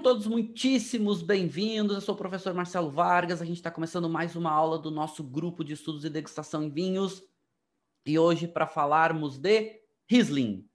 Todos 0.00 0.26
muitíssimos 0.26 1.20
bem-vindos. 1.20 1.94
Eu 1.94 2.00
sou 2.00 2.14
o 2.14 2.18
professor 2.18 2.54
Marcelo 2.54 2.90
Vargas. 2.90 3.42
A 3.42 3.44
gente 3.44 3.58
está 3.58 3.70
começando 3.70 4.08
mais 4.08 4.34
uma 4.34 4.50
aula 4.50 4.78
do 4.78 4.90
nosso 4.90 5.22
grupo 5.22 5.62
de 5.62 5.74
estudos 5.74 6.06
e 6.06 6.10
degustação 6.10 6.62
em 6.62 6.70
vinhos. 6.70 7.22
E 8.06 8.18
hoje, 8.18 8.48
para 8.48 8.66
falarmos 8.66 9.36
de 9.36 9.78
Riesling, 10.08 10.66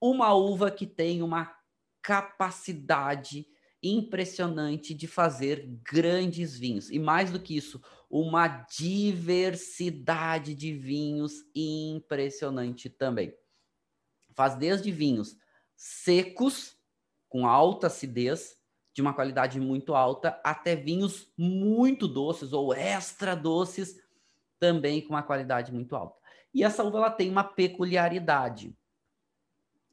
uma 0.00 0.34
uva 0.34 0.68
que 0.68 0.84
tem 0.84 1.22
uma 1.22 1.56
capacidade 2.02 3.46
impressionante 3.80 4.94
de 4.94 5.06
fazer 5.06 5.64
grandes 5.84 6.58
vinhos. 6.58 6.90
E 6.90 6.98
mais 6.98 7.30
do 7.30 7.38
que 7.38 7.56
isso, 7.56 7.80
uma 8.10 8.48
diversidade 8.48 10.56
de 10.56 10.76
vinhos 10.76 11.34
impressionante 11.54 12.90
também. 12.90 13.32
Faz 14.34 14.56
desde 14.56 14.90
vinhos 14.90 15.36
secos 15.76 16.75
com 17.28 17.46
alta 17.46 17.88
acidez, 17.88 18.56
de 18.92 19.02
uma 19.02 19.12
qualidade 19.12 19.60
muito 19.60 19.94
alta, 19.94 20.40
até 20.42 20.74
vinhos 20.74 21.30
muito 21.36 22.08
doces 22.08 22.52
ou 22.52 22.72
extra 22.72 23.36
doces, 23.36 24.00
também 24.58 25.02
com 25.02 25.10
uma 25.10 25.22
qualidade 25.22 25.70
muito 25.70 25.94
alta. 25.94 26.18
E 26.54 26.64
essa 26.64 26.82
uva 26.82 26.96
ela 26.96 27.10
tem 27.10 27.28
uma 27.30 27.44
peculiaridade. 27.44 28.74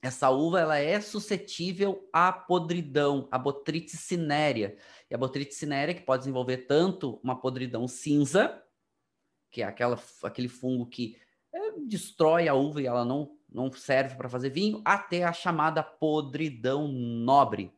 Essa 0.01 0.29
uva 0.29 0.59
ela 0.59 0.77
é 0.77 0.99
suscetível 1.01 2.09
à 2.13 2.31
podridão, 2.31 3.27
à 3.31 3.37
botrytis 3.37 3.99
cinerea. 3.99 4.77
E 5.09 5.15
a 5.15 5.17
botrytis 5.17 5.57
cinerea 5.57 5.93
que 5.93 6.01
pode 6.01 6.21
desenvolver 6.21 6.59
tanto 6.59 7.19
uma 7.23 7.39
podridão 7.39 7.87
cinza, 7.87 8.63
que 9.51 9.61
é 9.61 9.65
aquela, 9.65 10.01
aquele 10.23 10.47
fungo 10.47 10.85
que 10.85 11.17
é, 11.53 11.71
destrói 11.87 12.47
a 12.47 12.53
uva 12.53 12.81
e 12.81 12.87
ela 12.87 13.05
não 13.05 13.37
não 13.53 13.71
serve 13.71 14.15
para 14.15 14.29
fazer 14.29 14.49
vinho, 14.49 14.81
até 14.83 15.23
a 15.23 15.31
chamada 15.31 15.83
podridão 15.83 16.87
nobre, 16.87 17.71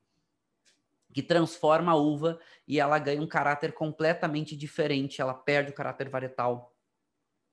que 1.14 1.22
transforma 1.22 1.92
a 1.92 1.95
uva 1.95 2.40
e 2.68 2.80
ela 2.80 2.98
ganha 3.00 3.22
um 3.22 3.28
caráter 3.28 3.73
completamente 3.73 4.56
diferente, 4.56 5.22
ela 5.22 5.34
perde 5.34 5.72
o 5.72 5.76
caráter 5.76 6.09
varietal 6.09 6.73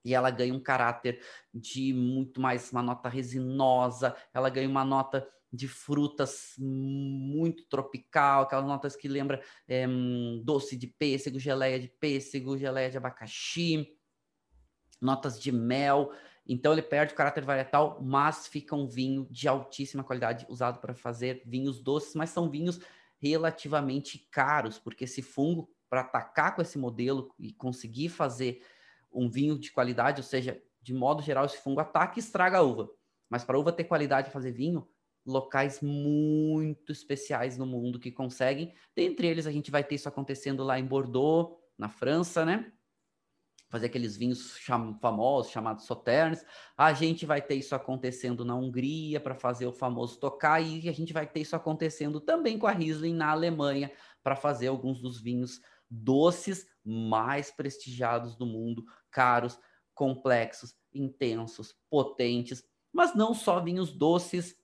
e 0.04 0.14
ela 0.14 0.30
ganha 0.30 0.54
um 0.54 0.60
caráter 0.60 1.20
de 1.54 1.92
muito 1.92 2.40
mais 2.40 2.72
uma 2.72 2.82
nota 2.82 3.08
resinosa, 3.08 4.16
ela 4.34 4.50
ganha 4.50 4.68
uma 4.68 4.84
nota 4.84 5.26
de 5.52 5.68
frutas 5.68 6.54
muito 6.58 7.64
tropical, 7.68 8.44
aquelas 8.44 8.64
notas 8.64 8.96
que 8.96 9.06
lembra 9.06 9.42
é, 9.68 9.86
doce 10.42 10.76
de 10.76 10.86
pêssego, 10.86 11.38
geleia 11.38 11.78
de 11.78 11.88
pêssego, 11.88 12.56
geleia 12.56 12.90
de 12.90 12.96
abacaxi, 12.96 13.94
notas 15.00 15.38
de 15.38 15.52
mel. 15.52 16.10
Então 16.46 16.72
ele 16.72 16.82
perde 16.82 17.12
o 17.12 17.16
caráter 17.16 17.44
varietal, 17.44 18.00
mas 18.02 18.46
fica 18.46 18.74
um 18.74 18.86
vinho 18.86 19.26
de 19.30 19.46
altíssima 19.46 20.02
qualidade 20.02 20.46
usado 20.48 20.80
para 20.80 20.94
fazer 20.94 21.42
vinhos 21.46 21.80
doces, 21.80 22.14
mas 22.14 22.30
são 22.30 22.50
vinhos 22.50 22.80
relativamente 23.18 24.18
caros, 24.30 24.78
porque 24.78 25.04
esse 25.04 25.22
fungo 25.22 25.70
para 25.88 26.00
atacar 26.00 26.56
com 26.56 26.62
esse 26.62 26.78
modelo 26.78 27.32
e 27.38 27.52
conseguir 27.52 28.08
fazer 28.08 28.64
um 29.12 29.30
vinho 29.30 29.58
de 29.58 29.70
qualidade, 29.70 30.20
ou 30.20 30.24
seja, 30.24 30.60
de 30.80 30.92
modo 30.92 31.22
geral 31.22 31.44
esse 31.44 31.58
fungo 31.58 31.80
ataca 31.80 32.18
e 32.18 32.20
estraga 32.20 32.58
a 32.58 32.62
uva. 32.62 32.90
Mas 33.30 33.44
para 33.44 33.56
a 33.56 33.60
uva 33.60 33.72
ter 33.72 33.84
qualidade 33.84 34.28
de 34.28 34.32
fazer 34.32 34.52
vinho, 34.52 34.88
locais 35.24 35.80
muito 35.80 36.90
especiais 36.90 37.56
no 37.56 37.66
mundo 37.66 38.00
que 38.00 38.10
conseguem. 38.10 38.74
Dentre 38.96 39.26
eles 39.26 39.46
a 39.46 39.52
gente 39.52 39.70
vai 39.70 39.84
ter 39.84 39.94
isso 39.94 40.08
acontecendo 40.08 40.64
lá 40.64 40.78
em 40.78 40.84
Bordeaux, 40.84 41.56
na 41.78 41.88
França, 41.88 42.44
né? 42.44 42.72
Fazer 43.72 43.86
aqueles 43.86 44.18
vinhos 44.18 44.58
cham 44.58 44.98
famosos 45.00 45.50
chamados 45.50 45.86
Sauternes. 45.86 46.44
A 46.76 46.92
gente 46.92 47.24
vai 47.24 47.40
ter 47.40 47.54
isso 47.54 47.74
acontecendo 47.74 48.44
na 48.44 48.54
Hungria 48.54 49.18
para 49.18 49.34
fazer 49.34 49.64
o 49.66 49.72
famoso 49.72 50.20
Tokai 50.20 50.80
e 50.82 50.90
a 50.90 50.92
gente 50.92 51.10
vai 51.10 51.26
ter 51.26 51.40
isso 51.40 51.56
acontecendo 51.56 52.20
também 52.20 52.58
com 52.58 52.66
a 52.66 52.70
Riesling 52.70 53.14
na 53.14 53.30
Alemanha 53.30 53.90
para 54.22 54.36
fazer 54.36 54.66
alguns 54.66 55.00
dos 55.00 55.18
vinhos 55.18 55.58
doces 55.88 56.66
mais 56.84 57.50
prestigiados 57.50 58.36
do 58.36 58.44
mundo, 58.44 58.84
caros, 59.10 59.58
complexos, 59.94 60.74
intensos, 60.92 61.74
potentes, 61.88 62.62
mas 62.92 63.14
não 63.14 63.32
só 63.32 63.58
vinhos 63.58 63.90
doces 63.90 64.54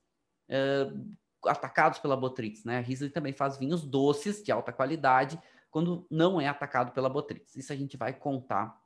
uh, 0.51 1.17
atacados 1.47 1.99
pela 1.99 2.15
Botrytis, 2.15 2.63
né? 2.63 2.77
A 2.77 2.83
Riesling 2.83 3.09
também 3.09 3.33
faz 3.33 3.57
vinhos 3.57 3.87
doces 3.87 4.43
de 4.43 4.53
alta 4.53 4.71
qualidade 4.71 5.41
quando 5.71 6.07
não 6.11 6.39
é 6.39 6.47
atacado 6.47 6.93
pela 6.93 7.09
Botrytis. 7.09 7.57
Isso 7.57 7.73
a 7.73 7.77
gente 7.77 7.97
vai 7.97 8.13
contar 8.13 8.79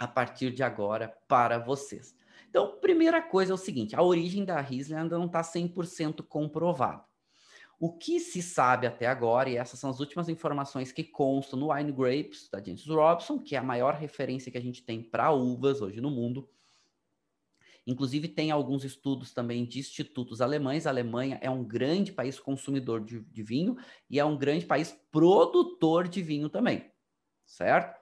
a 0.00 0.08
partir 0.08 0.50
de 0.50 0.62
agora 0.62 1.14
para 1.28 1.58
vocês. 1.58 2.16
Então, 2.48 2.78
primeira 2.80 3.20
coisa 3.20 3.52
é 3.52 3.54
o 3.54 3.58
seguinte: 3.58 3.94
a 3.94 4.02
origem 4.02 4.44
da 4.44 4.58
Riesling 4.60 4.96
ainda 4.96 5.18
não 5.18 5.26
está 5.26 5.42
100% 5.42 6.22
comprovada. 6.22 7.04
O 7.78 7.92
que 7.96 8.18
se 8.18 8.42
sabe 8.42 8.86
até 8.86 9.06
agora, 9.06 9.48
e 9.48 9.56
essas 9.56 9.78
são 9.78 9.88
as 9.88 10.00
últimas 10.00 10.28
informações 10.28 10.92
que 10.92 11.04
constam 11.04 11.58
no 11.58 11.72
Wine 11.72 11.92
Grapes 11.92 12.48
da 12.50 12.62
James 12.62 12.86
Robson, 12.86 13.38
que 13.38 13.54
é 13.54 13.58
a 13.58 13.62
maior 13.62 13.94
referência 13.94 14.50
que 14.50 14.58
a 14.58 14.60
gente 14.60 14.82
tem 14.82 15.02
para 15.02 15.32
uvas 15.32 15.80
hoje 15.80 16.00
no 16.00 16.10
mundo. 16.10 16.48
Inclusive, 17.86 18.28
tem 18.28 18.50
alguns 18.50 18.84
estudos 18.84 19.32
também 19.32 19.64
de 19.64 19.78
institutos 19.78 20.42
alemães. 20.42 20.86
A 20.86 20.90
Alemanha 20.90 21.38
é 21.40 21.48
um 21.48 21.64
grande 21.64 22.12
país 22.12 22.38
consumidor 22.38 23.02
de, 23.02 23.20
de 23.20 23.42
vinho 23.42 23.76
e 24.10 24.20
é 24.20 24.24
um 24.24 24.36
grande 24.36 24.66
país 24.66 24.94
produtor 25.10 26.06
de 26.06 26.22
vinho 26.22 26.50
também, 26.50 26.90
certo? 27.46 27.99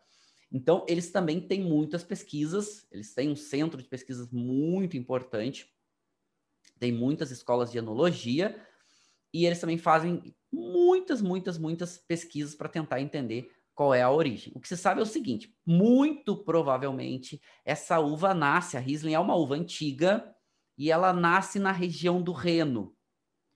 Então, 0.50 0.84
eles 0.88 1.10
também 1.10 1.41
têm 1.41 1.62
muitas 1.62 2.03
pesquisas, 2.03 2.86
eles 2.91 3.14
têm 3.14 3.31
um 3.31 3.36
centro 3.36 3.82
de 3.82 3.88
pesquisas 3.88 4.31
muito 4.31 4.97
importante, 4.97 5.70
tem 6.78 6.91
muitas 6.91 7.31
escolas 7.31 7.70
de 7.70 7.78
enologia, 7.78 8.60
e 9.32 9.44
eles 9.44 9.60
também 9.60 9.76
fazem 9.76 10.34
muitas, 10.50 11.20
muitas, 11.20 11.59
muitas 11.59 11.98
pesquisas 11.98 12.54
para 12.54 12.69
tentar 12.69 13.00
entender 13.00 13.50
qual 13.75 13.92
é 13.92 14.03
a 14.03 14.10
origem. 14.10 14.53
O 14.56 14.60
que 14.60 14.69
se 14.69 14.76
sabe 14.76 15.00
é 15.00 15.03
o 15.03 15.06
seguinte: 15.06 15.54
muito 15.66 16.36
provavelmente 16.36 17.41
essa 17.65 18.00
uva 18.00 18.32
nasce, 18.32 18.76
a 18.76 18.80
Riesling 18.80 19.15
é 19.15 19.19
uma 19.20 19.36
uva 19.36 19.54
antiga, 19.54 20.34
e 20.78 20.91
ela 20.91 21.12
nasce 21.12 21.59
na 21.59 21.72
região 21.72 22.22
do 22.22 22.32
Reno, 22.32 22.97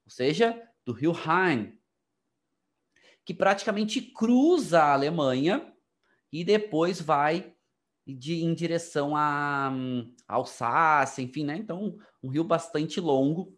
ou 0.04 0.10
seja, 0.10 0.60
do 0.84 0.92
rio 0.92 1.12
Rhine, 1.12 1.78
que 3.24 3.32
praticamente 3.32 4.02
cruza 4.02 4.82
a 4.82 4.92
Alemanha 4.92 5.71
e 6.32 6.42
depois 6.42 7.00
vai 7.00 7.52
de, 8.06 8.42
em 8.42 8.54
direção 8.54 9.14
a, 9.14 9.70
a 10.26 10.34
Alsácia, 10.34 11.22
enfim, 11.22 11.44
né? 11.44 11.56
Então, 11.56 11.98
um 12.22 12.28
rio 12.28 12.42
bastante 12.42 13.00
longo. 13.00 13.56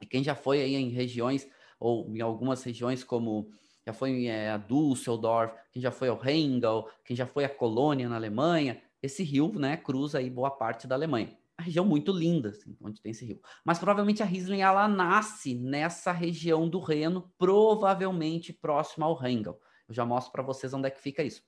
E 0.00 0.06
quem 0.06 0.22
já 0.24 0.34
foi 0.34 0.60
aí 0.60 0.74
em 0.74 0.90
regiões, 0.90 1.48
ou 1.78 2.14
em 2.14 2.20
algumas 2.20 2.62
regiões, 2.62 3.04
como 3.04 3.50
já 3.86 3.92
foi 3.92 4.26
é, 4.26 4.50
a 4.50 4.58
Düsseldorf, 4.58 5.54
quem 5.72 5.80
já 5.80 5.90
foi 5.90 6.08
ao 6.08 6.18
Rheingau, 6.18 6.90
quem 7.04 7.16
já 7.16 7.26
foi 7.26 7.44
a 7.44 7.48
Colônia 7.48 8.08
na 8.08 8.16
Alemanha, 8.16 8.82
esse 9.02 9.22
rio, 9.22 9.52
né, 9.58 9.76
cruza 9.76 10.18
aí 10.18 10.28
boa 10.28 10.50
parte 10.50 10.86
da 10.86 10.94
Alemanha. 10.94 11.38
A 11.56 11.62
região 11.62 11.84
muito 11.84 12.10
linda, 12.10 12.50
assim, 12.50 12.76
onde 12.80 13.00
tem 13.00 13.12
esse 13.12 13.24
rio. 13.24 13.40
Mas 13.64 13.78
provavelmente 13.78 14.22
a 14.22 14.26
Riesling, 14.26 14.62
ela 14.62 14.88
nasce 14.88 15.54
nessa 15.54 16.10
região 16.10 16.68
do 16.68 16.80
Reno, 16.80 17.30
provavelmente 17.38 18.52
próximo 18.52 19.04
ao 19.04 19.14
Rheingau. 19.14 19.58
Eu 19.86 19.94
já 19.94 20.04
mostro 20.04 20.32
para 20.32 20.42
vocês 20.42 20.72
onde 20.72 20.88
é 20.88 20.90
que 20.90 21.00
fica 21.00 21.22
isso 21.22 21.42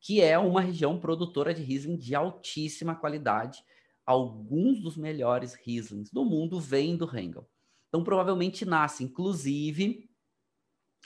que 0.00 0.20
é 0.20 0.38
uma 0.38 0.62
região 0.62 0.98
produtora 0.98 1.52
de 1.52 1.62
Riesling 1.62 1.96
de 1.96 2.14
altíssima 2.14 2.94
qualidade. 2.94 3.62
Alguns 4.04 4.80
dos 4.80 4.96
melhores 4.96 5.54
Rieslings 5.54 6.10
do 6.10 6.24
mundo 6.24 6.58
vêm 6.58 6.96
do 6.96 7.04
Hengel. 7.04 7.48
Então, 7.88 8.02
provavelmente 8.02 8.64
nasce, 8.64 9.04
inclusive, 9.04 10.08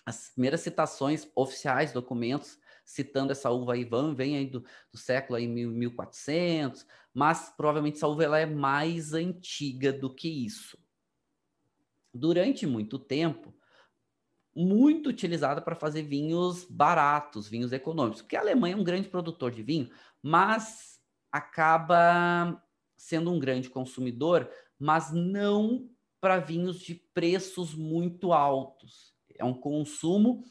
as 0.07 0.31
primeiras 0.31 0.61
citações 0.61 1.29
oficiais, 1.35 1.93
documentos, 1.93 2.59
citando 2.85 3.33
essa 3.33 3.51
uva 3.51 3.73
vão, 3.89 4.15
vem 4.15 4.37
aí 4.37 4.47
do, 4.47 4.61
do 4.93 4.99
século 4.99 5.37
aí 5.37 5.47
1400, 5.49 6.87
mas 7.13 7.53
provavelmente 7.57 7.97
essa 7.97 8.07
uva 8.07 8.25
ela 8.25 8.39
é 8.39 8.47
mais 8.47 9.15
antiga 9.15 9.93
do 9.93 10.15
que 10.15 10.29
isso. 10.29 10.79
Durante 12.13 12.67
muito 12.67 12.99
tempo, 12.99 13.53
muito 14.55 15.09
utilizada 15.09 15.61
para 15.61 15.75
fazer 15.75 16.03
vinhos 16.03 16.65
baratos, 16.65 17.49
vinhos 17.49 17.73
econômicos, 17.73 18.23
porque 18.23 18.37
a 18.37 18.41
Alemanha 18.41 18.75
é 18.75 18.79
um 18.79 18.85
grande 18.85 19.09
produtor 19.09 19.51
de 19.51 19.63
vinho, 19.63 19.91
mas 20.23 21.01
acaba 21.33 22.63
sendo 22.97 23.33
um 23.33 23.39
grande 23.39 23.69
consumidor, 23.69 24.49
mas 24.79 25.13
não 25.13 25.91
para 26.21 26.39
vinhos 26.39 26.81
de 26.81 26.95
preços 26.95 27.75
muito 27.75 28.33
altos. 28.33 29.13
É 29.37 29.45
um 29.45 29.53
consumo 29.53 30.45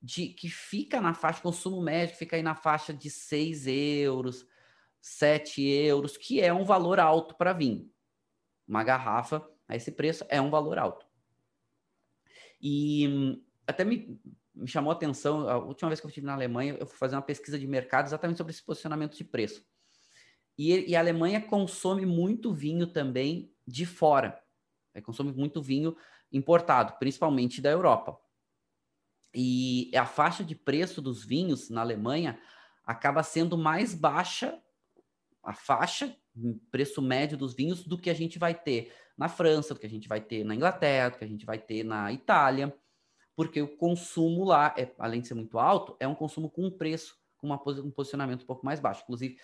de 0.00 0.28
que 0.28 0.48
fica 0.48 1.00
na 1.00 1.12
faixa, 1.12 1.42
consumo 1.42 1.82
médio 1.82 2.16
fica 2.16 2.36
aí 2.36 2.42
na 2.42 2.54
faixa 2.54 2.94
de 2.94 3.10
6 3.10 3.66
euros, 3.66 4.46
7 5.00 5.62
euros, 5.62 6.16
que 6.16 6.40
é 6.40 6.52
um 6.52 6.64
valor 6.64 6.98
alto 6.98 7.34
para 7.34 7.52
vinho. 7.52 7.90
Uma 8.66 8.84
garrafa 8.84 9.46
a 9.68 9.76
esse 9.76 9.92
preço 9.92 10.24
é 10.28 10.40
um 10.40 10.50
valor 10.50 10.78
alto. 10.78 11.11
E 12.62 13.08
hum, 13.08 13.42
até 13.66 13.84
me, 13.84 14.20
me 14.54 14.68
chamou 14.68 14.92
a 14.92 14.94
atenção, 14.94 15.48
a 15.48 15.58
última 15.58 15.88
vez 15.88 16.00
que 16.00 16.06
eu 16.06 16.08
estive 16.08 16.26
na 16.26 16.34
Alemanha, 16.34 16.76
eu 16.78 16.86
fui 16.86 16.96
fazer 16.96 17.16
uma 17.16 17.22
pesquisa 17.22 17.58
de 17.58 17.66
mercado 17.66 18.06
exatamente 18.06 18.36
sobre 18.36 18.52
esse 18.52 18.62
posicionamento 18.62 19.16
de 19.16 19.24
preço. 19.24 19.64
E, 20.56 20.90
e 20.90 20.94
a 20.94 21.00
Alemanha 21.00 21.40
consome 21.40 22.06
muito 22.06 22.52
vinho 22.52 22.86
também 22.86 23.52
de 23.66 23.84
fora. 23.84 24.40
É, 24.94 25.00
consome 25.00 25.32
muito 25.32 25.62
vinho 25.62 25.96
importado, 26.30 26.98
principalmente 26.98 27.60
da 27.60 27.70
Europa. 27.70 28.18
E 29.34 29.90
a 29.96 30.04
faixa 30.04 30.44
de 30.44 30.54
preço 30.54 31.00
dos 31.00 31.24
vinhos 31.24 31.70
na 31.70 31.80
Alemanha 31.80 32.38
acaba 32.84 33.22
sendo 33.22 33.56
mais 33.56 33.94
baixa, 33.94 34.60
a 35.42 35.54
faixa, 35.54 36.14
preço 36.70 37.02
médio 37.02 37.36
dos 37.36 37.54
vinhos, 37.54 37.84
do 37.84 37.98
que 37.98 38.10
a 38.10 38.14
gente 38.14 38.38
vai 38.38 38.54
ter 38.54 38.92
na 39.16 39.28
França, 39.28 39.74
do 39.74 39.80
que 39.80 39.86
a 39.86 39.90
gente 39.90 40.08
vai 40.08 40.20
ter 40.20 40.44
na 40.44 40.54
Inglaterra, 40.54 41.10
do 41.10 41.18
que 41.18 41.24
a 41.24 41.28
gente 41.28 41.44
vai 41.44 41.58
ter 41.58 41.84
na 41.84 42.12
Itália, 42.12 42.74
porque 43.36 43.60
o 43.60 43.76
consumo 43.76 44.44
lá, 44.44 44.74
é, 44.76 44.90
além 44.98 45.20
de 45.20 45.28
ser 45.28 45.34
muito 45.34 45.58
alto, 45.58 45.96
é 46.00 46.06
um 46.06 46.14
consumo 46.14 46.50
com 46.50 46.66
um 46.66 46.70
preço, 46.70 47.16
com 47.36 47.46
uma, 47.46 47.60
um 47.80 47.90
posicionamento 47.90 48.42
um 48.42 48.46
pouco 48.46 48.64
mais 48.64 48.80
baixo. 48.80 49.02
Inclusive, 49.02 49.38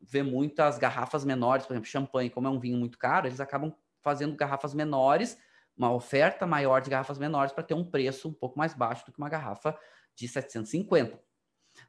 vê 0.00 0.22
muitas 0.22 0.78
garrafas 0.78 1.24
menores, 1.24 1.66
por 1.66 1.74
exemplo, 1.74 1.88
champanhe, 1.88 2.30
como 2.30 2.46
é 2.46 2.50
um 2.50 2.58
vinho 2.58 2.78
muito 2.78 2.98
caro, 2.98 3.26
eles 3.26 3.40
acabam 3.40 3.72
fazendo 4.02 4.34
garrafas 4.34 4.74
menores 4.74 5.38
uma 5.76 5.92
oferta 5.92 6.46
maior 6.46 6.80
de 6.80 6.90
garrafas 6.90 7.18
menores 7.18 7.52
para 7.52 7.64
ter 7.64 7.74
um 7.74 7.84
preço 7.84 8.28
um 8.28 8.32
pouco 8.34 8.58
mais 8.58 8.74
baixo 8.74 9.06
do 9.06 9.12
que 9.12 9.18
uma 9.18 9.30
garrafa 9.30 9.78
de 10.14 10.28
750. 10.28 11.18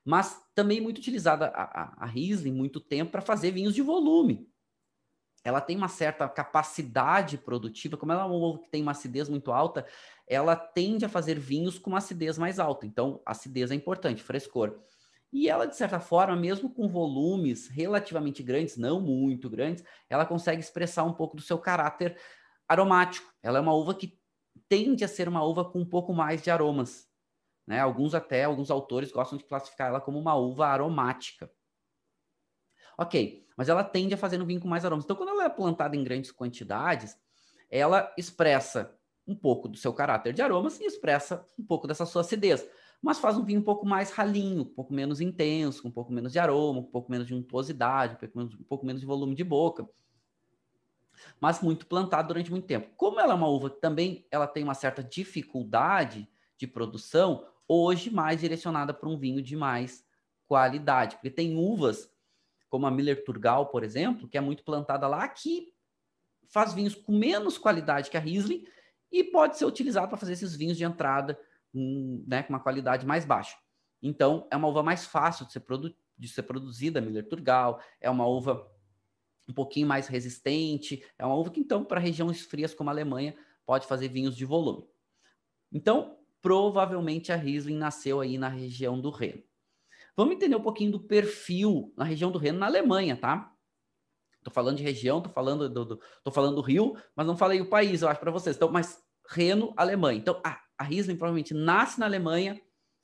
Mas 0.04 0.42
também 0.56 0.82
muito 0.82 0.98
utilizada 0.98 1.48
a, 1.48 1.64
a, 1.64 1.94
a 2.04 2.06
Riesling 2.06 2.54
muito 2.54 2.80
tempo 2.80 3.12
para 3.12 3.22
fazer 3.22 3.52
vinhos 3.52 3.76
de 3.76 3.82
volume. 3.82 4.50
Ela 5.44 5.60
tem 5.60 5.76
uma 5.76 5.88
certa 5.88 6.30
capacidade 6.30 7.38
produtiva, 7.38 7.98
como 7.98 8.12
ela 8.12 8.22
é 8.22 8.26
uma 8.26 8.36
uva 8.36 8.60
que 8.60 8.70
tem 8.70 8.82
uma 8.82 8.92
acidez 8.92 9.28
muito 9.28 9.52
alta, 9.52 9.86
ela 10.28 10.56
tende 10.56 11.04
a 11.04 11.10
fazer 11.10 11.40
vinhos 11.40 11.80
com 11.80 11.90
uma 11.90 11.98
acidez 11.98 12.38
mais 12.38 12.60
alta. 12.60 12.86
Então, 12.86 13.22
acidez 13.26 13.72
é 13.72 13.76
importante, 13.76 14.22
frescor. 14.22 14.80
E 15.34 15.50
ela, 15.50 15.66
de 15.66 15.76
certa 15.76 16.00
forma, 16.00 16.36
mesmo 16.36 16.70
com 16.70 16.88
volumes 16.88 17.68
relativamente 17.68 18.44
grandes, 18.44 18.78
não 18.78 19.00
muito 19.00 19.50
grandes, 19.50 19.84
ela 20.10 20.26
consegue 20.26 20.62
expressar 20.62 21.04
um 21.04 21.14
pouco 21.14 21.38
do 21.38 21.42
seu 21.42 21.58
caráter 21.58 22.18
aromático. 22.68 23.34
Ela 23.42 23.58
é 23.58 23.62
uma 23.62 23.74
uva 23.74 23.96
que 23.96 24.20
tende 24.68 25.04
a 25.04 25.08
ser 25.08 25.28
uma 25.28 25.44
uva 25.44 25.66
com 25.66 25.80
um 25.80 25.86
pouco 25.86 26.14
mais 26.14 26.42
de 26.42 26.52
aromas. 26.52 27.11
Né? 27.66 27.80
Alguns 27.80 28.14
até, 28.14 28.44
alguns 28.44 28.72
autores 28.72 29.12
gostam 29.12 29.38
de 29.38 29.44
classificar 29.44 29.88
ela 29.88 30.02
como 30.02 30.20
uma 30.20 30.36
uva 30.36 30.68
aromática. 30.68 31.52
Ok, 32.98 33.48
mas 33.58 33.70
ela 33.70 33.84
tende 33.84 34.14
a 34.14 34.18
fazer 34.18 34.42
um 34.42 34.46
vinho 34.46 34.60
com 34.60 34.68
mais 34.68 34.86
aromas. 34.86 35.06
Então, 35.06 35.16
quando 35.16 35.30
ela 35.30 35.46
é 35.46 35.50
plantada 35.50 35.96
em 35.96 36.04
grandes 36.04 36.32
quantidades, 36.32 37.18
ela 37.70 38.14
expressa 38.18 38.98
um 39.26 39.36
pouco 39.36 39.68
do 39.68 39.78
seu 39.78 39.94
caráter 39.94 40.34
de 40.34 40.42
aromas 40.42 40.80
e 40.80 40.86
expressa 40.86 41.46
um 41.58 41.64
pouco 41.64 41.88
dessa 41.88 42.06
sua 42.06 42.22
acidez. 42.22 42.68
Mas 43.02 43.18
faz 43.18 43.38
um 43.38 43.44
vinho 43.44 43.62
um 43.62 43.64
pouco 43.64 43.86
mais 43.86 44.12
ralinho, 44.12 44.64
um 44.64 44.74
pouco 44.74 44.94
menos 44.94 45.22
intenso, 45.22 45.88
um 45.88 45.92
pouco 45.92 46.12
menos 46.12 46.32
de 46.32 46.40
aroma, 46.40 46.82
um 46.82 46.92
pouco 46.92 47.10
menos 47.10 47.26
de 47.26 47.34
untuosidade, 47.34 48.16
um 48.16 48.18
pouco 48.18 48.38
menos, 48.38 48.54
um 48.56 48.64
pouco 48.64 48.86
menos 48.86 49.02
de 49.02 49.08
volume 49.08 49.34
de 49.34 49.44
boca 49.44 49.88
mas 51.40 51.62
muito 51.62 51.86
plantado 51.86 52.28
durante 52.28 52.52
muito 52.52 52.68
tempo. 52.68 52.90
Como 52.96 53.20
ela 53.20 53.34
é 53.34 53.36
uma 53.36 53.48
uva 53.48 53.70
que 53.70 53.80
também 53.80 54.26
ela 54.32 54.48
tem 54.48 54.64
uma 54.64 54.74
certa 54.74 55.04
dificuldade 55.04 56.30
de 56.58 56.68
produção, 56.68 57.48
hoje 57.72 58.10
mais 58.10 58.42
direcionada 58.42 58.94
para 58.94 59.08
um 59.08 59.18
vinho 59.18 59.42
de 59.42 59.56
mais 59.56 60.06
qualidade, 60.46 61.16
porque 61.16 61.30
tem 61.30 61.56
uvas 61.56 62.12
como 62.70 62.86
a 62.86 62.92
Miller 62.92 63.24
Turgal, 63.24 63.68
por 63.68 63.84
exemplo, 63.84 64.28
que 64.28 64.38
é 64.38 64.42
muito 64.42 64.64
plantada 64.64 65.08
lá, 65.08 65.28
que 65.28 65.74
faz 66.50 66.74
vinhos 66.74 66.96
com 66.96 67.18
menos 67.18 67.58
qualidade 67.58 68.10
que 68.10 68.18
a 68.18 68.20
Riesling 68.20 68.66
e 69.12 69.24
pode 69.24 69.58
ser 69.58 69.66
utilizado 69.66 70.08
para 70.08 70.18
fazer 70.18 70.34
esses 70.34 70.56
vinhos 70.56 70.78
de 70.78 70.84
entrada 70.84 71.40
um, 71.74 72.24
né, 72.28 72.44
com 72.44 72.54
uma 72.54 72.60
qualidade 72.60 73.06
mais 73.06 73.26
baixa. 73.26 73.58
Então, 74.02 74.48
é 74.52 74.58
uma 74.58 74.68
uva 74.68 74.84
mais 74.84 75.06
fácil 75.06 75.46
de 75.46 75.54
ser, 75.54 75.62
produ 75.62 75.96
de 76.18 76.28
ser 76.28 76.44
produzida, 76.44 77.00
a 77.00 77.02
Miller 77.02 77.28
Turgal, 77.28 77.82
é 78.00 78.10
uma 78.10 78.26
uva 78.26 78.70
um 79.48 79.54
pouquinho 79.54 79.88
mais 79.88 80.08
resistente. 80.08 81.04
É 81.18 81.26
uma 81.26 81.36
uva 81.36 81.50
que, 81.50 81.60
então, 81.60 81.84
para 81.84 82.00
regiões 82.00 82.42
frias 82.42 82.74
como 82.74 82.90
a 82.90 82.94
Alemanha, 82.94 83.36
pode 83.66 83.88
fazer 83.88 84.08
vinhos 84.08 84.36
de 84.36 84.46
volume. 84.46 84.88
Então, 85.72 86.18
provavelmente 86.42 87.32
a 87.32 87.36
Riesling 87.36 87.78
nasceu 87.78 88.20
aí 88.20 88.38
na 88.38 88.48
região 88.48 89.00
do 89.00 89.10
Reno. 89.10 89.44
Vamos 90.16 90.36
entender 90.36 90.56
um 90.56 90.62
pouquinho 90.62 90.92
do 90.92 91.00
perfil 91.00 91.94
na 91.96 92.04
região 92.04 92.32
do 92.32 92.40
Reno, 92.40 92.60
na 92.60 92.66
Alemanha, 92.66 93.16
tá? 93.16 93.54
Tô 94.44 94.52
falando 94.52 94.78
de 94.78 94.84
região, 94.84 95.22
tô 95.22 95.30
falando 95.30 95.70
do, 95.70 95.86
do 95.86 96.02
tô 96.24 96.32
falando 96.32 96.56
do 96.56 96.62
Rio, 96.62 96.98
mas 97.16 97.28
não 97.28 97.38
falei 97.38 97.62
o 97.62 97.70
país, 97.70 98.02
eu 98.02 98.10
acho 98.10 98.20
para 98.20 98.32
vocês. 98.32 98.56
Então, 98.56 98.72
mas 98.72 99.02
Reno, 99.30 99.74
Alemanha. 99.78 100.20
Então, 100.20 100.42
a, 100.44 100.60
a 100.78 100.84
Riesling 100.84 101.16
provavelmente 101.16 101.54
nasce 101.54 102.00
na 102.00 102.08
Alemanha, 102.08 102.60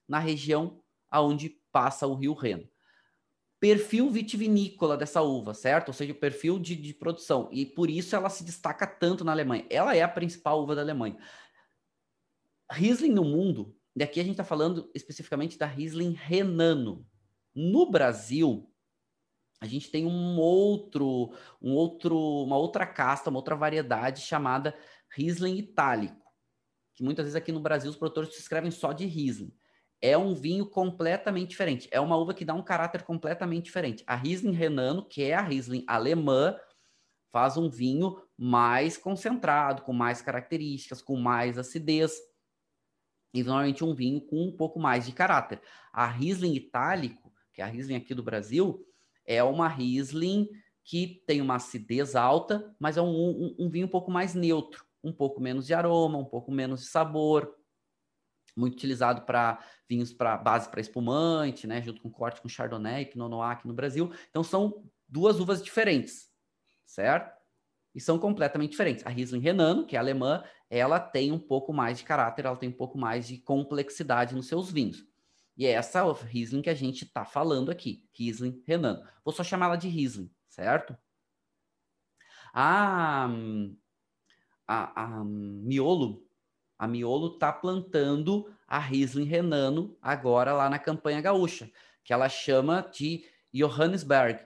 na 0.08 0.20
região 0.20 0.82
aonde 1.10 1.56
passa 1.72 2.08
o 2.08 2.16
Rio 2.16 2.34
Reno 2.34 2.68
perfil 3.60 4.10
vitivinícola 4.10 4.96
dessa 4.96 5.22
uva, 5.22 5.54
certo? 5.54 5.90
Ou 5.90 5.94
seja, 5.94 6.12
o 6.12 6.16
perfil 6.16 6.60
de, 6.60 6.76
de, 6.76 6.94
produção. 6.94 7.50
E 7.52 7.66
por 7.66 7.90
isso 7.90 8.16
ela 8.16 8.30
se 8.30 8.44
destaca 8.44 8.86
tanto 8.86 9.24
na 9.24 9.32
Alemanha. 9.32 9.66
Ela 9.70 9.96
é 9.96 10.02
a 10.02 10.08
principal 10.08 10.62
uva 10.62 10.76
da 10.76 10.82
Alemanha. 10.82 11.18
Riesling 12.72 13.12
no 13.12 13.24
mundo, 13.24 13.76
e 13.96 14.04
aqui 14.04 14.20
a 14.20 14.24
gente 14.24 14.34
está 14.34 14.44
falando 14.44 14.90
especificamente 14.94 15.58
da 15.58 15.66
Riesling 15.66 16.12
Renano. 16.12 17.06
No 17.56 17.90
Brasil, 17.90 18.72
a 19.60 19.66
gente 19.66 19.90
tem 19.90 20.06
um 20.06 20.38
outro, 20.38 21.34
um 21.62 21.74
outro, 21.74 22.18
uma 22.44 22.58
outra 22.58 22.86
casta, 22.86 23.30
uma 23.30 23.40
outra 23.40 23.56
variedade 23.56 24.22
chamada 24.22 24.78
Riesling 25.10 25.58
Itálico, 25.58 26.32
que 26.94 27.04
muitas 27.04 27.26
vezes 27.26 27.36
aqui 27.36 27.52
no 27.52 27.60
Brasil 27.60 27.90
os 27.90 27.98
produtores 27.98 28.34
se 28.34 28.42
escrevem 28.42 28.70
só 28.70 28.94
de 28.94 29.06
Riesling 29.06 29.52
é 30.02 30.18
um 30.18 30.34
vinho 30.34 30.66
completamente 30.66 31.50
diferente. 31.50 31.88
É 31.92 32.00
uma 32.00 32.18
uva 32.18 32.34
que 32.34 32.46
dá 32.46 32.54
um 32.54 32.64
caráter 32.64 33.04
completamente 33.04 33.66
diferente. 33.66 34.04
A 34.06 34.16
Riesling 34.16 34.52
Renano, 34.52 35.08
que 35.08 35.24
é 35.24 35.34
a 35.34 35.42
Riesling 35.42 35.84
alemã, 35.88 36.56
faz 37.32 37.58
um 37.58 37.70
vinho 37.70 38.22
mais 38.38 38.98
concentrado, 38.98 39.82
com 39.82 39.94
mais 39.94 40.22
características, 40.22 41.02
com 41.02 41.16
mais 41.16 41.58
acidez. 41.58 42.14
E 43.38 43.44
normalmente 43.44 43.84
um 43.84 43.94
vinho 43.94 44.20
com 44.20 44.48
um 44.48 44.52
pouco 44.52 44.80
mais 44.80 45.06
de 45.06 45.12
caráter. 45.12 45.62
A 45.94 46.08
Riesling 46.08 46.56
Itálico, 46.56 47.32
que 47.54 47.62
é 47.62 47.64
a 47.64 47.68
Riesling 47.68 47.96
aqui 47.96 48.16
do 48.16 48.24
Brasil, 48.24 48.84
é 49.26 49.44
uma 49.44 49.68
Riesling 49.68 50.50
que 50.84 51.22
tem 51.28 51.40
uma 51.40 51.56
acidez 51.56 52.16
alta, 52.16 52.74
mas 52.80 52.98
é 52.98 53.02
um, 53.02 53.08
um, 53.08 53.56
um 53.60 53.70
vinho 53.70 53.86
um 53.86 53.90
pouco 53.90 54.10
mais 54.10 54.34
neutro, 54.34 54.84
um 55.04 55.14
pouco 55.14 55.40
menos 55.40 55.68
de 55.68 55.74
aroma, 55.76 56.18
um 56.18 56.26
pouco 56.26 56.52
menos 56.52 56.82
de 56.82 56.88
sabor, 56.88 57.54
muito 58.56 58.74
utilizado 58.74 59.22
para 59.22 59.64
vinhos 59.88 60.12
para 60.12 60.36
base 60.36 60.68
para 60.68 60.82
espumante, 60.82 61.68
né, 61.68 61.80
junto 61.80 62.02
com 62.02 62.10
corte 62.10 62.42
com 62.42 62.50
Chardonnay 62.50 63.06
Pinot 63.06 63.30
Noir 63.30 63.52
aqui 63.52 63.68
no 63.68 63.74
Brasil. 63.74 64.12
Então 64.32 64.44
são 64.44 64.84
duas 65.08 65.40
uvas 65.40 65.62
diferentes, 65.62 66.32
certo? 66.88 67.37
E 67.98 68.00
são 68.00 68.20
completamente 68.20 68.70
diferentes. 68.70 69.04
A 69.08 69.10
Riesling 69.10 69.40
Renano, 69.40 69.84
que 69.84 69.96
é 69.96 70.00
alemã, 70.00 70.44
ela 70.70 71.00
tem 71.00 71.32
um 71.32 71.40
pouco 71.40 71.74
mais 71.74 71.98
de 71.98 72.04
caráter, 72.04 72.46
ela 72.46 72.56
tem 72.56 72.70
um 72.70 72.78
pouco 72.78 72.96
mais 72.96 73.28
de 73.28 73.40
complexidade 73.40 74.36
nos 74.36 74.48
seus 74.48 74.72
vinhos. 74.72 75.04
E 75.58 75.66
é 75.66 75.72
essa 75.72 76.04
Riesling 76.14 76.62
que 76.62 76.70
a 76.70 76.76
gente 76.76 77.06
está 77.06 77.26
falando 77.26 77.72
aqui, 77.72 78.08
Riesling 78.14 78.62
Renano. 78.68 79.04
Vou 79.26 79.34
só 79.34 79.44
chamar 79.44 79.66
ela 79.66 79.76
de 79.76 79.88
Riesling, 79.88 80.32
certo? 80.48 80.96
A, 82.54 83.28
a, 84.68 85.04
a 85.04 85.24
Miolo 85.26 86.24
a 86.78 86.88
Miolo 86.88 87.34
está 87.34 87.52
plantando 87.52 88.54
a 88.68 88.78
Riesling 88.78 89.26
Renano 89.26 89.98
agora 90.00 90.54
lá 90.54 90.70
na 90.70 90.78
campanha 90.78 91.20
gaúcha, 91.20 91.72
que 92.04 92.14
ela 92.14 92.30
chama 92.30 92.88
de 92.94 93.26
Johannesberg. 93.52 94.46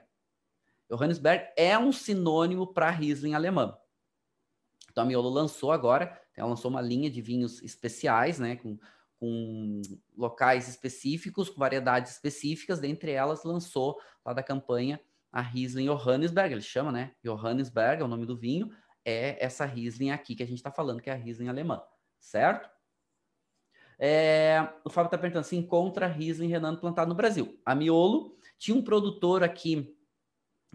Johannesberg 0.92 1.44
é 1.56 1.78
um 1.78 1.92
sinônimo 1.92 2.66
para 2.66 2.90
Riesling 2.90 3.34
alemã. 3.34 3.76
Então 4.90 5.04
a 5.04 5.06
Miolo 5.06 5.30
lançou 5.30 5.72
agora, 5.72 6.20
ela 6.36 6.48
lançou 6.48 6.70
uma 6.70 6.80
linha 6.80 7.10
de 7.10 7.22
vinhos 7.22 7.62
especiais, 7.62 8.38
né, 8.38 8.56
com, 8.56 8.78
com 9.16 9.80
locais 10.16 10.68
específicos, 10.68 11.48
com 11.48 11.58
variedades 11.58 12.12
específicas, 12.12 12.78
dentre 12.78 13.12
elas 13.12 13.44
lançou 13.44 13.98
lá 14.24 14.32
da 14.32 14.42
campanha 14.42 15.00
a 15.32 15.40
Riesling 15.40 15.86
Johannesberg, 15.86 16.52
ele 16.52 16.60
chama, 16.60 16.92
né? 16.92 17.14
Johannesberg 17.24 18.02
é 18.02 18.04
o 18.04 18.08
nome 18.08 18.26
do 18.26 18.36
vinho, 18.36 18.70
é 19.02 19.42
essa 19.42 19.64
Riesling 19.64 20.10
aqui 20.10 20.34
que 20.34 20.42
a 20.42 20.46
gente 20.46 20.58
está 20.58 20.70
falando, 20.70 21.00
que 21.00 21.08
é 21.08 21.14
a 21.14 21.16
Riesling 21.16 21.48
alemã 21.48 21.82
certo? 22.22 22.70
É, 23.98 24.68
o 24.84 24.90
Fábio 24.90 25.08
está 25.08 25.18
perguntando 25.18 25.44
se 25.44 25.56
encontra 25.56 26.06
Riesling 26.06 26.48
Renan 26.48 26.76
plantado 26.76 27.08
no 27.08 27.14
Brasil. 27.14 27.60
A 27.64 27.74
Miolo 27.74 28.36
tinha 28.58 28.76
um 28.76 28.82
produtor 28.82 29.42
aqui 29.42 29.94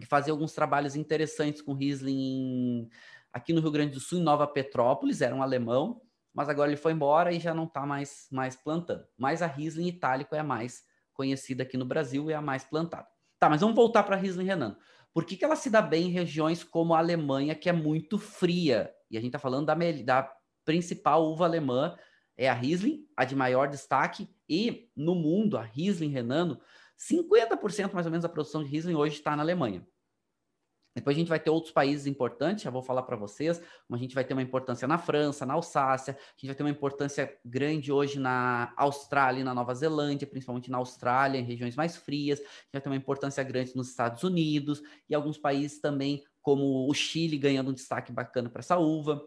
que 0.00 0.06
fazia 0.06 0.32
alguns 0.32 0.52
trabalhos 0.52 0.94
interessantes 0.94 1.60
com 1.60 1.74
Riesling 1.74 2.88
aqui 3.32 3.52
no 3.52 3.60
Rio 3.60 3.70
Grande 3.70 3.94
do 3.94 4.00
Sul, 4.00 4.18
em 4.18 4.22
Nova 4.22 4.46
Petrópolis, 4.46 5.20
era 5.20 5.34
um 5.34 5.42
alemão, 5.42 6.00
mas 6.32 6.48
agora 6.48 6.70
ele 6.70 6.76
foi 6.76 6.92
embora 6.92 7.32
e 7.32 7.40
já 7.40 7.52
não 7.52 7.64
está 7.64 7.84
mais, 7.84 8.28
mais 8.30 8.56
plantando. 8.56 9.04
Mas 9.16 9.42
a 9.42 9.46
Riesling 9.46 9.88
itálico 9.88 10.34
é 10.34 10.38
a 10.38 10.44
mais 10.44 10.84
conhecida 11.12 11.64
aqui 11.64 11.76
no 11.76 11.84
Brasil 11.84 12.30
e 12.30 12.32
é 12.32 12.36
a 12.36 12.42
mais 12.42 12.64
plantada. 12.64 13.06
Tá, 13.38 13.48
mas 13.48 13.60
vamos 13.60 13.76
voltar 13.76 14.02
para 14.04 14.16
a 14.16 14.18
Riesling 14.18 14.44
Renan. 14.44 14.76
Por 15.12 15.24
que, 15.24 15.36
que 15.36 15.44
ela 15.44 15.56
se 15.56 15.70
dá 15.70 15.82
bem 15.82 16.06
em 16.06 16.10
regiões 16.10 16.62
como 16.62 16.94
a 16.94 16.98
Alemanha, 16.98 17.54
que 17.54 17.68
é 17.68 17.72
muito 17.72 18.18
fria? 18.18 18.92
E 19.10 19.16
a 19.16 19.20
gente 19.20 19.30
está 19.30 19.38
falando 19.38 19.66
da, 19.66 19.74
da 19.74 20.32
principal 20.64 21.26
uva 21.26 21.44
alemã, 21.44 21.96
é 22.36 22.48
a 22.48 22.54
Riesling, 22.54 23.04
a 23.16 23.24
de 23.24 23.34
maior 23.34 23.68
destaque, 23.68 24.28
e 24.48 24.90
no 24.96 25.14
mundo, 25.14 25.56
a 25.56 25.62
Riesling 25.62 26.10
Renano, 26.10 26.60
50% 26.98 27.92
mais 27.92 28.06
ou 28.06 28.10
menos 28.10 28.22
da 28.22 28.28
produção 28.28 28.62
de 28.62 28.70
Riesling 28.70 28.94
hoje 28.94 29.16
está 29.16 29.36
na 29.36 29.42
Alemanha. 29.42 29.86
Depois 30.98 31.16
a 31.16 31.20
gente 31.20 31.28
vai 31.28 31.38
ter 31.38 31.50
outros 31.50 31.72
países 31.72 32.06
importantes, 32.06 32.64
já 32.64 32.70
vou 32.70 32.82
falar 32.82 33.02
para 33.02 33.14
vocês, 33.14 33.62
a 33.90 33.96
gente 33.96 34.16
vai 34.16 34.24
ter 34.24 34.32
uma 34.32 34.42
importância 34.42 34.88
na 34.88 34.98
França, 34.98 35.46
na 35.46 35.54
Alsácia, 35.54 36.14
a 36.18 36.32
gente 36.32 36.46
vai 36.46 36.56
ter 36.56 36.64
uma 36.64 36.70
importância 36.70 37.38
grande 37.44 37.92
hoje 37.92 38.18
na 38.18 38.72
Austrália 38.76 39.40
e 39.40 39.44
na 39.44 39.54
Nova 39.54 39.72
Zelândia, 39.74 40.26
principalmente 40.26 40.70
na 40.70 40.78
Austrália, 40.78 41.38
em 41.38 41.44
regiões 41.44 41.76
mais 41.76 41.96
frias, 41.96 42.40
a 42.40 42.42
gente 42.42 42.72
vai 42.72 42.80
ter 42.80 42.88
uma 42.88 42.96
importância 42.96 43.44
grande 43.44 43.76
nos 43.76 43.90
Estados 43.90 44.24
Unidos 44.24 44.82
e 45.08 45.14
alguns 45.14 45.38
países 45.38 45.80
também, 45.80 46.24
como 46.42 46.90
o 46.90 46.94
Chile, 46.94 47.38
ganhando 47.38 47.70
um 47.70 47.74
destaque 47.74 48.10
bacana 48.10 48.50
para 48.50 48.60
essa 48.60 48.76
uva. 48.76 49.24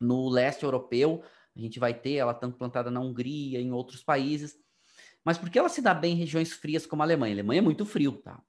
No 0.00 0.28
leste 0.28 0.62
europeu, 0.62 1.24
a 1.56 1.60
gente 1.60 1.80
vai 1.80 1.92
ter 1.92 2.14
ela 2.14 2.32
tanto 2.32 2.56
plantada 2.56 2.92
na 2.92 3.00
Hungria, 3.00 3.60
em 3.60 3.72
outros 3.72 4.04
países. 4.04 4.56
Mas 5.24 5.38
por 5.38 5.50
que 5.50 5.58
ela 5.58 5.68
se 5.68 5.82
dá 5.82 5.92
bem 5.92 6.14
em 6.14 6.18
regiões 6.18 6.52
frias 6.52 6.86
como 6.86 7.02
a 7.02 7.04
Alemanha? 7.04 7.34
A 7.34 7.36
Alemanha 7.36 7.58
é 7.58 7.62
muito 7.62 7.84
frio, 7.84 8.12
tá? 8.12 8.42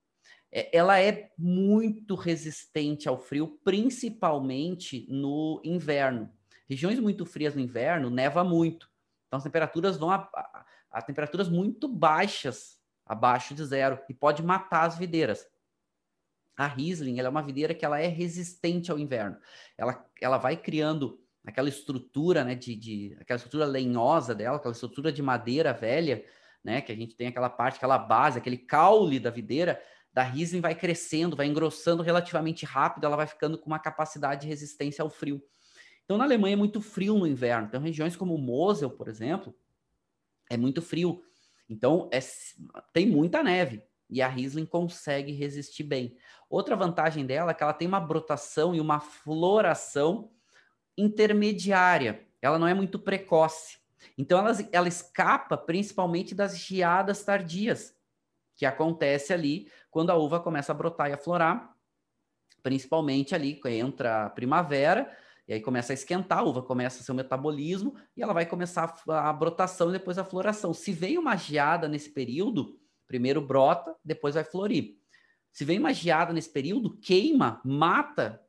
É, 0.51 0.75
ela 0.75 0.99
é 0.99 1.31
muito 1.37 2.15
resistente 2.15 3.07
ao 3.07 3.17
frio, 3.17 3.59
principalmente 3.63 5.07
no 5.09 5.61
inverno. 5.63 6.29
Regiões 6.67 6.99
muito 6.99 7.25
frias 7.25 7.55
no 7.55 7.61
inverno 7.61 8.09
neva 8.09 8.43
muito. 8.43 8.89
Então 9.27 9.37
as 9.37 9.43
temperaturas 9.43 9.97
vão 9.97 10.11
a, 10.11 10.29
a, 10.33 10.65
a 10.91 11.01
temperaturas 11.01 11.47
muito 11.47 11.87
baixas, 11.87 12.77
abaixo 13.05 13.53
de 13.53 13.63
zero, 13.65 13.99
e 14.09 14.13
pode 14.13 14.43
matar 14.43 14.83
as 14.85 14.97
videiras. 14.97 15.47
A 16.57 16.67
Riesling 16.67 17.19
é 17.19 17.27
uma 17.27 17.41
videira 17.41 17.73
que 17.73 17.85
ela 17.85 17.99
é 17.99 18.07
resistente 18.07 18.91
ao 18.91 18.99
inverno. 18.99 19.37
Ela, 19.77 20.05
ela 20.21 20.37
vai 20.37 20.57
criando 20.57 21.19
aquela 21.45 21.69
estrutura, 21.69 22.43
né, 22.43 22.55
de, 22.55 22.75
de 22.75 23.17
aquela 23.19 23.37
estrutura 23.37 23.65
lenhosa 23.65 24.35
dela, 24.35 24.57
aquela 24.57 24.73
estrutura 24.73 25.11
de 25.11 25.21
madeira 25.21 25.73
velha, 25.73 26.23
né, 26.63 26.81
que 26.81 26.91
a 26.91 26.95
gente 26.95 27.15
tem 27.15 27.27
aquela 27.27 27.49
parte, 27.49 27.77
aquela 27.77 27.97
base, 27.97 28.37
aquele 28.37 28.57
caule 28.57 29.19
da 29.19 29.29
videira, 29.29 29.81
da 30.13 30.23
Riesling 30.23 30.61
vai 30.61 30.75
crescendo, 30.75 31.35
vai 31.35 31.47
engrossando 31.47 32.03
relativamente 32.03 32.65
rápido, 32.65 33.05
ela 33.05 33.15
vai 33.15 33.27
ficando 33.27 33.57
com 33.57 33.67
uma 33.67 33.79
capacidade 33.79 34.41
de 34.41 34.47
resistência 34.47 35.01
ao 35.01 35.09
frio. 35.09 35.41
Então, 36.03 36.17
na 36.17 36.25
Alemanha 36.25 36.53
é 36.53 36.57
muito 36.57 36.81
frio 36.81 37.17
no 37.17 37.25
inverno. 37.25 37.67
Então, 37.67 37.81
regiões 37.81 38.15
como 38.15 38.37
Mosel, 38.37 38.89
por 38.89 39.07
exemplo, 39.07 39.55
é 40.49 40.57
muito 40.57 40.81
frio. 40.81 41.23
Então, 41.69 42.09
é, 42.11 42.19
tem 42.91 43.07
muita 43.07 43.41
neve 43.41 43.81
e 44.09 44.21
a 44.21 44.27
Riesling 44.27 44.65
consegue 44.65 45.31
resistir 45.31 45.83
bem. 45.83 46.17
Outra 46.49 46.75
vantagem 46.75 47.25
dela 47.25 47.51
é 47.51 47.53
que 47.53 47.63
ela 47.63 47.73
tem 47.73 47.87
uma 47.87 48.01
brotação 48.01 48.75
e 48.75 48.81
uma 48.81 48.99
floração 48.99 50.29
intermediária. 50.97 52.27
Ela 52.41 52.59
não 52.59 52.67
é 52.67 52.73
muito 52.73 52.99
precoce. 52.99 53.79
Então, 54.17 54.39
ela, 54.39 54.51
ela 54.71 54.87
escapa 54.87 55.57
principalmente 55.57 56.35
das 56.35 56.57
geadas 56.57 57.23
tardias 57.23 57.95
que 58.55 58.65
acontece 58.65 59.33
ali 59.33 59.71
quando 59.89 60.09
a 60.09 60.15
uva 60.15 60.39
começa 60.39 60.71
a 60.71 60.75
brotar 60.75 61.09
e 61.09 61.13
a 61.13 61.17
florar, 61.17 61.75
principalmente 62.61 63.33
ali, 63.33 63.59
entra 63.65 64.25
a 64.25 64.29
primavera, 64.29 65.11
e 65.47 65.53
aí 65.53 65.59
começa 65.59 65.91
a 65.91 65.95
esquentar, 65.95 66.39
a 66.39 66.43
uva 66.43 66.61
começa 66.61 67.03
seu 67.03 67.15
metabolismo, 67.15 67.95
e 68.15 68.21
ela 68.21 68.33
vai 68.33 68.45
começar 68.45 68.95
a, 69.09 69.29
a 69.29 69.33
brotação 69.33 69.89
e 69.89 69.93
depois 69.93 70.17
a 70.17 70.23
floração. 70.23 70.73
Se 70.73 70.93
vem 70.93 71.17
uma 71.17 71.35
geada 71.35 71.87
nesse 71.87 72.11
período, 72.11 72.79
primeiro 73.07 73.41
brota, 73.41 73.95
depois 74.05 74.35
vai 74.35 74.43
florir. 74.43 74.97
Se 75.51 75.65
vem 75.65 75.79
uma 75.79 75.93
geada 75.93 76.31
nesse 76.31 76.49
período, 76.49 76.97
queima, 76.99 77.59
mata 77.65 78.41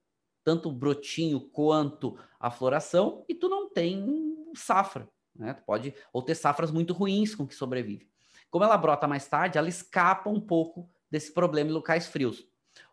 tanto 0.45 0.69
o 0.69 0.73
brotinho 0.73 1.41
quanto 1.41 2.19
a 2.39 2.51
floração, 2.51 3.25
e 3.29 3.35
tu 3.35 3.49
não 3.49 3.71
tem 3.71 4.51
safra. 4.55 5.09
Né? 5.35 5.55
Tu 5.55 5.63
pode 5.65 5.95
ou 6.13 6.23
ter 6.23 6.35
safras 6.35 6.71
muito 6.71 6.93
ruins 6.93 7.35
com 7.35 7.47
que 7.47 7.55
sobrevive. 7.55 8.11
Como 8.51 8.65
ela 8.65 8.77
brota 8.77 9.09
mais 9.09 9.27
tarde, 9.27 9.57
ela 9.57 9.69
escapa 9.69 10.29
um 10.29 10.41
pouco 10.41 10.89
desse 11.11 11.33
problema 11.33 11.71
em 11.71 11.73
locais 11.73 12.07
frios. 12.07 12.47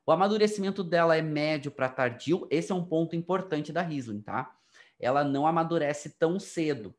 O 0.06 0.12
amadurecimento 0.12 0.84
dela 0.84 1.16
é 1.16 1.22
médio 1.22 1.70
para 1.70 1.90
tardio, 1.90 2.48
esse 2.50 2.72
é 2.72 2.76
um 2.76 2.84
ponto 2.84 3.16
importante 3.16 3.72
da 3.72 3.82
Riesling, 3.82 4.22
tá? 4.22 4.56
Ela 5.00 5.24
não 5.24 5.46
amadurece 5.46 6.18
tão 6.18 6.40
cedo. 6.40 6.96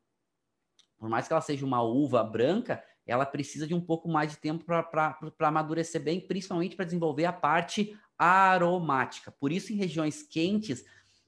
Por 0.97 1.09
mais 1.09 1.27
que 1.27 1.33
ela 1.33 1.41
seja 1.41 1.65
uma 1.65 1.81
uva 1.81 2.23
branca, 2.23 2.83
ela 3.05 3.25
precisa 3.25 3.67
de 3.67 3.73
um 3.73 3.81
pouco 3.81 4.07
mais 4.07 4.31
de 4.31 4.37
tempo 4.37 4.63
para 4.63 5.17
amadurecer 5.39 6.01
bem, 6.01 6.21
principalmente 6.21 6.75
para 6.75 6.85
desenvolver 6.85 7.25
a 7.25 7.33
parte 7.33 7.99
aromática. 8.17 9.31
Por 9.31 9.51
isso, 9.51 9.73
em 9.73 9.75
regiões 9.75 10.21
quentes, 10.23 10.85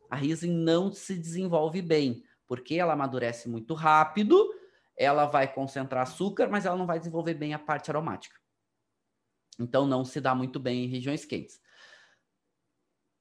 a 0.10 0.16
Riesling 0.16 0.54
não 0.54 0.92
se 0.92 1.18
desenvolve 1.18 1.82
bem, 1.82 2.24
porque 2.54 2.76
ela 2.76 2.94
amadurece 2.94 3.50
muito 3.50 3.74
rápido 3.74 4.48
ela 4.96 5.26
vai 5.26 5.52
concentrar 5.52 6.04
açúcar, 6.04 6.48
mas 6.50 6.66
ela 6.66 6.78
não 6.78 6.86
vai 6.86 7.00
desenvolver 7.00 7.34
bem 7.34 7.54
a 7.54 7.60
parte 7.60 7.90
aromática. 7.90 8.40
Então 9.60 9.86
não 9.86 10.04
se 10.04 10.20
dá 10.20 10.34
muito 10.34 10.60
bem 10.60 10.86
em 10.86 10.88
regiões 10.88 11.26
quentes. 11.26 11.62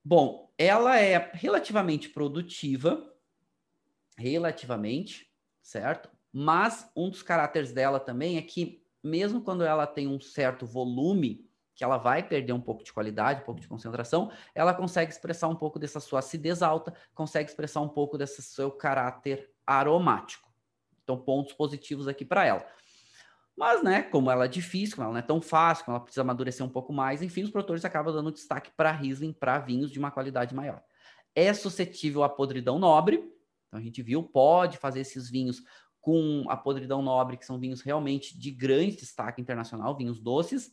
Bom, 0.03 0.51
ela 0.57 0.99
é 0.99 1.31
relativamente 1.33 2.09
produtiva, 2.09 3.11
relativamente, 4.17 5.31
certo? 5.61 6.09
Mas 6.31 6.91
um 6.95 7.09
dos 7.09 7.23
caracteres 7.23 7.71
dela 7.71 7.99
também 7.99 8.37
é 8.37 8.41
que, 8.41 8.85
mesmo 9.03 9.41
quando 9.41 9.63
ela 9.63 9.87
tem 9.87 10.07
um 10.07 10.19
certo 10.19 10.65
volume, 10.65 11.49
que 11.75 11.83
ela 11.83 11.97
vai 11.97 12.21
perder 12.21 12.53
um 12.53 12.61
pouco 12.61 12.83
de 12.83 12.93
qualidade, 12.93 13.41
um 13.41 13.45
pouco 13.45 13.59
de 13.59 13.67
concentração, 13.67 14.31
ela 14.53 14.73
consegue 14.73 15.11
expressar 15.11 15.47
um 15.47 15.55
pouco 15.55 15.79
dessa 15.79 15.99
sua 15.99 16.19
acidez 16.19 16.61
alta, 16.61 16.93
consegue 17.13 17.49
expressar 17.49 17.81
um 17.81 17.89
pouco 17.89 18.17
desse 18.17 18.41
seu 18.41 18.71
caráter 18.71 19.51
aromático. 19.65 20.51
Então, 21.03 21.17
pontos 21.17 21.53
positivos 21.53 22.07
aqui 22.07 22.23
para 22.23 22.45
ela. 22.45 22.65
Mas, 23.55 23.83
né, 23.83 24.01
como 24.03 24.31
ela 24.31 24.45
é 24.45 24.47
difícil, 24.47 24.95
como 24.95 25.05
ela 25.05 25.13
não 25.13 25.19
é 25.19 25.23
tão 25.23 25.41
fácil, 25.41 25.85
como 25.85 25.95
ela 25.95 26.03
precisa 26.03 26.21
amadurecer 26.21 26.65
um 26.65 26.69
pouco 26.69 26.91
mais, 26.91 27.21
enfim, 27.21 27.43
os 27.43 27.51
produtores 27.51 27.85
acabam 27.85 28.13
dando 28.13 28.31
destaque 28.31 28.71
para 28.75 28.91
Riesling, 28.91 29.33
para 29.33 29.59
vinhos 29.59 29.91
de 29.91 29.99
uma 29.99 30.09
qualidade 30.09 30.55
maior. 30.55 30.81
É 31.35 31.53
suscetível 31.53 32.23
à 32.23 32.29
podridão 32.29 32.79
nobre, 32.79 33.17
então 33.67 33.79
a 33.79 33.83
gente 33.83 34.01
viu, 34.01 34.23
pode 34.23 34.77
fazer 34.77 35.01
esses 35.01 35.29
vinhos 35.29 35.61
com 36.01 36.45
a 36.49 36.57
podridão 36.57 37.01
nobre, 37.01 37.37
que 37.37 37.45
são 37.45 37.59
vinhos 37.59 37.81
realmente 37.81 38.37
de 38.37 38.51
grande 38.51 38.97
destaque 38.97 39.41
internacional, 39.41 39.95
vinhos 39.95 40.19
doces. 40.19 40.71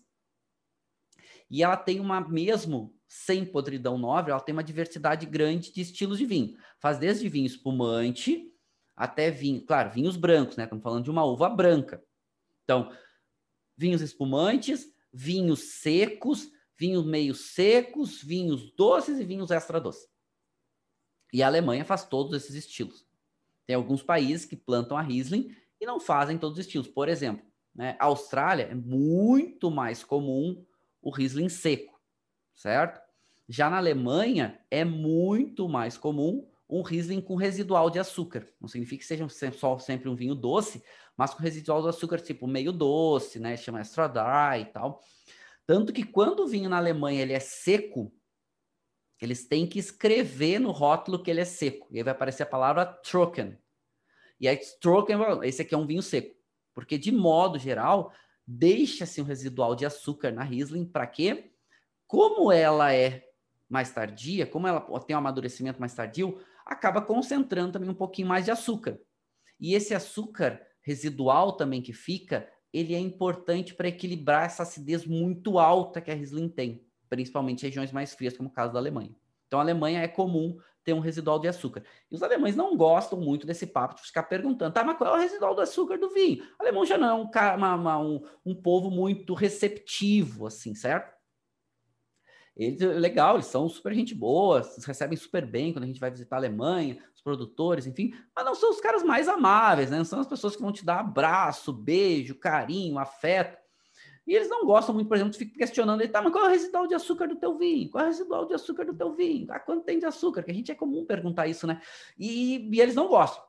E 1.51 1.63
ela 1.63 1.77
tem 1.77 1.99
uma, 1.99 2.21
mesmo 2.21 2.95
sem 3.09 3.45
podridão 3.45 3.99
nobre, 3.99 4.31
ela 4.31 4.41
tem 4.41 4.53
uma 4.53 4.63
diversidade 4.63 5.27
grande 5.27 5.73
de 5.73 5.81
estilos 5.81 6.19
de 6.19 6.25
vinho. 6.25 6.57
Faz 6.79 6.97
desde 6.99 7.29
vinho 7.29 7.47
espumante, 7.47 8.55
até 8.95 9.31
vinho, 9.31 9.65
claro, 9.65 9.91
vinhos 9.91 10.17
brancos, 10.17 10.57
né? 10.57 10.65
Estamos 10.65 10.85
falando 10.85 11.05
de 11.05 11.11
uma 11.11 11.25
uva 11.25 11.49
branca. 11.49 12.03
Então, 12.63 12.93
vinhos 13.77 14.01
espumantes, 14.01 14.95
vinhos 15.13 15.81
secos, 15.81 16.51
vinhos 16.79 17.05
meio 17.05 17.35
secos, 17.35 18.23
vinhos 18.23 18.73
doces 18.77 19.19
e 19.19 19.25
vinhos 19.25 19.51
extra 19.51 19.81
doces. 19.81 20.09
E 21.33 21.43
a 21.43 21.47
Alemanha 21.47 21.85
faz 21.85 22.05
todos 22.05 22.33
esses 22.33 22.55
estilos. 22.55 23.07
Tem 23.67 23.75
alguns 23.75 24.03
países 24.03 24.47
que 24.47 24.57
plantam 24.57 24.97
a 24.97 25.03
Riesling 25.03 25.55
e 25.81 25.87
não 25.87 25.99
fazem 25.99 26.39
todos 26.39 26.59
os 26.59 26.65
estilos. 26.65 26.89
Por 26.89 27.09
exemplo, 27.09 27.45
né, 27.75 27.97
a 27.99 28.07
Austrália 28.07 28.65
é 28.65 28.75
muito 28.75 29.71
mais 29.71 30.05
comum 30.05 30.65
o 31.03 31.11
Riesling 31.11 31.49
seco, 31.49 32.01
certo? 32.55 33.01
Já 33.49 33.69
na 33.69 33.79
Alemanha 33.79 34.61
é 34.71 34.85
muito 34.85 35.69
mais 35.69 35.97
comum 35.99 36.49
um 36.69 36.83
Riesling 36.83 37.21
com 37.21 37.35
residual 37.35 37.91
de 37.91 37.99
açúcar. 37.99 38.49
Não 38.61 38.69
significa 38.69 39.03
que 39.03 39.07
seja 39.07 39.29
só 39.53 39.77
sempre 39.79 40.09
um 40.09 40.15
vinho 40.15 40.35
doce, 40.35 40.83
mas 41.17 41.35
com 41.35 41.43
residual 41.43 41.83
de 41.83 41.89
açúcar 41.89 42.19
tipo 42.21 42.47
meio 42.47 42.73
doce, 42.73 43.41
né? 43.41 43.57
Chama 43.57 43.81
extra 43.81 44.07
dry 44.07 44.63
e 44.63 44.65
tal. 44.67 45.03
Tanto 45.67 45.93
que 45.93 46.05
quando 46.05 46.41
o 46.41 46.49
vinho 46.49 46.71
na 46.71 46.79
Alemanha 46.79 47.23
ele 47.23 47.33
é 47.33 47.41
seco, 47.41 48.13
eles 49.21 49.47
têm 49.47 49.67
que 49.67 49.79
escrever 49.79 50.59
no 50.59 50.71
rótulo 50.71 51.23
que 51.23 51.31
ele 51.31 51.41
é 51.41 51.45
seco. 51.45 51.89
E 51.91 51.99
aí 51.99 52.03
vai 52.05 52.13
aparecer 52.13 52.45
a 52.45 52.47
palavra 52.47 52.87
trocken. 52.87 53.59
E 54.41 54.49
aí 54.49 54.59
trocken, 54.81 55.19
esse 55.43 55.63
aqui 55.63 55.75
é 55.75 55.79
um 55.79 55.87
vinho 55.87 56.03
seco. 56.03 56.35
Porque 56.73 56.97
de 56.97 57.13
modo 57.13 57.59
geral, 57.59 58.13
deixa-se 58.53 59.23
um 59.23 59.25
residual 59.25 59.77
de 59.77 59.87
açúcar 59.87 60.33
na 60.33 60.43
Riesling 60.43 60.85
para 60.85 61.07
quê? 61.07 61.53
Como 62.07 62.51
ela 62.51 62.93
é 62.93 63.25
mais 63.69 63.93
tardia, 63.93 64.45
como 64.45 64.67
ela 64.67 64.81
tem 65.01 65.15
um 65.15 65.21
amadurecimento 65.21 65.79
mais 65.79 65.95
tardio, 65.95 66.41
acaba 66.67 67.01
concentrando 67.01 67.73
também 67.73 67.89
um 67.89 67.95
pouquinho 67.95 68.27
mais 68.27 68.45
de 68.45 68.51
açúcar. 68.51 68.99
E 69.61 69.75
esse 69.75 69.95
açúcar 69.95 70.61
residual 70.83 71.53
também 71.53 71.81
que 71.81 71.93
fica, 71.93 72.51
ele 72.73 72.93
é 72.93 72.99
importante 72.99 73.73
para 73.73 73.89
equilibrar 73.89 74.47
essa 74.47 74.65
acidez 74.65 75.07
muito 75.07 75.59
alta 75.59 76.01
que 76.01 76.11
a 76.11 76.15
Riesling 76.15 76.49
tem. 76.49 76.85
principalmente 77.11 77.65
regiões 77.65 77.91
mais 77.91 78.15
frias, 78.15 78.37
como 78.37 78.49
o 78.49 78.53
caso 78.53 78.73
da 78.73 78.79
Alemanha. 78.79 79.15
Então, 79.47 79.59
a 79.59 79.63
Alemanha 79.63 80.01
é 80.01 80.09
comum 80.09 80.57
ter 80.85 80.93
um 80.93 81.01
residual 81.01 81.39
de 81.39 81.49
açúcar. 81.49 81.83
E 82.11 82.15
os 82.15 82.23
alemães 82.23 82.57
não 82.57 82.77
gostam 82.77 83.21
muito 83.21 83.47
desse 83.47 83.67
papo 83.67 83.95
de 83.95 84.03
ficar 84.03 84.25
perguntando, 84.25 84.73
tá, 84.73 84.85
mas 84.85 84.97
qual 84.97 85.15
é 85.15 85.19
o 85.19 85.21
residual 85.21 85.55
do 85.55 85.61
açúcar 85.61 85.99
do 85.99 86.11
vinho? 86.11 86.43
O 86.59 86.63
alemão 86.63 86.85
já 86.85 86.97
não 86.97 87.09
é 87.09 87.15
um, 87.15 87.31
uma, 87.57 87.75
uma, 87.75 87.99
um, 87.99 88.23
um 88.45 88.55
povo 88.55 88.91
muito 88.91 89.35
receptivo, 89.35 90.47
assim, 90.47 90.75
certo? 90.75 91.21
Eles, 92.57 92.81
legal, 92.81 93.37
eles 93.37 93.47
são 93.47 93.69
super 93.69 93.95
gente 93.95 94.15
boa, 94.15 94.63
recebem 94.87 95.17
super 95.17 95.47
bem 95.47 95.73
quando 95.73 95.85
a 95.85 95.87
gente 95.87 96.01
vai 96.01 96.11
visitar 96.11 96.37
a 96.37 96.39
Alemanha, 96.41 96.99
os 97.15 97.23
produtores, 97.23 97.87
enfim, 97.87 98.13
mas 98.35 98.45
não 98.45 98.55
são 98.55 98.71
os 98.71 98.81
caras 98.81 99.03
mais 99.03 99.29
amáveis, 99.29 99.91
né? 99.91 99.99
Não 99.99 100.05
são 100.05 100.21
as 100.21 100.27
pessoas 100.27 100.57
que 100.57 100.63
vão 100.63 100.73
te 100.73 100.85
dar 100.85 101.01
abraço, 101.01 101.73
beijo, 101.73 102.35
carinho, 102.35 102.99
afeto. 102.99 103.59
E 104.31 104.35
eles 104.37 104.49
não 104.49 104.65
gostam 104.65 104.95
muito, 104.95 105.09
por 105.09 105.17
exemplo, 105.17 105.33
de 105.33 105.39
ficar 105.39 105.59
questionando, 105.59 106.09
tá, 106.09 106.23
mas 106.23 106.31
qual 106.31 106.45
é 106.45 106.47
o 106.47 106.51
residual 106.53 106.87
de 106.87 106.95
açúcar 106.95 107.27
do 107.27 107.35
teu 107.35 107.59
vinho? 107.59 107.91
Qual 107.91 108.05
é 108.05 108.07
o 108.07 108.11
residual 108.11 108.47
de 108.47 108.55
açúcar 108.55 108.85
do 108.85 108.95
teu 108.95 109.13
vinho? 109.13 109.49
Ah, 109.51 109.59
quanto 109.59 109.83
tem 109.83 109.99
de 109.99 110.07
açúcar? 110.07 110.45
Que 110.45 110.53
a 110.53 110.55
gente 110.55 110.71
é 110.71 110.75
comum 110.77 111.05
perguntar 111.05 111.49
isso, 111.49 111.67
né? 111.67 111.83
E, 112.17 112.71
e 112.73 112.81
eles 112.81 112.95
não 112.95 113.09
gostam. 113.09 113.43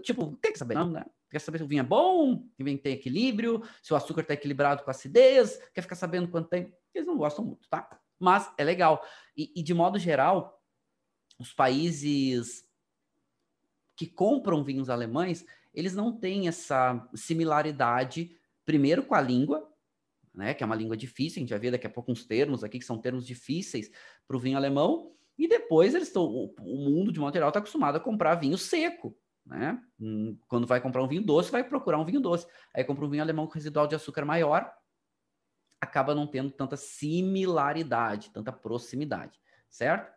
Tipo, 0.00 0.36
tem 0.40 0.52
que 0.52 0.58
saber, 0.60 0.76
não, 0.76 0.92
né? 0.92 1.04
Quer 1.28 1.40
saber 1.40 1.58
se 1.58 1.64
o 1.64 1.66
vinho 1.66 1.80
é 1.80 1.84
bom, 1.84 2.44
que 2.56 2.62
o 2.62 2.64
vinho 2.64 2.78
tem 2.78 2.92
equilíbrio, 2.92 3.64
se 3.82 3.92
o 3.92 3.96
açúcar 3.96 4.20
está 4.20 4.34
equilibrado 4.34 4.84
com 4.84 4.90
a 4.90 4.92
acidez, 4.92 5.58
quer 5.74 5.82
ficar 5.82 5.96
sabendo 5.96 6.28
quanto 6.28 6.48
tem. 6.48 6.72
Eles 6.94 7.08
não 7.08 7.16
gostam 7.16 7.44
muito, 7.44 7.68
tá? 7.68 7.98
Mas 8.16 8.48
é 8.56 8.62
legal. 8.62 9.04
E, 9.36 9.50
e 9.56 9.60
de 9.60 9.74
modo 9.74 9.98
geral, 9.98 10.62
os 11.36 11.52
países 11.52 12.64
que 13.96 14.06
compram 14.06 14.62
vinhos 14.62 14.88
alemães, 14.88 15.44
eles 15.74 15.96
não 15.96 16.12
têm 16.12 16.46
essa 16.46 17.08
similaridade, 17.12 18.38
primeiro 18.64 19.02
com 19.02 19.16
a 19.16 19.20
língua, 19.20 19.67
né, 20.34 20.54
que 20.54 20.62
é 20.62 20.66
uma 20.66 20.76
língua 20.76 20.96
difícil, 20.96 21.38
a 21.38 21.40
gente 21.40 21.50
vai 21.50 21.58
ver 21.58 21.70
daqui 21.70 21.86
a 21.86 21.90
pouco 21.90 22.12
uns 22.12 22.24
termos 22.24 22.62
aqui 22.64 22.78
que 22.78 22.84
são 22.84 22.98
termos 22.98 23.26
difíceis 23.26 23.90
para 24.26 24.36
o 24.36 24.40
vinho 24.40 24.56
alemão, 24.56 25.12
e 25.38 25.46
depois 25.46 25.94
eles 25.94 26.08
estão, 26.08 26.24
o, 26.24 26.54
mundo 26.60 27.12
de 27.12 27.20
geral 27.32 27.48
está 27.48 27.60
acostumado 27.60 27.96
a 27.96 28.00
comprar 28.00 28.34
vinho 28.34 28.58
seco, 28.58 29.16
né? 29.46 29.80
Hum, 29.98 30.36
quando 30.48 30.66
vai 30.66 30.80
comprar 30.80 31.02
um 31.02 31.08
vinho 31.08 31.22
doce, 31.22 31.50
vai 31.50 31.62
procurar 31.62 31.98
um 31.98 32.04
vinho 32.04 32.20
doce. 32.20 32.46
Aí 32.74 32.84
compra 32.84 33.06
um 33.06 33.08
vinho 33.08 33.22
alemão 33.22 33.46
com 33.46 33.54
residual 33.54 33.86
de 33.86 33.94
açúcar 33.94 34.24
maior, 34.24 34.70
acaba 35.80 36.14
não 36.14 36.26
tendo 36.26 36.50
tanta 36.50 36.76
similaridade, 36.76 38.30
tanta 38.30 38.52
proximidade, 38.52 39.38
certo? 39.70 40.12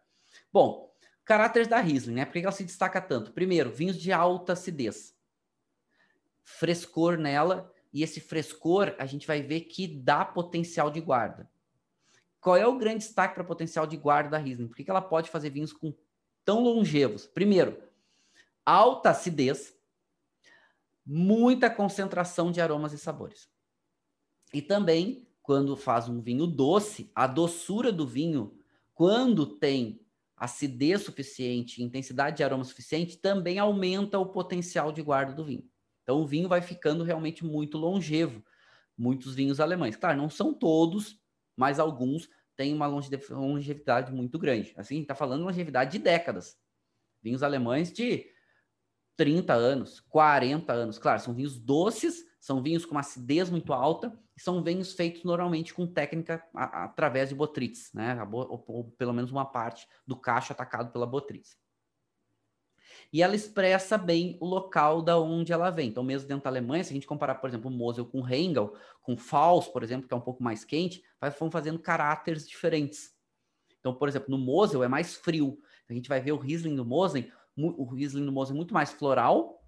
Bom, 0.51 0.91
caráteres 1.23 1.67
da 1.67 1.79
Riesling, 1.79 2.15
né? 2.15 2.25
Por 2.25 2.33
que 2.33 2.39
ela 2.39 2.51
se 2.51 2.65
destaca 2.65 2.99
tanto? 2.99 3.31
Primeiro, 3.31 3.71
vinhos 3.71 3.97
de 3.97 4.11
alta 4.11 4.53
acidez. 4.53 5.15
Frescor 6.43 7.17
nela 7.17 7.71
e 7.93 8.03
esse 8.03 8.19
frescor 8.19 8.95
a 8.97 9.05
gente 9.05 9.27
vai 9.27 9.41
ver 9.41 9.61
que 9.61 9.87
dá 9.87 10.23
potencial 10.23 10.89
de 10.89 11.01
guarda. 11.01 11.49
Qual 12.39 12.55
é 12.55 12.65
o 12.65 12.77
grande 12.77 12.99
destaque 12.99 13.35
para 13.35 13.43
potencial 13.43 13.85
de 13.85 13.97
guarda 13.97 14.31
da 14.31 14.37
Riesling? 14.37 14.67
Por 14.67 14.75
que, 14.75 14.89
ela 14.89 15.01
pode 15.01 15.29
fazer 15.29 15.49
vinhos 15.49 15.71
com 15.71 15.93
tão 16.43 16.61
longevos? 16.61 17.27
Primeiro, 17.27 17.81
alta 18.65 19.11
acidez, 19.11 19.77
muita 21.05 21.69
concentração 21.69 22.51
de 22.51 22.59
aromas 22.59 22.93
e 22.93 22.97
sabores. 22.97 23.47
E 24.53 24.61
também, 24.61 25.27
quando 25.41 25.77
faz 25.77 26.09
um 26.09 26.19
vinho 26.19 26.47
doce, 26.47 27.11
a 27.13 27.27
doçura 27.27 27.91
do 27.91 28.07
vinho, 28.07 28.57
quando 28.93 29.45
tem 29.45 30.01
acidez 30.35 31.03
suficiente, 31.03 31.83
intensidade 31.83 32.37
de 32.37 32.43
aroma 32.43 32.63
suficiente, 32.63 33.17
também 33.17 33.59
aumenta 33.59 34.17
o 34.17 34.25
potencial 34.25 34.91
de 34.91 35.03
guarda 35.03 35.33
do 35.33 35.45
vinho. 35.45 35.70
Então 36.11 36.23
o 36.23 36.27
vinho 36.27 36.49
vai 36.49 36.61
ficando 36.61 37.05
realmente 37.05 37.45
muito 37.45 37.77
longevo. 37.77 38.43
Muitos 38.97 39.33
vinhos 39.33 39.61
alemães. 39.61 39.95
Claro, 39.95 40.17
não 40.17 40.29
são 40.29 40.53
todos, 40.53 41.17
mas 41.55 41.79
alguns 41.79 42.29
têm 42.53 42.73
uma 42.73 42.85
longevidade 42.85 44.11
muito 44.11 44.37
grande. 44.37 44.73
Assim, 44.75 45.03
está 45.03 45.15
falando 45.15 45.45
longevidade 45.45 45.93
de 45.93 45.99
décadas. 45.99 46.59
Vinhos 47.23 47.43
alemães 47.43 47.93
de 47.93 48.25
30 49.15 49.53
anos, 49.53 50.01
40 50.01 50.73
anos. 50.73 50.99
Claro, 50.99 51.21
são 51.21 51.33
vinhos 51.33 51.57
doces, 51.57 52.25
são 52.41 52.61
vinhos 52.61 52.85
com 52.85 52.91
uma 52.91 52.99
acidez 52.99 53.49
muito 53.49 53.71
alta, 53.71 54.11
e 54.35 54.41
são 54.41 54.61
vinhos 54.61 54.91
feitos 54.91 55.23
normalmente 55.23 55.73
com 55.73 55.87
técnica 55.87 56.43
a, 56.53 56.63
a, 56.65 56.83
através 56.83 57.29
de 57.29 57.35
botrites, 57.35 57.89
né? 57.93 58.21
Ou, 58.29 58.65
ou, 58.67 58.83
pelo 58.97 59.13
menos 59.13 59.31
uma 59.31 59.45
parte 59.45 59.87
do 60.05 60.17
cacho 60.17 60.51
atacado 60.51 60.91
pela 60.91 61.07
botrites 61.07 61.57
e 63.11 63.21
ela 63.21 63.35
expressa 63.35 63.97
bem 63.97 64.37
o 64.39 64.45
local 64.45 65.01
da 65.01 65.19
onde 65.19 65.51
ela 65.51 65.69
vem. 65.69 65.89
Então, 65.89 66.03
mesmo 66.03 66.27
dentro 66.27 66.43
da 66.43 66.49
Alemanha, 66.49 66.83
se 66.83 66.91
a 66.91 66.93
gente 66.93 67.07
comparar, 67.07 67.35
por 67.35 67.49
exemplo, 67.49 67.69
Mosel 67.69 68.05
com 68.05 68.21
Rheingau, 68.21 68.75
com 69.01 69.17
Fals, 69.17 69.67
por 69.67 69.83
exemplo, 69.83 70.07
que 70.07 70.13
é 70.13 70.17
um 70.17 70.21
pouco 70.21 70.43
mais 70.43 70.63
quente, 70.63 71.03
vai, 71.19 71.29
vão 71.31 71.51
fazendo 71.51 71.79
caráteres 71.79 72.47
diferentes. 72.47 73.13
Então, 73.79 73.93
por 73.93 74.07
exemplo, 74.07 74.29
no 74.29 74.37
Mosel 74.37 74.83
é 74.83 74.87
mais 74.87 75.15
frio. 75.15 75.59
A 75.89 75.93
gente 75.93 76.07
vai 76.07 76.21
ver 76.21 76.31
o 76.31 76.37
Riesling 76.37 76.75
do 76.75 76.85
Mosel, 76.85 77.25
o 77.57 77.83
Riesling 77.85 78.25
do 78.25 78.31
Mosel 78.31 78.55
é 78.55 78.57
muito 78.57 78.73
mais 78.73 78.91
floral, 78.91 79.61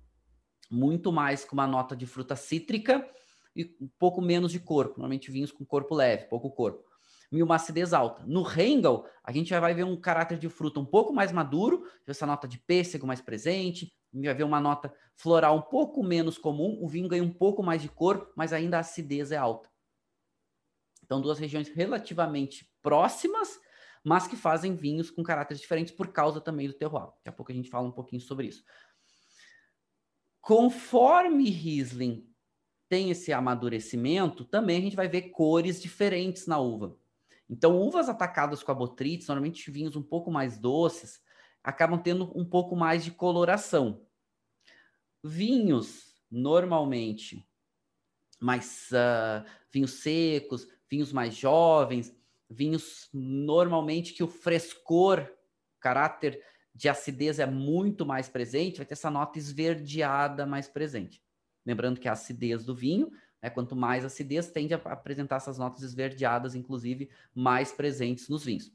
muito 0.71 1.11
mais 1.11 1.43
com 1.43 1.53
uma 1.53 1.67
nota 1.67 1.95
de 1.95 2.05
fruta 2.05 2.35
cítrica 2.35 3.07
e 3.55 3.75
um 3.81 3.89
pouco 3.99 4.21
menos 4.21 4.51
de 4.51 4.59
corpo. 4.59 4.93
Normalmente 4.97 5.31
vinhos 5.31 5.51
com 5.51 5.65
corpo 5.65 5.93
leve, 5.93 6.25
pouco 6.25 6.49
corpo 6.49 6.92
e 7.37 7.41
uma 7.41 7.55
acidez 7.55 7.93
alta. 7.93 8.23
No 8.25 8.43
Rengel, 8.43 9.05
a 9.23 9.31
gente 9.31 9.49
já 9.49 9.59
vai 9.59 9.73
ver 9.73 9.83
um 9.83 9.99
caráter 9.99 10.37
de 10.37 10.47
fruta 10.49 10.79
um 10.79 10.85
pouco 10.85 11.11
mais 11.11 11.31
maduro, 11.31 11.83
essa 12.05 12.27
nota 12.27 12.47
de 12.47 12.59
pêssego 12.59 13.07
mais 13.07 13.21
presente, 13.21 13.91
vai 14.13 14.33
ver 14.35 14.43
uma 14.43 14.59
nota 14.59 14.93
floral 15.15 15.57
um 15.57 15.61
pouco 15.61 16.03
menos 16.03 16.37
comum, 16.37 16.77
o 16.79 16.87
vinho 16.87 17.07
ganha 17.07 17.23
um 17.23 17.33
pouco 17.33 17.63
mais 17.63 17.81
de 17.81 17.89
cor, 17.89 18.31
mas 18.35 18.53
ainda 18.53 18.77
a 18.77 18.81
acidez 18.81 19.31
é 19.31 19.37
alta. 19.37 19.67
Então, 21.03 21.19
duas 21.19 21.39
regiões 21.39 21.67
relativamente 21.69 22.71
próximas, 22.81 23.59
mas 24.03 24.27
que 24.27 24.35
fazem 24.35 24.75
vinhos 24.75 25.09
com 25.09 25.23
caráteres 25.23 25.59
diferentes 25.59 25.93
por 25.93 26.09
causa 26.09 26.39
também 26.39 26.67
do 26.67 26.73
terroir. 26.73 27.05
Daqui 27.05 27.29
a 27.29 27.31
pouco 27.31 27.51
a 27.51 27.55
gente 27.55 27.69
fala 27.69 27.87
um 27.87 27.91
pouquinho 27.91 28.21
sobre 28.21 28.47
isso. 28.47 28.63
Conforme 30.39 31.49
Riesling 31.49 32.29
tem 32.89 33.09
esse 33.09 33.33
amadurecimento, 33.33 34.45
também 34.45 34.77
a 34.77 34.81
gente 34.81 34.95
vai 34.95 35.07
ver 35.07 35.29
cores 35.29 35.81
diferentes 35.81 36.45
na 36.45 36.59
uva. 36.59 36.95
Então, 37.49 37.77
uvas 37.77 38.10
atacadas 38.10 38.63
com 38.63 38.71
a 38.71 38.75
botrytis, 38.75 39.27
normalmente 39.27 39.69
vinhos 39.69 39.95
um 39.95 40.01
pouco 40.01 40.32
mais 40.32 40.58
doces, 40.58 41.21
acabam 41.63 42.01
tendo 42.01 42.32
um 42.38 42.45
pouco 42.45 42.75
mais 42.75 43.03
de 43.03 43.12
coloração. 43.12 44.06
Vinhos, 45.23 46.15
normalmente, 46.29 47.47
mais 48.39 48.89
uh, 48.91 49.47
vinhos 49.71 49.93
secos, 49.93 50.67
vinhos 50.89 51.13
mais 51.13 51.36
jovens, 51.36 52.15
vinhos 52.49 53.10
normalmente 53.13 54.13
que 54.13 54.23
o 54.23 54.27
frescor, 54.27 55.27
caráter 55.79 56.41
de 56.73 56.89
acidez 56.89 57.39
é 57.39 57.45
muito 57.45 58.06
mais 58.06 58.27
presente, 58.27 58.77
vai 58.77 58.86
ter 58.86 58.93
essa 58.93 59.12
nota 59.12 59.38
esverdeada 59.38 60.45
mais 60.45 60.67
presente. 60.67 61.21
Lembrando 61.65 61.99
que 61.99 62.08
a 62.08 62.13
acidez 62.13 62.65
do 62.65 62.75
vinho 62.75 63.12
né? 63.43 63.49
Quanto 63.49 63.75
mais 63.75 64.06
acidez, 64.06 64.49
tende 64.49 64.73
a 64.73 64.77
apresentar 64.77 65.36
essas 65.36 65.60
notas 65.60 65.84
esverdeadas, 65.84 66.56
inclusive 66.56 67.10
mais 67.36 67.71
presentes 67.71 68.29
nos 68.29 68.45
vinhos. 68.45 68.73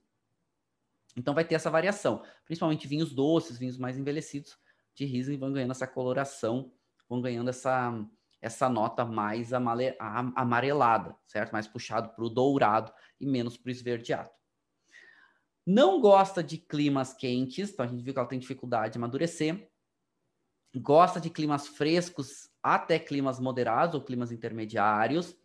Então 1.16 1.34
vai 1.34 1.44
ter 1.44 1.54
essa 1.54 1.70
variação, 1.70 2.22
principalmente 2.44 2.86
vinhos 2.86 3.12
doces, 3.12 3.58
vinhos 3.58 3.78
mais 3.78 3.98
envelhecidos 3.98 4.56
de 4.98 5.04
Riesling 5.04 5.38
vão 5.38 5.52
ganhando 5.52 5.70
essa 5.70 5.86
coloração, 5.86 6.72
vão 7.08 7.20
ganhando 7.20 7.50
essa, 7.50 8.04
essa 8.40 8.68
nota 8.68 9.04
mais 9.04 9.52
amarelada, 9.52 11.16
certo? 11.24 11.52
Mais 11.52 11.68
puxado 11.68 12.10
para 12.10 12.24
o 12.24 12.28
dourado 12.28 12.92
e 13.20 13.26
menos 13.26 13.56
para 13.56 13.68
o 13.68 13.70
esverdeado. 13.70 14.30
Não 15.64 16.00
gosta 16.00 16.42
de 16.42 16.58
climas 16.58 17.12
quentes, 17.12 17.70
então 17.70 17.84
a 17.84 17.88
gente 17.88 18.02
viu 18.02 18.12
que 18.12 18.18
ela 18.18 18.28
tem 18.28 18.38
dificuldade 18.38 18.94
de 18.94 18.98
amadurecer. 18.98 19.67
Gosta 20.76 21.20
de 21.20 21.30
climas 21.30 21.66
frescos 21.66 22.50
até 22.62 22.98
climas 22.98 23.40
moderados 23.40 23.94
ou 23.94 24.02
climas 24.02 24.30
intermediários. 24.30 25.36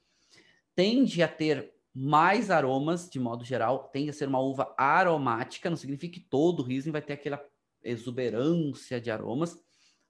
Tende 0.76 1.24
a 1.24 1.28
ter 1.28 1.74
mais 1.94 2.50
aromas, 2.50 3.10
de 3.10 3.20
modo 3.20 3.46
geral, 3.46 3.90
tende 3.90 4.10
a 4.10 4.14
ser 4.14 4.28
uma 4.28 4.40
uva 4.40 4.74
aromática, 4.78 5.70
não 5.70 5.78
significa 5.78 6.16
que 6.16 6.28
todo 6.28 6.64
Riesling 6.64 6.92
vai 6.92 7.02
ter 7.02 7.14
aquela 7.14 7.44
exuberância 7.84 9.00
de 9.00 9.12
aromas, 9.12 9.58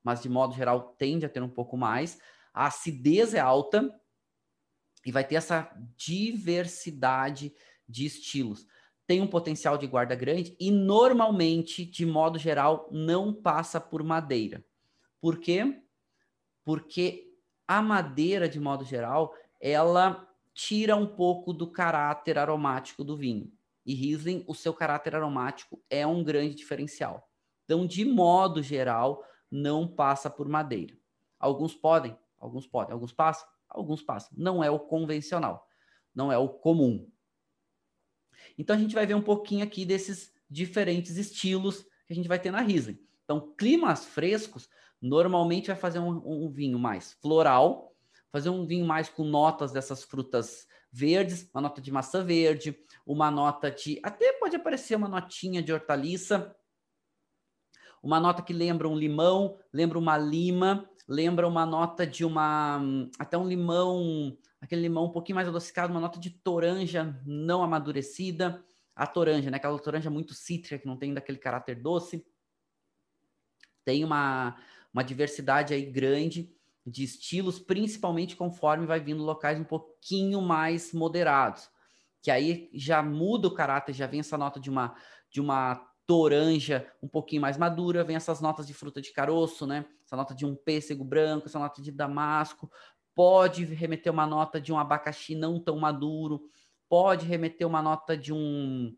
mas 0.01 0.21
de 0.21 0.29
modo 0.29 0.55
geral 0.55 0.95
tende 0.97 1.25
a 1.25 1.29
ter 1.29 1.41
um 1.41 1.49
pouco 1.49 1.75
mais. 1.75 2.19
A 2.53 2.67
acidez 2.67 3.33
é 3.33 3.39
alta 3.39 3.93
e 5.05 5.11
vai 5.11 5.25
ter 5.25 5.35
essa 5.35 5.69
diversidade 5.97 7.53
de 7.87 8.05
estilos. 8.05 8.65
Tem 9.05 9.21
um 9.21 9.27
potencial 9.27 9.77
de 9.77 9.85
guarda 9.85 10.15
grande 10.15 10.55
e 10.59 10.71
normalmente, 10.71 11.85
de 11.85 12.05
modo 12.05 12.39
geral, 12.39 12.89
não 12.91 13.33
passa 13.33 13.81
por 13.81 14.01
madeira. 14.01 14.63
Por 15.23 15.39
quê? 15.39 15.83
porque 16.63 17.33
a 17.67 17.81
madeira, 17.81 18.47
de 18.47 18.59
modo 18.59 18.83
geral, 18.83 19.35
ela 19.59 20.27
tira 20.53 20.95
um 20.95 21.07
pouco 21.07 21.53
do 21.53 21.69
caráter 21.69 22.37
aromático 22.37 23.03
do 23.03 23.17
vinho. 23.17 23.51
E 23.85 23.93
Riesling, 23.93 24.43
o 24.47 24.55
seu 24.55 24.73
caráter 24.73 25.15
aromático 25.15 25.81
é 25.89 26.07
um 26.07 26.23
grande 26.23 26.55
diferencial. 26.55 27.29
Então, 27.65 27.85
de 27.85 28.05
modo 28.05 28.61
geral, 28.61 29.23
não 29.51 29.87
passa 29.87 30.29
por 30.29 30.47
madeira. 30.47 30.97
Alguns 31.39 31.75
podem, 31.75 32.17
alguns 32.37 32.65
podem, 32.65 32.93
alguns 32.93 33.11
passam, 33.11 33.47
alguns 33.67 34.01
passam. 34.01 34.31
Não 34.37 34.63
é 34.63 34.69
o 34.69 34.79
convencional, 34.79 35.67
não 36.15 36.31
é 36.31 36.37
o 36.37 36.47
comum. 36.47 37.09
Então 38.57 38.75
a 38.75 38.79
gente 38.79 38.95
vai 38.95 39.05
ver 39.05 39.15
um 39.15 39.21
pouquinho 39.21 39.63
aqui 39.63 39.85
desses 39.85 40.33
diferentes 40.49 41.17
estilos 41.17 41.83
que 42.05 42.13
a 42.13 42.15
gente 42.15 42.27
vai 42.27 42.39
ter 42.39 42.51
na 42.51 42.61
Riesling. 42.61 42.99
Então, 43.23 43.53
climas 43.55 44.05
frescos 44.05 44.69
normalmente 45.03 45.67
vai 45.67 45.75
fazer 45.75 45.99
um, 45.99 46.21
um 46.25 46.49
vinho 46.49 46.79
mais 46.79 47.11
floral, 47.21 47.93
fazer 48.31 48.49
um 48.49 48.65
vinho 48.65 48.85
mais 48.85 49.09
com 49.09 49.25
notas 49.25 49.73
dessas 49.73 50.01
frutas 50.01 50.65
verdes, 50.89 51.49
uma 51.53 51.61
nota 51.61 51.81
de 51.81 51.91
maçã 51.91 52.23
verde, 52.23 52.79
uma 53.05 53.29
nota 53.29 53.69
de. 53.69 53.99
Até 54.01 54.31
pode 54.33 54.55
aparecer 54.55 54.95
uma 54.95 55.09
notinha 55.09 55.61
de 55.61 55.73
hortaliça, 55.73 56.55
uma 58.01 58.17
nota 58.17 58.41
que 58.41 58.53
lembra 58.53 58.87
um 58.87 58.95
limão, 58.95 59.59
lembra 59.73 59.99
uma 59.99 60.17
lima, 60.17 60.89
lembra 61.05 61.49
uma 61.49 61.65
nota 61.65 62.07
de 62.07 62.23
uma. 62.23 62.81
Até 63.19 63.37
um 63.37 63.47
limão, 63.47 64.37
aquele 64.61 64.83
limão 64.83 65.05
um 65.05 65.11
pouquinho 65.11 65.35
mais 65.35 65.49
adocicado, 65.49 65.91
uma 65.91 65.99
nota 65.99 66.17
de 66.17 66.29
toranja 66.29 67.21
não 67.25 67.61
amadurecida. 67.61 68.63
A 68.95 69.07
toranja, 69.07 69.49
né? 69.49 69.57
Aquela 69.57 69.77
toranja 69.79 70.09
muito 70.09 70.33
cítrica, 70.35 70.77
que 70.77 70.85
não 70.85 70.95
tem 70.95 71.13
daquele 71.13 71.39
caráter 71.39 71.81
doce. 71.81 72.23
Tem 73.83 74.03
uma, 74.03 74.55
uma 74.93 75.03
diversidade 75.03 75.73
aí 75.73 75.85
grande 75.85 76.53
de 76.85 77.03
estilos, 77.03 77.59
principalmente 77.59 78.35
conforme 78.35 78.85
vai 78.85 78.99
vindo 78.99 79.23
locais 79.23 79.59
um 79.59 79.63
pouquinho 79.63 80.41
mais 80.41 80.93
moderados, 80.93 81.69
que 82.21 82.29
aí 82.29 82.69
já 82.73 83.01
muda 83.01 83.47
o 83.47 83.53
caráter, 83.53 83.93
já 83.93 84.05
vem 84.05 84.19
essa 84.19 84.37
nota 84.37 84.59
de 84.59 84.69
uma 84.69 84.95
de 85.29 85.41
uma 85.41 85.75
toranja 86.05 86.85
um 87.01 87.07
pouquinho 87.07 87.41
mais 87.41 87.57
madura, 87.57 88.03
vem 88.03 88.15
essas 88.15 88.39
notas 88.39 88.67
de 88.67 88.73
fruta 88.73 89.01
de 89.01 89.11
caroço, 89.11 89.65
né? 89.65 89.85
Essa 90.05 90.15
nota 90.15 90.35
de 90.35 90.45
um 90.45 90.55
pêssego 90.55 91.03
branco, 91.03 91.47
essa 91.47 91.57
nota 91.57 91.81
de 91.81 91.91
damasco, 91.91 92.69
pode 93.15 93.63
remeter 93.65 94.11
uma 94.11 94.27
nota 94.27 94.59
de 94.59 94.71
um 94.71 94.77
abacaxi 94.77 95.33
não 95.33 95.59
tão 95.59 95.77
maduro, 95.79 96.43
pode 96.89 97.25
remeter 97.25 97.67
uma 97.67 97.81
nota 97.81 98.17
de 98.17 98.33
um 98.33 98.95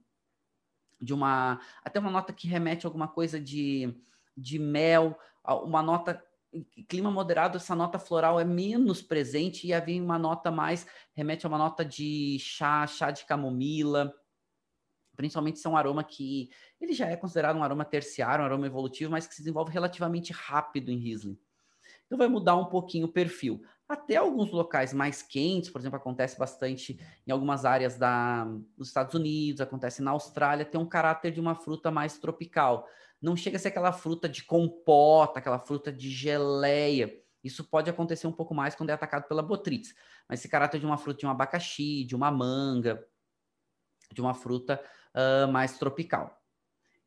de 0.99 1.13
uma 1.13 1.59
até 1.83 1.99
uma 1.99 2.11
nota 2.11 2.33
que 2.33 2.47
remete 2.47 2.85
a 2.85 2.89
alguma 2.89 3.07
coisa 3.07 3.39
de, 3.39 3.95
de 4.35 4.59
mel, 4.59 5.17
uma 5.63 5.81
nota 5.81 6.21
clima 6.87 7.11
moderado, 7.11 7.57
essa 7.57 7.75
nota 7.75 7.99
floral 7.99 8.39
é 8.39 8.45
menos 8.45 9.01
presente 9.01 9.67
e 9.67 9.73
havia 9.73 10.01
uma 10.01 10.17
nota 10.17 10.51
mais, 10.51 10.87
remete 11.13 11.45
a 11.45 11.49
uma 11.49 11.57
nota 11.57 11.83
de 11.83 12.37
chá, 12.39 12.87
chá 12.87 13.11
de 13.11 13.25
camomila, 13.25 14.13
principalmente 15.15 15.59
se 15.59 15.67
é 15.67 15.69
um 15.69 15.77
aroma 15.77 16.03
que 16.03 16.49
ele 16.79 16.93
já 16.93 17.07
é 17.07 17.15
considerado 17.15 17.57
um 17.57 17.63
aroma 17.63 17.85
terciário, 17.85 18.43
um 18.43 18.45
aroma 18.45 18.67
evolutivo, 18.67 19.11
mas 19.11 19.27
que 19.27 19.33
se 19.33 19.41
desenvolve 19.41 19.71
relativamente 19.71 20.31
rápido 20.31 20.91
em 20.91 20.97
Riesling. 20.97 21.37
Então 22.05 22.17
vai 22.17 22.27
mudar 22.27 22.55
um 22.55 22.65
pouquinho 22.65 23.05
o 23.05 23.11
perfil. 23.11 23.61
Até 23.87 24.15
alguns 24.15 24.51
locais 24.51 24.93
mais 24.93 25.21
quentes, 25.21 25.69
por 25.69 25.79
exemplo, 25.79 25.97
acontece 25.97 26.37
bastante 26.37 26.99
em 27.25 27.31
algumas 27.31 27.65
áreas 27.65 27.97
da, 27.97 28.45
dos 28.75 28.87
Estados 28.87 29.13
Unidos, 29.13 29.61
acontece 29.61 30.01
na 30.01 30.11
Austrália, 30.11 30.65
tem 30.65 30.79
um 30.79 30.87
caráter 30.87 31.31
de 31.31 31.39
uma 31.39 31.55
fruta 31.55 31.91
mais 31.91 32.17
tropical 32.17 32.87
não 33.21 33.35
chega 33.35 33.57
a 33.57 33.59
ser 33.59 33.69
aquela 33.69 33.91
fruta 33.91 34.27
de 34.29 34.43
compota, 34.43 35.39
aquela 35.39 35.59
fruta 35.59 35.91
de 35.91 36.09
geleia. 36.09 37.21
Isso 37.43 37.63
pode 37.63 37.89
acontecer 37.89 38.27
um 38.27 38.31
pouco 38.31 38.53
mais 38.53 38.75
quando 38.75 38.89
é 38.89 38.93
atacado 38.93 39.27
pela 39.27 39.43
botrytis. 39.43 39.93
Mas 40.27 40.39
esse 40.39 40.49
caráter 40.49 40.79
de 40.79 40.85
uma 40.85 40.97
fruta 40.97 41.19
de 41.19 41.25
um 41.25 41.29
abacaxi, 41.29 42.03
de 42.03 42.15
uma 42.15 42.31
manga, 42.31 43.05
de 44.11 44.21
uma 44.21 44.33
fruta 44.33 44.83
uh, 45.13 45.51
mais 45.51 45.77
tropical. 45.77 46.41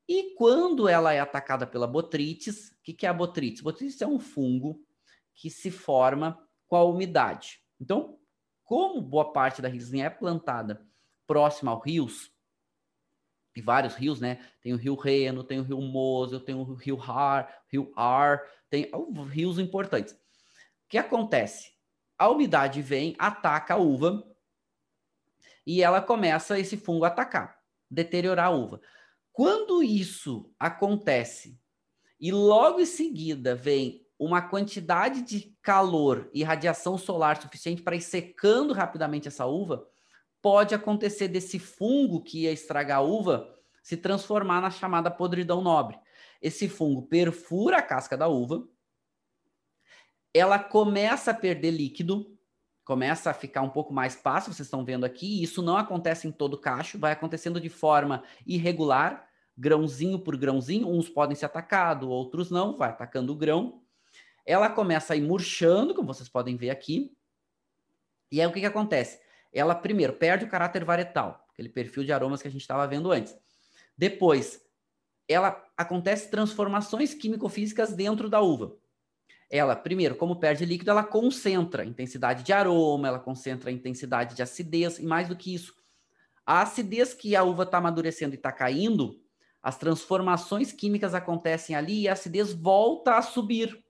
E 0.08 0.34
quando 0.34 0.88
ela 0.88 1.12
é 1.12 1.20
atacada 1.20 1.66
pela 1.66 1.86
botrytis, 1.86 2.70
o 2.70 2.82
que, 2.82 2.94
que 2.94 3.04
é 3.04 3.08
a 3.08 3.12
botrytis? 3.12 3.60
Botrytis 3.60 4.00
é 4.00 4.06
um 4.06 4.18
fungo 4.18 4.80
que 5.34 5.50
se 5.50 5.70
forma 5.70 6.42
com 6.66 6.76
a 6.76 6.84
umidade. 6.84 7.60
Então, 7.80 8.18
como 8.64 9.02
boa 9.02 9.32
parte 9.32 9.60
da 9.60 9.68
Riesling 9.68 10.02
é 10.02 10.10
plantada 10.10 10.86
próxima 11.26 11.70
aos 11.70 11.84
rios, 11.84 12.32
e 13.58 13.62
vários 13.62 13.94
rios, 13.94 14.20
né? 14.20 14.38
Tem 14.62 14.72
o 14.72 14.76
Rio 14.76 14.94
Reno, 14.94 15.42
tem 15.42 15.58
o 15.58 15.62
Rio 15.62 15.80
Mosel, 15.80 16.40
tem 16.40 16.54
o 16.54 16.62
Rio 16.74 17.00
Har, 17.00 17.62
Rio 17.68 17.92
Ar, 17.96 18.40
tem 18.70 18.90
rios 19.30 19.58
importantes. 19.58 20.12
O 20.12 20.16
que 20.88 20.96
acontece? 20.96 21.72
A 22.16 22.28
umidade 22.28 22.80
vem, 22.80 23.14
ataca 23.18 23.74
a 23.74 23.76
uva 23.76 24.24
e 25.66 25.82
ela 25.82 26.00
começa 26.00 26.58
esse 26.58 26.76
fungo 26.76 27.04
a 27.04 27.08
atacar, 27.08 27.58
deteriorar 27.90 28.46
a 28.46 28.50
uva. 28.50 28.80
Quando 29.32 29.82
isso 29.82 30.50
acontece 30.58 31.60
e 32.20 32.32
logo 32.32 32.80
em 32.80 32.86
seguida 32.86 33.54
vem 33.54 34.06
uma 34.18 34.42
quantidade 34.42 35.22
de 35.22 35.56
calor 35.62 36.28
e 36.32 36.42
radiação 36.42 36.96
solar 36.96 37.40
suficiente 37.40 37.82
para 37.82 37.96
ir 37.96 38.00
secando 38.00 38.72
rapidamente 38.72 39.28
essa 39.28 39.46
uva, 39.46 39.86
pode 40.48 40.74
acontecer 40.74 41.28
desse 41.28 41.58
fungo 41.58 42.22
que 42.22 42.44
ia 42.44 42.52
estragar 42.52 43.00
a 43.00 43.02
uva 43.02 43.54
se 43.82 43.98
transformar 43.98 44.62
na 44.62 44.70
chamada 44.70 45.10
podridão 45.10 45.60
nobre. 45.60 45.98
Esse 46.40 46.70
fungo 46.70 47.02
perfura 47.02 47.76
a 47.76 47.82
casca 47.82 48.16
da 48.16 48.28
uva, 48.28 48.66
ela 50.32 50.58
começa 50.58 51.32
a 51.32 51.34
perder 51.34 51.72
líquido, 51.72 52.34
começa 52.82 53.28
a 53.28 53.34
ficar 53.34 53.60
um 53.60 53.68
pouco 53.68 53.92
mais 53.92 54.16
passo, 54.16 54.50
vocês 54.50 54.66
estão 54.66 54.86
vendo 54.86 55.04
aqui, 55.04 55.42
isso 55.42 55.60
não 55.60 55.76
acontece 55.76 56.26
em 56.26 56.32
todo 56.32 56.56
cacho, 56.56 56.98
vai 56.98 57.12
acontecendo 57.12 57.60
de 57.60 57.68
forma 57.68 58.22
irregular, 58.46 59.28
grãozinho 59.54 60.18
por 60.18 60.34
grãozinho, 60.34 60.88
uns 60.88 61.10
podem 61.10 61.36
ser 61.36 61.44
atacados, 61.44 62.08
outros 62.08 62.50
não, 62.50 62.74
vai 62.74 62.88
atacando 62.88 63.34
o 63.34 63.36
grão. 63.36 63.82
Ela 64.46 64.70
começa 64.70 65.12
a 65.12 65.16
ir 65.16 65.20
murchando, 65.20 65.94
como 65.94 66.08
vocês 66.08 66.26
podem 66.26 66.56
ver 66.56 66.70
aqui. 66.70 67.14
E 68.32 68.40
aí 68.40 68.46
o 68.46 68.52
que, 68.52 68.60
que 68.60 68.66
acontece? 68.66 69.27
Ela 69.52 69.74
primeiro 69.74 70.12
perde 70.12 70.44
o 70.44 70.48
caráter 70.48 70.84
varietal, 70.84 71.46
aquele 71.52 71.68
perfil 71.68 72.04
de 72.04 72.12
aromas 72.12 72.42
que 72.42 72.48
a 72.48 72.50
gente 72.50 72.60
estava 72.60 72.86
vendo 72.86 73.10
antes. 73.10 73.36
Depois, 73.96 74.60
ela 75.28 75.62
acontece 75.76 76.30
transformações 76.30 77.14
químico-físicas 77.14 77.92
dentro 77.92 78.28
da 78.30 78.40
uva. 78.40 78.76
Ela, 79.50 79.74
primeiro, 79.74 80.14
como 80.14 80.38
perde 80.38 80.64
líquido, 80.64 80.90
ela 80.90 81.02
concentra 81.02 81.82
a 81.82 81.86
intensidade 81.86 82.42
de 82.42 82.52
aroma, 82.52 83.08
ela 83.08 83.18
concentra 83.18 83.70
a 83.70 83.72
intensidade 83.72 84.34
de 84.34 84.42
acidez, 84.42 84.98
e 84.98 85.06
mais 85.06 85.28
do 85.28 85.36
que 85.36 85.54
isso, 85.54 85.74
a 86.44 86.62
acidez 86.62 87.12
que 87.12 87.34
a 87.34 87.42
uva 87.42 87.64
está 87.64 87.78
amadurecendo 87.78 88.34
e 88.34 88.36
está 88.38 88.52
caindo, 88.52 89.20
as 89.62 89.76
transformações 89.76 90.72
químicas 90.72 91.14
acontecem 91.14 91.74
ali 91.76 92.02
e 92.02 92.08
a 92.08 92.12
acidez 92.12 92.52
volta 92.52 93.16
a 93.16 93.22
subir. 93.22 93.84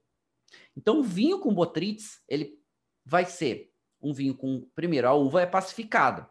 Então, 0.76 1.00
o 1.00 1.02
vinho 1.02 1.38
com 1.40 1.54
botrytis, 1.54 2.20
ele 2.28 2.58
vai 3.04 3.24
ser 3.24 3.72
um 4.00 4.12
vinho 4.12 4.34
com. 4.34 4.68
Primeiro, 4.74 5.08
a 5.08 5.14
uva 5.14 5.42
é 5.42 5.46
pacificada. 5.46 6.28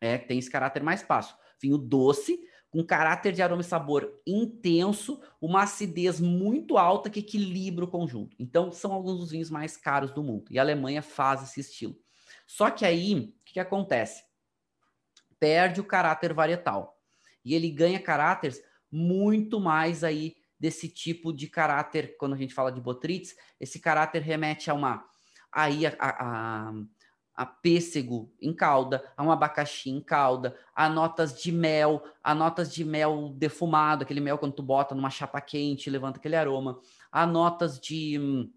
É, 0.00 0.18
tem 0.18 0.38
esse 0.38 0.50
caráter 0.50 0.82
mais 0.82 1.02
passo. 1.02 1.36
Vinho 1.60 1.78
doce, 1.78 2.38
com 2.70 2.84
caráter 2.84 3.32
de 3.32 3.40
aroma 3.40 3.62
e 3.62 3.64
sabor 3.64 4.20
intenso, 4.26 5.22
uma 5.40 5.62
acidez 5.62 6.20
muito 6.20 6.76
alta 6.76 7.08
que 7.08 7.20
equilibra 7.20 7.84
o 7.84 7.90
conjunto. 7.90 8.36
Então, 8.38 8.72
são 8.72 8.92
alguns 8.92 9.18
dos 9.18 9.30
vinhos 9.30 9.48
mais 9.48 9.76
caros 9.76 10.10
do 10.10 10.22
mundo. 10.22 10.46
E 10.50 10.58
a 10.58 10.62
Alemanha 10.62 11.00
faz 11.00 11.42
esse 11.44 11.60
estilo. 11.60 11.96
Só 12.46 12.70
que 12.70 12.84
aí, 12.84 13.14
o 13.14 13.44
que, 13.44 13.54
que 13.54 13.60
acontece? 13.60 14.24
Perde 15.38 15.80
o 15.80 15.84
caráter 15.84 16.34
varietal. 16.34 17.00
E 17.44 17.54
ele 17.54 17.70
ganha 17.70 18.00
caráteres 18.00 18.60
muito 18.90 19.60
mais 19.60 20.02
aí 20.02 20.36
desse 20.58 20.88
tipo 20.88 21.32
de 21.32 21.46
caráter, 21.46 22.16
quando 22.16 22.34
a 22.34 22.38
gente 22.38 22.54
fala 22.54 22.72
de 22.72 22.80
Botrytis, 22.80 23.36
esse 23.60 23.78
caráter 23.78 24.22
remete 24.22 24.70
a 24.70 24.74
uma 24.74 25.04
aí 25.54 25.86
a, 25.86 25.94
a, 26.00 26.72
a 27.36 27.46
pêssego 27.46 28.32
em 28.40 28.52
calda, 28.52 29.04
a 29.16 29.22
um 29.22 29.30
abacaxi 29.30 29.90
em 29.90 30.00
calda, 30.00 30.56
a 30.74 30.88
notas 30.88 31.40
de 31.40 31.52
mel, 31.52 32.02
a 32.22 32.34
notas 32.34 32.72
de 32.72 32.84
mel 32.84 33.30
defumado, 33.36 34.02
aquele 34.02 34.20
mel 34.20 34.36
quando 34.36 34.54
tu 34.54 34.62
bota 34.62 34.94
numa 34.94 35.10
chapa 35.10 35.40
quente, 35.40 35.90
levanta 35.90 36.18
aquele 36.18 36.36
aroma, 36.36 36.80
a 37.10 37.26
notas 37.26 37.78
de 37.78 38.50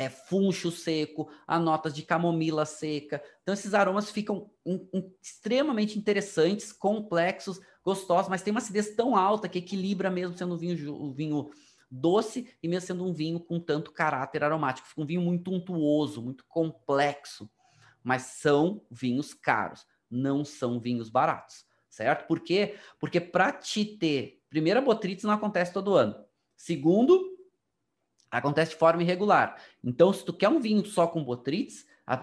é, 0.00 0.08
funcho 0.08 0.70
seco, 0.70 1.28
a 1.46 1.58
notas 1.58 1.94
de 1.94 2.02
camomila 2.02 2.64
seca. 2.64 3.22
Então 3.42 3.52
esses 3.52 3.74
aromas 3.74 4.10
ficam 4.10 4.50
in, 4.64 4.88
in, 4.94 5.12
extremamente 5.22 5.98
interessantes, 5.98 6.72
complexos, 6.72 7.60
gostosos, 7.84 8.30
mas 8.30 8.42
tem 8.42 8.50
uma 8.50 8.60
acidez 8.60 8.94
tão 8.94 9.14
alta 9.14 9.48
que 9.48 9.58
equilibra 9.58 10.10
mesmo 10.10 10.36
sendo 10.36 10.56
vinho, 10.56 10.94
um 10.94 11.12
vinho 11.12 11.50
doce 11.90 12.54
e 12.62 12.68
mesmo 12.68 12.86
sendo 12.86 13.04
um 13.04 13.12
vinho 13.12 13.40
com 13.40 13.58
tanto 13.58 13.92
caráter 13.92 14.44
aromático. 14.44 14.88
Fica 14.88 15.00
um 15.00 15.06
vinho 15.06 15.20
muito 15.20 15.50
untuoso, 15.50 16.22
muito 16.22 16.44
complexo, 16.46 17.50
mas 18.02 18.22
são 18.22 18.82
vinhos 18.90 19.34
caros, 19.34 19.86
não 20.10 20.44
são 20.44 20.78
vinhos 20.78 21.08
baratos, 21.08 21.66
certo? 21.88 22.26
Por 22.26 22.40
quê? 22.40 22.76
Porque 22.98 23.20
para 23.20 23.52
te 23.52 23.84
ter, 23.84 24.42
primeiro, 24.48 24.78
a 24.78 24.82
botrytis 24.82 25.24
não 25.24 25.32
acontece 25.32 25.72
todo 25.72 25.94
ano. 25.94 26.14
Segundo, 26.56 27.36
acontece 28.30 28.72
de 28.72 28.78
forma 28.78 29.02
irregular. 29.02 29.60
Então, 29.82 30.12
se 30.12 30.24
tu 30.24 30.32
quer 30.32 30.48
um 30.48 30.60
vinho 30.60 30.84
só 30.84 31.06
com 31.06 31.24
botrytis, 31.24 31.86
a, 32.06 32.14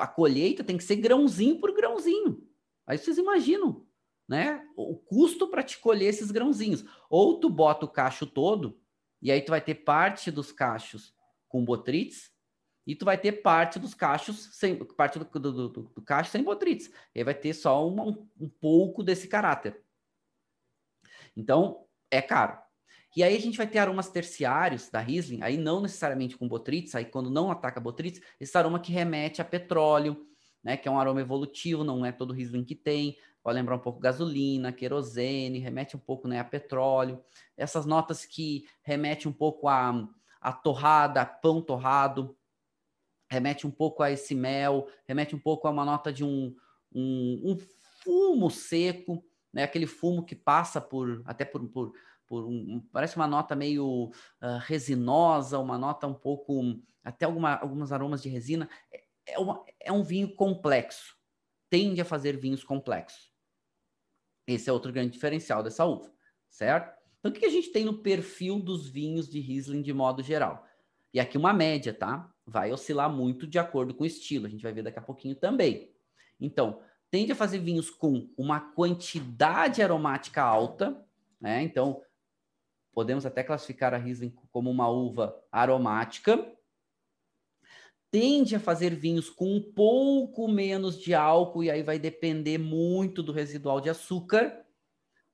a 0.00 0.06
colheita 0.06 0.64
tem 0.64 0.76
que 0.76 0.84
ser 0.84 0.96
grãozinho 0.96 1.58
por 1.58 1.72
grãozinho. 1.72 2.46
Aí 2.86 2.98
vocês 2.98 3.18
imaginam, 3.18 3.86
né? 4.28 4.66
O 4.76 4.96
custo 4.96 5.48
para 5.48 5.62
te 5.62 5.78
colher 5.78 6.08
esses 6.08 6.30
grãozinhos. 6.30 6.84
Ou 7.08 7.38
tu 7.38 7.48
bota 7.48 7.86
o 7.86 7.88
cacho 7.88 8.26
todo, 8.26 8.78
e 9.24 9.32
aí 9.32 9.40
tu 9.40 9.50
vai 9.50 9.60
ter 9.60 9.76
parte 9.76 10.30
dos 10.30 10.52
cachos 10.52 11.14
com 11.48 11.64
botrytis 11.64 12.30
e 12.86 12.94
tu 12.94 13.06
vai 13.06 13.16
ter 13.16 13.32
parte 13.32 13.78
dos 13.78 13.94
cachos 13.94 14.50
sem 14.52 14.76
parte 14.76 15.18
do, 15.18 15.24
do, 15.24 15.68
do, 15.68 15.82
do 15.82 16.02
cacho 16.02 16.30
sem 16.30 16.42
botrytis. 16.42 16.92
E 17.14 17.20
aí 17.20 17.24
vai 17.24 17.34
ter 17.34 17.54
só 17.54 17.88
um, 17.88 18.28
um 18.38 18.48
pouco 18.48 19.02
desse 19.02 19.26
caráter. 19.26 19.82
Então, 21.34 21.86
é 22.10 22.20
caro. 22.20 22.58
E 23.16 23.22
aí 23.22 23.34
a 23.34 23.40
gente 23.40 23.56
vai 23.56 23.66
ter 23.66 23.78
aromas 23.78 24.10
terciários 24.10 24.90
da 24.90 25.00
Riesling, 25.00 25.40
aí 25.40 25.56
não 25.56 25.80
necessariamente 25.80 26.36
com 26.36 26.46
botrytis, 26.46 26.94
aí 26.94 27.04
quando 27.04 27.30
não 27.30 27.50
ataca 27.50 27.80
botrytis, 27.80 28.20
esse 28.38 28.58
aroma 28.58 28.80
que 28.80 28.92
remete 28.92 29.40
a 29.40 29.44
petróleo, 29.44 30.26
né, 30.62 30.76
que 30.76 30.88
é 30.88 30.90
um 30.90 30.98
aroma 30.98 31.20
evolutivo, 31.20 31.84
não 31.84 32.04
é 32.04 32.10
todo 32.10 32.32
Riesling 32.32 32.64
que 32.64 32.74
tem, 32.74 33.16
pode 33.44 33.58
lembrar 33.58 33.76
um 33.76 33.80
pouco 33.80 34.00
gasolina, 34.00 34.72
querosene, 34.72 35.58
remete 35.58 35.94
um 35.94 36.00
pouco 36.00 36.26
né, 36.26 36.40
a 36.40 36.44
petróleo, 36.44 37.22
essas 37.58 37.84
notas 37.84 38.24
que 38.24 38.66
remete 38.82 39.28
um 39.28 39.32
pouco 39.32 39.68
a, 39.68 40.08
a 40.40 40.50
torrada, 40.50 41.26
pão 41.26 41.60
torrado, 41.60 42.34
remete 43.28 43.66
um 43.66 43.70
pouco 43.70 44.02
a 44.02 44.10
esse 44.10 44.34
mel, 44.34 44.88
remete 45.06 45.36
um 45.36 45.38
pouco 45.38 45.68
a 45.68 45.70
uma 45.70 45.84
nota 45.84 46.10
de 46.10 46.24
um, 46.24 46.56
um, 46.90 47.42
um 47.44 47.58
fumo 48.02 48.50
seco, 48.50 49.22
né, 49.52 49.64
aquele 49.64 49.86
fumo 49.86 50.24
que 50.24 50.34
passa 50.34 50.80
por 50.80 51.22
até 51.26 51.44
por, 51.44 51.68
por, 51.68 51.92
por 52.26 52.46
um, 52.46 52.80
parece 52.90 53.14
uma 53.14 53.26
nota 53.26 53.54
meio 53.54 54.06
uh, 54.42 54.58
resinosa, 54.62 55.58
uma 55.58 55.76
nota 55.76 56.06
um 56.06 56.14
pouco 56.14 56.80
até 57.04 57.26
alguma, 57.26 57.56
alguns 57.56 57.92
aromas 57.92 58.22
de 58.22 58.30
resina. 58.30 58.70
É, 58.90 59.04
é, 59.34 59.38
uma, 59.38 59.62
é 59.78 59.92
um 59.92 60.02
vinho 60.02 60.34
complexo, 60.34 61.14
tende 61.68 62.00
a 62.00 62.06
fazer 62.06 62.38
vinhos 62.38 62.64
complexos. 62.64 63.33
Esse 64.46 64.68
é 64.68 64.72
outro 64.72 64.92
grande 64.92 65.12
diferencial 65.12 65.62
dessa 65.62 65.84
uva, 65.84 66.12
certo? 66.48 66.94
Então, 67.18 67.30
o 67.30 67.34
que 67.34 67.46
a 67.46 67.50
gente 67.50 67.70
tem 67.70 67.84
no 67.84 67.98
perfil 68.02 68.60
dos 68.60 68.88
vinhos 68.88 69.28
de 69.28 69.40
Riesling 69.40 69.82
de 69.82 69.92
modo 69.92 70.22
geral? 70.22 70.66
E 71.12 71.20
aqui 71.20 71.38
uma 71.38 71.52
média, 71.52 71.94
tá? 71.94 72.30
Vai 72.46 72.72
oscilar 72.72 73.10
muito 73.10 73.46
de 73.46 73.58
acordo 73.58 73.94
com 73.94 74.02
o 74.02 74.06
estilo, 74.06 74.46
a 74.46 74.50
gente 74.50 74.62
vai 74.62 74.72
ver 74.72 74.82
daqui 74.82 74.98
a 74.98 75.02
pouquinho 75.02 75.34
também. 75.34 75.90
Então, 76.38 76.82
tende 77.10 77.32
a 77.32 77.36
fazer 77.36 77.58
vinhos 77.58 77.88
com 77.88 78.28
uma 78.36 78.60
quantidade 78.60 79.82
aromática 79.82 80.42
alta, 80.42 81.02
né? 81.40 81.62
Então, 81.62 82.02
podemos 82.92 83.24
até 83.24 83.42
classificar 83.42 83.94
a 83.94 83.96
Riesling 83.96 84.34
como 84.50 84.70
uma 84.70 84.88
uva 84.88 85.34
aromática, 85.50 86.52
tende 88.14 88.54
a 88.54 88.60
fazer 88.60 88.94
vinhos 88.94 89.28
com 89.28 89.56
um 89.56 89.60
pouco 89.60 90.46
menos 90.46 90.96
de 91.00 91.12
álcool, 91.12 91.64
e 91.64 91.70
aí 91.72 91.82
vai 91.82 91.98
depender 91.98 92.58
muito 92.58 93.24
do 93.24 93.32
residual 93.32 93.80
de 93.80 93.90
açúcar. 93.90 94.64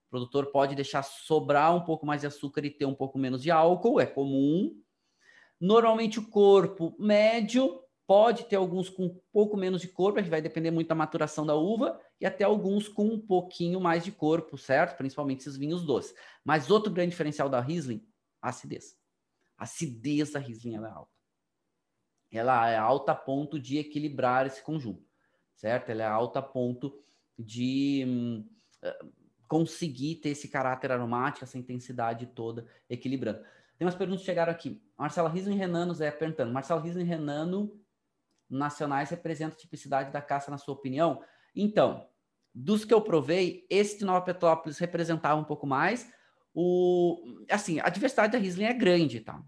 O 0.07 0.09
produtor 0.09 0.47
pode 0.47 0.75
deixar 0.75 1.03
sobrar 1.03 1.77
um 1.77 1.83
pouco 1.83 2.07
mais 2.07 2.23
de 2.23 2.27
açúcar 2.27 2.64
e 2.64 2.71
ter 2.71 2.87
um 2.87 2.95
pouco 2.95 3.19
menos 3.19 3.43
de 3.43 3.51
álcool, 3.51 4.01
é 4.01 4.07
comum. 4.07 4.75
Normalmente 5.61 6.19
o 6.19 6.31
corpo 6.31 6.97
médio 6.99 7.83
pode 8.07 8.45
ter 8.45 8.57
alguns 8.57 8.88
com 8.88 9.05
um 9.05 9.21
pouco 9.31 9.59
menos 9.59 9.83
de 9.83 9.88
corpo, 9.88 10.19
a 10.19 10.23
gente 10.23 10.31
vai 10.31 10.40
depender 10.40 10.71
muito 10.71 10.88
da 10.88 10.95
maturação 10.95 11.45
da 11.45 11.55
uva, 11.55 12.01
e 12.19 12.25
até 12.25 12.45
alguns 12.45 12.88
com 12.88 13.05
um 13.05 13.21
pouquinho 13.21 13.79
mais 13.79 14.03
de 14.03 14.11
corpo, 14.11 14.57
certo? 14.57 14.97
Principalmente 14.97 15.40
esses 15.40 15.59
vinhos 15.59 15.85
doces. 15.85 16.14
Mas 16.43 16.71
outro 16.71 16.90
grande 16.90 17.11
diferencial 17.11 17.51
da 17.51 17.61
Riesling, 17.61 18.03
a 18.40 18.49
acidez. 18.49 18.97
A 19.59 19.64
acidez 19.64 20.33
da 20.33 20.38
Riesling 20.38 20.77
é 20.77 20.79
alta 20.79 21.19
ela 22.38 22.69
é 22.69 22.77
alta 22.77 23.14
ponto 23.14 23.59
de 23.59 23.79
equilibrar 23.79 24.47
esse 24.47 24.62
conjunto, 24.62 25.05
certo? 25.55 25.90
Ela 25.90 26.03
é 26.05 26.07
alta 26.07 26.40
ponto 26.40 26.97
de 27.38 28.05
hum, 28.07 28.49
eh, 28.83 29.05
conseguir 29.49 30.16
ter 30.16 30.31
esse 30.31 30.49
caráter 30.49 30.93
aromático, 30.93 31.45
essa 31.45 31.59
intensidade 31.59 32.27
toda 32.27 32.66
equilibrando. 32.88 33.40
Tem 33.77 33.85
umas 33.85 33.97
perguntas 33.97 34.21
que 34.21 34.27
chegaram 34.27 34.53
aqui. 34.53 34.81
Marcela 34.97 35.29
Riesling 35.29 35.57
Renano 35.57 35.95
Zé 35.95 36.11
perguntando. 36.11 36.53
Marcela 36.53 36.81
Riesling 36.81 37.05
Renano 37.05 37.81
nacionais 38.49 39.11
representa 39.11 39.55
a 39.55 39.59
tipicidade 39.59 40.12
da 40.12 40.21
caça, 40.21 40.51
na 40.51 40.59
sua 40.59 40.75
opinião? 40.75 41.23
Então, 41.55 42.07
dos 42.55 42.85
que 42.85 42.93
eu 42.93 43.01
provei, 43.01 43.66
esse 43.71 43.99
de 43.99 44.05
Nova 44.05 44.25
Petrópolis 44.25 44.79
representava 44.79 45.40
um 45.40 45.45
pouco 45.45 45.66
mais. 45.66 46.12
O, 46.53 47.45
assim, 47.51 47.81
a 47.81 47.88
diversidade 47.88 48.33
da 48.33 48.38
Riesling 48.38 48.64
é 48.64 48.75
grande, 48.75 49.21
tá? 49.21 49.43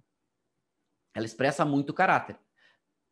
Ela 1.14 1.26
expressa 1.26 1.64
muito 1.64 1.92
caráter 1.92 2.38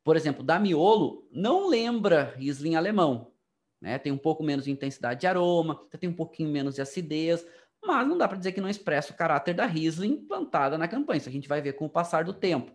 por 0.02 0.16
exemplo, 0.16 0.42
da 0.42 0.58
Miolo 0.58 1.28
não 1.30 1.68
lembra 1.68 2.34
Riesling 2.36 2.74
alemão, 2.74 3.32
né? 3.80 3.98
Tem 3.98 4.12
um 4.12 4.18
pouco 4.18 4.42
menos 4.42 4.64
de 4.64 4.70
intensidade 4.70 5.20
de 5.20 5.26
aroma, 5.26 5.86
tem 5.98 6.08
um 6.08 6.14
pouquinho 6.14 6.50
menos 6.50 6.74
de 6.74 6.82
acidez, 6.82 7.46
mas 7.82 8.06
não 8.06 8.18
dá 8.18 8.28
para 8.28 8.36
dizer 8.36 8.52
que 8.52 8.60
não 8.60 8.68
expressa 8.68 9.12
o 9.12 9.16
caráter 9.16 9.54
da 9.54 9.66
Riesling 9.66 10.26
plantada 10.26 10.76
na 10.76 10.86
campanha. 10.86 11.18
Isso 11.18 11.28
a 11.28 11.32
gente 11.32 11.48
vai 11.48 11.62
ver 11.62 11.74
com 11.74 11.86
o 11.86 11.90
passar 11.90 12.24
do 12.24 12.32
tempo. 12.32 12.72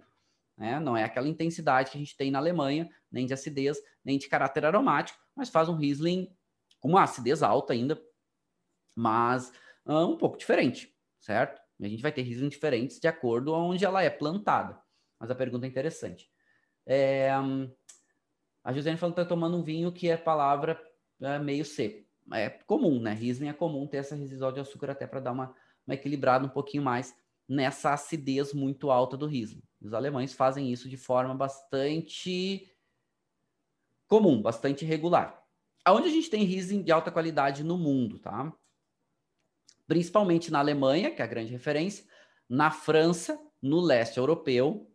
Né? 0.58 0.80
Não 0.80 0.96
é 0.96 1.04
aquela 1.04 1.28
intensidade 1.28 1.92
que 1.92 1.98
a 1.98 2.00
gente 2.00 2.16
tem 2.16 2.32
na 2.32 2.40
Alemanha, 2.40 2.90
nem 3.12 3.26
de 3.26 3.34
acidez, 3.34 3.78
nem 4.04 4.18
de 4.18 4.28
caráter 4.28 4.66
aromático, 4.66 5.20
mas 5.36 5.50
faz 5.50 5.70
um 5.70 5.76
Riesling 5.76 6.34
com 6.80 6.90
uma 6.90 7.04
acidez 7.04 7.44
alta 7.44 7.74
ainda, 7.74 8.02
mas 8.96 9.52
uh, 9.86 10.06
um 10.06 10.18
pouco 10.18 10.38
diferente, 10.38 10.96
certo? 11.20 11.62
A 11.82 11.88
gente 11.88 12.02
vai 12.02 12.12
ter 12.12 12.22
Riesling 12.22 12.50
diferentes 12.50 13.00
de 13.00 13.08
acordo 13.08 13.52
com 13.52 13.58
onde 13.58 13.84
ela 13.84 14.02
é 14.02 14.10
plantada. 14.10 14.80
Mas 15.20 15.30
a 15.30 15.36
pergunta 15.36 15.66
é 15.66 15.70
interessante. 15.70 16.30
É, 16.86 17.32
a 18.64 18.74
Josiane 18.74 18.98
falou 18.98 19.14
que 19.14 19.22
está 19.22 19.28
tomando 19.28 19.58
um 19.58 19.64
vinho 19.64 19.92
que 19.92 20.10
é 20.10 20.18
palavra 20.18 20.82
é, 21.22 21.40
meio 21.40 21.66
seco. 21.66 22.06
É 22.34 22.50
comum, 22.50 23.00
né? 23.00 23.14
Riesling 23.14 23.50
é 23.50 23.54
comum 23.54 23.86
ter 23.86 23.98
essa 23.98 24.16
residual 24.16 24.52
de 24.52 24.60
açúcar 24.60 24.92
até 24.92 25.06
para 25.06 25.20
dar 25.20 25.32
uma, 25.32 25.56
uma 25.86 25.94
equilibrada 25.94 26.46
um 26.46 26.50
pouquinho 26.50 26.84
mais 26.84 27.16
nessa 27.48 27.94
acidez 27.94 28.54
muito 28.54 28.90
alta 28.90 29.16
do 29.16 29.28
Riesling. 29.28 29.62
Os 29.80 29.94
alemães 29.94 30.34
fazem 30.34 30.72
isso 30.72 30.90
de 30.90 30.98
forma 30.98 31.36
bastante 31.36 32.72
comum, 34.08 34.42
bastante 34.42 34.84
regular. 34.84 35.44
Aonde 35.84 36.08
a 36.08 36.12
gente 36.12 36.30
tem 36.30 36.44
Riesling 36.44 36.82
de 36.82 36.92
alta 36.92 37.12
qualidade 37.12 37.64
no 37.64 37.78
mundo, 37.78 38.18
tá? 38.18 38.52
Principalmente 39.86 40.52
na 40.52 40.58
Alemanha, 40.58 41.12
que 41.12 41.22
é 41.22 41.26
a 41.26 41.28
grande 41.28 41.52
referência, 41.52 42.04
na 42.50 42.72
França, 42.72 43.40
no 43.62 43.80
leste 43.80 44.18
europeu, 44.18 44.92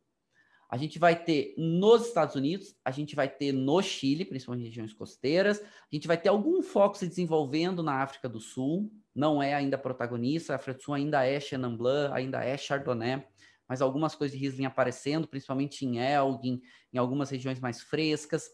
a 0.71 0.77
gente 0.77 1.01
vai 1.01 1.21
ter 1.21 1.53
nos 1.59 2.07
Estados 2.07 2.37
Unidos, 2.37 2.77
a 2.85 2.93
gente 2.93 3.17
vai 3.17 3.29
ter 3.29 3.51
no 3.51 3.83
Chile, 3.83 4.25
principalmente 4.25 4.67
regiões 4.67 4.93
costeiras, 4.93 5.61
a 5.61 5.95
gente 5.95 6.07
vai 6.07 6.17
ter 6.17 6.29
algum 6.29 6.63
foco 6.63 6.97
se 6.97 7.09
desenvolvendo 7.09 7.83
na 7.83 7.95
África 7.95 8.29
do 8.29 8.39
Sul, 8.39 8.89
não 9.13 9.43
é 9.43 9.53
ainda 9.53 9.77
protagonista, 9.77 10.53
a 10.53 10.57
África 10.57 10.79
do 10.79 10.83
Sul 10.85 10.95
ainda 10.95 11.25
é 11.25 11.41
Chenin 11.41 11.77
Blanc, 11.77 12.15
ainda 12.15 12.45
é 12.45 12.57
Chardonnay, 12.57 13.27
mas 13.69 13.83
algumas 13.83 14.15
coisas 14.15 14.39
de 14.39 14.45
Riesling 14.45 14.67
aparecendo, 14.67 15.27
principalmente 15.27 15.85
em 15.85 15.99
Elgin, 15.99 16.63
em 16.93 16.99
algumas 16.99 17.31
regiões 17.31 17.59
mais 17.59 17.81
frescas. 17.81 18.49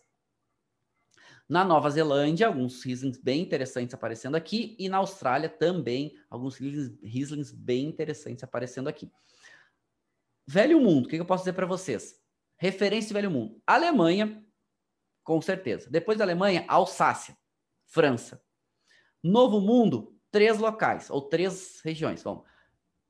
Na 1.47 1.65
Nova 1.65 1.91
Zelândia, 1.91 2.47
alguns 2.47 2.83
Rieslings 2.83 3.19
bem 3.19 3.43
interessantes 3.43 3.95
aparecendo 3.95 4.37
aqui, 4.37 4.75
e 4.79 4.89
na 4.89 4.97
Austrália 4.97 5.51
também, 5.51 6.17
alguns 6.31 6.57
Rieslings 6.57 7.53
bem 7.53 7.85
interessantes 7.85 8.43
aparecendo 8.43 8.89
aqui. 8.89 9.11
Velho 10.47 10.81
Mundo, 10.81 11.07
o 11.07 11.09
que 11.09 11.17
eu 11.17 11.27
posso 11.27 11.43
dizer 11.43 11.55
para 11.55 11.67
vocês? 11.67 12.21
Referência 12.57 13.13
Velho 13.13 13.31
Mundo. 13.31 13.61
Alemanha, 13.67 14.45
com 15.25 15.41
certeza. 15.43 15.91
Depois 15.91 16.19
da 16.19 16.25
Alemanha, 16.25 16.65
Alsácia, 16.69 17.37
França. 17.87 18.41
Novo 19.23 19.61
Mundo, 19.61 20.17
três 20.31 20.59
locais, 20.59 21.11
ou 21.11 21.21
três 21.23 21.81
regiões. 21.85 22.23
Vamos. 22.23 22.45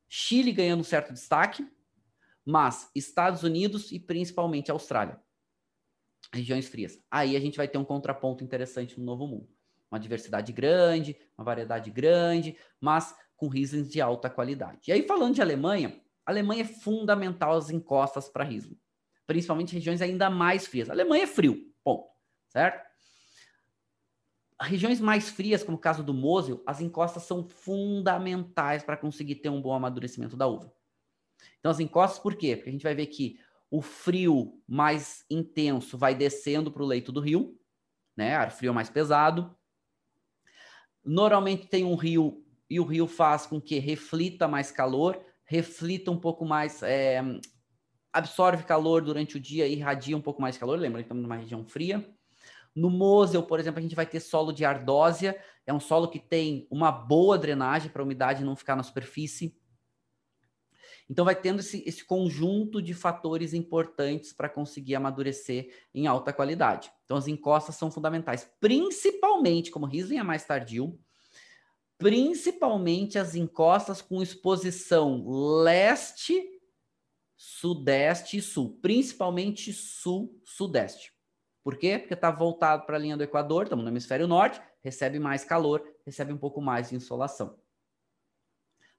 Chile 0.07 0.51
ganhando 0.51 0.79
um 0.79 0.83
certo 0.83 1.13
destaque, 1.13 1.67
mas 2.43 2.89
Estados 2.95 3.43
Unidos 3.43 3.91
e 3.91 3.99
principalmente 3.99 4.71
Austrália. 4.71 5.21
Regiões 6.33 6.67
frias. 6.67 6.99
Aí 7.11 7.35
a 7.35 7.39
gente 7.39 7.57
vai 7.57 7.67
ter 7.67 7.77
um 7.77 7.85
contraponto 7.85 8.43
interessante 8.43 8.97
no 8.99 9.05
Novo 9.05 9.27
Mundo. 9.27 9.49
Uma 9.91 9.99
diversidade 9.99 10.51
grande, 10.51 11.15
uma 11.37 11.45
variedade 11.45 11.91
grande, 11.91 12.57
mas 12.81 13.15
com 13.35 13.47
Rieslings 13.47 13.91
de 13.91 14.01
alta 14.01 14.29
qualidade. 14.29 14.89
E 14.89 14.91
aí, 14.91 15.05
falando 15.05 15.35
de 15.35 15.41
Alemanha, 15.41 16.01
a 16.27 16.31
Alemanha 16.31 16.63
é 16.63 16.65
fundamental 16.65 17.55
as 17.55 17.69
encostas 17.69 18.27
para 18.27 18.43
Riesling, 18.43 18.77
principalmente 19.25 19.73
regiões 19.73 20.01
ainda 20.01 20.29
mais 20.29 20.67
frias. 20.67 20.89
A 20.89 20.93
Alemanha 20.93 21.23
é 21.23 21.27
frio, 21.27 21.73
ponto, 21.81 22.09
certo? 22.49 22.85
Regiões 24.59 24.99
mais 24.99 25.29
frias, 25.29 25.63
como 25.63 25.77
o 25.77 25.79
caso 25.79 26.03
do 26.03 26.13
Mosel, 26.13 26.61
as 26.67 26.81
encostas 26.81 27.23
são 27.23 27.47
fundamentais 27.47 28.83
para 28.83 28.97
conseguir 28.97 29.35
ter 29.35 29.47
um 29.47 29.61
bom 29.61 29.73
amadurecimento 29.73 30.35
da 30.35 30.47
uva. 30.47 30.73
Então, 31.59 31.71
as 31.71 31.79
encostas, 31.79 32.19
por 32.19 32.35
quê? 32.35 32.57
Porque 32.57 32.69
a 32.69 32.73
gente 32.73 32.83
vai 32.83 32.93
ver 32.93 33.05
que 33.05 33.39
o 33.71 33.81
frio 33.81 34.61
mais 34.67 35.25
intenso 35.29 35.97
vai 35.97 36.13
descendo 36.13 36.69
para 36.69 36.83
o 36.83 36.87
leito 36.87 37.11
do 37.11 37.21
rio, 37.21 37.57
né? 38.17 38.35
Ar 38.35 38.51
frio 38.51 38.73
mais 38.73 38.89
pesado. 38.89 39.55
Normalmente 41.05 41.67
tem 41.67 41.85
um 41.85 41.95
rio 41.95 42.43
e 42.69 42.81
o 42.81 42.83
rio 42.83 43.07
faz 43.07 43.45
com 43.45 43.61
que 43.61 43.79
reflita 43.79 44.45
mais 44.45 44.71
calor 44.71 45.23
reflita 45.47 46.11
um 46.11 46.19
pouco 46.19 46.45
mais, 46.45 46.83
é, 46.83 47.23
absorve 48.13 48.63
calor 48.63 49.01
durante 49.01 49.37
o 49.37 49.39
dia 49.39 49.65
e 49.65 49.73
irradia 49.73 50.15
um 50.15 50.21
pouco 50.21 50.41
mais 50.41 50.57
calor. 50.57 50.77
Lembra, 50.77 51.01
estamos 51.01 51.23
numa 51.23 51.37
região 51.37 51.65
fria. 51.65 52.05
No 52.75 52.91
Mosel, 52.91 53.41
por 53.41 53.59
exemplo, 53.59 53.79
a 53.79 53.81
gente 53.81 53.95
vai 53.95 54.05
ter 54.05 54.19
solo 54.19 54.51
de 54.51 54.63
ardósia, 54.63 55.41
é 55.65 55.73
um 55.73 55.79
solo 55.79 56.09
que 56.09 56.19
tem 56.19 56.67
uma 56.69 56.91
boa 56.91 57.37
drenagem 57.37 57.89
para 57.89 58.03
a 58.03 58.05
umidade 58.05 58.43
não 58.43 58.55
ficar 58.55 58.75
na 58.75 58.83
superfície. 58.83 59.57
Então, 61.09 61.23
vai 61.23 61.35
tendo 61.35 61.61
esse, 61.61 61.81
esse 61.87 62.05
conjunto 62.05 62.81
de 62.81 62.93
fatores 62.93 63.53
importantes 63.53 64.33
para 64.33 64.49
conseguir 64.49 64.93
amadurecer 64.93 65.73
em 65.95 66.05
alta 66.05 66.33
qualidade. 66.33 66.91
Então, 67.05 67.15
as 67.15 67.27
encostas 67.27 67.75
são 67.75 67.89
fundamentais, 67.89 68.47
principalmente, 68.59 69.71
como 69.71 69.85
Riesling 69.85 70.17
é 70.17 70.23
mais 70.23 70.43
tardio, 70.43 70.99
principalmente 71.97 73.17
as 73.17 73.35
encostas 73.35 74.01
com 74.01 74.21
exposição 74.21 75.23
leste, 75.63 76.41
sudeste 77.35 78.37
e 78.37 78.41
sul, 78.41 78.79
principalmente 78.81 79.73
sul-sudeste. 79.73 81.13
Por 81.63 81.77
quê? 81.77 81.99
Porque 81.99 82.13
está 82.13 82.31
voltado 82.31 82.85
para 82.85 82.97
a 82.97 82.99
linha 82.99 83.17
do 83.17 83.23
Equador, 83.23 83.63
estamos 83.63 83.83
no 83.83 83.91
hemisfério 83.91 84.27
norte, 84.27 84.61
recebe 84.83 85.19
mais 85.19 85.43
calor, 85.43 85.83
recebe 86.05 86.31
um 86.31 86.37
pouco 86.37 86.61
mais 86.61 86.89
de 86.89 86.95
insolação. 86.95 87.59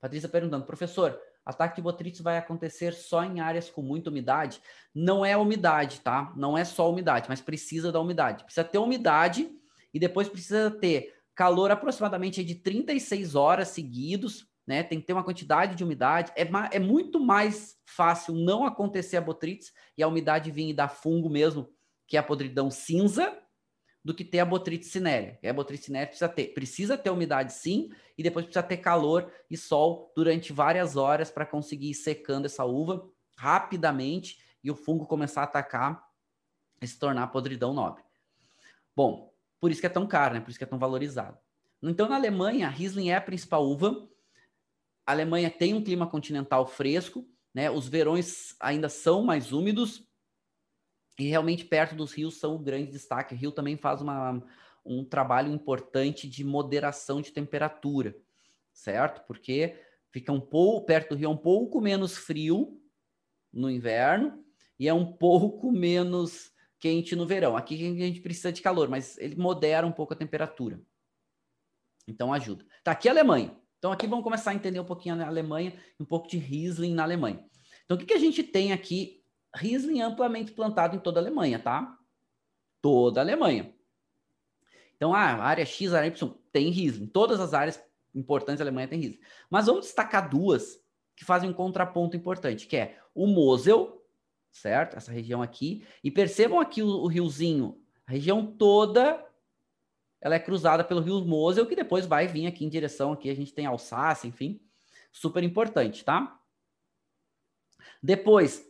Patrícia 0.00 0.28
perguntando, 0.28 0.66
professor, 0.66 1.18
ataque 1.44 1.76
de 1.76 1.82
botrytis 1.82 2.20
vai 2.20 2.36
acontecer 2.36 2.92
só 2.92 3.24
em 3.24 3.40
áreas 3.40 3.70
com 3.70 3.82
muita 3.82 4.10
umidade? 4.10 4.60
Não 4.94 5.24
é 5.24 5.36
umidade, 5.36 6.00
tá? 6.00 6.32
Não 6.36 6.58
é 6.58 6.64
só 6.64 6.90
umidade, 6.90 7.28
mas 7.28 7.40
precisa 7.40 7.90
da 7.90 8.00
umidade. 8.00 8.44
Precisa 8.44 8.64
ter 8.64 8.78
umidade 8.78 9.50
e 9.92 9.98
depois 9.98 10.28
precisa 10.28 10.70
ter 10.70 11.17
calor 11.38 11.70
aproximadamente 11.70 12.42
de 12.42 12.56
36 12.56 13.36
horas 13.36 13.68
seguidos, 13.68 14.48
né? 14.66 14.82
Tem 14.82 14.98
que 14.98 15.06
ter 15.06 15.12
uma 15.12 15.22
quantidade 15.22 15.76
de 15.76 15.84
umidade. 15.84 16.32
É, 16.34 16.42
é 16.72 16.80
muito 16.80 17.20
mais 17.20 17.76
fácil 17.86 18.34
não 18.34 18.64
acontecer 18.64 19.18
a 19.18 19.20
botrytis 19.20 19.72
e 19.96 20.02
a 20.02 20.08
umidade 20.08 20.50
vir 20.50 20.68
e 20.68 20.74
dar 20.74 20.88
fungo 20.88 21.30
mesmo, 21.30 21.72
que 22.08 22.16
é 22.16 22.20
a 22.20 22.24
podridão 22.24 22.72
cinza, 22.72 23.40
do 24.04 24.12
que 24.12 24.24
ter 24.24 24.40
a 24.40 24.44
botrytis 24.44 24.90
cinerea. 24.90 25.38
E 25.40 25.46
a 25.46 25.52
botrytis 25.52 25.86
cinerea 25.86 26.08
precisa 26.08 26.28
ter, 26.28 26.54
precisa 26.54 26.98
ter 26.98 27.10
umidade 27.10 27.52
sim, 27.52 27.88
e 28.16 28.22
depois 28.24 28.44
precisa 28.44 28.64
ter 28.64 28.78
calor 28.78 29.32
e 29.48 29.56
sol 29.56 30.12
durante 30.16 30.52
várias 30.52 30.96
horas 30.96 31.30
para 31.30 31.46
conseguir 31.46 31.90
ir 31.90 31.94
secando 31.94 32.46
essa 32.46 32.64
uva 32.64 33.08
rapidamente 33.36 34.40
e 34.64 34.72
o 34.72 34.74
fungo 34.74 35.06
começar 35.06 35.42
a 35.42 35.44
atacar 35.44 36.04
e 36.82 36.86
se 36.88 36.98
tornar 36.98 37.28
podridão 37.28 37.72
nobre. 37.72 38.02
Bom, 38.96 39.37
por 39.60 39.70
isso 39.70 39.80
que 39.80 39.86
é 39.86 39.90
tão 39.90 40.06
caro, 40.06 40.34
né? 40.34 40.40
Por 40.40 40.50
isso 40.50 40.58
que 40.58 40.64
é 40.64 40.68
tão 40.68 40.78
valorizado. 40.78 41.36
Então, 41.82 42.08
na 42.08 42.16
Alemanha, 42.16 42.66
a 42.66 42.70
Riesling 42.70 43.10
é 43.10 43.16
a 43.16 43.20
principal 43.20 43.66
uva. 43.66 44.08
A 45.06 45.12
Alemanha 45.12 45.50
tem 45.50 45.74
um 45.74 45.82
clima 45.82 46.06
continental 46.06 46.66
fresco, 46.66 47.26
né? 47.54 47.70
Os 47.70 47.88
verões 47.88 48.54
ainda 48.60 48.88
são 48.88 49.22
mais 49.22 49.52
úmidos, 49.52 50.08
e 51.18 51.26
realmente 51.26 51.64
perto 51.64 51.96
dos 51.96 52.12
rios 52.12 52.38
são 52.38 52.54
o 52.54 52.58
grande 52.58 52.92
destaque. 52.92 53.34
O 53.34 53.36
rio 53.36 53.50
também 53.50 53.76
faz 53.76 54.00
uma, 54.00 54.40
um 54.84 55.04
trabalho 55.04 55.52
importante 55.52 56.28
de 56.28 56.44
moderação 56.44 57.20
de 57.20 57.32
temperatura, 57.32 58.16
certo? 58.72 59.26
Porque 59.26 59.76
fica 60.12 60.32
um 60.32 60.40
pouco 60.40 60.86
perto 60.86 61.10
do 61.10 61.14
rio, 61.16 61.26
é 61.26 61.32
um 61.32 61.36
pouco 61.36 61.80
menos 61.80 62.16
frio 62.16 62.80
no 63.52 63.68
inverno 63.68 64.44
e 64.78 64.86
é 64.86 64.94
um 64.94 65.12
pouco 65.12 65.72
menos 65.72 66.52
quente 66.78 67.16
no 67.16 67.26
verão. 67.26 67.56
Aqui 67.56 67.74
a 67.74 68.06
gente 68.06 68.20
precisa 68.20 68.52
de 68.52 68.62
calor, 68.62 68.88
mas 68.88 69.18
ele 69.18 69.36
modera 69.36 69.86
um 69.86 69.92
pouco 69.92 70.14
a 70.14 70.16
temperatura. 70.16 70.80
Então 72.06 72.32
ajuda. 72.32 72.64
Tá 72.82 72.92
aqui 72.92 73.08
a 73.08 73.12
Alemanha. 73.12 73.56
Então 73.78 73.92
aqui 73.92 74.06
vamos 74.06 74.24
começar 74.24 74.50
a 74.50 74.54
entender 74.54 74.80
um 74.80 74.84
pouquinho 74.84 75.22
a 75.22 75.26
Alemanha, 75.26 75.72
um 76.00 76.04
pouco 76.04 76.28
de 76.28 76.38
Riesling 76.38 76.94
na 76.94 77.02
Alemanha. 77.02 77.44
Então 77.84 77.96
o 77.96 78.00
que, 78.00 78.06
que 78.06 78.14
a 78.14 78.18
gente 78.18 78.42
tem 78.42 78.72
aqui 78.72 79.18
Riesling 79.54 80.00
amplamente 80.00 80.52
plantado 80.52 80.96
em 80.96 80.98
toda 80.98 81.20
a 81.20 81.22
Alemanha, 81.22 81.58
tá? 81.58 81.96
Toda 82.80 83.20
a 83.20 83.24
Alemanha. 83.24 83.74
Então, 84.96 85.14
ah, 85.14 85.34
a 85.34 85.44
área 85.44 85.64
X, 85.64 85.94
a 85.94 85.98
área 85.98 86.08
Y 86.08 86.34
tem 86.52 86.70
Riesling. 86.70 87.06
Todas 87.06 87.40
as 87.40 87.54
áreas 87.54 87.82
importantes 88.14 88.58
da 88.58 88.64
Alemanha 88.64 88.88
tem 88.88 89.00
Riesling. 89.00 89.20
Mas 89.48 89.66
vamos 89.66 89.86
destacar 89.86 90.28
duas 90.28 90.78
que 91.16 91.24
fazem 91.24 91.48
um 91.48 91.52
contraponto 91.52 92.16
importante, 92.16 92.66
que 92.66 92.76
é 92.76 92.98
o 93.14 93.26
Mosel, 93.26 93.97
certo? 94.60 94.96
Essa 94.96 95.12
região 95.12 95.42
aqui. 95.42 95.86
E 96.02 96.10
percebam 96.10 96.60
aqui 96.60 96.82
o, 96.82 96.88
o 96.88 97.06
riozinho. 97.06 97.80
A 98.06 98.12
região 98.12 98.44
toda 98.44 99.24
ela 100.20 100.34
é 100.34 100.40
cruzada 100.40 100.82
pelo 100.82 101.00
rio 101.00 101.24
Mosel, 101.24 101.66
que 101.66 101.76
depois 101.76 102.04
vai 102.06 102.26
vir 102.26 102.46
aqui 102.46 102.64
em 102.64 102.68
direção 102.68 103.12
aqui. 103.12 103.30
A 103.30 103.34
gente 103.34 103.54
tem 103.54 103.66
Alsácia, 103.66 104.26
enfim. 104.26 104.60
Super 105.12 105.42
importante, 105.42 106.04
tá? 106.04 106.40
Depois, 108.02 108.64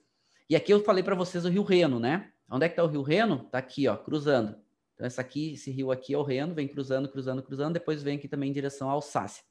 e 0.49 0.57
aqui 0.57 0.73
eu 0.73 0.83
falei 0.85 1.03
para 1.03 1.15
vocês 1.15 1.45
o 1.45 1.49
Rio 1.49 1.63
Reno, 1.63 1.99
né? 1.99 2.33
Onde 2.51 2.67
é 2.67 2.69
que 2.69 2.73
está 2.75 2.85
o 2.85 2.87
Rio 2.87 3.03
Reno? 3.03 3.43
Está 3.47 3.59
aqui, 3.59 3.89
ó, 3.89 3.97
cruzando. 3.97 4.57
Então, 4.95 5.07
essa 5.07 5.21
aqui, 5.21 5.53
esse 5.53 5.71
rio 5.71 5.91
aqui 5.91 6.15
é 6.15 6.19
o 6.19 6.23
Reno, 6.23 6.55
vem 6.55 6.67
cruzando, 6.67 7.09
cruzando, 7.09 7.43
cruzando, 7.43 7.75
depois 7.75 8.03
vem 8.03 8.17
aqui 8.17 8.27
também 8.27 8.51
em 8.51 8.53
direção 8.53 8.89
à 8.89 8.93
Alsácia. 8.93 9.45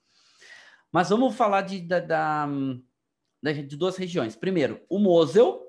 Mas 0.91 1.09
vamos 1.09 1.35
falar 1.35 1.61
de, 1.61 1.79
da, 1.79 1.99
da, 1.99 2.47
de 3.43 3.75
duas 3.75 3.97
regiões. 3.97 4.35
Primeiro, 4.35 4.81
o 4.89 4.99
Mosel 4.99 5.66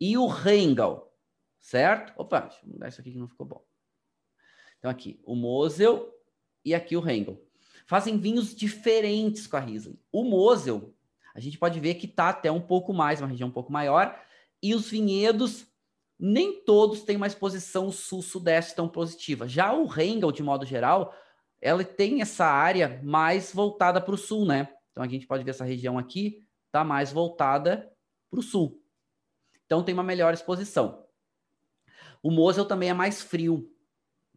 e 0.00 0.16
o 0.16 0.26
Rheingau, 0.26 1.14
certo? 1.60 2.12
Opa, 2.16 2.40
deixa 2.40 2.64
eu 2.64 2.72
mudar 2.72 2.88
isso 2.88 3.00
aqui 3.00 3.12
que 3.12 3.18
não 3.18 3.28
ficou 3.28 3.46
bom. 3.46 3.64
Então, 4.78 4.90
aqui, 4.90 5.20
o 5.24 5.34
Mosel 5.34 6.12
e 6.64 6.74
aqui 6.74 6.96
o 6.96 7.00
Rheingau. 7.00 7.38
Fazem 7.86 8.18
vinhos 8.18 8.54
diferentes 8.54 9.46
com 9.46 9.56
a 9.56 9.60
Riesling. 9.60 9.98
O 10.10 10.24
Mosel 10.24 10.94
a 11.34 11.40
gente 11.40 11.58
pode 11.58 11.80
ver 11.80 11.94
que 11.94 12.06
está 12.06 12.28
até 12.28 12.50
um 12.50 12.60
pouco 12.60 12.92
mais, 12.92 13.20
uma 13.20 13.28
região 13.28 13.48
um 13.48 13.52
pouco 13.52 13.72
maior, 13.72 14.18
e 14.62 14.74
os 14.74 14.88
vinhedos, 14.88 15.66
nem 16.18 16.62
todos 16.62 17.02
têm 17.02 17.16
uma 17.16 17.26
exposição 17.26 17.90
sul-sudeste 17.90 18.74
tão 18.74 18.88
positiva. 18.88 19.48
Já 19.48 19.72
o 19.72 19.86
Rengel, 19.86 20.30
de 20.30 20.42
modo 20.42 20.66
geral, 20.66 21.14
ela 21.60 21.82
tem 21.84 22.20
essa 22.20 22.44
área 22.44 23.00
mais 23.02 23.52
voltada 23.52 24.00
para 24.00 24.14
o 24.14 24.18
sul, 24.18 24.44
né? 24.44 24.68
Então 24.90 25.02
a 25.02 25.08
gente 25.08 25.26
pode 25.26 25.42
ver 25.42 25.50
essa 25.50 25.64
região 25.64 25.98
aqui, 25.98 26.46
está 26.66 26.84
mais 26.84 27.12
voltada 27.12 27.90
para 28.30 28.40
o 28.40 28.42
sul. 28.42 28.81
Então 29.72 29.82
tem 29.82 29.94
uma 29.94 30.02
melhor 30.02 30.34
exposição. 30.34 31.06
O 32.22 32.30
Mosel 32.30 32.66
também 32.66 32.90
é 32.90 32.92
mais 32.92 33.22
frio, 33.22 33.74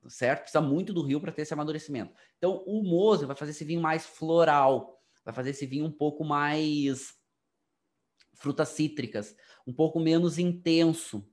certo? 0.08 0.44
Precisa 0.44 0.62
muito 0.62 0.94
do 0.94 1.02
rio 1.02 1.20
para 1.20 1.30
ter 1.30 1.42
esse 1.42 1.54
amadurecimento. 1.54 2.16
Então 2.38 2.64
o 2.66 2.82
Mosel 2.82 3.28
vai 3.28 3.36
fazer 3.36 3.52
esse 3.52 3.66
vinho 3.66 3.82
mais 3.82 4.06
floral, 4.06 5.04
vai 5.26 5.34
fazer 5.34 5.50
esse 5.50 5.66
vinho 5.66 5.84
um 5.84 5.92
pouco 5.92 6.24
mais 6.24 7.16
frutas 8.34 8.70
cítricas, 8.70 9.36
um 9.68 9.74
pouco 9.74 10.00
menos 10.00 10.40
intenso. 10.40 11.30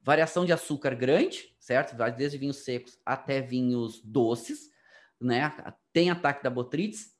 Variação 0.00 0.44
de 0.44 0.52
açúcar 0.52 0.96
grande, 0.96 1.54
certo? 1.60 1.96
Vai 1.96 2.12
desde 2.12 2.36
vinhos 2.36 2.64
secos 2.64 2.98
até 3.06 3.40
vinhos 3.40 4.02
doces, 4.02 4.72
né? 5.20 5.54
Tem 5.92 6.10
ataque 6.10 6.42
da 6.42 6.50
botrytis, 6.50 7.15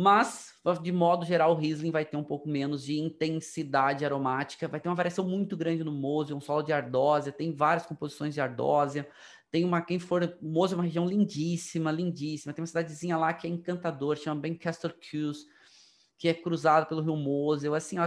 mas 0.00 0.54
de 0.80 0.92
modo 0.92 1.26
geral 1.26 1.52
o 1.52 1.56
Riesling 1.56 1.90
vai 1.90 2.04
ter 2.04 2.16
um 2.16 2.22
pouco 2.22 2.48
menos 2.48 2.84
de 2.84 3.00
intensidade 3.00 4.04
aromática, 4.04 4.68
vai 4.68 4.78
ter 4.78 4.88
uma 4.88 4.94
variação 4.94 5.26
muito 5.26 5.56
grande 5.56 5.82
no 5.82 5.90
Mosel, 5.90 6.36
um 6.36 6.40
solo 6.40 6.62
de 6.62 6.72
ardósia, 6.72 7.32
tem 7.32 7.52
várias 7.52 7.84
composições 7.84 8.32
de 8.32 8.40
ardósia, 8.40 9.08
tem 9.50 9.64
uma, 9.64 9.80
quem 9.80 9.98
for, 9.98 10.36
Moza 10.42 10.74
é 10.74 10.76
uma 10.76 10.84
região 10.84 11.06
lindíssima, 11.06 11.90
lindíssima. 11.90 12.52
Tem 12.52 12.62
uma 12.62 12.66
cidadezinha 12.66 13.16
lá 13.16 13.32
que 13.32 13.46
é 13.46 13.50
encantador, 13.50 14.16
chama 14.16 14.40
Bencaster 14.40 14.94
Kews, 14.98 15.46
que 16.18 16.28
é 16.28 16.34
cruzado 16.34 16.86
pelo 16.86 17.00
rio 17.00 17.16
Mosel. 17.16 17.74
Assim, 17.74 17.98
ó, 17.98 18.04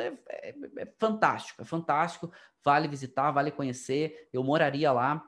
é, 0.00 0.18
é, 0.28 0.54
é, 0.78 0.92
fantástico, 0.98 1.60
é 1.60 1.64
fantástico. 1.64 2.32
Vale 2.64 2.88
visitar, 2.88 3.30
vale 3.30 3.50
conhecer. 3.50 4.28
Eu 4.32 4.42
moraria 4.42 4.90
lá 4.90 5.22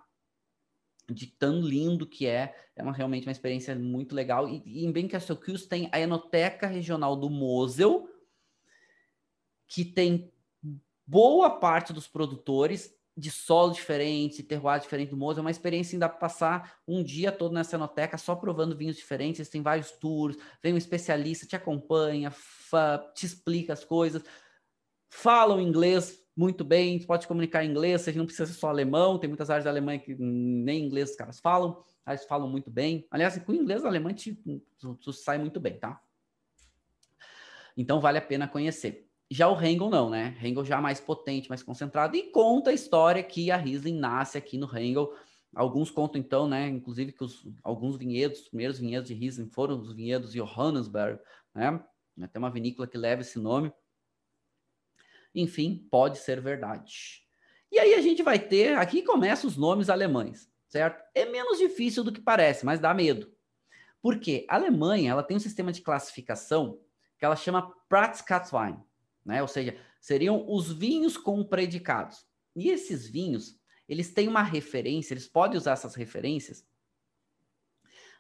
de 1.11 1.27
tão 1.27 1.61
lindo 1.61 2.07
que 2.07 2.27
é. 2.27 2.55
É 2.77 2.83
uma, 2.83 2.92
realmente 2.92 3.27
uma 3.27 3.33
experiência 3.33 3.75
muito 3.75 4.14
legal. 4.14 4.49
E, 4.49 4.62
e 4.64 4.85
em 4.85 4.92
Bencaster 4.92 5.37
Kews 5.37 5.66
tem 5.66 5.88
a 5.92 6.01
Enoteca 6.01 6.66
Regional 6.66 7.16
do 7.16 7.29
Mosel, 7.29 8.09
que 9.66 9.85
tem 9.85 10.33
boa 11.07 11.51
parte 11.51 11.92
dos 11.92 12.07
produtores 12.07 12.94
de 13.16 13.31
solo 13.31 13.73
diferente, 13.73 14.42
terroir 14.42 14.81
diferente 14.81 15.11
do 15.11 15.16
Moza, 15.16 15.40
é 15.40 15.42
uma 15.42 15.51
experiência 15.51 15.94
ainda 15.94 16.09
passar 16.09 16.79
um 16.88 17.03
dia 17.03 17.31
todo 17.31 17.53
nessa 17.53 17.77
enoteca 17.77 18.16
só 18.16 18.35
provando 18.35 18.77
vinhos 18.77 18.96
diferentes, 18.96 19.49
tem 19.49 19.62
vários 19.62 19.90
tours, 19.90 20.37
vem 20.62 20.73
um 20.73 20.79
especialista, 20.79 21.46
te 21.46 21.55
acompanha, 21.55 22.33
te 23.14 23.27
explica 23.27 23.75
as 23.75 23.85
coisas, 23.85 24.23
falam 25.11 25.61
inglês 25.61 26.18
muito 26.40 26.64
bem, 26.64 26.98
pode 27.00 27.29
comunicar 27.29 27.62
em 27.62 27.71
inglês, 27.71 28.00
você 28.00 28.12
não 28.12 28.25
precisa 28.25 28.50
ser 28.50 28.58
só 28.58 28.71
alemão, 28.71 29.19
tem 29.19 29.29
muitas 29.29 29.50
áreas 29.50 29.65
da 29.65 29.71
Alemanha 29.71 29.98
que 29.98 30.17
nem 30.19 30.87
inglês 30.87 31.10
os 31.10 31.17
caras 31.17 31.38
falam, 31.38 31.85
eles 32.08 32.25
falam 32.25 32.48
muito 32.48 32.71
bem. 32.71 33.06
Aliás, 33.10 33.37
com 33.44 33.52
inglês, 33.52 33.85
o 33.85 33.87
alemão 33.87 34.15
te, 34.15 34.42
tu, 34.79 35.12
sai 35.12 35.37
muito 35.37 35.60
bem, 35.60 35.79
tá? 35.79 36.00
Então 37.77 38.00
vale 38.00 38.17
a 38.17 38.23
pena 38.23 38.48
conhecer. 38.48 39.06
Já 39.31 39.48
o 39.48 39.62
Hengel 39.62 39.90
não, 39.90 40.08
né? 40.08 40.35
Hengel 40.42 40.65
já 40.65 40.81
mais 40.81 40.98
potente, 40.98 41.50
mais 41.50 41.62
concentrado 41.62 42.17
e 42.17 42.31
conta 42.31 42.71
a 42.71 42.75
história 42.75 43.23
que 43.23 43.50
a 43.50 43.58
Riesling 43.58 43.98
nasce 43.98 44.38
aqui 44.38 44.56
no 44.56 44.67
Hengel. 44.75 45.12
Alguns 45.54 45.90
contam 45.90 46.19
então, 46.19 46.48
né, 46.48 46.69
inclusive 46.69 47.12
que 47.12 47.23
os, 47.23 47.46
alguns 47.62 47.98
vinhedos, 47.98 48.40
os 48.40 48.48
primeiros 48.48 48.79
vinhedos 48.79 49.08
de 49.08 49.15
Riesling 49.15 49.50
foram 49.50 49.79
os 49.79 49.92
vinhedos 49.92 50.33
de 50.33 50.38
Johannesburg, 50.38 51.21
né? 51.54 51.85
Tem 52.33 52.38
uma 52.38 52.50
vinícola 52.50 52.88
que 52.88 52.96
leva 52.96 53.21
esse 53.21 53.38
nome. 53.38 53.71
Enfim, 55.35 55.87
pode 55.90 56.18
ser 56.18 56.40
verdade. 56.40 57.22
E 57.70 57.78
aí 57.78 57.94
a 57.94 58.00
gente 58.00 58.22
vai 58.22 58.38
ter, 58.38 58.76
aqui 58.76 59.02
começam 59.02 59.48
os 59.48 59.56
nomes 59.56 59.88
alemães, 59.88 60.50
certo? 60.66 61.02
É 61.14 61.24
menos 61.24 61.58
difícil 61.58 62.02
do 62.02 62.12
que 62.12 62.20
parece, 62.20 62.66
mas 62.66 62.81
dá 62.81 62.92
medo. 62.92 63.33
Porque 64.02 64.46
a 64.48 64.56
Alemanha, 64.56 65.10
ela 65.12 65.22
tem 65.22 65.37
um 65.37 65.40
sistema 65.40 65.72
de 65.72 65.83
classificação 65.83 66.81
que 67.18 67.24
ela 67.24 67.37
chama 67.37 67.74
Pratschatzwein, 67.88 68.83
né? 69.24 69.42
Ou 69.42 69.48
seja, 69.48 69.76
seriam 70.00 70.44
os 70.48 70.72
vinhos 70.72 71.16
com 71.16 71.44
predicados. 71.44 72.26
E 72.56 72.70
esses 72.70 73.06
vinhos, 73.06 73.60
eles 73.88 74.12
têm 74.12 74.26
uma 74.26 74.42
referência, 74.42 75.12
eles 75.12 75.28
podem 75.28 75.58
usar 75.58 75.72
essas 75.72 75.94
referências 75.94 76.66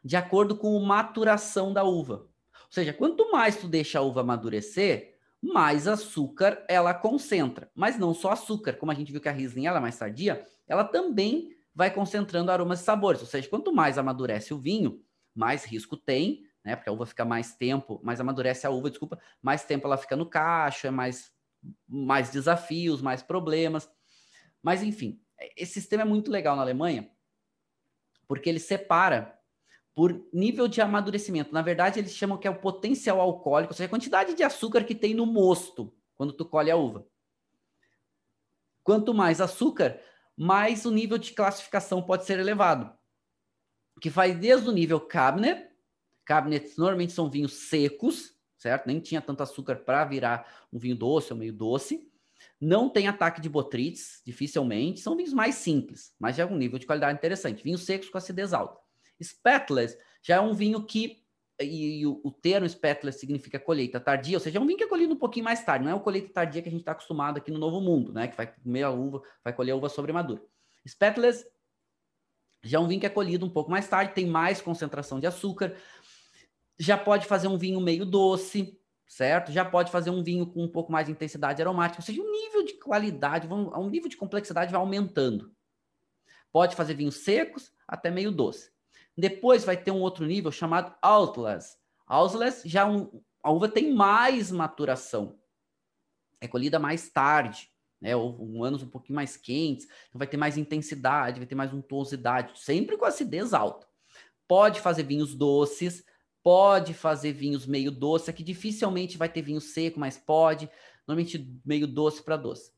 de 0.02 0.16
acordo 0.16 0.56
com 0.56 0.76
a 0.76 0.86
maturação 0.86 1.72
da 1.72 1.84
uva. 1.84 2.26
Ou 2.52 2.72
seja, 2.72 2.92
quanto 2.92 3.30
mais 3.30 3.56
tu 3.56 3.68
deixa 3.68 3.98
a 3.98 4.02
uva 4.02 4.20
amadurecer, 4.20 5.18
mais 5.42 5.88
açúcar 5.88 6.64
ela 6.68 6.92
concentra. 6.92 7.70
Mas 7.74 7.98
não 7.98 8.12
só 8.12 8.32
açúcar, 8.32 8.74
como 8.74 8.92
a 8.92 8.94
gente 8.94 9.10
viu 9.10 9.20
que 9.20 9.28
a 9.28 9.32
Riesling 9.32 9.66
ela 9.66 9.78
é 9.78 9.80
mais 9.80 9.98
tardia, 9.98 10.46
ela 10.68 10.84
também 10.84 11.56
vai 11.74 11.90
concentrando 11.90 12.50
aromas 12.50 12.80
e 12.80 12.84
sabores. 12.84 13.20
Ou 13.20 13.26
seja, 13.26 13.48
quanto 13.48 13.72
mais 13.72 13.96
amadurece 13.96 14.52
o 14.52 14.58
vinho, 14.58 15.02
mais 15.34 15.64
risco 15.64 15.96
tem, 15.96 16.44
né? 16.64 16.76
Porque 16.76 16.90
a 16.90 16.92
uva 16.92 17.06
fica 17.06 17.24
mais 17.24 17.54
tempo, 17.54 18.00
mais 18.02 18.20
amadurece 18.20 18.66
a 18.66 18.70
uva, 18.70 18.90
desculpa, 18.90 19.18
mais 19.40 19.64
tempo 19.64 19.86
ela 19.86 19.96
fica 19.96 20.16
no 20.16 20.26
cacho, 20.26 20.86
é 20.86 20.90
mais, 20.90 21.32
mais 21.88 22.30
desafios, 22.30 23.00
mais 23.00 23.22
problemas. 23.22 23.90
Mas 24.62 24.82
enfim, 24.82 25.22
esse 25.56 25.72
sistema 25.74 26.02
é 26.02 26.06
muito 26.06 26.30
legal 26.30 26.54
na 26.54 26.62
Alemanha, 26.62 27.10
porque 28.28 28.48
ele 28.48 28.60
separa 28.60 29.39
por 30.00 30.26
nível 30.32 30.66
de 30.66 30.80
amadurecimento. 30.80 31.52
Na 31.52 31.60
verdade, 31.60 31.98
eles 31.98 32.14
chamam 32.14 32.38
que 32.38 32.48
é 32.48 32.50
o 32.50 32.58
potencial 32.58 33.20
alcoólico, 33.20 33.74
ou 33.74 33.76
seja, 33.76 33.84
a 33.84 33.90
quantidade 33.90 34.32
de 34.32 34.42
açúcar 34.42 34.82
que 34.82 34.94
tem 34.94 35.12
no 35.12 35.26
mosto 35.26 35.94
quando 36.14 36.32
tu 36.32 36.46
colhe 36.46 36.70
a 36.70 36.76
uva. 36.76 37.06
Quanto 38.82 39.12
mais 39.12 39.42
açúcar, 39.42 40.00
mais 40.34 40.86
o 40.86 40.90
nível 40.90 41.18
de 41.18 41.34
classificação 41.34 42.00
pode 42.00 42.24
ser 42.24 42.38
elevado. 42.38 42.90
Que 44.00 44.08
vai 44.08 44.32
desde 44.32 44.70
o 44.70 44.72
nível 44.72 44.98
Cabernet, 44.98 45.68
Cabinets 46.24 46.78
normalmente 46.78 47.12
são 47.12 47.28
vinhos 47.28 47.68
secos, 47.68 48.34
certo? 48.56 48.86
Nem 48.86 49.00
tinha 49.00 49.20
tanto 49.20 49.42
açúcar 49.42 49.76
para 49.76 50.02
virar 50.06 50.66
um 50.72 50.78
vinho 50.78 50.96
doce 50.96 51.30
ou 51.30 51.38
meio 51.38 51.52
doce. 51.52 52.10
Não 52.58 52.88
tem 52.88 53.06
ataque 53.06 53.38
de 53.38 53.50
botrytis, 53.50 54.22
dificilmente. 54.24 55.00
São 55.00 55.14
vinhos 55.14 55.34
mais 55.34 55.56
simples, 55.56 56.14
mas 56.18 56.36
já 56.36 56.44
é 56.44 56.46
um 56.46 56.56
nível 56.56 56.78
de 56.78 56.86
qualidade 56.86 57.18
interessante. 57.18 57.62
Vinhos 57.62 57.84
secos 57.84 58.08
com 58.08 58.16
acidez 58.16 58.54
alta. 58.54 58.80
Spetless 59.22 59.98
já 60.22 60.36
é 60.36 60.40
um 60.40 60.54
vinho 60.54 60.84
que, 60.84 61.22
e, 61.60 62.00
e 62.00 62.06
o, 62.06 62.20
o, 62.24 62.30
termo 62.30 62.68
Spetless 62.68 63.18
significa 63.18 63.58
colheita 63.58 64.00
tardia, 64.00 64.36
ou 64.36 64.40
seja, 64.40 64.58
é 64.58 64.60
um 64.60 64.66
vinho 64.66 64.78
que 64.78 64.84
é 64.84 64.88
colhido 64.88 65.14
um 65.14 65.18
pouquinho 65.18 65.44
mais 65.44 65.64
tarde, 65.64 65.84
não 65.84 65.92
é 65.92 65.94
o 65.94 66.00
colheita 66.00 66.32
tardia 66.32 66.62
que 66.62 66.68
a 66.68 66.72
gente 66.72 66.80
está 66.80 66.92
acostumado 66.92 67.38
aqui 67.38 67.50
no 67.50 67.58
Novo 67.58 67.80
Mundo, 67.80 68.12
né? 68.12 68.28
Que 68.28 68.36
vai 68.36 68.46
comer 68.46 68.82
a 68.82 68.90
uva, 68.90 69.22
vai 69.42 69.52
colher 69.52 69.72
a 69.72 69.76
uva 69.76 69.88
sobre 69.88 70.12
madura. 70.12 70.42
Spetless 70.86 71.46
já 72.62 72.78
é 72.78 72.80
um 72.80 72.88
vinho 72.88 73.00
que 73.00 73.06
é 73.06 73.10
colhido 73.10 73.46
um 73.46 73.50
pouco 73.50 73.70
mais 73.70 73.88
tarde, 73.88 74.14
tem 74.14 74.26
mais 74.26 74.60
concentração 74.60 75.18
de 75.18 75.26
açúcar, 75.26 75.74
já 76.78 76.96
pode 76.96 77.26
fazer 77.26 77.48
um 77.48 77.58
vinho 77.58 77.80
meio 77.80 78.04
doce, 78.04 78.78
certo? 79.06 79.50
Já 79.50 79.64
pode 79.64 79.90
fazer 79.90 80.10
um 80.10 80.22
vinho 80.22 80.46
com 80.46 80.62
um 80.62 80.68
pouco 80.68 80.92
mais 80.92 81.06
de 81.06 81.12
intensidade 81.12 81.60
aromática, 81.60 82.00
ou 82.00 82.04
seja, 82.04 82.22
o 82.22 82.30
nível 82.30 82.64
de 82.64 82.74
qualidade, 82.74 83.48
um 83.48 83.90
nível 83.90 84.08
de 84.08 84.16
complexidade 84.16 84.70
vai 84.70 84.80
aumentando. 84.80 85.52
Pode 86.52 86.76
fazer 86.76 86.94
vinhos 86.94 87.16
secos 87.16 87.72
até 87.86 88.10
meio 88.10 88.30
doce. 88.30 88.70
Depois 89.20 89.64
vai 89.64 89.76
ter 89.76 89.90
um 89.90 90.00
outro 90.00 90.26
nível 90.26 90.50
chamado 90.50 90.94
Outless. 91.02 91.76
Outless 92.06 92.68
já 92.68 92.86
um, 92.86 93.22
a 93.42 93.50
uva 93.50 93.68
tem 93.68 93.92
mais 93.92 94.50
maturação. 94.50 95.38
É 96.40 96.48
colhida 96.48 96.78
mais 96.78 97.08
tarde, 97.10 97.70
né? 98.00 98.16
Ou 98.16 98.42
um 98.42 98.64
anos 98.64 98.82
um 98.82 98.88
pouquinho 98.88 99.16
mais 99.16 99.36
quentes, 99.36 99.86
então 100.08 100.18
vai 100.18 100.26
ter 100.26 100.36
mais 100.36 100.56
intensidade, 100.56 101.38
vai 101.38 101.46
ter 101.46 101.54
mais 101.54 101.72
untuosidade, 101.72 102.58
sempre 102.58 102.96
com 102.96 103.04
acidez 103.04 103.52
alta. 103.52 103.86
Pode 104.48 104.80
fazer 104.80 105.04
vinhos 105.04 105.34
doces, 105.34 106.04
Pode 106.42 106.94
fazer 106.94 107.32
vinhos 107.32 107.66
meio 107.66 107.90
doce, 107.90 108.30
aqui 108.30 108.42
dificilmente 108.42 109.18
vai 109.18 109.28
ter 109.28 109.42
vinho 109.42 109.60
seco, 109.60 110.00
mas 110.00 110.16
pode. 110.16 110.70
Normalmente 111.06 111.60
meio 111.64 111.86
doce 111.86 112.22
para 112.22 112.36
doce. 112.36 112.72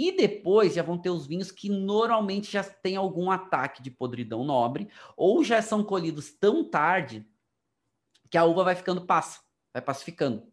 E 0.00 0.12
depois 0.12 0.74
já 0.74 0.82
vão 0.84 0.96
ter 0.96 1.10
os 1.10 1.26
vinhos 1.26 1.50
que 1.50 1.68
normalmente 1.68 2.52
já 2.52 2.62
tem 2.62 2.94
algum 2.94 3.32
ataque 3.32 3.82
de 3.82 3.90
podridão 3.90 4.44
nobre, 4.44 4.88
ou 5.16 5.42
já 5.42 5.60
são 5.60 5.82
colhidos 5.82 6.30
tão 6.30 6.62
tarde 6.62 7.26
que 8.30 8.38
a 8.38 8.44
uva 8.44 8.62
vai 8.62 8.76
ficando 8.76 9.04
passa, 9.04 9.40
vai 9.72 9.82
pacificando. 9.82 10.46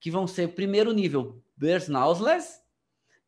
Que 0.00 0.10
vão 0.10 0.26
ser 0.26 0.48
o 0.48 0.52
primeiro 0.52 0.92
nível, 0.92 1.40
Bersnausless, 1.56 2.60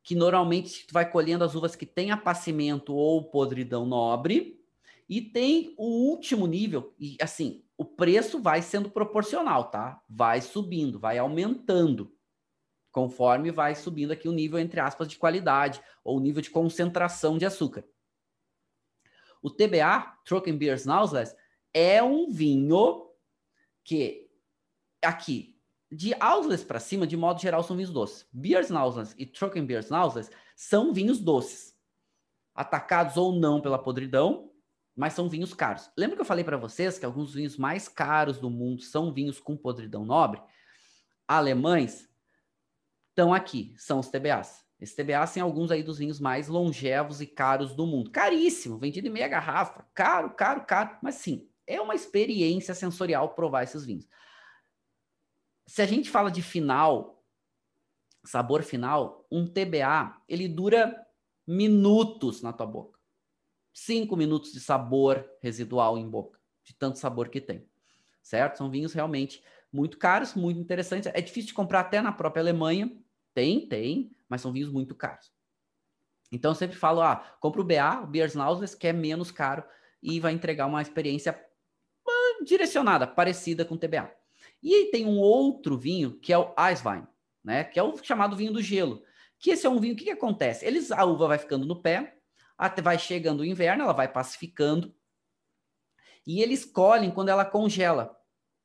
que 0.03 0.16
normalmente 0.16 0.89
tu 0.89 0.93
vai 0.93 1.09
colhendo 1.09 1.45
as 1.45 1.55
uvas 1.55 1.77
que 1.77 1.87
têm 1.87 2.11
apacimento 2.11 2.93
ou 2.93 3.31
podridão 3.31 3.87
nobre, 3.87 4.61
e 5.09 5.21
tem 5.21 5.73
o 5.79 5.87
último 6.11 6.49
nível, 6.49 6.93
e 6.99 7.16
assim, 7.23 7.62
o 7.79 7.85
preço 7.85 8.43
vai 8.43 8.61
sendo 8.61 8.91
proporcional, 8.91 9.71
tá? 9.71 10.03
Vai 10.09 10.41
subindo, 10.41 10.99
vai 10.99 11.16
aumentando, 11.16 12.12
conforme 12.91 13.51
vai 13.51 13.74
subindo 13.74 14.12
aqui 14.12 14.28
o 14.28 14.32
nível, 14.32 14.59
entre 14.59 14.80
aspas, 14.80 15.09
de 15.09 15.16
qualidade, 15.16 15.80
ou 16.03 16.16
o 16.16 16.20
nível 16.20 16.43
de 16.43 16.51
concentração 16.51 17.38
de 17.38 17.47
açúcar. 17.47 17.84
O 19.43 19.51
TBA, 19.51 20.18
Trockenbeersnausless, 20.24 21.34
é 21.72 22.03
um 22.03 22.30
vinho 22.30 23.11
que, 23.84 24.30
aqui, 25.03 25.57
de 25.91 26.14
Ausless 26.20 26.64
para 26.64 26.78
cima, 26.78 27.07
de 27.07 27.16
modo 27.16 27.41
geral, 27.41 27.62
são 27.62 27.76
vinhos 27.76 27.93
doces. 27.93 28.28
Beersnausless 28.32 29.14
e 29.18 29.26
Trockenbeersnausless 29.26 30.30
são 30.55 30.93
vinhos 30.93 31.18
doces, 31.18 31.76
atacados 32.55 33.16
ou 33.16 33.32
não 33.32 33.61
pela 33.61 33.78
podridão, 33.78 34.53
mas 34.95 35.14
são 35.14 35.28
vinhos 35.28 35.55
caros. 35.55 35.91
Lembra 35.97 36.16
que 36.16 36.22
eu 36.22 36.26
falei 36.26 36.45
para 36.45 36.57
vocês 36.57 36.99
que 36.99 37.07
alguns 37.07 37.32
vinhos 37.32 37.57
mais 37.57 37.88
caros 37.88 38.38
do 38.38 38.51
mundo 38.51 38.82
são 38.82 39.12
vinhos 39.12 39.41
com 39.41 39.57
podridão 39.57 40.05
nobre? 40.05 40.43
Alemães 41.26 42.09
estão 43.21 43.35
aqui, 43.35 43.75
são 43.77 43.99
os 43.99 44.09
TBAs. 44.09 44.64
Esses 44.81 44.95
TBAs 44.95 45.31
são 45.31 45.43
alguns 45.43 45.71
aí 45.71 45.83
dos 45.83 45.99
vinhos 45.99 46.18
mais 46.18 46.49
longevos 46.49 47.21
e 47.21 47.27
caros 47.27 47.75
do 47.75 47.87
mundo. 47.87 48.11
Caríssimo, 48.11 48.79
vendido 48.79 49.09
em 49.09 49.11
meia 49.11 49.29
garrafa. 49.29 49.85
Caro, 49.93 50.31
caro, 50.31 50.64
caro. 50.64 50.99
Mas 51.03 51.16
sim, 51.16 51.49
é 51.66 51.81
uma 51.81 51.95
experiência 51.95 52.75
sensorial 52.75 53.35
provar 53.35 53.62
esses 53.62 53.85
vinhos. 53.85 54.09
Se 55.66 55.83
a 55.83 55.87
gente 55.87 56.09
fala 56.09 56.31
de 56.31 56.41
final, 56.41 57.23
sabor 58.25 58.62
final, 58.62 59.27
um 59.31 59.47
TBA, 59.47 60.23
ele 60.27 60.49
dura 60.49 61.07
minutos 61.47 62.41
na 62.41 62.53
tua 62.53 62.66
boca 62.66 63.01
cinco 63.73 64.16
minutos 64.16 64.53
de 64.53 64.61
sabor 64.61 65.25
residual 65.41 65.97
em 65.97 66.09
boca, 66.09 66.39
de 66.64 66.75
tanto 66.75 66.99
sabor 66.99 67.29
que 67.29 67.41
tem, 67.41 67.66
certo? 68.23 68.59
São 68.59 68.71
vinhos 68.71 68.93
realmente 68.93 69.43
muito 69.73 69.99
caros, 69.99 70.35
muito 70.35 70.61
interessantes. 70.61 71.11
É 71.14 71.21
difícil 71.21 71.49
de 71.49 71.55
comprar 71.55 71.81
até 71.81 72.03
na 72.03 72.12
própria 72.12 72.43
Alemanha. 72.43 72.93
Tem, 73.35 73.66
tem, 73.68 74.11
mas 74.28 74.41
são 74.41 74.53
vinhos 74.53 74.70
muito 74.70 74.95
caros. 74.95 75.33
Então 76.33 76.53
eu 76.53 76.55
sempre 76.55 76.76
falo, 76.76 77.01
ah, 77.01 77.16
compra 77.41 77.61
o 77.61 77.64
BA, 77.64 78.03
o 78.03 78.07
Biersnauses, 78.07 78.74
que 78.74 78.87
é 78.87 78.93
menos 78.93 79.31
caro 79.31 79.64
e 80.03 80.20
vai 80.20 80.33
entregar 80.33 80.66
uma 80.66 80.81
experiência 80.81 81.39
ah, 82.07 82.45
direcionada, 82.45 83.07
parecida 83.07 83.64
com 83.64 83.74
o 83.74 83.78
TBA. 83.78 84.11
E 84.62 84.74
aí 84.74 84.91
tem 84.91 85.07
um 85.07 85.18
outro 85.18 85.76
vinho 85.76 86.18
que 86.18 86.33
é 86.33 86.39
o 86.39 86.55
Eiswein, 86.59 87.07
né? 87.43 87.64
Que 87.64 87.78
é 87.78 87.83
o 87.83 87.97
chamado 88.03 88.37
vinho 88.37 88.53
do 88.53 88.62
gelo. 88.62 89.03
Que 89.39 89.51
esse 89.51 89.66
é 89.66 89.70
um 89.70 89.81
vinho, 89.81 89.97
que, 89.97 90.05
que 90.05 90.11
acontece? 90.11 90.66
Eles, 90.66 90.93
a 90.93 91.05
uva 91.05 91.28
vai 91.28 91.39
ficando 91.39 91.66
no 91.66 91.81
pé, 91.81 92.18
até 92.57 92.83
vai 92.83 92.99
chegando 92.99 93.41
o 93.41 93.45
inverno, 93.45 93.85
ela 93.85 93.93
vai 93.93 94.07
pacificando. 94.07 94.95
E 96.26 96.43
eles 96.43 96.64
colhem 96.64 97.11
quando 97.11 97.31
ela 97.31 97.45
congela. 97.45 98.20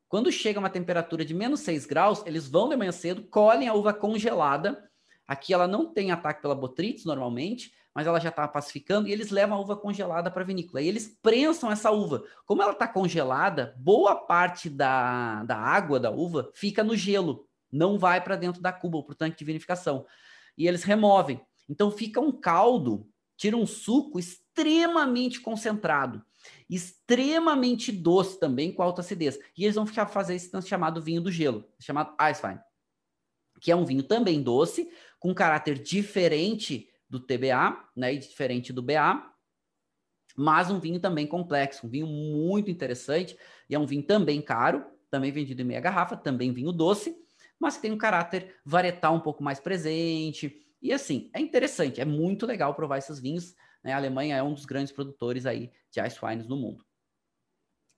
Quando 0.08 0.32
chega 0.32 0.60
uma 0.60 0.70
temperatura 0.70 1.26
de 1.26 1.34
menos 1.34 1.62
6 1.62 1.86
graus, 1.86 2.24
eles 2.26 2.48
vão 2.48 2.70
de 2.70 2.76
manhã 2.76 2.92
cedo, 2.92 3.24
colhem 3.24 3.68
a 3.68 3.74
uva 3.74 3.94
congelada. 3.94 4.90
Aqui 5.28 5.54
ela 5.54 5.68
não 5.68 5.92
tem 5.92 6.12
ataque 6.12 6.42
pela 6.42 6.54
botrytis 6.54 7.06
normalmente, 7.06 7.74
mas 7.94 8.06
ela 8.06 8.20
já 8.20 8.30
está 8.30 8.48
pacificando 8.48 9.08
e 9.08 9.12
eles 9.12 9.32
levam 9.32 9.58
a 9.58 9.62
uva 9.62 9.76
congelada 9.76 10.30
para 10.30 10.44
a 10.44 10.46
vinícola. 10.46 10.82
E 10.82 10.88
eles 10.88 11.18
prensam 11.22 11.72
essa 11.72 11.92
uva. 11.92 12.24
Como 12.46 12.62
ela 12.62 12.74
está 12.74 12.88
congelada, 12.88 13.76
boa 13.78 14.16
parte 14.16 14.70
da, 14.70 15.44
da 15.44 15.58
água 15.58 16.00
da 16.00 16.12
uva 16.12 16.52
fica 16.54 16.84
no 16.84 16.96
gelo, 16.96 17.48
não 17.72 17.98
vai 17.98 18.22
para 18.22 18.36
dentro 18.36 18.62
da 18.62 18.72
cuba, 18.72 19.02
para 19.04 19.14
o 19.14 19.16
tanque 19.16 19.38
de 19.38 19.46
vinificação. 19.46 20.06
E 20.58 20.68
eles 20.68 20.84
removem. 20.84 21.42
Então 21.68 21.90
fica 21.90 22.22
um 22.22 22.32
caldo 22.32 23.08
tira 23.38 23.58
um 23.58 23.66
suco 23.66 24.20
extremamente 24.20 25.40
concentrado, 25.40 26.24
extremamente 26.70 27.92
doce 27.92 28.40
também, 28.40 28.72
com 28.72 28.82
alta 28.82 29.02
acidez. 29.02 29.40
E 29.58 29.64
eles 29.64 29.76
vão 29.76 29.86
ficar 29.86 30.08
fazer 30.08 30.36
esse 30.36 30.50
chamado 30.64 31.02
vinho 31.02 31.22
do 31.22 31.32
gelo, 31.32 31.66
chamado 31.80 32.16
Eiswein, 32.20 32.60
que 33.62 33.72
é 33.72 33.76
um 33.76 33.86
vinho 33.86 34.04
também 34.04 34.42
doce, 34.42 34.90
com 35.20 35.34
caráter 35.34 35.78
diferente 35.78 36.90
do 37.10 37.20
TBA, 37.20 37.90
né, 37.96 38.14
e 38.14 38.18
diferente 38.18 38.74
do 38.74 38.82
BA, 38.82 39.32
mas 40.36 40.70
um 40.70 40.80
vinho 40.80 41.00
também 41.00 41.26
complexo, 41.26 41.88
um 41.88 41.90
vinho 41.90 42.08
muito 42.08 42.70
interessante, 42.70 43.38
e 43.70 43.76
é 43.76 43.80
um 43.80 43.86
vinho 43.86 44.04
também 44.04 44.42
caro, 44.42 44.86
também 45.10 45.32
vendido 45.32 45.62
em 45.62 45.66
meia 45.66 45.80
garrafa, 45.80 46.18
também 46.18 46.52
vinho 46.52 46.72
doce, 46.72 47.16
mas 47.60 47.76
que 47.78 47.84
tem 47.84 47.92
um 47.92 47.98
caráter 47.98 48.56
varietal 48.66 49.16
um 49.16 49.22
pouco 49.22 49.42
mais 49.44 49.60
presente, 49.60 50.62
e 50.82 50.92
assim, 50.94 51.32
é 51.34 51.40
interessante, 51.40 52.02
é 52.02 52.06
muito 52.06 52.46
legal 52.46 52.76
provar 52.76 52.98
esses 52.98 53.20
vinhos. 53.20 53.56
Né? 53.86 53.94
A 53.94 53.98
Alemanha 53.98 54.36
é 54.36 54.42
um 54.42 54.54
dos 54.54 54.66
grandes 54.66 54.92
produtores 54.92 55.46
aí 55.46 55.72
de 55.92 56.02
ice 56.02 56.18
wines 56.22 56.48
no 56.48 56.58
mundo. 56.58 56.84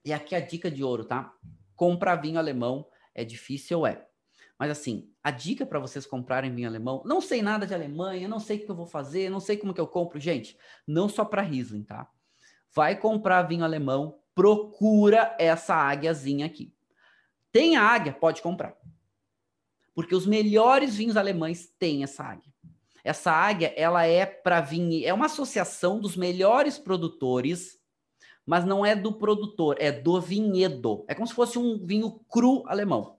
E 0.04 0.12
aqui 0.12 0.34
a 0.34 0.40
dica 0.40 0.70
de 0.70 0.84
ouro, 0.84 1.04
tá? 1.04 1.34
Comprar 1.74 2.16
vinho 2.16 2.38
alemão 2.38 2.86
é 3.14 3.24
difícil, 3.24 3.86
é. 3.86 4.06
Mas 4.58 4.70
assim, 4.70 5.10
a 5.22 5.30
dica 5.30 5.64
para 5.64 5.78
vocês 5.78 6.04
comprarem 6.04 6.54
vinho 6.54 6.68
alemão, 6.68 7.02
não 7.06 7.20
sei 7.20 7.40
nada 7.40 7.66
de 7.66 7.72
Alemanha, 7.72 8.28
não 8.28 8.40
sei 8.40 8.58
o 8.58 8.64
que 8.64 8.70
eu 8.70 8.74
vou 8.74 8.86
fazer, 8.86 9.30
não 9.30 9.40
sei 9.40 9.56
como 9.56 9.72
que 9.72 9.80
eu 9.80 9.86
compro, 9.86 10.18
gente, 10.18 10.58
não 10.86 11.08
só 11.08 11.24
para 11.24 11.42
Riesling, 11.42 11.84
tá? 11.84 12.10
Vai 12.74 12.98
comprar 12.98 13.42
vinho 13.42 13.64
alemão, 13.64 14.20
procura 14.34 15.34
essa 15.38 15.74
águiazinha 15.74 16.44
aqui. 16.44 16.74
Tem 17.52 17.76
a 17.76 17.82
águia, 17.82 18.12
pode 18.12 18.42
comprar. 18.42 18.76
Porque 19.94 20.14
os 20.14 20.26
melhores 20.26 20.96
vinhos 20.96 21.16
alemães 21.16 21.68
têm 21.78 22.02
essa 22.02 22.24
águia. 22.24 22.52
Essa 23.04 23.30
águia, 23.30 23.72
ela 23.76 24.04
é 24.04 24.26
para 24.26 24.60
vinho, 24.60 25.06
é 25.06 25.12
uma 25.12 25.26
associação 25.26 26.00
dos 26.00 26.16
melhores 26.16 26.78
produtores, 26.78 27.78
mas 28.44 28.64
não 28.64 28.84
é 28.84 28.96
do 28.96 29.12
produtor, 29.12 29.76
é 29.78 29.92
do 29.92 30.20
vinhedo. 30.20 31.04
É 31.06 31.14
como 31.14 31.26
se 31.26 31.34
fosse 31.34 31.58
um 31.58 31.84
vinho 31.84 32.20
cru 32.30 32.64
alemão. 32.66 33.18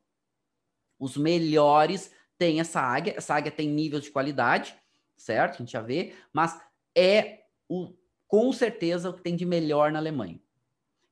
Os 0.98 1.16
melhores 1.16 2.12
têm 2.38 2.60
essa 2.60 2.82
águia, 2.82 3.14
essa 3.16 3.36
águia 3.36 3.52
tem 3.52 3.70
nível 3.70 4.00
de 4.00 4.12
qualidade, 4.12 4.76
certo? 5.16 5.56
A 5.56 5.58
gente 5.58 5.72
já 5.72 5.82
vê, 5.82 6.14
mas 6.34 6.60
é 6.96 7.44
o, 7.68 7.94
com 8.28 8.52
certeza 8.52 9.10
o 9.10 9.14
que 9.14 9.22
tem 9.22 9.36
de 9.36 9.46
melhor 9.46 9.92
na 9.92 10.00
Alemanha. 10.00 10.40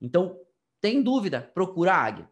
Então, 0.00 0.40
tem 0.80 1.02
dúvida, 1.02 1.40
procura 1.54 1.92
a 1.92 2.02
águia, 2.02 2.30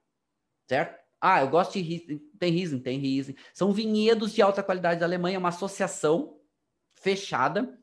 certo? 0.68 1.05
Ah, 1.20 1.40
eu 1.40 1.48
gosto 1.48 1.72
de 1.72 1.80
Riesling, 1.80 2.18
tem 2.38 2.52
Riesling, 2.52 2.80
tem 2.80 2.98
Riesling. 2.98 3.36
São 3.52 3.72
vinhedos 3.72 4.32
de 4.32 4.42
alta 4.42 4.62
qualidade 4.62 5.00
da 5.00 5.06
Alemanha, 5.06 5.38
uma 5.38 5.48
associação 5.48 6.38
fechada 6.94 7.78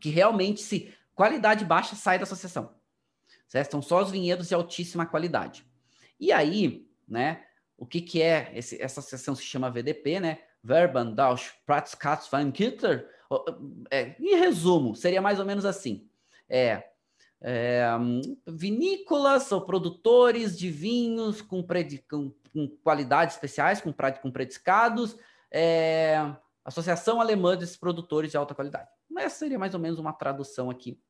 que 0.00 0.10
realmente 0.10 0.60
se 0.60 0.94
qualidade 1.14 1.64
baixa 1.64 1.96
sai 1.96 2.18
da 2.18 2.24
associação. 2.24 2.74
Certo? 3.46 3.72
São 3.72 3.82
só 3.82 4.02
os 4.02 4.10
vinhedos 4.10 4.48
de 4.48 4.54
altíssima 4.54 5.06
qualidade. 5.06 5.64
E 6.20 6.32
aí, 6.32 6.86
né, 7.06 7.44
o 7.76 7.86
que 7.86 8.00
que 8.00 8.20
é 8.20 8.50
esse, 8.54 8.80
essa 8.82 9.00
associação 9.00 9.34
se 9.34 9.42
chama 9.42 9.70
VDP, 9.70 10.20
né? 10.20 10.38
Verban 10.62 11.12
Deutsch 11.14 11.52
Pratzkatzweinkitter. 11.64 13.08
É, 13.90 14.16
em 14.18 14.36
resumo, 14.36 14.94
seria 14.94 15.22
mais 15.22 15.38
ou 15.38 15.44
menos 15.44 15.64
assim. 15.64 16.08
É, 16.48 16.90
é, 17.40 17.86
vinícolas 18.46 19.50
ou 19.52 19.60
produtores 19.60 20.58
de 20.58 20.70
vinhos 20.70 21.40
com, 21.40 21.62
predi, 21.62 21.98
com, 22.08 22.32
com 22.52 22.68
qualidades 22.82 23.34
especiais, 23.34 23.80
com, 23.80 23.92
com 23.92 24.32
é, 25.50 26.34
Associação 26.64 27.20
Alemã 27.20 27.56
desses 27.56 27.76
Produtores 27.76 28.30
de 28.30 28.36
Alta 28.36 28.54
Qualidade. 28.54 28.88
Essa 29.18 29.38
seria 29.38 29.58
mais 29.58 29.74
ou 29.74 29.80
menos 29.80 29.98
uma 29.98 30.12
tradução 30.12 30.70
aqui 30.70 31.00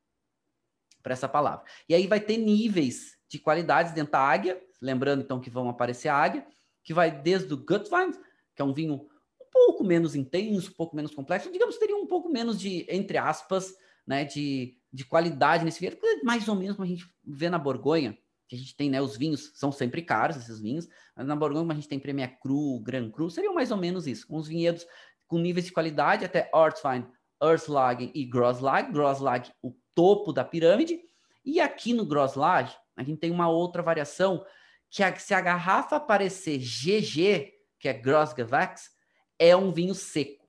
para 1.03 1.13
essa 1.13 1.29
palavra. 1.29 1.65
E 1.89 1.95
aí 1.95 2.07
vai 2.07 2.21
ter 2.21 2.37
níveis 2.37 3.17
de 3.29 3.39
qualidades 3.39 3.93
dentro 3.93 4.13
da 4.13 4.21
águia, 4.21 4.61
lembrando 4.81 5.23
então 5.23 5.41
que 5.41 5.51
vão 5.51 5.69
aparecer 5.69 6.09
a 6.09 6.15
águia, 6.15 6.47
que 6.83 6.95
vai 6.95 7.11
desde 7.11 7.53
o 7.53 7.57
Gutwein, 7.57 8.13
que 8.55 8.63
é 8.63 8.65
um 8.65 8.73
vinho 8.73 8.95
um 8.95 9.47
pouco 9.51 9.85
menos 9.85 10.15
intenso, 10.15 10.71
um 10.71 10.75
pouco 10.75 10.97
menos 10.97 11.15
complexo, 11.15 11.53
digamos 11.53 11.75
que 11.75 11.81
teria 11.81 11.97
um 11.97 12.07
pouco 12.07 12.29
menos 12.31 12.59
de, 12.59 12.87
entre 12.89 13.19
aspas, 13.19 13.75
né, 14.09 14.25
de, 14.25 14.75
de 14.91 15.05
qualidade 15.05 15.65
nesse 15.65 15.79
vinho, 15.79 15.99
mais 16.25 16.49
ou 16.49 16.57
menos 16.57 16.77
como 16.77 16.87
a 16.87 16.89
gente 16.89 17.05
vê 17.23 17.51
na 17.51 17.59
Borgonha, 17.59 18.17
que 18.49 18.57
a 18.57 18.59
gente 18.59 18.75
tem, 18.75 18.89
né, 18.89 19.03
os 19.03 19.19
vinhos 19.19 19.53
são 19.55 19.71
sempre 19.71 20.01
caros, 20.01 20.39
esses 20.39 20.59
vinhos, 20.59 20.89
mas 21.15 21.27
na 21.27 21.37
Borgonha 21.37 21.61
como 21.61 21.73
a 21.73 21.75
gente 21.75 21.89
tem 21.89 22.01
Premier 22.01 22.41
Cru, 22.41 22.81
Grand 22.81 23.11
Cru, 23.11 23.29
seriam 23.29 23.53
mais 23.53 23.71
ou 23.71 23.77
menos 23.77 24.07
isso, 24.07 24.27
com 24.27 24.37
os 24.37 24.49
vinhedos 24.49 24.87
com 25.27 25.39
níveis 25.39 25.67
de 25.67 25.73
qualidade 25.73 26.25
até 26.25 26.51
Ortwein, 26.55 27.07
Erslagen 27.41 28.11
e 28.15 28.25
Grosslag, 28.25 28.91
Grosslag 28.91 29.53
o 29.63 29.77
topo 29.95 30.33
da 30.33 30.43
pirâmide, 30.43 30.99
e 31.45 31.61
aqui 31.61 31.93
no 31.93 32.07
Grosslag 32.07 32.75
a 32.97 33.03
gente 33.03 33.21
tem 33.21 33.31
uma 33.31 33.49
outra 33.49 33.83
variação, 33.83 34.43
que 34.91 35.21
se 35.21 35.35
a 35.35 35.41
garrafa 35.41 35.97
aparecer 35.97 36.59
GG, 36.59 37.53
que 37.79 37.89
é 37.89 37.93
Grossgewachs, 37.93 38.91
é 39.39 39.55
um 39.55 39.71
vinho 39.71 39.95
seco. 39.95 40.49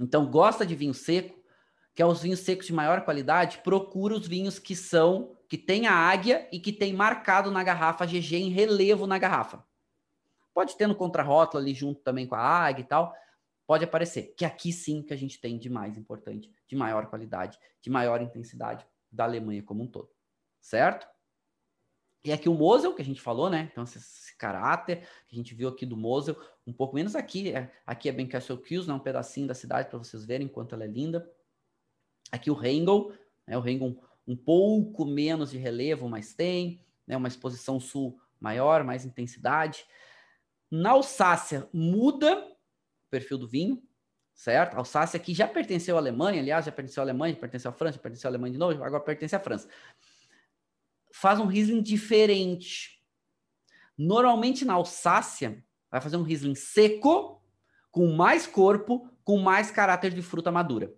Então, 0.00 0.30
gosta 0.30 0.64
de 0.64 0.74
vinho 0.74 0.94
seco, 0.94 1.41
que 1.94 2.02
é 2.02 2.06
os 2.06 2.22
vinhos 2.22 2.40
secos 2.40 2.66
de 2.66 2.72
maior 2.72 3.04
qualidade, 3.04 3.58
procura 3.58 4.14
os 4.14 4.26
vinhos 4.26 4.58
que 4.58 4.74
são, 4.74 5.36
que 5.48 5.58
tem 5.58 5.86
a 5.86 5.92
águia 5.92 6.48
e 6.50 6.58
que 6.58 6.72
tem 6.72 6.92
marcado 6.92 7.50
na 7.50 7.62
garrafa 7.62 8.06
GG 8.06 8.36
em 8.36 8.50
relevo 8.50 9.06
na 9.06 9.18
garrafa. 9.18 9.64
Pode 10.54 10.76
ter 10.76 10.86
no 10.86 10.94
contrarótulo 10.94 11.62
ali 11.62 11.74
junto 11.74 12.00
também 12.00 12.26
com 12.26 12.34
a 12.34 12.40
águia 12.40 12.82
e 12.82 12.86
tal, 12.86 13.14
pode 13.66 13.84
aparecer. 13.84 14.34
Que 14.36 14.44
aqui 14.44 14.72
sim 14.72 15.02
que 15.02 15.12
a 15.12 15.16
gente 15.16 15.40
tem 15.40 15.58
de 15.58 15.68
mais 15.68 15.96
importante, 15.96 16.50
de 16.66 16.76
maior 16.76 17.06
qualidade, 17.06 17.58
de 17.80 17.90
maior 17.90 18.20
intensidade 18.22 18.86
da 19.10 19.24
Alemanha 19.24 19.62
como 19.62 19.82
um 19.82 19.86
todo. 19.86 20.10
Certo? 20.60 21.06
E 22.24 22.32
aqui 22.32 22.48
o 22.48 22.54
Mosel, 22.54 22.94
que 22.94 23.02
a 23.02 23.04
gente 23.04 23.20
falou, 23.20 23.50
né? 23.50 23.68
Então, 23.72 23.82
esse, 23.82 23.98
esse 23.98 24.36
caráter 24.36 25.00
que 25.26 25.34
a 25.34 25.36
gente 25.36 25.54
viu 25.54 25.68
aqui 25.68 25.84
do 25.84 25.96
Mosel, 25.96 26.36
um 26.66 26.72
pouco 26.72 26.94
menos 26.94 27.16
aqui. 27.16 27.52
É, 27.52 27.70
aqui 27.84 28.08
é 28.08 28.12
bem 28.12 28.28
Castle 28.28 28.58
Kills, 28.58 28.86
né? 28.86 28.94
um 28.94 29.00
pedacinho 29.00 29.48
da 29.48 29.54
cidade 29.54 29.88
para 29.88 29.98
vocês 29.98 30.24
verem 30.24 30.46
quanto 30.46 30.74
ela 30.74 30.84
é 30.84 30.86
linda. 30.86 31.28
Aqui 32.32 32.50
o 32.50 32.54
Rengel, 32.54 33.12
né? 33.46 33.56
o 33.56 33.60
Rengel 33.60 33.96
um, 34.26 34.34
pouco 34.34 35.04
menos 35.04 35.50
de 35.50 35.58
relevo, 35.58 36.08
mas 36.08 36.34
tem, 36.34 36.84
né? 37.06 37.16
uma 37.16 37.28
exposição 37.28 37.78
sul 37.78 38.18
maior, 38.40 38.82
mais 38.82 39.04
intensidade. 39.04 39.84
Na 40.68 40.90
Alsácia 40.90 41.68
muda 41.72 42.38
o 42.38 43.10
perfil 43.10 43.38
do 43.38 43.46
vinho, 43.46 43.80
certo? 44.34 44.74
A 44.74 44.78
Alsácia 44.78 45.16
aqui 45.16 45.34
já 45.34 45.46
pertenceu 45.46 45.96
à 45.96 46.00
Alemanha, 46.00 46.40
aliás, 46.40 46.64
já 46.64 46.72
pertenceu 46.72 47.02
à 47.02 47.04
Alemanha, 47.04 47.34
já 47.34 47.40
pertenceu 47.40 47.70
à 47.70 47.74
França, 47.74 47.98
já 47.98 48.02
pertenceu 48.02 48.28
à 48.28 48.30
Alemanha 48.30 48.52
de 48.52 48.58
novo, 48.58 48.82
agora 48.82 49.04
pertence 49.04 49.36
à 49.36 49.40
França 49.40 49.68
faz 51.12 51.38
um 51.38 51.46
Riesling 51.46 51.82
diferente. 51.82 53.00
Normalmente 53.96 54.64
na 54.64 54.72
Alsácia, 54.72 55.62
vai 55.90 56.00
fazer 56.00 56.16
um 56.16 56.22
Riesling 56.22 56.54
seco, 56.54 57.40
com 57.90 58.10
mais 58.12 58.46
corpo, 58.46 59.08
com 59.22 59.38
mais 59.38 59.70
caráter 59.70 60.12
de 60.12 60.22
fruta 60.22 60.50
madura. 60.50 60.92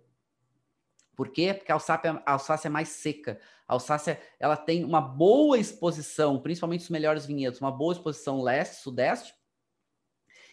Por 1.15 1.29
quê? 1.29 1.53
Porque 1.53 1.71
a 1.71 1.75
Alsácia, 1.75 2.23
a 2.25 2.31
Alsácia 2.33 2.67
é 2.67 2.71
mais 2.71 2.89
seca. 2.89 3.39
A 3.67 3.73
Alsácia 3.73 4.19
ela 4.39 4.57
tem 4.57 4.83
uma 4.83 5.01
boa 5.01 5.57
exposição, 5.57 6.39
principalmente 6.39 6.81
os 6.81 6.89
melhores 6.89 7.25
vinhedos, 7.25 7.59
uma 7.59 7.71
boa 7.71 7.93
exposição 7.93 8.41
leste, 8.41 8.81
sudeste, 8.81 9.33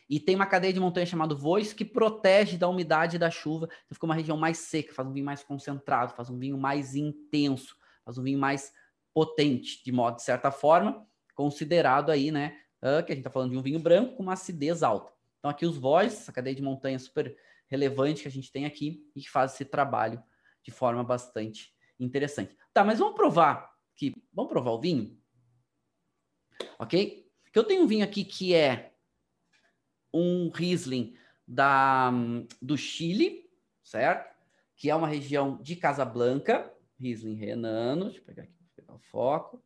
e 0.08 0.20
tem 0.20 0.34
uma 0.34 0.46
cadeia 0.46 0.72
de 0.72 0.80
montanha 0.80 1.06
chamada 1.06 1.34
Voice 1.34 1.74
que 1.74 1.84
protege 1.84 2.58
da 2.58 2.68
umidade 2.68 3.16
e 3.16 3.18
da 3.18 3.30
chuva. 3.30 3.66
Então 3.66 3.94
fica 3.94 4.06
uma 4.06 4.14
região 4.14 4.36
mais 4.36 4.58
seca, 4.58 4.92
faz 4.92 5.08
um 5.08 5.12
vinho 5.12 5.24
mais 5.24 5.42
concentrado, 5.42 6.14
faz 6.14 6.28
um 6.28 6.38
vinho 6.38 6.58
mais 6.58 6.94
intenso, 6.94 7.76
faz 8.04 8.18
um 8.18 8.22
vinho 8.22 8.38
mais 8.38 8.72
potente, 9.14 9.82
de 9.84 9.90
modo 9.92 10.16
de 10.16 10.22
certa 10.22 10.50
forma, 10.50 11.06
considerado 11.34 12.10
aí, 12.10 12.30
né, 12.30 12.58
uh, 12.82 13.02
que 13.04 13.12
a 13.12 13.14
gente 13.14 13.20
está 13.20 13.30
falando 13.30 13.50
de 13.50 13.56
um 13.56 13.62
vinho 13.62 13.80
branco 13.80 14.16
com 14.16 14.22
uma 14.22 14.34
acidez 14.34 14.82
alta. 14.82 15.12
Então 15.38 15.50
aqui 15.50 15.66
os 15.66 15.76
vós, 15.76 16.12
essa 16.12 16.32
cadeia 16.32 16.54
de 16.54 16.62
montanha 16.62 16.98
super 16.98 17.36
relevante 17.68 18.22
que 18.22 18.28
a 18.28 18.30
gente 18.30 18.52
tem 18.52 18.66
aqui 18.66 19.02
e 19.16 19.20
que 19.22 19.30
faz 19.30 19.54
esse 19.54 19.64
trabalho 19.64 20.22
de 20.62 20.70
forma 20.70 21.02
bastante 21.02 21.74
interessante. 21.98 22.56
Tá, 22.72 22.84
mas 22.84 22.98
vamos 22.98 23.14
provar 23.14 23.72
que 23.96 24.14
vamos 24.32 24.50
provar 24.50 24.72
o 24.72 24.80
vinho, 24.80 25.18
ok? 26.78 27.30
Que 27.52 27.58
eu 27.58 27.64
tenho 27.64 27.82
um 27.82 27.86
vinho 27.86 28.04
aqui 28.04 28.24
que 28.24 28.54
é 28.54 28.94
um 30.12 30.50
Riesling 30.50 31.16
da 31.46 32.10
do 32.60 32.76
Chile, 32.76 33.50
certo? 33.82 34.34
Que 34.76 34.90
é 34.90 34.94
uma 34.94 35.06
região 35.06 35.60
de 35.60 35.76
Casablanca, 35.76 36.72
Riesling 36.98 37.34
renano. 37.34 38.06
Deixa 38.06 38.20
eu 38.20 38.24
pegar 38.24 38.42
aqui 38.44 38.62
pegar 38.74 38.94
o 38.94 38.98
foco, 38.98 39.62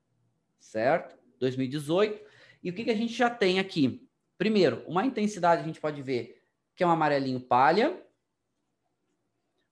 certo? 0.58 1.16
2018. 1.38 2.20
E 2.62 2.70
o 2.70 2.74
que, 2.74 2.84
que 2.84 2.90
a 2.90 2.96
gente 2.96 3.12
já 3.12 3.30
tem 3.30 3.58
aqui? 3.58 4.08
Primeiro, 4.36 4.84
uma 4.86 5.06
intensidade 5.06 5.62
a 5.62 5.64
gente 5.64 5.80
pode 5.80 6.02
ver 6.02 6.42
que 6.74 6.82
é 6.82 6.86
um 6.86 6.90
amarelinho 6.90 7.40
palha, 7.40 8.05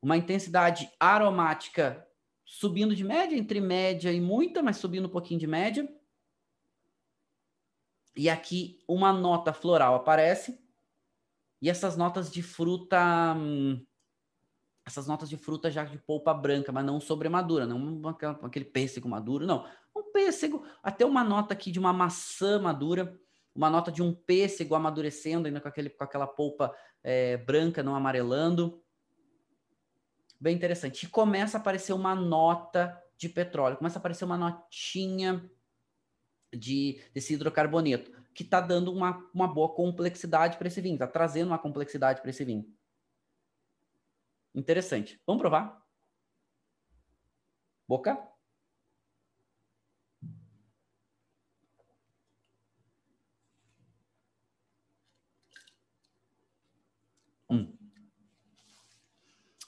uma 0.05 0.19
intensidade 0.19 0.91
aromática 1.01 2.07
subindo 2.45 2.95
de 2.95 3.03
média, 3.03 3.37
entre 3.37 3.59
média 3.59 4.13
e 4.13 4.21
muita, 4.21 4.63
mas 4.63 4.77
subindo 4.77 5.07
um 5.07 5.11
pouquinho 5.11 5.41
de 5.41 5.47
média. 5.47 5.89
E 8.15 8.29
aqui 8.29 8.79
uma 8.87 9.13
nota 9.13 9.53
floral 9.53 9.95
aparece. 9.95 10.63
E 11.61 11.71
essas 11.71 11.97
notas 11.97 12.31
de 12.31 12.43
fruta 12.43 13.35
hum, 13.35 13.83
essas 14.87 15.07
notas 15.07 15.31
de 15.31 15.39
fruta 15.39 15.71
já 15.71 15.85
de 15.85 15.97
polpa 15.97 16.35
branca, 16.35 16.71
mas 16.71 16.85
não 16.85 17.01
sobremadura, 17.01 17.67
não 17.67 18.03
aquele 18.43 18.67
pêssego 18.67 19.09
maduro, 19.09 19.47
não. 19.47 19.67
Um 19.97 20.13
pêssego, 20.13 20.67
até 20.83 21.07
uma 21.07 21.25
nota 21.25 21.55
aqui 21.55 21.71
de 21.71 21.79
uma 21.79 21.95
maçã 21.95 22.61
madura, 22.61 23.19
uma 23.55 23.71
nota 23.71 23.91
de 23.91 24.03
um 24.03 24.13
pêssego 24.13 24.75
amadurecendo, 24.75 25.47
ainda 25.47 25.63
com, 25.63 25.69
aquele, 25.69 25.89
com 25.89 26.05
aquela 26.05 26.27
polpa 26.27 26.77
é, 27.03 27.39
branca, 27.39 27.83
não 27.83 27.95
amarelando. 27.95 28.84
Bem 30.45 30.55
interessante. 30.55 31.07
E 31.07 31.09
começa 31.09 31.57
a 31.57 31.61
aparecer 31.61 31.95
uma 31.95 32.15
nota 32.15 33.03
de 33.17 33.31
petróleo, 33.31 33.79
começa 33.79 33.97
a 33.97 33.99
aparecer 33.99 34.27
uma 34.27 34.37
notinha 34.37 35.51
de, 36.55 37.01
desse 37.15 37.33
hidrocarboneto, 37.33 38.11
que 38.35 38.43
está 38.43 38.61
dando 38.61 38.93
uma, 38.93 39.27
uma 39.33 39.49
boa 39.49 39.75
complexidade 39.75 40.59
para 40.59 40.69
esse 40.69 40.83
vinho, 40.83 40.97
está 40.97 41.07
trazendo 41.07 41.49
uma 41.49 41.59
complexidade 41.59 42.21
para 42.21 42.29
esse 42.29 42.45
vinho. 42.45 42.71
Interessante. 44.55 45.19
Vamos 45.27 45.41
provar? 45.41 45.83
Boca? 47.89 48.34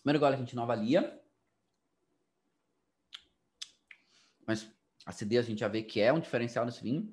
Primeiro 0.06 0.20
gole 0.20 0.36
a 0.36 0.38
gente 0.38 0.54
não 0.54 0.62
avalia. 0.62 1.20
Mas 4.46 4.62
a 5.04 5.10
acidez 5.10 5.44
a 5.44 5.48
gente 5.48 5.58
já 5.58 5.66
vê 5.66 5.82
que 5.82 6.00
é 6.00 6.12
um 6.12 6.20
diferencial 6.20 6.64
desse 6.64 6.80
vinho. 6.80 7.12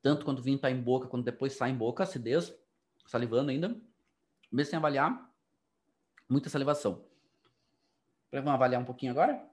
Tanto 0.00 0.24
quando 0.24 0.38
o 0.38 0.42
vinho 0.42 0.54
está 0.54 0.70
em 0.70 0.80
boca, 0.80 1.08
quando 1.08 1.24
depois 1.24 1.54
sai 1.54 1.70
em 1.70 1.76
boca, 1.76 2.04
acidez, 2.04 2.54
salivando 3.04 3.50
ainda. 3.50 3.76
Mesmo 4.52 4.70
sem 4.70 4.76
avaliar, 4.76 5.34
muita 6.28 6.48
salivação. 6.48 7.04
Vamos 8.30 8.52
avaliar 8.52 8.80
um 8.80 8.84
pouquinho 8.84 9.10
agora? 9.10 9.44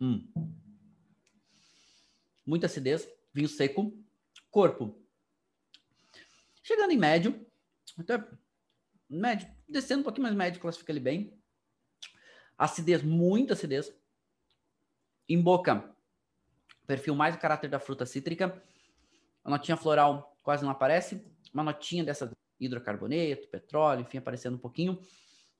Hum. 0.00 0.65
Muita 2.46 2.66
acidez, 2.66 3.08
vinho 3.34 3.48
seco, 3.48 3.92
corpo. 4.50 4.96
Chegando 6.62 6.92
em 6.92 6.98
médio, 6.98 7.46
até 7.98 8.24
médio, 9.08 9.48
descendo 9.68 10.00
um 10.00 10.04
pouquinho 10.04 10.24
mais 10.24 10.34
médio, 10.34 10.60
classifica 10.60 10.92
ele 10.92 11.00
bem. 11.00 11.38
Acidez, 12.56 13.02
muita 13.02 13.52
acidez. 13.54 13.92
Em 15.28 15.40
boca, 15.40 15.94
perfil 16.86 17.14
mais 17.14 17.34
o 17.34 17.38
caráter 17.38 17.68
da 17.68 17.80
fruta 17.80 18.06
cítrica. 18.06 18.62
A 19.44 19.50
notinha 19.50 19.76
floral 19.76 20.38
quase 20.42 20.62
não 20.62 20.70
aparece. 20.70 21.24
Uma 21.52 21.64
notinha 21.64 22.04
dessa 22.04 22.30
hidrocarboneto, 22.58 23.48
petróleo, 23.48 24.02
enfim, 24.02 24.18
aparecendo 24.18 24.54
um 24.54 24.58
pouquinho. 24.58 24.98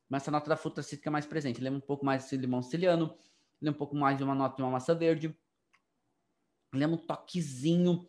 Mas 0.09 0.23
essa 0.23 0.31
nota 0.31 0.49
da 0.49 0.57
fruta 0.57 0.83
cítrica 0.83 1.11
é 1.11 1.13
mais 1.13 1.27
presente. 1.27 1.61
Lembra 1.61 1.79
um 1.79 1.87
pouco 1.87 2.05
mais 2.05 2.29
de 2.29 2.37
limão 2.37 2.63
siciliano. 2.63 3.17
Lembra 3.61 3.77
um 3.77 3.79
pouco 3.79 3.97
mais 3.97 4.17
de 4.17 4.25
uma 4.25 4.35
nota 4.35 4.57
de 4.57 4.63
uma 4.63 4.71
massa 4.71 4.95
verde. 4.95 5.37
Lembra 6.77 6.97
um 6.97 7.07
toquezinho, 7.07 8.09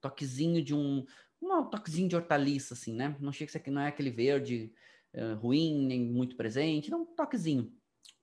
toquezinho 0.00 0.62
de 0.62 0.74
um, 0.74 1.04
um 1.42 1.64
toquezinho 1.64 2.08
de 2.08 2.16
hortaliça, 2.16 2.74
assim, 2.74 2.94
né? 2.94 3.16
Não 3.20 3.32
chega 3.32 3.58
que 3.58 3.70
não 3.70 3.82
é 3.82 3.88
aquele 3.88 4.10
verde 4.10 4.72
uh, 5.14 5.34
ruim, 5.36 5.86
nem 5.86 6.00
muito 6.00 6.36
presente. 6.36 6.90
Não, 6.90 7.02
um 7.02 7.06
toquezinho 7.06 7.72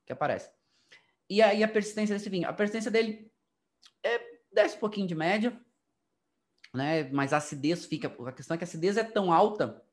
que 0.06 0.14
aparece. 0.14 0.52
E 1.30 1.42
aí 1.42 1.64
a 1.64 1.68
persistência 1.68 2.16
desse 2.16 2.30
vinho. 2.30 2.48
A 2.48 2.54
persistência 2.54 2.92
dele 2.92 3.32
é, 4.04 4.20
desce 4.52 4.76
um 4.78 4.80
pouquinho 4.80 5.08
de 5.08 5.16
média, 5.16 5.60
né? 6.74 7.10
Mas 7.12 7.34
a 7.34 7.38
acidez 7.38 7.86
fica. 7.86 8.08
A 8.28 8.32
questão 8.32 8.56
é 8.56 8.58
que 8.58 8.64
a 8.64 8.68
acidez 8.68 8.98
é 8.98 9.04
tão 9.04 9.32
alta 9.32 9.84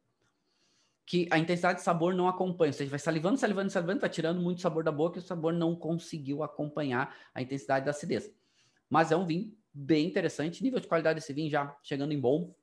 que 1.07 1.29
a 1.31 1.39
intensidade 1.39 1.81
de 1.81 1.85
sabor 1.85 2.15
não 2.15 2.29
acompanha. 2.29 2.71
Ou 2.71 2.73
seja, 2.73 2.91
vai 2.91 2.99
salivando, 2.99 3.37
salivando, 3.39 3.71
salivando, 3.71 4.01
vai 4.01 4.11
tirando 4.11 4.41
muito 4.41 4.61
sabor 4.61 4.85
da 4.85 4.93
boca 4.93 5.19
e 5.19 5.23
o 5.23 5.25
sabor 5.25 5.53
não 5.53 5.75
conseguiu 5.75 6.43
acompanhar 6.43 7.17
a 7.35 7.43
intensidade 7.43 7.85
da 7.85 7.91
acidez. 7.91 8.33
Mas 8.89 9.11
é 9.11 9.17
um 9.17 9.27
vinho 9.27 9.57
bem 9.73 10.07
interessante. 10.07 10.63
Nível 10.63 10.81
de 10.81 10.89
qualidade 10.89 11.21
desse 11.21 11.33
vinho 11.33 11.51
já 11.51 11.77
chegando 11.83 12.13
em 12.13 12.21
bom, 12.21 12.55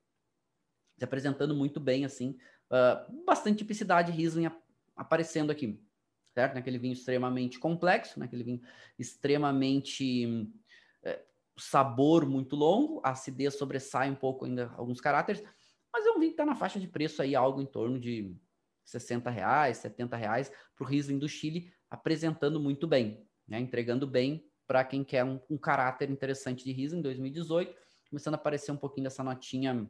se 0.98 1.04
apresentando 1.04 1.56
muito 1.56 1.80
bem, 1.80 2.06
assim. 2.06 2.38
Uh, 2.70 3.24
bastante 3.26 3.60
tipicidade 3.60 4.12
Riesling 4.12 4.50
aparecendo 4.96 5.52
aqui, 5.52 5.80
certo? 6.34 6.56
Naquele 6.56 6.78
vinho 6.78 6.94
extremamente 6.94 7.60
complexo, 7.60 8.20
naquele 8.20 8.44
vinho 8.44 8.62
extremamente 8.98 10.52
é, 11.04 11.24
sabor 11.58 12.26
muito 12.26 12.56
longo, 12.56 13.00
a 13.04 13.12
acidez 13.12 13.58
sobressai 13.58 14.10
um 14.10 14.16
pouco 14.16 14.46
ainda 14.46 14.72
alguns 14.76 15.00
caráteres, 15.00 15.44
mas 15.94 16.06
é 16.06 16.12
um 16.12 16.20
vinho 16.20 16.32
que 16.32 16.34
está 16.34 16.46
na 16.46 16.56
faixa 16.56 16.80
de 16.80 16.88
preço 16.88 17.22
aí, 17.22 17.36
algo 17.36 17.62
em 17.62 17.66
torno 17.66 18.00
de 18.00 18.36
60 18.86 19.30
reais, 19.30 19.78
70 19.78 20.16
reais 20.16 20.52
para 20.76 20.84
o 20.84 20.88
Riesling 20.88 21.20
do 21.20 21.30
Chile, 21.30 21.72
apresentando 21.90 22.60
muito 22.60 22.88
bem, 22.88 23.26
né? 23.48 23.60
entregando 23.60 24.08
bem 24.08 24.47
para 24.68 24.84
quem 24.84 25.04
quer 25.04 25.24
um, 25.24 25.40
um, 25.50 25.58
caráter 25.58 26.10
interessante 26.10 26.64
de 26.66 26.72
Riesling 26.74 27.02
2018, 27.02 27.74
começando 28.10 28.34
a 28.34 28.38
aparecer 28.38 28.72
um 28.72 28.78
pouquinho 28.78 29.06
dessa 29.06 29.24
notinha 29.24 29.90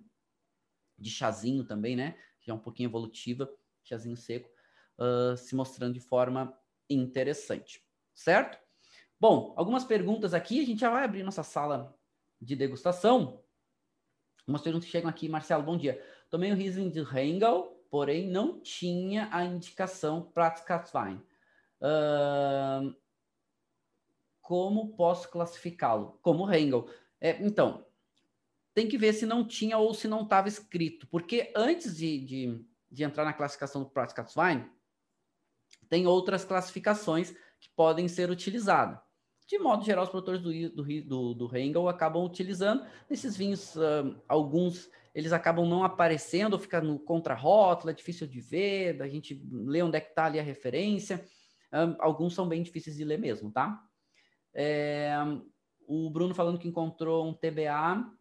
de 0.98 1.10
chazinho 1.10 1.64
também, 1.64 1.96
né? 1.96 2.16
Que 2.40 2.52
é 2.52 2.54
um 2.54 2.60
pouquinho 2.60 2.88
evolutiva, 2.88 3.52
chazinho 3.84 4.16
seco, 4.16 4.50
uh, 5.00 5.36
se 5.36 5.56
mostrando 5.56 5.94
de 5.94 6.00
forma 6.00 6.56
interessante, 6.90 7.84
certo? 8.14 8.60
Bom, 9.20 9.54
algumas 9.58 9.84
perguntas 9.84 10.34
aqui, 10.34 10.62
a 10.62 10.66
gente 10.66 10.80
já 10.80 10.92
vai 10.92 11.04
abrir 11.04 11.24
nossa 11.24 11.44
sala 11.44 11.98
de 12.40 12.56
degustação. 12.56 13.44
Algumas 14.42 14.62
perguntas 14.62 14.88
chegam 14.88 15.10
aqui, 15.10 15.28
Marcelo, 15.28 15.64
bom 15.64 15.76
dia. 15.76 16.02
Tomei 16.30 16.52
o 16.52 16.56
Riesling 16.56 16.90
de 16.90 17.00
Hengel, 17.00 17.84
porém 17.90 18.30
não 18.30 18.60
tinha 18.60 19.28
a 19.32 19.44
indicação 19.44 20.22
Pratzkatzwein. 20.22 21.22
Uh, 21.82 22.96
como 24.48 24.95
posso 24.95 25.30
classificá-lo? 25.30 26.18
Como 26.22 26.50
Hengel. 26.50 26.89
É, 27.20 27.38
então, 27.45 27.86
tem 28.74 28.88
que 28.88 28.98
ver 28.98 29.12
se 29.12 29.26
não 29.26 29.45
tinha 29.45 29.78
ou 29.78 29.93
se 29.93 30.08
não 30.08 30.22
estava 30.22 30.48
escrito. 30.48 31.06
Porque 31.08 31.52
antes 31.54 31.98
de, 31.98 32.18
de, 32.18 32.66
de, 32.89 33.04
entrar 33.04 33.26
na 33.26 33.34
classificação 33.34 33.84
do 33.84 33.89
Pratzkatzwein, 33.89 34.66
tem 35.89 36.08
outras 36.08 36.45
classificações 36.45 37.32
que 37.60 37.68
podem 37.76 38.08
ser 38.08 38.30
utilizadas 38.30 38.98
de 39.45 39.58
modo 39.58 39.84
geral, 39.84 40.04
os 40.04 40.10
produtores 40.10 40.41
do, 40.41 40.52
do, 40.70 41.02
do, 41.04 41.34
do 41.34 41.58
Hengel 41.58 41.88
acabam 41.88 42.24
utilizando. 42.24 42.86
Esses 43.10 43.38
vinhos, 43.38 43.78
uh, 43.78 44.14
alguns, 44.28 44.89
eles 45.16 45.32
acabam 45.32 45.66
não 45.66 45.86
aparecendo, 45.86 46.60
fica 46.60 46.82
no 46.82 47.00
contra-rótula, 47.00 47.91
é 47.91 47.95
difícil 47.95 48.28
de 48.28 48.41
ver, 48.41 49.02
a 49.02 49.08
gente 49.08 49.41
lê 49.50 49.82
onde 49.82 49.98
é 49.98 50.02
que 50.02 50.10
está 50.10 50.26
ali 50.26 50.38
a 50.38 50.43
referência. 50.43 51.26
Um, 51.72 51.95
alguns 52.00 52.34
são 52.34 52.48
bem 52.48 52.62
difíceis 52.62 52.98
de 52.98 53.06
ler 53.06 53.18
mesmo, 53.18 53.50
tá? 53.50 53.82
É, 54.60 55.16
o 55.88 56.10
Bruno 56.10 56.34
falando 56.34 56.58
que 56.58 56.68
encontrou 56.68 57.28
um 57.28 57.34
TBA 57.34 58.12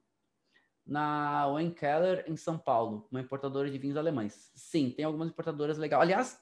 na 0.84 1.48
Wenkeller, 1.48 2.24
em 2.28 2.36
São 2.36 2.58
Paulo, 2.58 3.08
uma 3.10 3.22
importadora 3.22 3.70
de 3.70 3.78
vinhos 3.78 3.96
alemães. 3.96 4.52
Sim, 4.54 4.90
tem 4.90 5.06
algumas 5.06 5.30
importadoras 5.30 5.78
legais. 5.78 6.02
Aliás, 6.02 6.38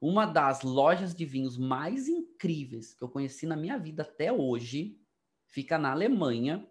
uma 0.00 0.24
das 0.24 0.62
lojas 0.62 1.14
de 1.14 1.26
vinhos 1.26 1.58
mais 1.58 2.08
incríveis 2.08 2.94
que 2.94 3.04
eu 3.04 3.08
conheci 3.08 3.46
na 3.46 3.54
minha 3.54 3.78
vida 3.78 4.02
até 4.02 4.32
hoje 4.32 4.98
fica 5.46 5.78
na 5.78 5.92
Alemanha, 5.92 6.66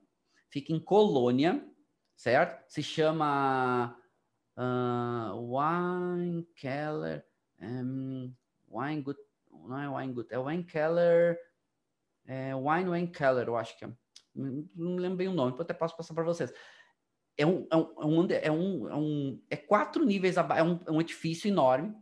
fica 0.49 0.73
em 0.73 0.79
Colônia, 0.79 1.63
certo? 2.15 2.67
Se 2.69 2.81
chama 2.81 3.95
uh, 4.57 5.55
Weinkeller, 5.55 7.25
um, 7.61 8.33
Weingut, 8.69 9.19
não 9.51 9.79
é 9.79 9.89
Weingut, 9.89 10.33
é 10.33 10.39
Weinkeller, 10.39 11.39
é 12.25 12.55
Wine 12.55 12.89
Weinkeller, 12.89 13.47
eu 13.47 13.57
acho 13.57 13.77
que 13.77 13.85
é. 13.85 13.89
Não 14.35 14.95
lembro 14.95 15.17
bem 15.17 15.27
o 15.27 15.33
nome, 15.33 15.55
até 15.59 15.73
posso 15.73 15.95
passar 15.95 16.13
para 16.13 16.23
vocês. 16.23 16.51
É 17.37 17.45
um, 17.45 17.67
é 17.71 17.77
um, 17.77 18.27
é 18.31 18.51
um, 18.51 18.89
é 18.89 18.95
um, 18.95 19.43
é 19.49 19.57
quatro 19.57 20.05
níveis 20.05 20.37
abaixo, 20.37 20.61
é 20.61 20.63
um, 20.63 20.79
é 20.87 20.91
um 20.91 21.01
edifício 21.01 21.47
enorme, 21.47 21.93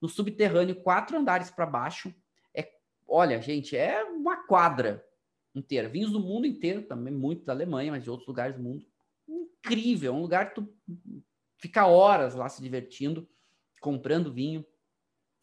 no 0.00 0.08
subterrâneo, 0.08 0.82
quatro 0.82 1.16
andares 1.16 1.50
para 1.50 1.66
baixo. 1.66 2.14
É, 2.54 2.68
olha, 3.06 3.40
gente, 3.40 3.76
é 3.76 4.02
uma 4.04 4.46
quadra 4.46 5.04
inteira. 5.54 5.88
Vinhos 5.88 6.12
do 6.12 6.20
mundo 6.20 6.46
inteiro, 6.46 6.82
também 6.82 7.12
muito 7.12 7.44
da 7.44 7.52
Alemanha, 7.52 7.92
mas 7.92 8.04
de 8.04 8.10
outros 8.10 8.28
lugares 8.28 8.56
do 8.56 8.62
mundo. 8.62 8.86
Incrível, 9.28 10.12
é 10.12 10.16
um 10.16 10.22
lugar 10.22 10.48
que 10.48 10.60
tu 10.60 10.74
fica 11.58 11.86
horas 11.86 12.34
lá 12.34 12.48
se 12.48 12.62
divertindo, 12.62 13.28
comprando 13.80 14.32
vinho. 14.32 14.64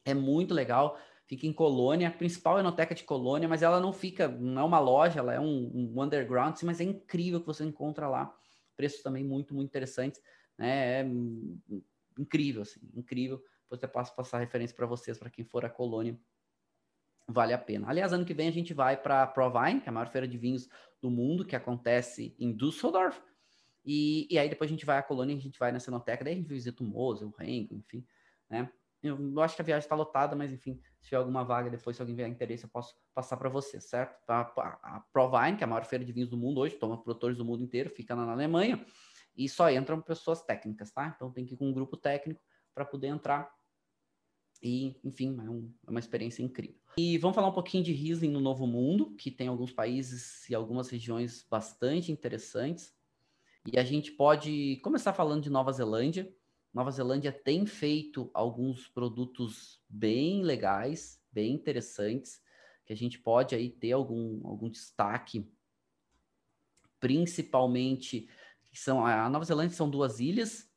É 0.03 0.13
muito 0.13 0.53
legal. 0.53 0.97
Fica 1.27 1.45
em 1.45 1.51
Colônia, 1.51 2.07
a 2.07 2.11
principal 2.11 2.57
enoteca 2.57 2.95
de 2.95 3.03
Colônia, 3.03 3.49
mas 3.49 3.61
ela 3.61 3.81
não 3.81 3.91
fica, 3.91 4.29
não 4.29 4.61
é 4.61 4.65
uma 4.65 4.79
loja, 4.79 5.19
ela 5.19 5.33
é 5.33 5.39
um, 5.39 5.93
um 5.93 6.01
underground, 6.01 6.55
mas 6.63 6.79
é 6.79 6.85
incrível 6.85 7.41
que 7.41 7.45
você 7.45 7.65
encontra 7.65 8.07
lá. 8.07 8.33
Preços 8.77 9.03
também 9.03 9.25
muito, 9.25 9.53
muito 9.53 9.67
interessantes. 9.67 10.21
Né? 10.57 11.01
É 11.01 11.05
incrível, 12.17 12.61
assim, 12.61 12.79
incrível. 12.95 13.43
Depois 13.63 13.83
eu 13.83 13.89
posso 13.89 14.15
passar 14.15 14.39
referência 14.39 14.73
para 14.73 14.85
vocês, 14.85 15.17
para 15.17 15.29
quem 15.29 15.43
for 15.43 15.65
a 15.65 15.69
colônia. 15.69 16.17
Vale 17.27 17.51
a 17.51 17.57
pena. 17.57 17.89
Aliás, 17.89 18.13
ano 18.13 18.23
que 18.23 18.33
vem 18.33 18.47
a 18.47 18.51
gente 18.51 18.73
vai 18.73 18.95
para 18.95 19.23
a 19.23 19.27
Provine, 19.27 19.81
que 19.81 19.87
é 19.87 19.89
a 19.89 19.91
maior 19.91 20.07
feira 20.07 20.25
de 20.25 20.37
vinhos 20.37 20.69
do 21.01 21.11
mundo, 21.11 21.43
que 21.43 21.57
acontece 21.57 22.33
em 22.39 22.55
Düsseldorf. 22.55 23.21
E, 23.83 24.27
e 24.31 24.39
aí 24.39 24.47
depois 24.47 24.69
a 24.69 24.73
gente 24.73 24.85
vai 24.85 24.97
à 24.97 25.03
colônia, 25.03 25.35
a 25.35 25.39
gente 25.39 25.59
vai 25.59 25.73
na 25.73 25.79
Cenoteca, 25.79 26.23
daí 26.23 26.33
a 26.33 26.37
gente 26.37 26.47
visita 26.47 26.83
o 26.83 26.85
Mosel, 26.85 27.27
o 27.27 27.31
Rengo, 27.31 27.75
enfim, 27.75 28.05
né? 28.49 28.71
Eu, 29.01 29.39
acho 29.41 29.55
que 29.55 29.61
a 29.61 29.65
viagem 29.65 29.85
está 29.85 29.95
lotada, 29.95 30.35
mas 30.35 30.51
enfim, 30.51 30.81
se 30.99 31.05
tiver 31.05 31.17
alguma 31.17 31.43
vaga 31.43 31.69
depois, 31.69 31.95
se 31.95 32.01
alguém 32.01 32.15
tiver 32.15 32.27
interesse, 32.27 32.63
eu 32.63 32.69
posso 32.69 32.95
passar 33.13 33.37
para 33.37 33.49
vocês, 33.49 33.83
certo? 33.85 34.17
A, 34.29 34.41
a, 34.41 35.03
Provine, 35.13 35.55
que 35.55 35.63
é 35.63 35.65
a 35.65 35.67
maior 35.67 35.85
feira 35.85 36.03
de 36.03 36.11
vinhos 36.11 36.29
do 36.29 36.37
mundo 36.37 36.59
hoje, 36.59 36.75
toma 36.75 37.01
produtores 37.01 37.37
do 37.37 37.45
mundo 37.45 37.63
inteiro, 37.63 37.89
fica 37.89 38.15
na, 38.15 38.25
na 38.25 38.31
Alemanha, 38.31 38.83
e 39.35 39.47
só 39.47 39.69
entram 39.69 40.01
pessoas 40.01 40.41
técnicas, 40.41 40.91
tá? 40.91 41.13
Então 41.15 41.31
tem 41.31 41.45
que 41.45 41.53
ir 41.53 41.57
com 41.57 41.69
um 41.69 41.73
grupo 41.73 41.95
técnico 41.95 42.41
para 42.73 42.83
poder 42.83 43.07
entrar 43.07 43.51
e, 44.61 44.99
enfim, 45.03 45.37
é, 45.39 45.49
um, 45.49 45.71
é, 45.85 45.91
uma 45.91 45.99
experiência 45.99 46.41
incrível. 46.41 46.77
E 46.97 47.17
vamos 47.17 47.35
falar 47.35 47.49
um 47.49 47.53
pouquinho 47.53 47.83
de 47.83 47.91
Riesling 47.91 48.31
no 48.31 48.39
Novo 48.39 48.65
Mundo, 48.65 49.15
que 49.15 49.29
tem 49.29 49.47
alguns 49.47 49.71
países 49.71 50.49
e 50.49 50.55
algumas 50.55 50.89
regiões 50.89 51.45
bastante 51.49 52.11
interessantes. 52.11 52.95
E 53.71 53.77
a 53.77 53.83
gente 53.83 54.11
pode 54.11 54.77
começar 54.77 55.13
falando 55.13 55.43
de 55.43 55.49
Nova 55.49 55.71
Zelândia. 55.71 56.33
Nova 56.77 56.91
Zelândia 56.91 57.31
tem 57.31 57.65
feito 57.65 58.29
alguns 58.35 58.87
produtos 58.87 59.81
bem 59.89 60.43
legais, 60.43 61.19
bem 61.31 61.55
interessantes, 61.55 62.39
que 62.85 62.93
a 62.93 62.95
gente 62.95 63.17
pode 63.17 63.55
aí 63.55 63.67
ter 63.67 63.93
algum, 63.93 64.45
algum 64.47 64.69
destaque 64.69 65.51
principalmente 66.99 68.29
são 68.71 69.03
a 69.03 69.27
Nova 69.27 69.43
Zelândia 69.43 69.75
são 69.75 69.89
duas 69.89 70.19
ilhas 70.19 70.71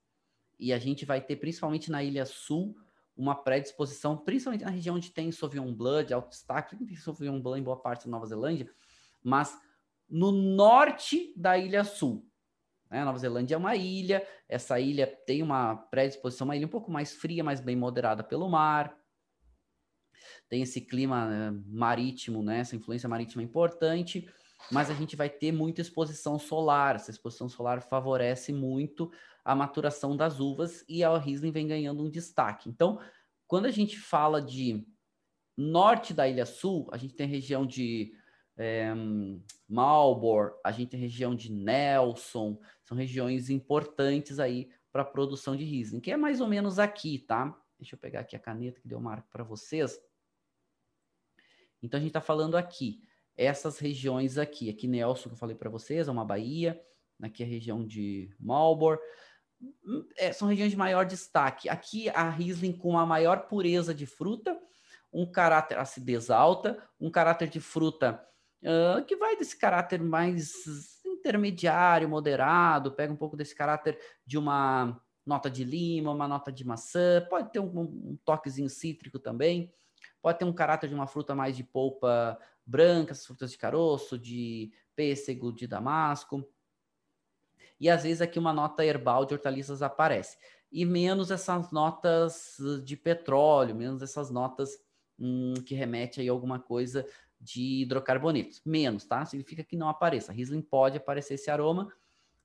e 0.59 0.73
a 0.73 0.79
gente 0.79 1.05
vai 1.05 1.21
ter 1.21 1.37
principalmente 1.37 1.91
na 1.91 2.03
ilha 2.03 2.25
sul 2.25 2.75
uma 3.15 3.35
predisposição, 3.35 4.17
principalmente 4.17 4.65
na 4.65 4.71
região 4.71 4.97
onde 4.97 5.11
tem 5.11 5.31
Sauvignon 5.31 5.75
Blanc 5.75 6.09
de 6.09 6.15
alto 6.15 6.31
destaque, 6.31 6.77
tem 6.77 6.97
Sauvignon 6.97 7.43
Blanc 7.43 7.61
em 7.61 7.65
boa 7.65 7.79
parte 7.79 8.07
da 8.07 8.11
Nova 8.11 8.25
Zelândia, 8.25 8.73
mas 9.23 9.55
no 10.09 10.33
norte 10.33 11.35
da 11.37 11.59
ilha 11.59 11.85
sul. 11.85 12.27
Né? 12.91 13.01
A 13.01 13.05
Nova 13.05 13.19
Zelândia 13.19 13.55
é 13.55 13.59
uma 13.59 13.77
ilha, 13.77 14.27
essa 14.49 14.81
ilha 14.81 15.07
tem 15.07 15.43
uma 15.43 15.77
predisposição, 15.77 16.47
uma 16.47 16.57
ilha 16.57 16.67
um 16.67 16.71
pouco 16.71 16.91
mais 16.91 17.15
fria, 17.15 17.45
mas 17.45 17.61
bem 17.61 17.77
moderada 17.77 18.25
pelo 18.25 18.49
mar. 18.49 18.97
Tem 20.49 20.63
esse 20.63 20.81
clima 20.81 21.27
né, 21.27 21.63
marítimo, 21.67 22.43
né? 22.43 22.59
essa 22.59 22.75
influência 22.75 23.09
marítima 23.09 23.43
importante, 23.43 24.29
mas 24.71 24.91
a 24.91 24.95
gente 24.95 25.15
vai 25.15 25.31
ter 25.31 25.53
muita 25.53 25.81
exposição 25.81 26.39
solar. 26.39 26.97
Essa 26.97 27.11
exposição 27.11 27.49
solar 27.49 27.81
favorece 27.81 28.53
muito 28.53 29.11
a 29.45 29.55
maturação 29.55 30.17
das 30.17 30.41
uvas 30.41 30.85
e 30.89 31.03
a 31.05 31.17
Riesling 31.17 31.53
vem 31.53 31.67
ganhando 31.67 32.05
um 32.05 32.11
destaque. 32.11 32.69
Então, 32.69 33.01
quando 33.47 33.67
a 33.67 33.71
gente 33.71 33.99
fala 33.99 34.43
de 34.43 34.87
norte 35.57 36.13
da 36.13 36.29
Ilha 36.29 36.47
Sul, 36.47 36.89
a 36.93 36.97
gente 36.97 37.15
tem 37.15 37.27
região 37.27 37.67
de 37.67 38.13
é, 38.61 38.93
a 40.63 40.73
gente 40.73 40.91
tem 40.91 41.01
região 41.01 41.35
de 41.35 41.51
Nelson, 41.51 42.61
são 42.85 42.95
regiões 42.95 43.49
importantes 43.49 44.39
aí 44.39 44.71
para 44.93 45.01
a 45.01 45.07
produção 45.07 45.57
de 45.57 45.65
Riesling, 45.65 46.01
que 46.01 46.11
é 46.11 46.17
mais 46.17 46.43
ou 46.43 46.47
menos 46.47 46.79
aqui, 46.79 47.21
tá? 47.21 47.59
Deixa 47.79 47.95
eu 47.95 47.99
pegar 47.99 48.21
aqui 48.21 48.37
a 48.37 48.39
caneta 48.39 48.79
que 48.79 48.87
deu 48.87 49.01
marco 49.01 49.29
para 49.31 49.43
vocês. 49.43 49.99
Então 51.83 51.97
a 51.97 52.01
gente 52.01 52.11
está 52.11 52.21
falando 52.21 52.55
aqui, 52.55 53.03
essas 53.35 53.79
regiões 53.79 54.37
aqui, 54.37 54.69
aqui 54.69 54.87
Nelson 54.87 55.31
que 55.31 55.35
eu 55.35 55.39
falei 55.39 55.57
para 55.57 55.71
vocês, 55.71 56.07
é 56.07 56.11
uma 56.11 56.25
baía, 56.25 56.79
aqui 57.23 57.43
é 57.43 57.47
a 57.47 57.49
região 57.49 57.87
de 57.87 58.31
Marlborough, 58.39 59.01
é, 60.19 60.33
são 60.33 60.49
regiões 60.49 60.73
de 60.73 60.77
maior 60.77 61.07
destaque. 61.07 61.67
Aqui 61.71 62.11
a 62.11 62.29
Riesling 62.29 62.77
com 62.77 62.99
a 62.99 63.07
maior 63.07 63.49
pureza 63.49 63.95
de 63.95 64.05
fruta, 64.05 64.61
um 65.11 65.25
caráter 65.25 65.79
acidez 65.79 66.29
alta, 66.29 66.87
um 67.01 67.11
caráter 67.11 67.49
de 67.49 67.61
fruta 67.61 68.23
que 69.07 69.17
vai 69.17 69.37
desse 69.37 69.57
caráter 69.57 70.01
mais 70.03 70.53
intermediário, 71.05 72.09
moderado, 72.09 72.93
pega 72.93 73.13
um 73.13 73.17
pouco 73.17 73.37
desse 73.37 73.55
caráter 73.55 73.99
de 74.27 74.39
uma 74.39 75.01
nota 75.25 75.51
de 75.51 75.65
lima, 75.65 76.11
uma 76.11 76.29
nota 76.29 76.51
de 76.51 76.67
maçã, 76.67 77.27
pode 77.29 77.53
ter 77.53 77.61
um, 77.61 77.81
um 77.81 78.19
toquezinho 78.25 78.69
cítrico 78.69 79.19
também, 79.19 79.73
pode 80.21 80.39
ter 80.39 80.45
um 80.45 80.53
caráter 80.53 80.89
de 80.89 80.95
uma 80.95 81.07
fruta 81.07 81.35
mais 81.35 81.57
de 81.57 81.65
polpa 81.65 82.39
branca, 82.67 83.13
as 83.13 83.25
frutas 83.25 83.53
de 83.53 83.59
caroço, 83.59 84.19
de 84.19 84.73
pêssego, 84.95 85.53
de 85.53 85.67
damasco 85.67 86.47
e 87.81 87.89
às 87.89 88.03
vezes 88.03 88.21
aqui 88.21 88.39
uma 88.39 88.53
nota 88.53 88.85
herbal 88.85 89.25
de 89.25 89.33
hortaliças 89.33 89.81
aparece. 89.81 90.37
E 90.71 90.85
menos 90.85 91.31
essas 91.31 91.73
notas 91.73 92.57
de 92.85 92.97
petróleo, 92.97 93.75
menos 93.75 94.03
essas 94.03 94.31
notas 94.31 94.79
hum, 95.19 95.55
que 95.65 95.75
remete 95.75 96.21
aí 96.21 96.29
a 96.29 96.33
alguma 96.33 96.61
coisa 96.61 97.07
de 97.41 97.83
hidrocarbonetos. 97.83 98.61
Menos, 98.65 99.05
tá? 99.05 99.25
Significa 99.25 99.65
que 99.65 99.77
não 99.77 99.89
apareça. 99.89 100.33
Riesling 100.33 100.63
pode 100.63 100.97
aparecer 100.97 101.35
esse 101.35 101.51
aroma, 101.51 101.93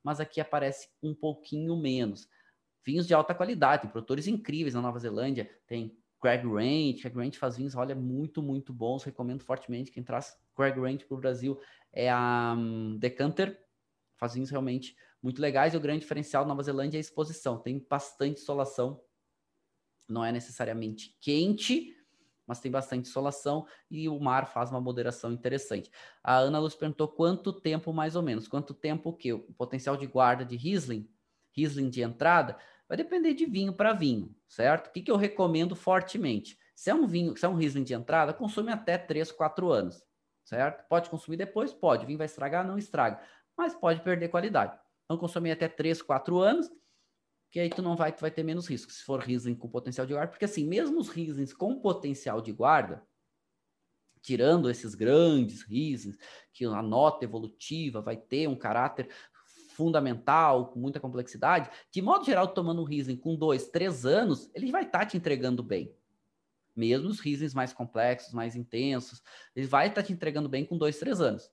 mas 0.03 0.19
aqui 0.19 0.39
aparece 0.39 0.89
um 1.03 1.13
pouquinho 1.13 1.75
menos. 1.75 2.29
Vinhos 2.83 3.07
de 3.07 3.13
alta 3.13 3.33
qualidade, 3.33 3.83
tem 3.83 3.91
produtores 3.91 4.27
incríveis 4.27 4.75
na 4.75 4.81
Nova 4.81 4.99
Zelândia, 4.99 5.49
tem 5.67 5.97
Craig 6.21 6.43
Range, 6.45 7.01
Craig 7.01 7.15
Range 7.15 7.37
faz 7.37 7.57
vinhos, 7.57 7.75
olha, 7.75 7.95
muito, 7.95 8.41
muito 8.41 8.71
bons, 8.71 9.03
recomendo 9.03 9.43
fortemente, 9.43 9.91
quem 9.91 10.03
traz 10.03 10.37
Craig 10.55 10.79
Range 10.79 11.03
para 11.05 11.15
o 11.15 11.19
Brasil 11.19 11.59
é 11.91 12.09
a 12.09 12.55
um, 12.57 12.97
Decanter, 12.97 13.59
faz 14.15 14.33
vinhos 14.33 14.49
realmente 14.49 14.95
muito 15.21 15.41
legais. 15.41 15.73
E 15.73 15.77
o 15.77 15.79
grande 15.79 16.01
diferencial 16.01 16.43
da 16.43 16.49
Nova 16.49 16.61
Zelândia 16.61 16.97
é 16.97 16.99
a 16.99 17.01
exposição. 17.01 17.57
Tem 17.57 17.83
bastante 17.89 18.41
insolação. 18.41 19.01
Não 20.07 20.23
é 20.23 20.31
necessariamente 20.31 21.17
quente, 21.19 21.94
mas 22.47 22.59
tem 22.59 22.71
bastante 22.71 23.07
insolação 23.07 23.65
e 23.89 24.07
o 24.07 24.19
mar 24.19 24.47
faz 24.47 24.71
uma 24.71 24.81
moderação 24.81 25.31
interessante. 25.31 25.91
A 26.23 26.37
Ana 26.37 26.59
Luz 26.59 26.75
perguntou 26.75 27.07
quanto 27.07 27.53
tempo 27.53 27.93
mais 27.93 28.15
ou 28.15 28.21
menos. 28.21 28.47
Quanto 28.47 28.73
tempo 28.73 29.09
o 29.09 29.13
quê? 29.13 29.33
O 29.33 29.53
potencial 29.53 29.97
de 29.97 30.05
guarda 30.07 30.45
de 30.45 30.55
Riesling, 30.55 31.09
Riesling 31.55 31.89
de 31.89 32.01
entrada, 32.01 32.57
vai 32.87 32.97
depender 32.97 33.33
de 33.33 33.45
vinho 33.45 33.73
para 33.73 33.93
vinho, 33.93 34.35
certo? 34.47 34.87
O 34.87 34.91
que, 34.91 35.01
que 35.01 35.11
eu 35.11 35.17
recomendo 35.17 35.75
fortemente? 35.75 36.57
Se 36.75 36.89
é 36.89 36.95
um 36.95 37.07
vinho, 37.07 37.35
se 37.37 37.45
é 37.45 37.49
um 37.49 37.55
Riesling 37.55 37.83
de 37.83 37.93
entrada, 37.93 38.33
consome 38.33 38.71
até 38.71 38.97
3, 38.97 39.31
4 39.31 39.71
anos, 39.71 40.03
certo? 40.43 40.87
Pode 40.87 41.09
consumir 41.09 41.37
depois? 41.37 41.73
Pode. 41.73 42.03
O 42.03 42.07
vinho 42.07 42.17
vai 42.17 42.25
estragar? 42.25 42.65
Não 42.67 42.77
estraga. 42.77 43.21
Mas 43.57 43.73
pode 43.73 44.01
perder 44.01 44.27
qualidade. 44.29 44.77
Então, 45.05 45.17
consumir 45.17 45.51
até 45.51 45.67
3, 45.67 46.01
4 46.01 46.39
anos, 46.39 46.69
que 47.56 47.60
aí 47.62 47.70
tu 47.70 47.82
não 47.82 47.95
vai, 47.95 48.12
tu 48.12 48.20
vai 48.20 48.30
ter 48.30 48.43
menos 48.43 48.68
risco, 48.68 48.91
se 48.91 49.01
for 49.01 49.22
Riesling 49.22 49.56
com 49.56 49.70
potencial 49.70 50.06
de 50.06 50.12
guarda, 50.12 50.28
porque 50.30 50.43
assim, 50.43 50.68
mesmo 50.68 50.99
os 50.99 51.08
Rieslings 51.08 51.53
com 51.53 51.80
potencial 51.80 52.41
de 52.41 52.51
guarda, 52.51 53.01
tirando 54.22 54.70
esses 54.70 54.93
grandes 54.93 55.62
Rieslings, 55.62 56.18
que 56.51 56.66
a 56.66 56.82
nota 56.82 57.24
evolutiva 57.24 58.01
vai 58.01 58.18
ter 58.18 58.49
um 58.49 58.58
caráter 58.58 59.08
fundamental, 59.70 60.68
com 60.68 60.80
muita 60.80 60.99
complexidade, 60.99 61.70
de 61.89 62.01
modo 62.01 62.26
geral, 62.26 62.49
tomando 62.49 62.82
um 62.82 62.86
Riesling 62.86 63.16
com 63.16 63.38
2, 63.38 63.70
3 63.70 64.06
anos, 64.06 64.51
ele 64.53 64.70
vai 64.70 64.84
estar 64.84 64.99
tá 64.99 65.06
te 65.06 65.16
entregando 65.16 65.64
bem. 65.64 65.95
Mesmo 66.76 67.08
os 67.08 67.22
Rieslings 67.22 67.53
mais 67.53 67.72
complexos, 67.72 68.34
mais 68.34 68.58
intensos, 68.58 69.24
ele 69.56 69.66
vai 69.66 69.88
estar 69.88 70.01
tá 70.01 70.08
te 70.08 70.12
entregando 70.12 70.49
bem 70.49 70.66
com 70.66 70.78
2, 70.78 70.99
3 70.99 71.22
anos, 71.22 71.49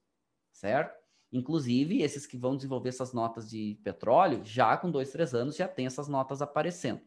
certo? 0.51 1.01
Inclusive, 1.33 2.03
esses 2.03 2.27
que 2.27 2.37
vão 2.37 2.55
desenvolver 2.55 2.91
essas 2.91 3.13
notas 3.13 3.49
de 3.49 3.81
petróleo, 3.83 4.45
já 4.45 4.77
com 4.77 4.91
dois, 4.91 5.11
três 5.11 5.35
anos, 5.35 5.57
já 5.57 5.67
tem 5.67 5.87
essas 5.87 6.07
notas 6.07 6.43
aparecendo. 6.43 7.01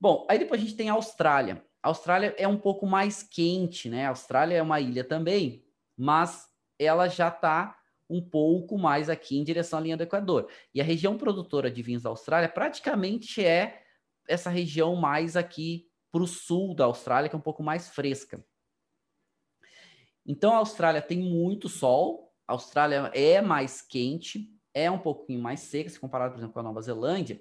Bom, 0.00 0.26
aí 0.28 0.38
depois 0.38 0.60
a 0.60 0.64
gente 0.64 0.76
tem 0.76 0.88
a 0.88 0.94
Austrália. 0.94 1.64
A 1.82 1.88
Austrália 1.88 2.34
é 2.38 2.48
um 2.48 2.58
pouco 2.58 2.86
mais 2.86 3.22
quente, 3.22 3.90
né? 3.90 4.06
A 4.06 4.10
Austrália 4.10 4.56
é 4.56 4.62
uma 4.62 4.80
ilha 4.80 5.04
também, 5.04 5.64
mas 5.96 6.48
ela 6.78 7.08
já 7.08 7.28
está 7.28 7.78
um 8.08 8.22
pouco 8.22 8.78
mais 8.78 9.10
aqui 9.10 9.36
em 9.36 9.44
direção 9.44 9.78
à 9.78 9.82
linha 9.82 9.96
do 9.96 10.02
Equador. 10.02 10.48
E 10.74 10.80
a 10.80 10.84
região 10.84 11.16
produtora 11.18 11.70
de 11.70 11.82
vinhos 11.82 12.02
da 12.02 12.10
Austrália 12.10 12.48
praticamente 12.48 13.44
é 13.44 13.82
essa 14.26 14.50
região 14.50 14.96
mais 14.96 15.36
aqui 15.36 15.90
para 16.10 16.22
o 16.22 16.26
sul 16.26 16.74
da 16.74 16.84
Austrália, 16.84 17.28
que 17.28 17.36
é 17.36 17.38
um 17.38 17.42
pouco 17.42 17.62
mais 17.62 17.90
fresca. 17.90 18.44
Então 20.26 20.54
a 20.54 20.58
Austrália 20.58 21.02
tem 21.02 21.18
muito 21.18 21.68
sol, 21.68 22.23
a 22.46 22.52
Austrália 22.52 23.10
é 23.14 23.40
mais 23.40 23.80
quente, 23.80 24.50
é 24.72 24.90
um 24.90 24.98
pouquinho 24.98 25.40
mais 25.40 25.60
seca, 25.60 25.88
se 25.88 25.98
comparado, 25.98 26.32
por 26.32 26.40
exemplo, 26.40 26.54
com 26.54 26.60
a 26.60 26.64
Nova 26.64 26.82
Zelândia. 26.82 27.40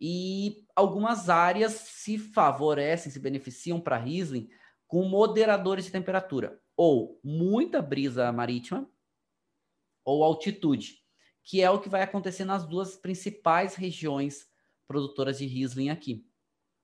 E 0.00 0.66
algumas 0.74 1.28
áreas 1.28 1.72
se 1.72 2.18
favorecem, 2.18 3.12
se 3.12 3.20
beneficiam 3.20 3.80
para 3.80 3.96
Riesling 3.96 4.48
com 4.86 5.04
moderadores 5.04 5.84
de 5.84 5.92
temperatura, 5.92 6.60
ou 6.76 7.20
muita 7.22 7.80
brisa 7.80 8.30
marítima, 8.32 8.90
ou 10.04 10.22
altitude, 10.22 11.02
que 11.42 11.62
é 11.62 11.70
o 11.70 11.80
que 11.80 11.88
vai 11.88 12.02
acontecer 12.02 12.44
nas 12.44 12.66
duas 12.66 12.96
principais 12.96 13.74
regiões 13.74 14.46
produtoras 14.86 15.38
de 15.38 15.46
Riesling 15.46 15.90
aqui, 15.90 16.28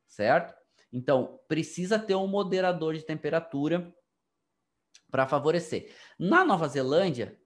certo? 0.07 0.55
Então, 0.92 1.40
precisa 1.46 1.98
ter 1.98 2.14
um 2.14 2.26
moderador 2.26 2.94
de 2.94 3.03
temperatura 3.03 3.94
para 5.11 5.26
favorecer. 5.26 5.92
Na 6.18 6.44
Nova 6.44 6.68
Zelândia, 6.68 7.38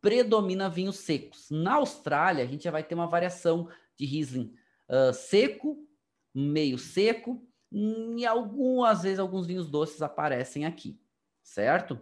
predomina 0.00 0.68
vinhos 0.68 0.98
secos. 0.98 1.48
Na 1.50 1.74
Austrália, 1.74 2.44
a 2.44 2.46
gente 2.46 2.64
já 2.64 2.70
vai 2.70 2.82
ter 2.82 2.94
uma 2.94 3.06
variação 3.06 3.68
de 3.96 4.06
Riesling 4.06 4.54
uh, 4.88 5.12
seco, 5.12 5.86
meio 6.34 6.78
seco, 6.78 7.46
e 7.72 8.26
algumas 8.26 9.02
vezes 9.02 9.18
alguns 9.18 9.46
vinhos 9.46 9.68
doces 9.68 10.02
aparecem 10.02 10.64
aqui, 10.64 11.00
certo? 11.42 12.00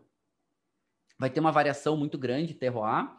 Vai 1.19 1.29
ter 1.29 1.41
uma 1.41 1.53
variação 1.53 1.97
muito 1.97 2.17
grande 2.17 2.49
de 2.49 2.55
terroir. 2.55 3.11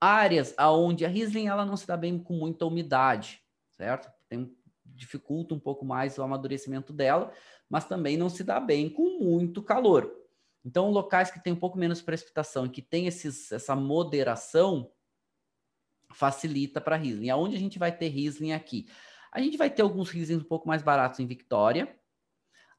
Áreas 0.00 0.54
aonde 0.56 1.04
a 1.04 1.08
Riesling 1.08 1.48
ela 1.48 1.64
não 1.64 1.76
se 1.76 1.86
dá 1.86 1.96
bem 1.96 2.22
com 2.22 2.34
muita 2.34 2.66
umidade, 2.66 3.42
certo? 3.70 4.08
Tem, 4.28 4.54
dificulta 4.84 5.54
um 5.54 5.58
pouco 5.58 5.84
mais 5.84 6.18
o 6.18 6.22
amadurecimento 6.22 6.92
dela, 6.92 7.32
mas 7.68 7.84
também 7.86 8.16
não 8.16 8.28
se 8.28 8.44
dá 8.44 8.60
bem 8.60 8.88
com 8.88 9.18
muito 9.18 9.62
calor. 9.62 10.14
Então, 10.64 10.90
locais 10.90 11.30
que 11.30 11.42
tem 11.42 11.52
um 11.52 11.58
pouco 11.58 11.78
menos 11.78 12.02
precipitação 12.02 12.66
e 12.66 12.70
que 12.70 12.82
tem 12.82 13.06
essa 13.06 13.76
moderação 13.76 14.90
facilita 16.12 16.80
para 16.80 16.96
Riesling. 16.96 17.30
Aonde 17.30 17.56
a 17.56 17.58
gente 17.58 17.78
vai 17.78 17.96
ter 17.96 18.08
Riesling 18.08 18.52
aqui? 18.52 18.88
A 19.32 19.40
gente 19.40 19.56
vai 19.56 19.70
ter 19.70 19.82
alguns 19.82 20.10
Rieslings 20.10 20.44
um 20.44 20.48
pouco 20.48 20.66
mais 20.66 20.82
baratos 20.82 21.20
em 21.20 21.26
Victoria. 21.26 21.94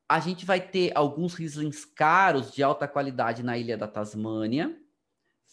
A 0.07 0.19
gente 0.19 0.45
vai 0.45 0.59
ter 0.59 0.91
alguns 0.95 1.35
Rieslings 1.35 1.85
caros 1.85 2.51
de 2.51 2.63
alta 2.63 2.87
qualidade 2.87 3.43
na 3.43 3.57
ilha 3.57 3.77
da 3.77 3.87
Tasmânia. 3.87 4.75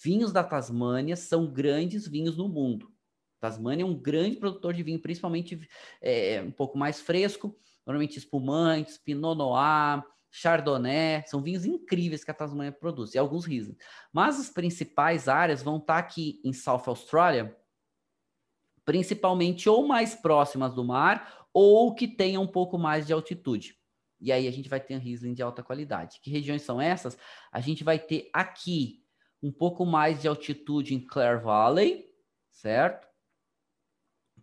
Vinhos 0.03 0.33
da 0.33 0.43
Tasmânia 0.43 1.16
são 1.16 1.47
grandes 1.47 2.09
vinhos 2.09 2.37
no 2.37 2.49
mundo. 2.49 2.91
Tasmânia 3.39 3.83
é 3.83 3.87
um 3.87 3.95
grande 3.95 4.37
produtor 4.37 4.72
de 4.72 4.83
vinho, 4.83 4.99
principalmente 4.99 5.68
é, 6.01 6.43
um 6.43 6.51
pouco 6.51 6.77
mais 6.79 7.01
fresco, 7.01 7.57
normalmente 7.87 8.18
espumantes, 8.18 8.99
Pinot 8.99 9.37
Noir, 9.37 10.03
Chardonnay, 10.37 11.22
são 11.26 11.41
vinhos 11.41 11.64
incríveis 11.64 12.22
que 12.22 12.30
a 12.30 12.34
Tasmania 12.34 12.70
produz, 12.70 13.14
e 13.14 13.18
alguns 13.18 13.47
Riesling. 13.47 13.76
Mas 14.12 14.39
as 14.39 14.51
principais 14.51 15.28
áreas 15.28 15.62
vão 15.62 15.78
estar 15.78 15.97
aqui 15.97 16.43
em 16.45 16.53
South 16.53 16.82
Australia, 16.89 17.57
principalmente 18.84 19.66
ou 19.66 19.89
mais 19.89 20.14
próximas 20.14 20.74
do 20.74 20.84
mar, 20.84 21.47
ou 21.55 21.95
que 21.95 22.07
tenham 22.07 22.43
um 22.43 22.47
pouco 22.47 22.76
mais 22.76 23.07
de 23.07 23.14
altitude. 23.14 23.78
E 24.20 24.30
aí 24.30 24.47
a 24.47 24.51
gente 24.51 24.68
vai 24.68 24.78
ter 24.78 24.95
um 24.97 25.01
Riesling 25.01 25.32
de 25.32 25.43
alta 25.43 25.62
qualidade. 25.62 26.20
Que 26.20 26.30
regiões 26.30 26.61
são 26.61 26.78
essas? 26.78 27.16
A 27.51 27.61
gente 27.61 27.82
vai 27.82 27.99
ter 27.99 28.28
aqui 28.30 29.03
um 29.43 29.51
pouco 29.51 29.87
mais 29.87 30.20
de 30.20 30.28
altitude 30.28 30.95
em 30.95 31.01
Clare 31.01 31.43
Valley, 31.43 32.05
certo? 32.51 33.09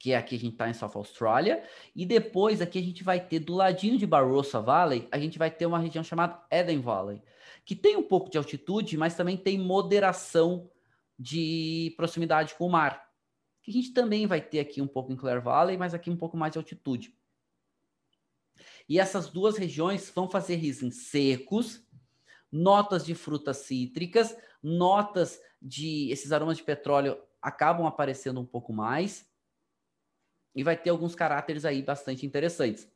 Que 0.04 0.12
é 0.12 0.18
aqui 0.18 0.36
a 0.36 0.40
gente 0.40 0.52
está 0.52 0.70
em 0.70 0.74
South 0.74 0.92
Australia, 0.96 1.64
e 1.96 2.06
depois 2.06 2.60
aqui 2.62 2.78
a 2.78 2.82
gente 2.82 3.06
vai 3.06 3.26
ter 3.26 3.40
do 3.40 3.54
ladinho 3.54 3.98
de 3.98 4.06
Barossa 4.06 4.60
Valley, 4.60 5.08
a 5.10 5.18
gente 5.18 5.40
vai 5.40 5.50
ter 5.50 5.66
uma 5.66 5.80
região 5.80 6.04
chamada 6.04 6.44
Eden 6.52 6.82
Valley, 6.82 7.24
que 7.64 7.74
tem 7.74 7.96
um 7.96 8.04
pouco 8.04 8.30
de 8.30 8.38
altitude, 8.38 8.98
mas 8.98 9.16
também 9.16 9.38
tem 9.38 9.58
moderação 9.58 10.70
de 11.18 11.94
proximidade 11.96 12.54
com 12.56 12.66
o 12.66 12.70
mar. 12.70 13.14
Que 13.62 13.72
a 13.72 13.74
gente 13.74 13.94
também 13.94 14.28
vai 14.28 14.42
ter 14.42 14.60
aqui 14.60 14.82
um 14.82 14.88
pouco 14.88 15.10
em 15.10 15.16
Clare 15.16 15.40
Valley, 15.40 15.78
mas 15.78 15.94
aqui 15.94 16.10
um 16.10 16.18
pouco 16.18 16.36
mais 16.36 16.52
de 16.52 16.58
altitude. 16.58 17.18
E 18.90 19.00
essas 19.00 19.30
duas 19.30 19.58
regiões 19.58 20.12
vão 20.14 20.28
fazer 20.28 20.56
Riesling 20.56 20.92
secos, 20.92 21.82
notas 22.52 23.06
de 23.06 23.16
frutas 23.16 23.56
cítricas, 23.60 24.36
notas 24.62 25.40
de 25.62 26.12
esses 26.12 26.34
aromas 26.34 26.58
de 26.58 26.64
petróleo 26.64 27.18
acabam 27.42 27.88
aparecendo 27.88 28.42
um 28.42 28.46
pouco 28.46 28.74
mais 28.74 29.32
e 30.56 30.64
vai 30.64 30.78
ter 30.78 30.90
alguns 30.90 31.16
caráteres 31.16 31.66
aí 31.66 31.82
bastante 31.82 32.26
interessantes. 32.26 32.88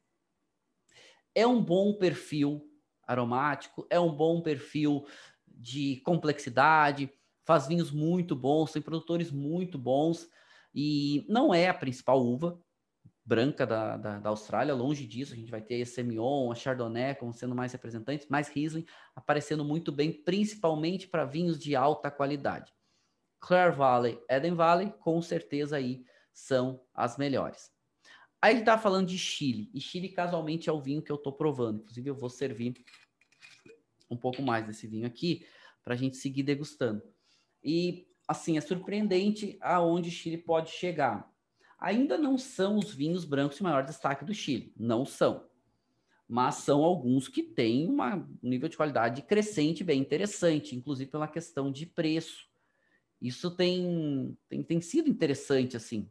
É 1.34 1.46
um 1.46 1.62
bom 1.62 1.94
perfil 1.94 2.62
aromático, 3.04 3.88
é 3.90 4.00
um 4.00 4.12
bom 4.12 4.42
perfil 4.42 5.06
de 5.48 6.02
complexidade, 6.06 7.12
faz 7.46 7.68
vinhos 7.68 7.92
muito 7.92 8.36
bons, 8.36 8.72
tem 8.72 8.82
produtores 8.82 9.32
muito 9.32 9.78
bons 9.78 10.30
e 10.74 11.26
não 11.30 11.54
é 11.54 11.70
a 11.70 11.74
principal 11.74 12.24
uva 12.24 12.62
branca 13.28 13.68
da, 13.68 13.98
da, 13.98 14.20
da 14.20 14.30
Austrália, 14.30 14.74
longe 14.74 15.06
disso, 15.06 15.34
a 15.34 15.36
gente 15.36 15.52
vai 15.52 15.62
ter 15.62 15.82
a 15.82 15.86
Semillon, 15.86 16.50
a 16.50 16.56
Chardonnay 16.56 17.14
como 17.16 17.34
sendo 17.34 17.54
mais 17.54 17.74
representantes, 17.74 18.26
mas 18.30 18.48
Riesling 18.48 18.86
aparecendo 19.14 19.66
muito 19.66 19.92
bem, 19.92 20.14
principalmente 20.14 21.10
para 21.10 21.26
vinhos 21.26 21.60
de 21.60 21.76
alta 21.76 22.10
qualidade. 22.10 22.74
Clare 23.42 23.76
Valley, 23.76 24.18
Eden 24.30 24.56
Valley, 24.56 24.94
com 25.02 25.22
certeza 25.22 25.76
aí 25.76 26.06
são 26.38 26.80
as 26.94 27.18
melhores. 27.18 27.72
Aí 28.40 28.54
ele 28.54 28.60
está 28.60 28.78
falando 28.78 29.08
de 29.08 29.18
Chile, 29.18 29.72
e 29.74 29.82
Chile 29.82 30.10
casualmente 30.10 30.70
é 30.70 30.72
o 30.72 30.80
vinho 30.80 31.02
que 31.02 31.12
eu 31.12 31.16
estou 31.16 31.34
provando. 31.34 31.80
Inclusive, 31.80 32.12
eu 32.12 32.16
vou 32.16 32.30
servir 32.30 32.76
um 34.10 34.16
pouco 34.16 34.44
mais 34.44 34.66
desse 34.66 34.86
vinho 34.86 35.08
aqui 35.08 35.48
para 35.84 35.96
a 35.96 35.98
gente 35.98 36.16
seguir 36.16 36.44
degustando. 36.44 37.02
E 37.64 38.08
assim, 38.28 38.56
é 38.56 38.62
surpreendente 38.62 39.58
aonde 39.60 40.12
Chile 40.12 40.38
pode 40.38 40.70
chegar. 40.70 41.28
Ainda 41.80 42.20
não 42.20 42.38
são 42.38 42.78
os 42.78 42.94
vinhos 42.94 43.26
brancos 43.26 43.58
de 43.58 43.64
maior 43.64 43.84
destaque 43.84 44.24
do 44.24 44.34
Chile, 44.34 44.72
não 44.78 45.06
são. 45.06 45.44
Mas 46.28 46.56
são 46.56 46.84
alguns 46.84 47.28
que 47.28 47.42
têm 47.42 47.90
um 47.90 48.28
nível 48.44 48.70
de 48.70 48.78
qualidade 48.78 49.24
crescente 49.24 49.84
bem 49.84 50.00
interessante, 50.00 50.76
inclusive 50.76 51.10
pela 51.10 51.28
questão 51.28 51.72
de 51.72 51.88
preço. 51.88 52.48
Isso 53.20 53.50
tem, 53.50 54.38
tem, 54.48 54.62
tem 54.62 54.80
sido 54.82 55.10
interessante, 55.10 55.76
assim. 55.76 56.08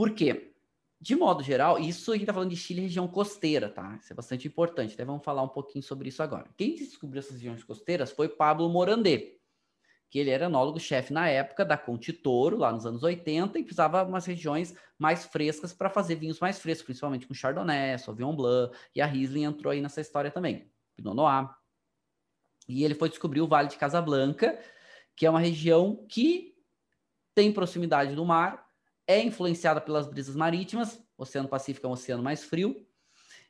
Por 0.00 0.14
quê? 0.14 0.54
De 0.98 1.14
modo 1.14 1.42
geral, 1.42 1.78
isso 1.78 2.10
a 2.10 2.14
gente 2.14 2.22
está 2.22 2.32
falando 2.32 2.48
de 2.48 2.56
Chile 2.56 2.80
região 2.80 3.06
costeira, 3.06 3.68
tá? 3.68 3.98
Isso 4.00 4.10
é 4.10 4.16
bastante 4.16 4.48
importante. 4.48 4.94
Até 4.94 5.04
vamos 5.04 5.22
falar 5.22 5.42
um 5.42 5.48
pouquinho 5.48 5.84
sobre 5.84 6.08
isso 6.08 6.22
agora. 6.22 6.48
Quem 6.56 6.74
descobriu 6.74 7.18
essas 7.18 7.34
regiões 7.34 7.62
costeiras 7.62 8.10
foi 8.10 8.26
Pablo 8.26 8.66
Morandé, 8.70 9.34
que 10.08 10.18
ele 10.18 10.30
era 10.30 10.46
enólogo-chefe 10.46 11.12
na 11.12 11.28
época 11.28 11.66
da 11.66 11.76
Conte 11.76 12.14
Toro, 12.14 12.56
lá 12.56 12.72
nos 12.72 12.86
anos 12.86 13.02
80, 13.02 13.58
e 13.58 13.62
precisava 13.62 14.02
umas 14.02 14.24
regiões 14.24 14.74
mais 14.98 15.26
frescas 15.26 15.74
para 15.74 15.90
fazer 15.90 16.14
vinhos 16.14 16.40
mais 16.40 16.58
frescos, 16.58 16.86
principalmente 16.86 17.26
com 17.26 17.34
Chardonnay, 17.34 17.98
Sauvignon 17.98 18.34
Blanc, 18.34 18.74
e 18.94 19.02
a 19.02 19.06
Riesling 19.06 19.44
entrou 19.44 19.70
aí 19.70 19.82
nessa 19.82 20.00
história 20.00 20.30
também, 20.30 20.72
Pinot 20.96 21.14
Noir. 21.14 21.46
E 22.66 22.84
ele 22.84 22.94
foi 22.94 23.10
descobrir 23.10 23.42
o 23.42 23.46
Vale 23.46 23.68
de 23.68 23.76
Casablanca, 23.76 24.58
que 25.14 25.26
é 25.26 25.30
uma 25.30 25.40
região 25.40 26.06
que 26.08 26.54
tem 27.34 27.52
proximidade 27.52 28.14
do 28.14 28.24
mar, 28.24 28.69
é 29.10 29.20
influenciada 29.20 29.80
pelas 29.80 30.06
brisas 30.06 30.36
marítimas, 30.36 31.02
Oceano 31.18 31.48
Pacífico 31.48 31.84
é 31.84 31.90
um 31.90 31.94
oceano 31.94 32.22
mais 32.22 32.44
frio, 32.44 32.86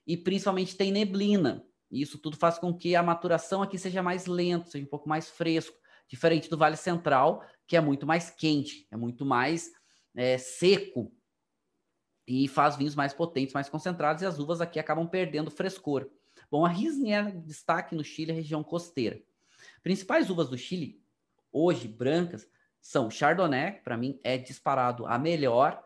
e 0.07 0.17
principalmente 0.17 0.75
tem 0.75 0.91
neblina. 0.91 1.63
E 1.91 2.01
isso 2.01 2.19
tudo 2.19 2.37
faz 2.37 2.59
com 2.59 2.73
que 2.73 2.97
a 2.97 3.03
maturação 3.03 3.63
aqui 3.63 3.79
seja 3.79 4.03
mais 4.03 4.25
lenta, 4.25 4.71
seja 4.71 4.87
um 4.87 4.89
pouco 4.89 5.07
mais 5.07 5.29
fresco, 5.29 5.77
diferente 6.09 6.49
do 6.49 6.57
Vale 6.57 6.79
Central, 6.79 7.45
que 7.67 7.77
é 7.77 7.81
muito 7.81 8.07
mais 8.07 8.31
quente, 8.31 8.89
é 8.91 8.97
muito 8.97 9.27
mais 9.27 9.71
é, 10.17 10.39
seco 10.39 11.13
e 12.27 12.49
faz 12.49 12.77
vinhos 12.77 12.95
mais 12.95 13.13
potentes, 13.13 13.53
mais 13.53 13.69
concentrados, 13.69 14.23
e 14.23 14.27
as 14.27 14.39
uvas 14.39 14.63
aqui 14.63 14.79
acabam 14.79 15.07
perdendo 15.07 15.51
frescor. 15.51 16.09
Bom, 16.51 16.65
a 16.65 16.71
Riesling 16.71 17.43
destaque 17.45 17.95
no 17.95 18.03
Chile, 18.03 18.33
região 18.33 18.65
costeira. 18.65 19.21
Principais 19.83 20.31
uvas 20.31 20.49
do 20.49 20.57
Chile, 20.57 21.03
hoje 21.53 21.87
brancas, 21.87 22.49
são 22.81 23.11
Chardonnay, 23.11 23.81
para 23.83 23.97
mim 23.97 24.21
é 24.25 24.39
disparado 24.39 25.07
a 25.07 25.19
melhor 25.19 25.83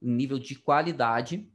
nível 0.00 0.38
de 0.38 0.54
qualidade, 0.54 1.50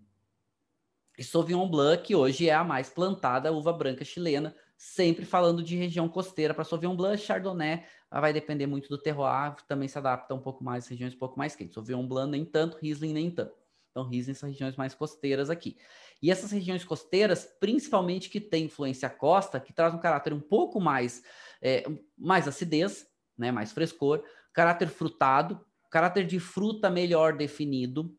e 1.17 1.23
Sauvignon 1.23 1.69
Blanc, 1.69 2.01
que 2.03 2.15
hoje 2.15 2.49
é 2.49 2.53
a 2.53 2.63
mais 2.63 2.89
plantada 2.89 3.51
uva 3.51 3.71
branca 3.71 4.03
chilena, 4.03 4.55
sempre 4.77 5.25
falando 5.25 5.61
de 5.61 5.75
região 5.75 6.09
costeira 6.09 6.53
para 6.53 6.63
Sauvignon 6.63 6.95
Blanc, 6.95 7.21
Chardonnay 7.21 7.83
vai 8.09 8.33
depender 8.33 8.65
muito 8.65 8.89
do 8.89 8.97
terroir, 8.97 9.55
também 9.67 9.87
se 9.87 9.97
adapta 9.97 10.33
um 10.33 10.39
pouco 10.39 10.63
mais 10.63 10.87
regiões 10.87 11.13
um 11.13 11.19
pouco 11.19 11.37
mais 11.37 11.55
quentes. 11.55 11.75
Sauvignon 11.75 12.07
Blanc 12.07 12.31
nem 12.31 12.43
tanto, 12.43 12.77
Riesling 12.77 13.13
nem 13.13 13.29
tanto. 13.29 13.55
Então, 13.91 14.07
Riesling 14.07 14.33
são 14.33 14.49
regiões 14.49 14.75
mais 14.75 14.95
costeiras 14.95 15.49
aqui. 15.49 15.77
E 16.21 16.31
essas 16.31 16.51
regiões 16.51 16.83
costeiras, 16.83 17.45
principalmente 17.59 18.29
que 18.29 18.39
tem 18.39 18.65
influência 18.65 19.09
costa, 19.09 19.59
que 19.59 19.73
traz 19.73 19.93
um 19.93 19.99
caráter 19.99 20.33
um 20.33 20.39
pouco 20.39 20.79
mais, 20.79 21.23
é, 21.61 21.83
mais 22.17 22.47
acidez, 22.47 23.05
né, 23.37 23.51
mais 23.51 23.71
frescor, 23.71 24.23
caráter 24.53 24.87
frutado, 24.89 25.65
caráter 25.89 26.25
de 26.25 26.39
fruta 26.39 26.89
melhor 26.89 27.35
definido. 27.35 28.17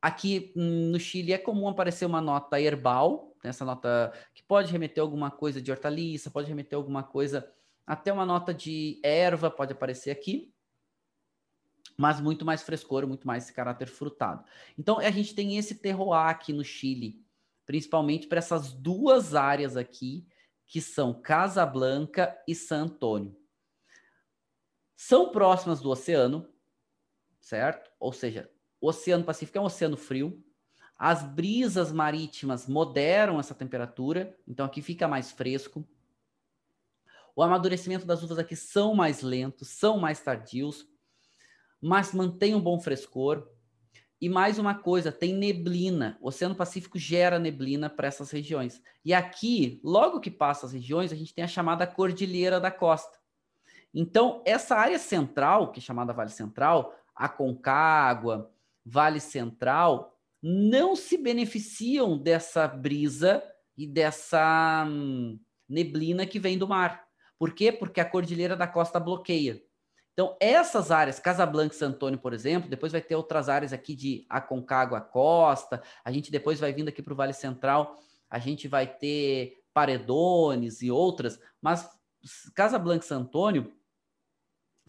Aqui 0.00 0.52
hum, 0.56 0.90
no 0.90 0.98
Chile 0.98 1.32
é 1.32 1.38
comum 1.38 1.68
aparecer 1.68 2.06
uma 2.06 2.20
nota 2.20 2.60
herbal, 2.60 3.36
né, 3.44 3.50
essa 3.50 3.64
nota 3.64 4.12
que 4.34 4.42
pode 4.42 4.72
remeter 4.72 5.02
alguma 5.02 5.30
coisa 5.30 5.60
de 5.60 5.70
hortaliça, 5.70 6.30
pode 6.30 6.48
remeter 6.48 6.76
alguma 6.76 7.02
coisa, 7.02 7.50
até 7.86 8.12
uma 8.12 8.24
nota 8.24 8.54
de 8.54 8.98
erva 9.02 9.50
pode 9.50 9.72
aparecer 9.72 10.10
aqui, 10.10 10.54
mas 11.98 12.18
muito 12.18 12.46
mais 12.46 12.62
frescor, 12.62 13.06
muito 13.06 13.26
mais 13.26 13.44
esse 13.44 13.52
caráter 13.52 13.88
frutado. 13.88 14.42
Então 14.78 14.98
a 14.98 15.10
gente 15.10 15.34
tem 15.34 15.58
esse 15.58 15.74
terroir 15.74 16.28
aqui 16.28 16.52
no 16.52 16.64
Chile, 16.64 17.22
principalmente 17.66 18.26
para 18.26 18.38
essas 18.38 18.72
duas 18.72 19.34
áreas 19.34 19.76
aqui, 19.76 20.26
que 20.66 20.80
são 20.80 21.12
Casablanca 21.20 22.38
e 22.48 22.54
San 22.54 22.84
Antônio 22.84 23.39
são 25.02 25.32
próximas 25.32 25.80
do 25.80 25.88
oceano, 25.88 26.46
certo? 27.40 27.90
Ou 27.98 28.12
seja, 28.12 28.50
o 28.78 28.88
Oceano 28.88 29.24
Pacífico 29.24 29.56
é 29.56 29.60
um 29.62 29.64
oceano 29.64 29.96
frio. 29.96 30.44
As 30.94 31.22
brisas 31.22 31.90
marítimas 31.90 32.66
moderam 32.66 33.40
essa 33.40 33.54
temperatura, 33.54 34.36
então 34.46 34.66
aqui 34.66 34.82
fica 34.82 35.08
mais 35.08 35.32
fresco. 35.32 35.88
O 37.34 37.42
amadurecimento 37.42 38.04
das 38.04 38.22
uvas 38.22 38.38
aqui 38.38 38.54
são 38.54 38.94
mais 38.94 39.22
lentos, 39.22 39.68
são 39.68 39.98
mais 39.98 40.20
tardios, 40.20 40.86
mas 41.80 42.12
mantém 42.12 42.54
um 42.54 42.60
bom 42.60 42.78
frescor. 42.78 43.48
E 44.20 44.28
mais 44.28 44.58
uma 44.58 44.74
coisa, 44.74 45.10
tem 45.10 45.32
neblina. 45.32 46.18
O 46.20 46.28
Oceano 46.28 46.54
Pacífico 46.54 46.98
gera 46.98 47.38
neblina 47.38 47.88
para 47.88 48.08
essas 48.08 48.30
regiões. 48.30 48.82
E 49.02 49.14
aqui, 49.14 49.80
logo 49.82 50.20
que 50.20 50.30
passa 50.30 50.66
as 50.66 50.74
regiões, 50.74 51.10
a 51.10 51.16
gente 51.16 51.32
tem 51.32 51.42
a 51.42 51.48
chamada 51.48 51.86
Cordilheira 51.86 52.60
da 52.60 52.70
Costa. 52.70 53.19
Então, 53.94 54.42
essa 54.46 54.76
área 54.76 54.98
central, 54.98 55.72
que 55.72 55.80
é 55.80 55.82
chamada 55.82 56.12
Vale 56.12 56.30
Central, 56.30 56.94
a 57.14 57.28
Concagua, 57.28 58.50
Vale 58.84 59.20
Central, 59.20 60.16
não 60.42 60.96
se 60.96 61.18
beneficiam 61.18 62.16
dessa 62.16 62.66
brisa 62.66 63.42
e 63.76 63.86
dessa 63.86 64.86
hum, 64.88 65.38
neblina 65.68 66.24
que 66.24 66.38
vem 66.38 66.56
do 66.56 66.68
mar. 66.68 67.04
Por 67.38 67.52
quê? 67.52 67.72
Porque 67.72 68.00
a 68.00 68.04
Cordilheira 68.04 68.56
da 68.56 68.66
Costa 68.66 69.00
bloqueia. 69.00 69.62
Então, 70.12 70.36
essas 70.40 70.90
áreas, 70.90 71.18
Casablanca 71.18 71.74
e 71.74 71.78
Santo 71.78 71.94
Antônio, 71.94 72.18
por 72.18 72.34
exemplo, 72.34 72.68
depois 72.68 72.92
vai 72.92 73.00
ter 73.00 73.14
outras 73.14 73.48
áreas 73.48 73.72
aqui 73.72 73.94
de 73.94 74.26
Aconcagua 74.28 75.00
Costa, 75.00 75.82
a 76.04 76.12
gente 76.12 76.30
depois 76.30 76.60
vai 76.60 76.72
vindo 76.72 76.88
aqui 76.88 77.02
para 77.02 77.12
o 77.12 77.16
Vale 77.16 77.32
Central, 77.32 77.96
a 78.28 78.38
gente 78.38 78.68
vai 78.68 78.86
ter 78.86 79.62
Paredones 79.72 80.82
e 80.82 80.90
outras, 80.90 81.40
mas 81.62 81.88
Casablanca 82.54 83.04
e 83.04 83.08
Santo 83.08 83.28
Antônio, 83.28 83.72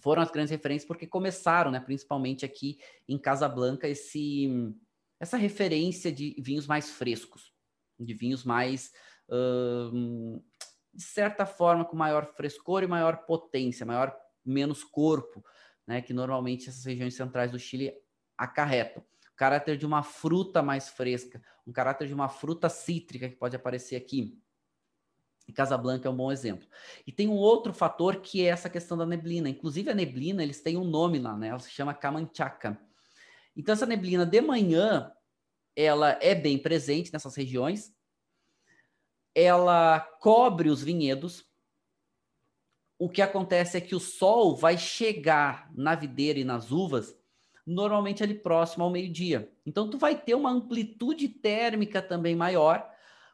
foram 0.02 0.22
as 0.22 0.32
grandes 0.32 0.52
referências 0.52 0.88
porque 0.88 1.08
começaram, 1.08 1.72
né, 1.72 1.80
principalmente 1.80 2.44
aqui 2.44 2.80
em 3.08 3.18
Casablanca, 3.18 3.88
esse 3.88 4.50
essa 5.20 5.38
referência 5.38 6.12
de 6.12 6.36
vinhos 6.40 6.66
mais 6.66 6.90
frescos, 6.90 7.54
de 8.00 8.12
vinhos 8.16 8.44
mais, 8.44 8.92
de 10.92 11.04
certa 11.04 11.46
forma, 11.46 11.86
com 11.86 11.96
maior 11.96 12.26
frescor 12.34 12.82
e 12.82 12.88
maior 12.88 13.18
potência, 13.28 13.86
maior 13.86 14.18
menos 14.44 14.84
corpo, 14.84 15.46
né, 15.86 16.02
que 16.02 16.12
normalmente 16.12 16.70
essas 16.70 16.84
regiões 16.86 17.14
centrais 17.14 17.52
do 17.52 17.60
Chile 17.60 17.94
acarretam. 18.36 19.04
O 19.32 19.36
caráter 19.36 19.78
de 19.78 19.86
uma 19.86 20.02
fruta 20.02 20.64
mais 20.64 20.90
fresca, 20.90 21.40
um 21.68 21.72
caráter 21.72 22.08
de 22.08 22.14
uma 22.16 22.28
fruta 22.28 22.68
cítrica 22.68 23.30
que 23.30 23.36
pode 23.36 23.56
aparecer 23.56 23.96
aqui. 23.96 24.42
Casablanca 25.52 26.08
é 26.08 26.12
um 26.12 26.16
bom 26.16 26.32
exemplo. 26.32 26.68
E 27.06 27.12
tem 27.12 27.28
um 27.28 27.36
outro 27.36 27.74
fator 27.74 28.18
que 28.18 28.46
é 28.46 28.50
essa 28.50 28.70
questão 28.70 28.98
da 28.98 29.06
neblina. 29.06 29.50
Inclusive 29.50 29.90
a 29.90 29.96
neblina, 29.96 30.44
eles 30.44 30.62
têm 30.62 30.78
um 30.78 30.84
nome 30.84 31.20
lá, 31.20 31.36
né? 31.38 31.50
Ela 31.50 31.60
se 31.60 31.72
chama 31.72 31.94
Camanchaca. 31.94 32.80
Então 33.56 33.74
essa 33.74 33.86
neblina 33.86 34.26
de 34.26 34.42
manhã, 34.42 35.12
ela 35.76 36.18
é 36.22 36.34
bem 36.34 36.58
presente 36.58 37.12
nessas 37.12 37.36
regiões. 37.36 37.94
Ela 39.36 40.00
cobre 40.20 40.70
os 40.70 40.84
vinhedos. 40.84 41.46
O 43.00 43.10
que 43.10 43.22
acontece 43.22 43.78
é 43.78 43.82
que 43.82 43.96
o 43.96 44.00
sol 44.00 44.56
vai 44.56 44.78
chegar 44.78 45.72
na 45.74 45.96
videira 45.96 46.40
e 46.40 46.44
nas 46.44 46.72
uvas 46.72 47.20
normalmente 47.66 48.24
ali 48.24 48.34
próximo 48.34 48.84
ao 48.84 48.90
meio-dia. 48.90 49.52
Então 49.66 49.90
tu 49.90 49.98
vai 49.98 50.20
ter 50.20 50.36
uma 50.36 50.52
amplitude 50.52 51.28
térmica 51.28 52.02
também 52.02 52.36
maior. 52.36 52.91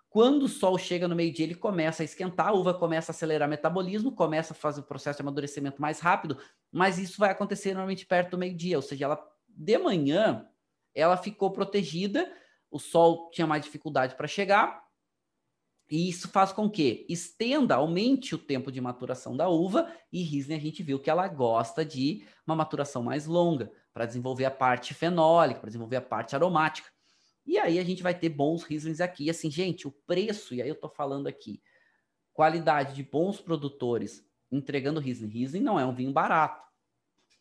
Quando 0.10 0.43
o 0.43 0.47
sol 0.47 0.78
chega 0.78 1.08
no 1.08 1.16
meio-dia, 1.16 1.45
ele 1.45 1.55
começa 1.55 2.01
a 2.01 2.05
esquentar, 2.05 2.47
a 2.47 2.53
uva 2.53 2.74
começa 2.74 3.12
a 3.12 3.14
acelerar 3.14 3.47
o 3.47 3.51
metabolismo, 3.51 4.12
começa 4.12 4.53
a 4.53 4.55
fazer 4.55 4.80
o 4.82 4.84
processo 4.84 5.18
de 5.18 5.22
amadurecimento 5.22 5.82
mais 5.82 5.99
rápido, 5.99 6.38
mas 6.72 6.97
isso 6.97 7.18
vai 7.18 7.32
acontecer 7.32 7.70
normalmente 7.70 8.05
perto 8.05 8.32
do 8.32 8.38
meio-dia, 8.38 8.78
ou 8.78 8.82
seja, 8.82 9.05
ela 9.05 9.32
de 9.47 9.78
manhã 9.78 10.47
ela 10.93 11.18
ficou 11.18 11.51
protegida, 11.51 12.32
o 12.72 12.80
sol 12.80 13.30
tinha 13.32 13.45
mais 13.45 13.64
dificuldade 13.64 14.16
para 14.16 14.28
chegar, 14.28 14.82
e 15.89 16.10
isso 16.10 16.28
faz 16.28 16.51
com 16.51 16.70
que 16.70 17.05
estenda, 17.08 17.76
aumente 17.76 18.36
o 18.36 18.38
tempo 18.38 18.72
de 18.72 18.82
maturação 18.82 19.38
da 19.38 19.47
uva, 19.47 19.91
e 20.12 20.22
Riesling 20.22 20.55
a 20.55 20.60
gente 20.60 20.84
viu 20.84 20.99
que 20.99 21.10
ela 21.10 21.28
gosta 21.28 21.86
de 21.86 22.26
uma 22.45 22.55
maturação 22.55 23.03
mais 23.03 23.26
longa 23.26 23.72
para 23.93 24.05
desenvolver 24.05 24.45
a 24.45 24.51
parte 24.51 24.93
fenólica, 24.93 25.60
para 25.60 25.70
desenvolver 25.70 25.95
a 25.95 26.01
parte 26.01 26.36
aromática. 26.36 26.89
E 27.48 27.58
aí 27.58 27.80
a 27.80 27.84
gente 27.84 28.04
vai 28.04 28.14
ter 28.14 28.28
bons 28.28 28.64
Rieslings 28.64 29.00
aqui. 29.00 29.26
E 29.26 29.30
assim, 29.30 29.50
gente, 29.50 29.88
o 29.88 29.91
preço, 29.91 30.54
e 30.54 30.62
aí 30.62 30.68
eu 30.68 30.76
estou 30.76 30.89
falando 30.89 31.28
aqui, 31.28 31.62
qualidade 32.34 32.93
de 32.93 33.04
bons 33.04 33.39
produtores 33.39 34.28
entregando 34.52 35.00
Riesling. 35.00 35.30
Riesling 35.30 35.62
não 35.62 35.80
é 35.80 35.86
um 35.86 35.95
vinho 35.95 36.12
barato. 36.12 36.62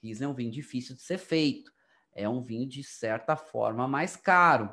Riesling 0.02 0.26
é 0.26 0.28
um 0.28 0.34
vinho 0.34 0.52
difícil 0.52 0.94
de 0.94 1.02
ser 1.02 1.18
feito. 1.18 1.72
É 2.12 2.28
um 2.28 2.40
vinho, 2.40 2.68
de 2.68 2.82
certa 2.82 3.36
forma, 3.36 3.86
mais 3.88 4.16
caro. 4.16 4.72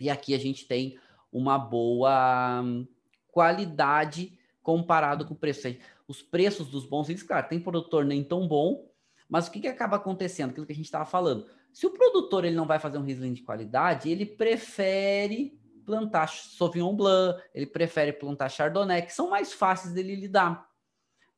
E 0.00 0.10
aqui 0.10 0.34
a 0.34 0.38
gente 0.38 0.66
tem 0.66 0.98
uma 1.32 1.58
boa 1.58 2.60
hum, 2.62 2.86
qualidade 3.28 4.38
comparado 4.62 5.24
com 5.26 5.34
o 5.34 5.38
preço. 5.38 5.68
Os 6.06 6.22
preços 6.22 6.68
dos 6.68 6.84
bons 6.84 7.06
vinhos, 7.06 7.22
claro, 7.22 7.48
tem 7.48 7.60
produtor 7.60 8.04
nem 8.04 8.22
tão 8.22 8.46
bom, 8.46 8.90
mas 9.28 9.46
o 9.46 9.50
que, 9.50 9.60
que 9.60 9.68
acaba 9.68 9.96
acontecendo? 9.96 10.50
Aquilo 10.50 10.66
que 10.66 10.72
a 10.72 10.76
gente 10.76 10.86
estava 10.86 11.04
falando. 11.04 11.48
Se 11.72 11.86
o 11.86 11.90
produtor 11.90 12.44
ele 12.44 12.56
não 12.56 12.66
vai 12.66 12.78
fazer 12.78 12.98
um 12.98 13.02
Riesling 13.02 13.32
de 13.32 13.42
qualidade, 13.42 14.10
ele 14.10 14.26
prefere 14.26 15.58
plantar 15.84 16.28
Sauvignon 16.28 16.94
Blanc, 16.94 17.42
ele 17.54 17.66
prefere 17.66 18.12
plantar 18.12 18.48
Chardonnay, 18.48 19.02
que 19.02 19.12
são 19.12 19.30
mais 19.30 19.52
fáceis 19.52 19.94
dele 19.94 20.14
lidar. 20.14 20.68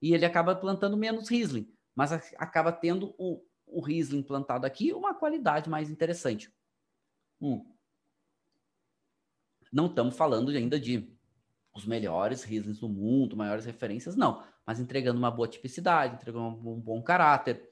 E 0.02 0.14
ele 0.14 0.24
acaba 0.24 0.56
plantando 0.56 0.96
menos 0.96 1.28
Riesling, 1.28 1.72
mas 1.94 2.12
acaba 2.36 2.72
tendo 2.72 3.14
o, 3.18 3.44
o 3.66 3.80
Riesling 3.80 4.22
plantado 4.22 4.66
aqui 4.66 4.92
uma 4.92 5.14
qualidade 5.14 5.68
mais 5.68 5.90
interessante. 5.90 6.52
Hum. 7.40 7.64
Não 9.72 9.86
estamos 9.86 10.16
falando 10.16 10.50
ainda 10.50 10.80
de 10.80 11.16
os 11.72 11.86
melhores 11.86 12.42
Rieslings 12.42 12.80
do 12.80 12.88
mundo, 12.88 13.36
maiores 13.36 13.64
referências, 13.64 14.16
não. 14.16 14.44
Mas 14.66 14.80
entregando 14.80 15.18
uma 15.18 15.30
boa 15.30 15.48
tipicidade, 15.48 16.14
entregando 16.14 16.68
um 16.68 16.80
bom 16.80 17.02
caráter, 17.02 17.70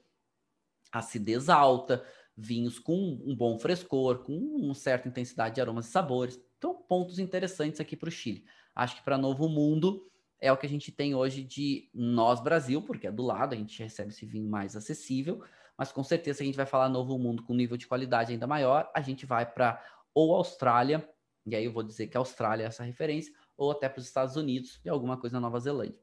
acidez 0.91 1.49
alta, 1.49 2.05
vinhos 2.39 2.79
com 2.79 2.95
um 3.25 3.35
bom 3.35 3.57
frescor, 3.59 4.19
com 4.19 4.33
uma 4.33 4.73
certa 4.73 5.07
intensidade 5.07 5.55
de 5.55 5.61
aromas 5.61 5.87
e 5.87 5.91
sabores. 5.91 6.39
Então, 6.57 6.73
pontos 6.73 7.19
interessantes 7.19 7.79
aqui 7.79 7.95
para 7.95 8.09
o 8.09 8.11
Chile. 8.11 8.45
Acho 8.75 8.95
que 8.95 9.03
para 9.03 9.17
Novo 9.17 9.49
Mundo 9.49 10.09
é 10.39 10.51
o 10.51 10.57
que 10.57 10.65
a 10.65 10.69
gente 10.69 10.91
tem 10.91 11.13
hoje 11.13 11.43
de 11.43 11.89
nós 11.93 12.41
Brasil, 12.41 12.81
porque 12.81 13.07
é 13.07 13.11
do 13.11 13.23
lado, 13.23 13.53
a 13.53 13.57
gente 13.57 13.81
recebe 13.81 14.11
esse 14.11 14.25
vinho 14.25 14.49
mais 14.49 14.75
acessível, 14.75 15.43
mas 15.77 15.91
com 15.91 16.03
certeza 16.03 16.41
a 16.41 16.45
gente 16.45 16.55
vai 16.55 16.65
falar 16.65 16.87
Novo 16.87 17.17
Mundo 17.19 17.43
com 17.43 17.53
nível 17.53 17.75
de 17.75 17.87
qualidade 17.87 18.31
ainda 18.31 18.47
maior, 18.47 18.89
a 18.95 19.01
gente 19.01 19.25
vai 19.25 19.45
para 19.45 19.83
ou 20.13 20.33
Austrália, 20.33 21.07
e 21.45 21.55
aí 21.55 21.65
eu 21.65 21.73
vou 21.73 21.83
dizer 21.83 22.07
que 22.07 22.17
a 22.17 22.19
Austrália 22.19 22.63
é 22.63 22.67
essa 22.67 22.83
referência, 22.83 23.33
ou 23.57 23.71
até 23.71 23.89
para 23.89 23.99
os 23.99 24.05
Estados 24.05 24.35
Unidos 24.35 24.79
e 24.83 24.89
alguma 24.89 25.17
coisa 25.17 25.35
na 25.35 25.41
Nova 25.41 25.59
Zelândia. 25.59 25.99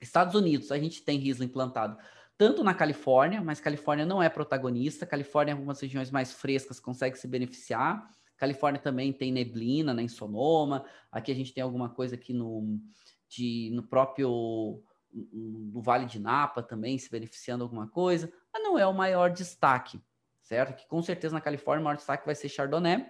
Estados 0.00 0.34
Unidos, 0.34 0.70
a 0.70 0.78
gente 0.78 1.02
tem 1.02 1.18
Riesling 1.18 1.48
plantado 1.48 1.96
tanto 2.40 2.64
na 2.64 2.72
Califórnia, 2.72 3.42
mas 3.42 3.60
Califórnia 3.60 4.06
não 4.06 4.22
é 4.22 4.30
protagonista. 4.30 5.04
Califórnia, 5.04 5.52
algumas 5.52 5.78
regiões 5.78 6.10
mais 6.10 6.32
frescas, 6.32 6.80
consegue 6.80 7.18
se 7.18 7.28
beneficiar. 7.28 8.10
Califórnia 8.34 8.80
também 8.80 9.12
tem 9.12 9.30
neblina, 9.30 9.92
né, 9.92 10.04
em 10.04 10.08
Sonoma. 10.08 10.86
Aqui 11.12 11.30
a 11.30 11.34
gente 11.34 11.52
tem 11.52 11.62
alguma 11.62 11.90
coisa 11.90 12.14
aqui 12.14 12.32
no, 12.32 12.80
de, 13.28 13.70
no 13.74 13.82
próprio 13.82 14.82
no 15.12 15.82
Vale 15.82 16.06
de 16.06 16.18
Napa 16.18 16.62
também 16.62 16.96
se 16.96 17.10
beneficiando 17.10 17.62
alguma 17.62 17.86
coisa, 17.86 18.32
mas 18.50 18.62
não 18.62 18.78
é 18.78 18.86
o 18.86 18.94
maior 18.94 19.30
destaque, 19.30 20.00
certo? 20.40 20.74
Que 20.74 20.88
com 20.88 21.02
certeza 21.02 21.34
na 21.34 21.42
Califórnia 21.42 21.82
o 21.82 21.84
maior 21.84 21.96
destaque 21.96 22.24
vai 22.24 22.34
ser 22.34 22.48
Chardonnay. 22.48 23.04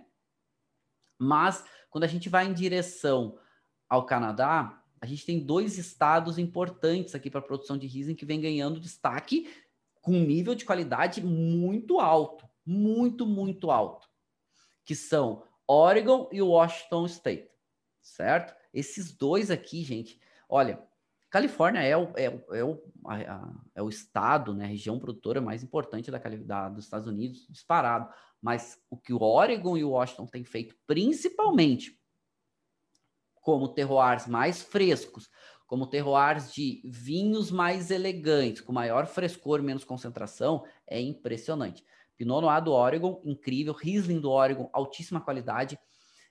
Mas 1.16 1.64
quando 1.88 2.02
a 2.02 2.08
gente 2.08 2.28
vai 2.28 2.46
em 2.46 2.52
direção 2.52 3.38
ao 3.88 4.04
Canadá, 4.04 4.82
a 5.00 5.06
gente 5.06 5.24
tem 5.24 5.40
dois 5.40 5.78
estados 5.78 6.38
importantes 6.38 7.14
aqui 7.14 7.30
para 7.30 7.40
a 7.40 7.44
produção 7.44 7.78
de 7.78 7.86
Riesling 7.86 8.14
que 8.14 8.26
vem 8.26 8.40
ganhando 8.40 8.78
destaque 8.78 9.50
com 10.02 10.12
um 10.12 10.24
nível 10.24 10.54
de 10.54 10.64
qualidade 10.64 11.24
muito 11.24 11.98
alto, 11.98 12.46
muito, 12.64 13.26
muito 13.26 13.70
alto, 13.70 14.08
que 14.84 14.94
são 14.94 15.42
Oregon 15.66 16.28
e 16.32 16.42
Washington 16.42 17.06
State, 17.06 17.50
certo? 18.02 18.54
Esses 18.72 19.12
dois 19.12 19.50
aqui, 19.50 19.82
gente, 19.82 20.20
olha, 20.48 20.82
Califórnia 21.30 21.80
é 21.80 21.96
o, 21.96 22.12
é, 22.16 22.24
é 22.58 22.64
o, 22.64 22.82
a, 23.06 23.52
é 23.76 23.82
o 23.82 23.88
estado, 23.88 24.52
né, 24.52 24.64
a 24.64 24.68
região 24.68 24.98
produtora 24.98 25.40
mais 25.40 25.62
importante 25.62 26.10
da, 26.10 26.18
da, 26.18 26.68
dos 26.68 26.84
Estados 26.84 27.06
Unidos, 27.06 27.46
disparado. 27.48 28.12
Mas 28.42 28.82
o 28.90 28.96
que 28.96 29.12
o 29.12 29.22
Oregon 29.22 29.76
e 29.76 29.84
o 29.84 29.90
Washington 29.90 30.26
têm 30.26 30.44
feito, 30.44 30.74
principalmente 30.86 31.99
como 33.40 33.68
terroirs 33.68 34.26
mais 34.26 34.62
frescos, 34.62 35.28
como 35.66 35.86
terroirs 35.86 36.52
de 36.52 36.82
vinhos 36.84 37.50
mais 37.50 37.90
elegantes, 37.90 38.60
com 38.60 38.72
maior 38.72 39.06
frescor, 39.06 39.62
menos 39.62 39.84
concentração, 39.84 40.64
é 40.86 41.00
impressionante. 41.00 41.84
Pinot 42.16 42.42
Noir 42.42 42.62
do 42.62 42.72
Oregon, 42.72 43.22
incrível. 43.24 43.72
Riesling 43.72 44.20
do 44.20 44.30
Oregon, 44.30 44.68
altíssima 44.72 45.20
qualidade. 45.20 45.78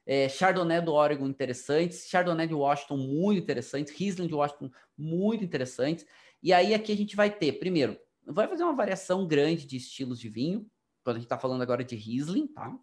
É, 0.05 0.30
Chardonnay 0.30 0.82
do 0.82 0.93
Oregon, 0.93 1.26
interessantes. 1.26 2.07
Chardonnay 2.07 2.47
de 2.47 2.53
Washington, 2.53 2.97
muito 2.97 3.41
interessantes. 3.41 3.91
Riesling 3.93 4.28
de 4.28 4.36
Washington, 4.36 4.70
muito 4.97 5.43
interessantes. 5.43 6.05
E 6.43 6.53
aí 6.53 6.74
aqui 6.74 6.91
a 6.91 6.95
gente 6.95 7.16
vai 7.16 7.32
ter, 7.32 7.53
primeiro, 7.53 7.97
vai 8.26 8.47
fazer 8.47 8.64
uma 8.64 8.76
variação 8.76 9.26
grande 9.26 9.66
de 9.66 9.78
estilos 9.78 10.20
de 10.20 10.30
vinho, 10.30 10.70
quando 11.03 11.16
a 11.16 11.20
gente 11.20 11.26
está 11.26 11.39
falando 11.39 11.62
agora 11.62 11.84
de 11.84 11.95
Riesling, 11.95 12.47
tá? 12.47 12.78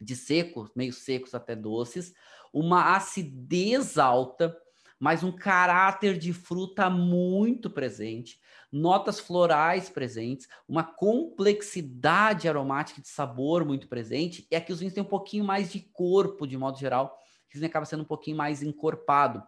De 0.00 0.16
secos, 0.16 0.70
meio 0.74 0.92
secos 0.92 1.34
até 1.34 1.54
doces 1.54 2.14
uma 2.52 2.96
acidez 2.96 3.98
alta, 3.98 4.56
mas 4.98 5.22
um 5.22 5.32
caráter 5.32 6.18
de 6.18 6.32
fruta 6.32 6.90
muito 6.90 7.70
presente, 7.70 8.38
notas 8.70 9.18
florais 9.18 9.88
presentes, 9.88 10.46
uma 10.68 10.84
complexidade 10.84 12.48
aromática 12.48 13.00
de 13.00 13.08
sabor 13.08 13.64
muito 13.64 13.88
presente, 13.88 14.46
e 14.50 14.56
aqui 14.56 14.72
os 14.72 14.80
vinhos 14.80 14.94
têm 14.94 15.02
um 15.02 15.06
pouquinho 15.06 15.44
mais 15.44 15.72
de 15.72 15.80
corpo, 15.80 16.46
de 16.46 16.56
modo 16.56 16.78
geral, 16.78 17.18
vinho 17.52 17.66
acaba 17.66 17.86
sendo 17.86 18.02
um 18.02 18.06
pouquinho 18.06 18.36
mais 18.36 18.62
encorpado, 18.62 19.42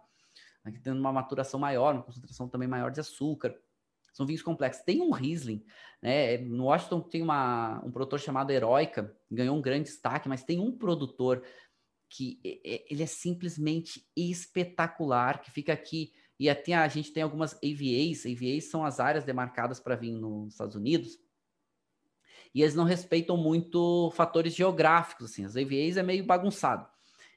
aqui 0.63 0.79
tendo 0.79 0.99
uma 0.99 1.11
maturação 1.11 1.59
maior, 1.59 1.93
uma 1.93 2.03
concentração 2.03 2.47
também 2.49 2.67
maior 2.67 2.89
de 2.89 2.99
açúcar. 2.99 3.55
São 4.13 4.25
vinhos 4.25 4.43
complexos. 4.43 4.83
Tem 4.85 5.01
um 5.01 5.11
Riesling, 5.11 5.65
né? 6.01 6.37
No 6.37 6.65
Washington 6.65 7.01
tem 7.01 7.21
uma, 7.21 7.83
um 7.83 7.91
produtor 7.91 8.19
chamado 8.19 8.51
Heroica, 8.51 9.13
ganhou 9.29 9.57
um 9.57 9.61
grande 9.61 9.89
destaque, 9.89 10.29
mas 10.29 10.43
tem 10.43 10.59
um 10.59 10.71
produtor 10.71 11.43
que 12.07 12.39
ele 12.63 13.01
é 13.01 13.07
simplesmente 13.07 14.07
espetacular, 14.15 15.41
que 15.41 15.49
fica 15.49 15.73
aqui, 15.73 16.13
e 16.39 16.47
até 16.47 16.75
a 16.75 16.87
gente 16.87 17.11
tem 17.11 17.23
algumas 17.23 17.55
AVAs, 17.55 18.25
AVAs 18.27 18.69
são 18.69 18.85
as 18.85 18.99
áreas 18.99 19.23
demarcadas 19.23 19.79
para 19.79 19.95
vir 19.95 20.11
nos 20.11 20.53
Estados 20.53 20.75
Unidos, 20.75 21.17
e 22.53 22.61
eles 22.61 22.75
não 22.75 22.83
respeitam 22.83 23.35
muito 23.35 24.11
fatores 24.11 24.53
geográficos, 24.53 25.31
assim, 25.31 25.43
as 25.43 25.55
AVAs 25.55 25.97
é 25.97 26.03
meio 26.03 26.23
bagunçado. 26.23 26.87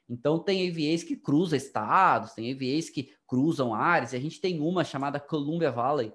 Então 0.07 0.37
tem 0.37 0.69
AVAs 0.69 1.03
que 1.03 1.15
cruzam 1.15 1.57
estados, 1.57 2.33
tem 2.33 2.53
AVAs 2.53 2.91
que 2.91 3.11
cruzam 3.25 3.73
áreas, 3.73 4.13
e 4.13 4.15
a 4.15 4.19
gente 4.19 4.39
tem 4.39 4.61
uma 4.61 4.83
chamada 4.83 5.19
Columbia 5.19 5.71
Valley, 5.71 6.13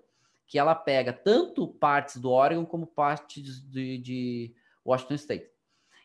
que 0.52 0.58
ela 0.58 0.74
pega 0.74 1.14
tanto 1.14 1.66
partes 1.66 2.18
do 2.18 2.30
Oregon 2.30 2.66
como 2.66 2.86
partes 2.86 3.58
de, 3.70 3.96
de 3.96 4.54
Washington 4.84 5.14
State. 5.14 5.50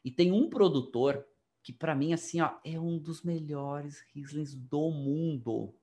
E 0.06 0.10
tem 0.10 0.32
um 0.32 0.50
produtor 0.50 1.28
que 1.62 1.74
para 1.74 1.94
mim 1.94 2.14
assim, 2.14 2.40
ó, 2.40 2.58
é 2.64 2.80
um 2.80 2.98
dos 2.98 3.24
melhores 3.24 4.00
Rieslings 4.16 4.56
do 4.56 4.90
mundo. 4.90 5.76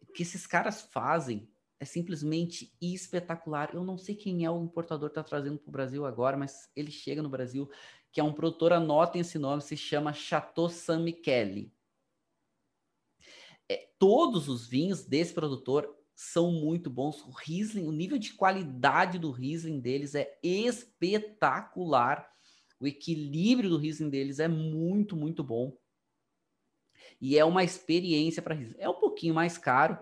O 0.00 0.06
que 0.14 0.22
esses 0.22 0.46
caras 0.46 0.80
fazem 0.80 1.50
é 1.80 1.84
simplesmente 1.84 2.72
espetacular. 2.80 3.74
Eu 3.74 3.82
não 3.82 3.98
sei 3.98 4.14
quem 4.14 4.44
é 4.44 4.50
o 4.52 4.62
importador 4.62 5.10
que 5.10 5.18
está 5.18 5.24
trazendo 5.24 5.58
para 5.58 5.70
o 5.70 5.72
Brasil 5.72 6.06
agora, 6.06 6.36
mas 6.36 6.70
ele 6.76 6.92
chega 6.92 7.20
no 7.20 7.28
Brasil, 7.28 7.68
que 8.12 8.20
é 8.20 8.22
um 8.22 8.32
produtor, 8.32 8.72
anotem 8.72 9.22
esse 9.22 9.40
nome, 9.40 9.60
se 9.60 9.76
chama 9.76 10.12
Chateau 10.12 10.68
San 10.68 11.00
Michele. 11.00 11.74
É, 13.68 13.88
todos 13.98 14.48
os 14.48 14.68
vinhos 14.68 15.04
desse 15.04 15.34
produtor 15.34 15.98
são 16.14 16.52
muito 16.52 16.90
bons. 16.90 17.22
O 17.22 17.30
Riesling, 17.30 17.86
o 17.86 17.92
nível 17.92 18.18
de 18.18 18.34
qualidade 18.34 19.18
do 19.18 19.30
Riesling 19.30 19.80
deles 19.80 20.14
é 20.14 20.38
espetacular. 20.42 22.30
O 22.78 22.86
equilíbrio 22.86 23.70
do 23.70 23.78
Riesling 23.78 24.10
deles 24.10 24.38
é 24.38 24.48
muito, 24.48 25.16
muito 25.16 25.42
bom. 25.42 25.76
E 27.20 27.38
é 27.38 27.44
uma 27.44 27.64
experiência 27.64 28.42
para 28.42 28.54
Riesling. 28.54 28.76
É 28.78 28.88
um 28.88 28.98
pouquinho 28.98 29.34
mais 29.34 29.56
caro, 29.56 29.98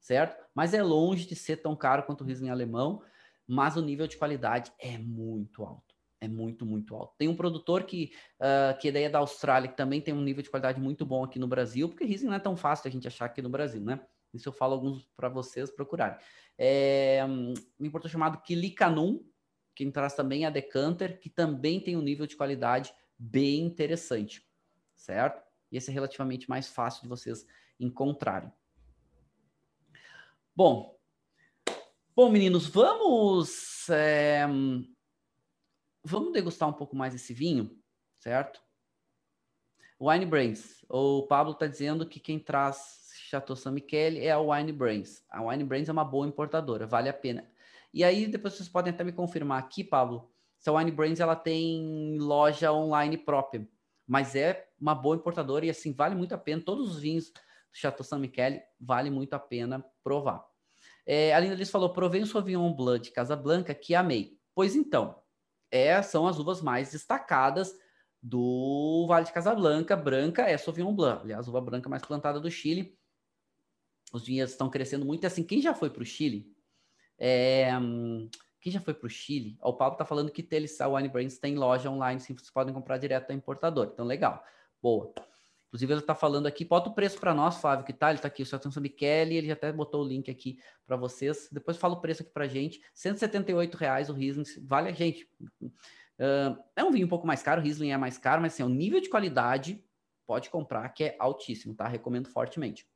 certo? 0.00 0.42
Mas 0.54 0.74
é 0.74 0.82
longe 0.82 1.26
de 1.26 1.36
ser 1.36 1.58
tão 1.58 1.76
caro 1.76 2.04
quanto 2.04 2.22
o 2.22 2.24
Riesling 2.24 2.50
alemão, 2.50 3.02
mas 3.46 3.76
o 3.76 3.82
nível 3.82 4.06
de 4.06 4.16
qualidade 4.16 4.72
é 4.78 4.98
muito 4.98 5.62
alto. 5.62 5.94
É 6.20 6.28
muito, 6.28 6.64
muito 6.64 6.94
alto. 6.94 7.14
Tem 7.18 7.28
um 7.28 7.36
produtor 7.36 7.84
que, 7.84 8.12
uh, 8.40 8.78
que 8.78 8.90
daí 8.90 9.04
é 9.04 9.10
da 9.10 9.18
Austrália, 9.18 9.68
que 9.68 9.76
também 9.76 10.00
tem 10.00 10.14
um 10.14 10.22
nível 10.22 10.42
de 10.42 10.48
qualidade 10.48 10.80
muito 10.80 11.04
bom 11.04 11.22
aqui 11.22 11.38
no 11.38 11.46
Brasil, 11.46 11.86
porque 11.86 12.04
Riesling 12.04 12.28
não 12.28 12.36
é 12.36 12.40
tão 12.40 12.56
fácil 12.56 12.88
a 12.88 12.90
gente 12.90 13.06
achar 13.06 13.26
aqui 13.26 13.42
no 13.42 13.50
Brasil, 13.50 13.82
né? 13.82 14.00
Isso 14.34 14.48
eu 14.48 14.52
falo 14.52 14.74
alguns 14.74 15.06
para 15.16 15.28
vocês 15.28 15.70
procurarem. 15.70 16.18
É, 16.58 17.24
um 17.24 17.54
importador 17.80 18.10
chamado 18.10 18.42
Kilikanum, 18.42 19.24
que 19.74 19.90
traz 19.90 20.14
também 20.14 20.44
a 20.44 20.50
Decanter, 20.50 21.20
que 21.20 21.30
também 21.30 21.80
tem 21.80 21.96
um 21.96 22.02
nível 22.02 22.26
de 22.26 22.36
qualidade 22.36 22.94
bem 23.18 23.64
interessante, 23.64 24.46
certo? 24.94 25.42
E 25.70 25.76
esse 25.76 25.90
é 25.90 25.92
relativamente 25.92 26.48
mais 26.48 26.68
fácil 26.68 27.02
de 27.02 27.08
vocês 27.08 27.46
encontrarem. 27.78 28.52
Bom, 30.54 30.96
bom 32.14 32.30
meninos, 32.30 32.66
vamos 32.66 33.88
é, 33.88 34.46
vamos 36.04 36.32
degustar 36.32 36.68
um 36.68 36.72
pouco 36.72 36.94
mais 36.94 37.14
esse 37.14 37.34
vinho, 37.34 37.76
certo? 38.18 38.62
Wine 40.00 40.26
Brains. 40.26 40.84
O 40.88 41.26
Pablo 41.26 41.54
está 41.54 41.66
dizendo 41.66 42.06
que 42.06 42.20
quem 42.20 42.38
traz 42.38 43.03
Chateau 43.34 43.56
San 43.56 43.72
Michele 43.72 44.20
é 44.20 44.30
a 44.30 44.38
Wine 44.38 44.70
Brains. 44.70 45.24
A 45.28 45.42
Wine 45.42 45.64
Brains 45.64 45.88
é 45.88 45.92
uma 45.92 46.04
boa 46.04 46.26
importadora, 46.26 46.86
vale 46.86 47.08
a 47.08 47.12
pena. 47.12 47.44
E 47.92 48.04
aí 48.04 48.28
depois 48.28 48.54
vocês 48.54 48.68
podem 48.68 48.92
até 48.92 49.02
me 49.02 49.12
confirmar 49.12 49.58
aqui, 49.58 49.82
Pablo, 49.82 50.30
se 50.56 50.70
a 50.70 50.72
Wine 50.72 50.92
Brains 50.92 51.18
ela 51.18 51.34
tem 51.34 52.16
loja 52.18 52.72
online 52.72 53.18
própria, 53.18 53.68
mas 54.06 54.36
é 54.36 54.68
uma 54.80 54.94
boa 54.94 55.16
importadora 55.16 55.66
e 55.66 55.70
assim 55.70 55.92
vale 55.92 56.14
muito 56.14 56.32
a 56.32 56.38
pena. 56.38 56.62
Todos 56.64 56.92
os 56.92 57.00
vinhos 57.00 57.30
do 57.30 57.40
Chateau 57.72 58.04
San 58.04 58.20
Michele 58.20 58.62
vale 58.80 59.10
muito 59.10 59.34
a 59.34 59.38
pena 59.38 59.84
provar. 60.04 60.46
É, 61.04 61.34
a 61.34 61.40
Linda 61.40 61.56
Liz 61.56 61.70
falou: 61.70 61.92
provei 61.92 62.22
um 62.22 62.26
Sauvignon 62.26 62.72
Blanc 62.72 63.04
de 63.04 63.10
Casa 63.10 63.34
Blanca 63.34 63.74
que 63.74 63.96
amei. 63.96 64.38
Pois 64.54 64.76
então, 64.76 65.20
é, 65.72 66.00
são 66.02 66.28
as 66.28 66.38
uvas 66.38 66.62
mais 66.62 66.92
destacadas 66.92 67.74
do 68.22 69.06
Vale 69.08 69.26
de 69.26 69.32
Casablanca. 69.32 69.96
Branca 69.96 70.42
é 70.42 70.56
Sauvignon 70.56 70.94
Blanc, 70.94 71.22
aliás, 71.22 71.48
a 71.48 71.50
uva 71.50 71.60
branca 71.60 71.88
mais 71.88 72.04
plantada 72.04 72.38
do 72.38 72.48
Chile 72.48 72.96
os 74.14 74.24
vinhedos 74.24 74.52
estão 74.52 74.70
crescendo 74.70 75.04
muito. 75.04 75.26
Assim, 75.26 75.42
quem 75.42 75.60
já 75.60 75.74
foi 75.74 75.90
para 75.90 76.02
o 76.02 76.06
Chile, 76.06 76.46
é, 77.18 77.70
quem 78.60 78.72
já 78.72 78.80
foi 78.80 78.94
para 78.94 79.06
o 79.06 79.10
Chile, 79.10 79.58
o 79.60 79.72
Paulo 79.72 79.94
está 79.94 80.04
falando 80.04 80.30
que 80.30 80.42
Telissa 80.42 80.88
Wine 80.88 81.08
Brands 81.08 81.38
tem 81.38 81.56
loja 81.56 81.90
online, 81.90 82.20
sim, 82.20 82.32
vocês 82.32 82.50
podem 82.50 82.72
comprar 82.72 82.96
direto 82.96 83.28
da 83.28 83.34
importadora. 83.34 83.90
Então, 83.92 84.06
legal. 84.06 84.42
Boa. 84.80 85.12
Inclusive, 85.66 85.92
ele 85.92 86.00
está 86.00 86.14
falando 86.14 86.46
aqui, 86.46 86.64
bota 86.64 86.88
o 86.88 86.94
preço 86.94 87.18
para 87.18 87.34
nós, 87.34 87.56
Flávio, 87.56 87.84
que 87.84 87.92
tá, 87.92 88.08
ele 88.08 88.18
está 88.18 88.28
aqui, 88.28 88.44
o 88.44 88.46
seu 88.46 88.56
atenção 88.56 88.80
Michele, 88.80 89.34
ele 89.34 89.48
já 89.48 89.54
até 89.54 89.72
botou 89.72 90.04
o 90.04 90.06
link 90.06 90.30
aqui 90.30 90.60
para 90.86 90.96
vocês. 90.96 91.48
Depois 91.50 91.76
fala 91.76 91.94
o 91.94 92.00
preço 92.00 92.22
aqui 92.22 92.30
para 92.30 92.46
gente, 92.46 92.80
178 92.94 93.74
reais 93.76 94.08
o 94.08 94.12
Riesling, 94.12 94.44
vale 94.62 94.90
a 94.90 94.92
gente. 94.92 95.28
Uh, 95.50 96.56
é 96.76 96.84
um 96.84 96.92
vinho 96.92 97.06
um 97.06 97.10
pouco 97.10 97.26
mais 97.26 97.42
caro, 97.42 97.60
o 97.60 97.64
Riesling 97.64 97.90
é 97.90 97.96
mais 97.96 98.16
caro, 98.16 98.40
mas 98.40 98.52
assim, 98.52 98.62
o 98.62 98.68
nível 98.68 99.00
de 99.00 99.08
qualidade 99.08 99.84
pode 100.24 100.48
comprar, 100.48 100.88
que 100.90 101.02
é 101.02 101.16
altíssimo, 101.18 101.74
tá? 101.74 101.88
Recomendo 101.88 102.28
fortemente. 102.28 102.86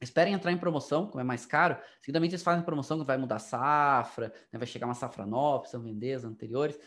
Esperem 0.00 0.34
entrar 0.34 0.52
em 0.52 0.58
promoção, 0.58 1.06
como 1.06 1.20
é 1.20 1.24
mais 1.24 1.46
caro. 1.46 1.78
Seguidamente 2.00 2.34
eles 2.34 2.42
fazem 2.42 2.64
promoção 2.64 2.98
que 2.98 3.06
vai 3.06 3.16
mudar 3.16 3.38
safra, 3.38 4.28
né, 4.52 4.58
vai 4.58 4.66
chegar 4.66 4.86
uma 4.86 4.94
safra 4.94 5.24
nova, 5.24 5.60
precisam 5.60 5.82
vender 5.82 6.12
as 6.12 6.24
anteriores. 6.24 6.78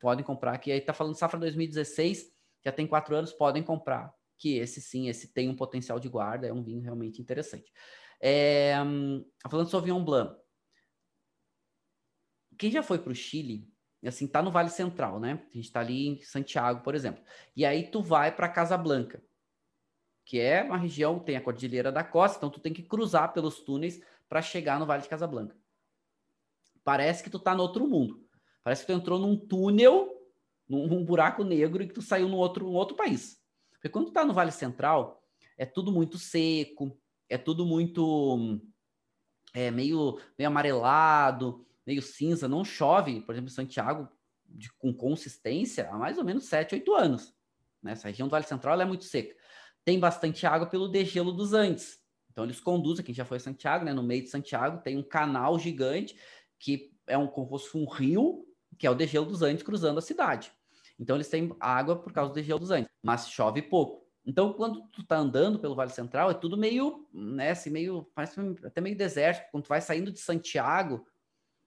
Podem 0.00 0.24
comprar, 0.24 0.58
que 0.58 0.72
aí 0.72 0.80
tá 0.80 0.92
falando 0.92 1.14
safra 1.14 1.38
2016, 1.38 2.32
já 2.64 2.72
tem 2.72 2.86
quatro 2.86 3.14
anos, 3.14 3.32
podem 3.32 3.62
comprar. 3.62 4.12
Que 4.36 4.58
esse 4.58 4.80
sim, 4.80 5.08
esse 5.08 5.32
tem 5.32 5.48
um 5.48 5.54
potencial 5.54 6.00
de 6.00 6.08
guarda, 6.08 6.48
é 6.48 6.52
um 6.52 6.64
vinho 6.64 6.82
realmente 6.82 7.22
interessante. 7.22 7.72
É, 8.20 8.74
tá 9.40 9.48
falando 9.48 9.66
de 9.66 9.70
Sauvignon 9.70 10.04
Blanc. 10.04 10.36
Quem 12.58 12.72
já 12.72 12.82
foi 12.82 12.98
para 12.98 13.12
o 13.12 13.14
Chile, 13.14 13.68
assim, 14.04 14.26
tá 14.26 14.42
no 14.42 14.50
Vale 14.50 14.70
Central, 14.70 15.20
né? 15.20 15.46
A 15.48 15.56
gente 15.56 15.70
tá 15.70 15.78
ali 15.78 16.08
em 16.08 16.22
Santiago, 16.22 16.82
por 16.82 16.96
exemplo. 16.96 17.22
E 17.54 17.64
aí 17.64 17.88
tu 17.88 18.02
vai 18.02 18.34
para 18.34 18.48
Casa 18.48 18.76
Blanca 18.76 19.22
que 20.24 20.40
é 20.40 20.62
uma 20.62 20.76
região, 20.76 21.18
tem 21.18 21.36
a 21.36 21.40
Cordilheira 21.40 21.90
da 21.90 22.04
Costa, 22.04 22.38
então 22.38 22.50
tu 22.50 22.60
tem 22.60 22.72
que 22.72 22.82
cruzar 22.82 23.32
pelos 23.32 23.60
túneis 23.60 24.00
para 24.28 24.40
chegar 24.40 24.78
no 24.78 24.86
Vale 24.86 25.02
de 25.02 25.08
Casablanca. 25.08 25.56
Parece 26.84 27.22
que 27.22 27.30
tu 27.30 27.38
tá 27.38 27.54
no 27.54 27.62
outro 27.62 27.86
mundo. 27.86 28.24
Parece 28.62 28.82
que 28.82 28.92
tu 28.92 28.96
entrou 28.96 29.18
num 29.18 29.36
túnel, 29.36 30.08
num, 30.68 30.86
num 30.86 31.04
buraco 31.04 31.44
negro 31.44 31.82
e 31.82 31.88
que 31.88 31.94
tu 31.94 32.02
saiu 32.02 32.28
num 32.28 32.36
outro, 32.36 32.64
num 32.64 32.74
outro 32.74 32.96
país. 32.96 33.40
Porque 33.72 33.88
quando 33.88 34.06
tu 34.06 34.12
tá 34.12 34.24
no 34.24 34.32
Vale 34.32 34.52
Central, 34.52 35.22
é 35.58 35.66
tudo 35.66 35.92
muito 35.92 36.18
seco, 36.18 36.98
é 37.28 37.36
tudo 37.36 37.66
muito 37.66 38.60
é, 39.52 39.70
meio, 39.70 40.18
meio 40.38 40.48
amarelado, 40.48 41.66
meio 41.86 42.00
cinza, 42.00 42.48
não 42.48 42.64
chove, 42.64 43.20
por 43.22 43.32
exemplo, 43.32 43.50
em 43.50 43.54
Santiago, 43.54 44.08
de, 44.46 44.72
com 44.74 44.94
consistência, 44.94 45.88
há 45.90 45.98
mais 45.98 46.18
ou 46.18 46.24
menos 46.24 46.44
7, 46.44 46.76
8 46.76 46.94
anos. 46.94 47.34
Né? 47.82 47.92
Essa 47.92 48.08
região 48.08 48.28
do 48.28 48.30
Vale 48.30 48.44
Central 48.44 48.80
é 48.80 48.84
muito 48.84 49.04
seca 49.04 49.41
tem 49.84 49.98
bastante 49.98 50.46
água 50.46 50.66
pelo 50.66 50.88
degelo 50.88 51.32
dos 51.32 51.52
Andes. 51.52 52.00
Então 52.30 52.44
eles 52.44 52.60
conduzem, 52.60 53.04
quem 53.04 53.14
já 53.14 53.24
foi 53.24 53.36
a 53.36 53.40
Santiago, 53.40 53.84
né, 53.84 53.92
no 53.92 54.02
meio 54.02 54.22
de 54.22 54.30
Santiago 54.30 54.82
tem 54.82 54.96
um 54.96 55.02
canal 55.02 55.58
gigante 55.58 56.16
que 56.58 56.92
é 57.06 57.18
um 57.18 57.26
como 57.26 57.58
se 57.58 57.68
fosse 57.68 57.76
um 57.76 57.88
rio, 57.88 58.46
que 58.78 58.86
é 58.86 58.90
o 58.90 58.94
degelo 58.94 59.26
dos 59.26 59.42
Andes 59.42 59.62
cruzando 59.62 59.98
a 59.98 60.02
cidade. 60.02 60.52
Então 60.98 61.16
eles 61.16 61.28
têm 61.28 61.54
água 61.60 61.96
por 61.96 62.12
causa 62.12 62.30
do 62.30 62.34
degelo 62.34 62.60
dos 62.60 62.70
Andes, 62.70 62.90
mas 63.02 63.28
chove 63.28 63.60
pouco. 63.60 64.06
Então 64.24 64.52
quando 64.52 64.86
tu 64.88 65.04
tá 65.04 65.16
andando 65.16 65.58
pelo 65.58 65.74
Vale 65.74 65.90
Central 65.90 66.30
é 66.30 66.34
tudo 66.34 66.56
meio, 66.56 67.06
né, 67.12 67.50
assim, 67.50 67.70
meio 67.70 68.08
parece 68.14 68.40
até 68.64 68.80
meio 68.80 68.96
deserto. 68.96 69.50
Quando 69.50 69.64
tu 69.64 69.68
vai 69.68 69.80
saindo 69.80 70.12
de 70.12 70.20
Santiago, 70.20 71.06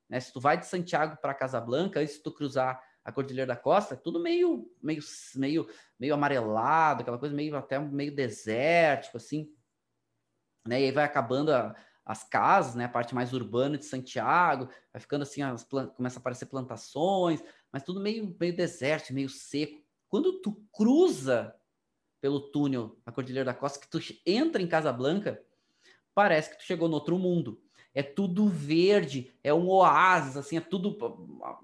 né, 0.10 0.20
se 0.20 0.32
tu 0.32 0.40
vai 0.40 0.58
de 0.58 0.66
Santiago 0.66 1.18
para 1.22 1.34
Casablanca, 1.34 2.00
antes 2.00 2.16
de 2.16 2.24
tu 2.24 2.32
cruzar 2.32 2.82
a 3.06 3.12
Cordilheira 3.12 3.54
da 3.54 3.56
Costa, 3.56 3.94
é 3.94 3.98
tudo 3.98 4.20
meio, 4.20 4.68
meio, 4.82 5.02
meio, 5.36 5.70
meio 6.00 6.14
amarelado, 6.16 7.02
aquela 7.02 7.20
coisa 7.20 7.36
meio 7.36 7.56
até 7.56 7.78
meio 7.78 8.14
desértico, 8.14 9.18
assim. 9.18 9.54
Né? 10.68 10.82
E 10.82 10.86
aí 10.86 10.92
vai 10.92 11.04
acabando 11.04 11.54
a, 11.54 11.76
as 12.04 12.24
casas, 12.24 12.74
né? 12.74 12.86
A 12.86 12.90
parte 12.90 13.14
mais 13.14 13.32
urbana 13.32 13.78
de 13.78 13.86
Santiago, 13.86 14.68
vai 14.92 15.00
ficando 15.00 15.22
assim, 15.22 15.44
as 15.44 15.64
começa 15.64 16.18
a 16.18 16.20
aparecer 16.20 16.48
plantações, 16.48 17.44
mas 17.72 17.84
tudo 17.84 18.02
meio, 18.02 18.36
meio 18.40 18.56
deserto, 18.56 19.14
meio 19.14 19.30
seco. 19.30 19.86
Quando 20.10 20.42
tu 20.42 20.66
cruza 20.74 21.56
pelo 22.20 22.40
túnel 22.40 23.00
a 23.06 23.12
Cordilheira 23.12 23.46
da 23.46 23.54
Costa, 23.54 23.80
que 23.80 23.88
tu 23.88 24.00
entra 24.26 24.60
em 24.60 24.68
Casablanca, 24.68 25.40
parece 26.16 26.50
que 26.50 26.58
tu 26.58 26.64
chegou 26.64 26.90
no 26.90 26.96
outro 26.96 27.20
mundo 27.20 27.62
é 27.96 28.04
tudo 28.04 28.50
verde, 28.50 29.34
é 29.42 29.54
um 29.54 29.70
oásis, 29.70 30.36
assim, 30.36 30.58
é 30.58 30.62
tudo. 30.62 30.98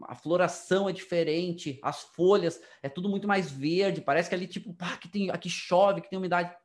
A, 0.04 0.16
floração 0.16 0.88
é 0.88 0.94
diferente, 0.94 1.78
as 1.84 2.04
folhas 2.04 2.62
é 2.82 2.88
tudo 2.88 3.10
muito 3.10 3.28
mais 3.28 3.52
verde. 3.52 4.00
Parece 4.00 4.30
que 4.30 4.36
ali, 4.36 4.48
tipo, 4.48 4.74
pá, 4.74 4.96
que 4.96 5.10
tem, 5.10 5.30
aqui 5.30 5.50
chove, 5.50 6.00
que 6.00 6.10
tem 6.10 6.18
umidade. 6.18 6.56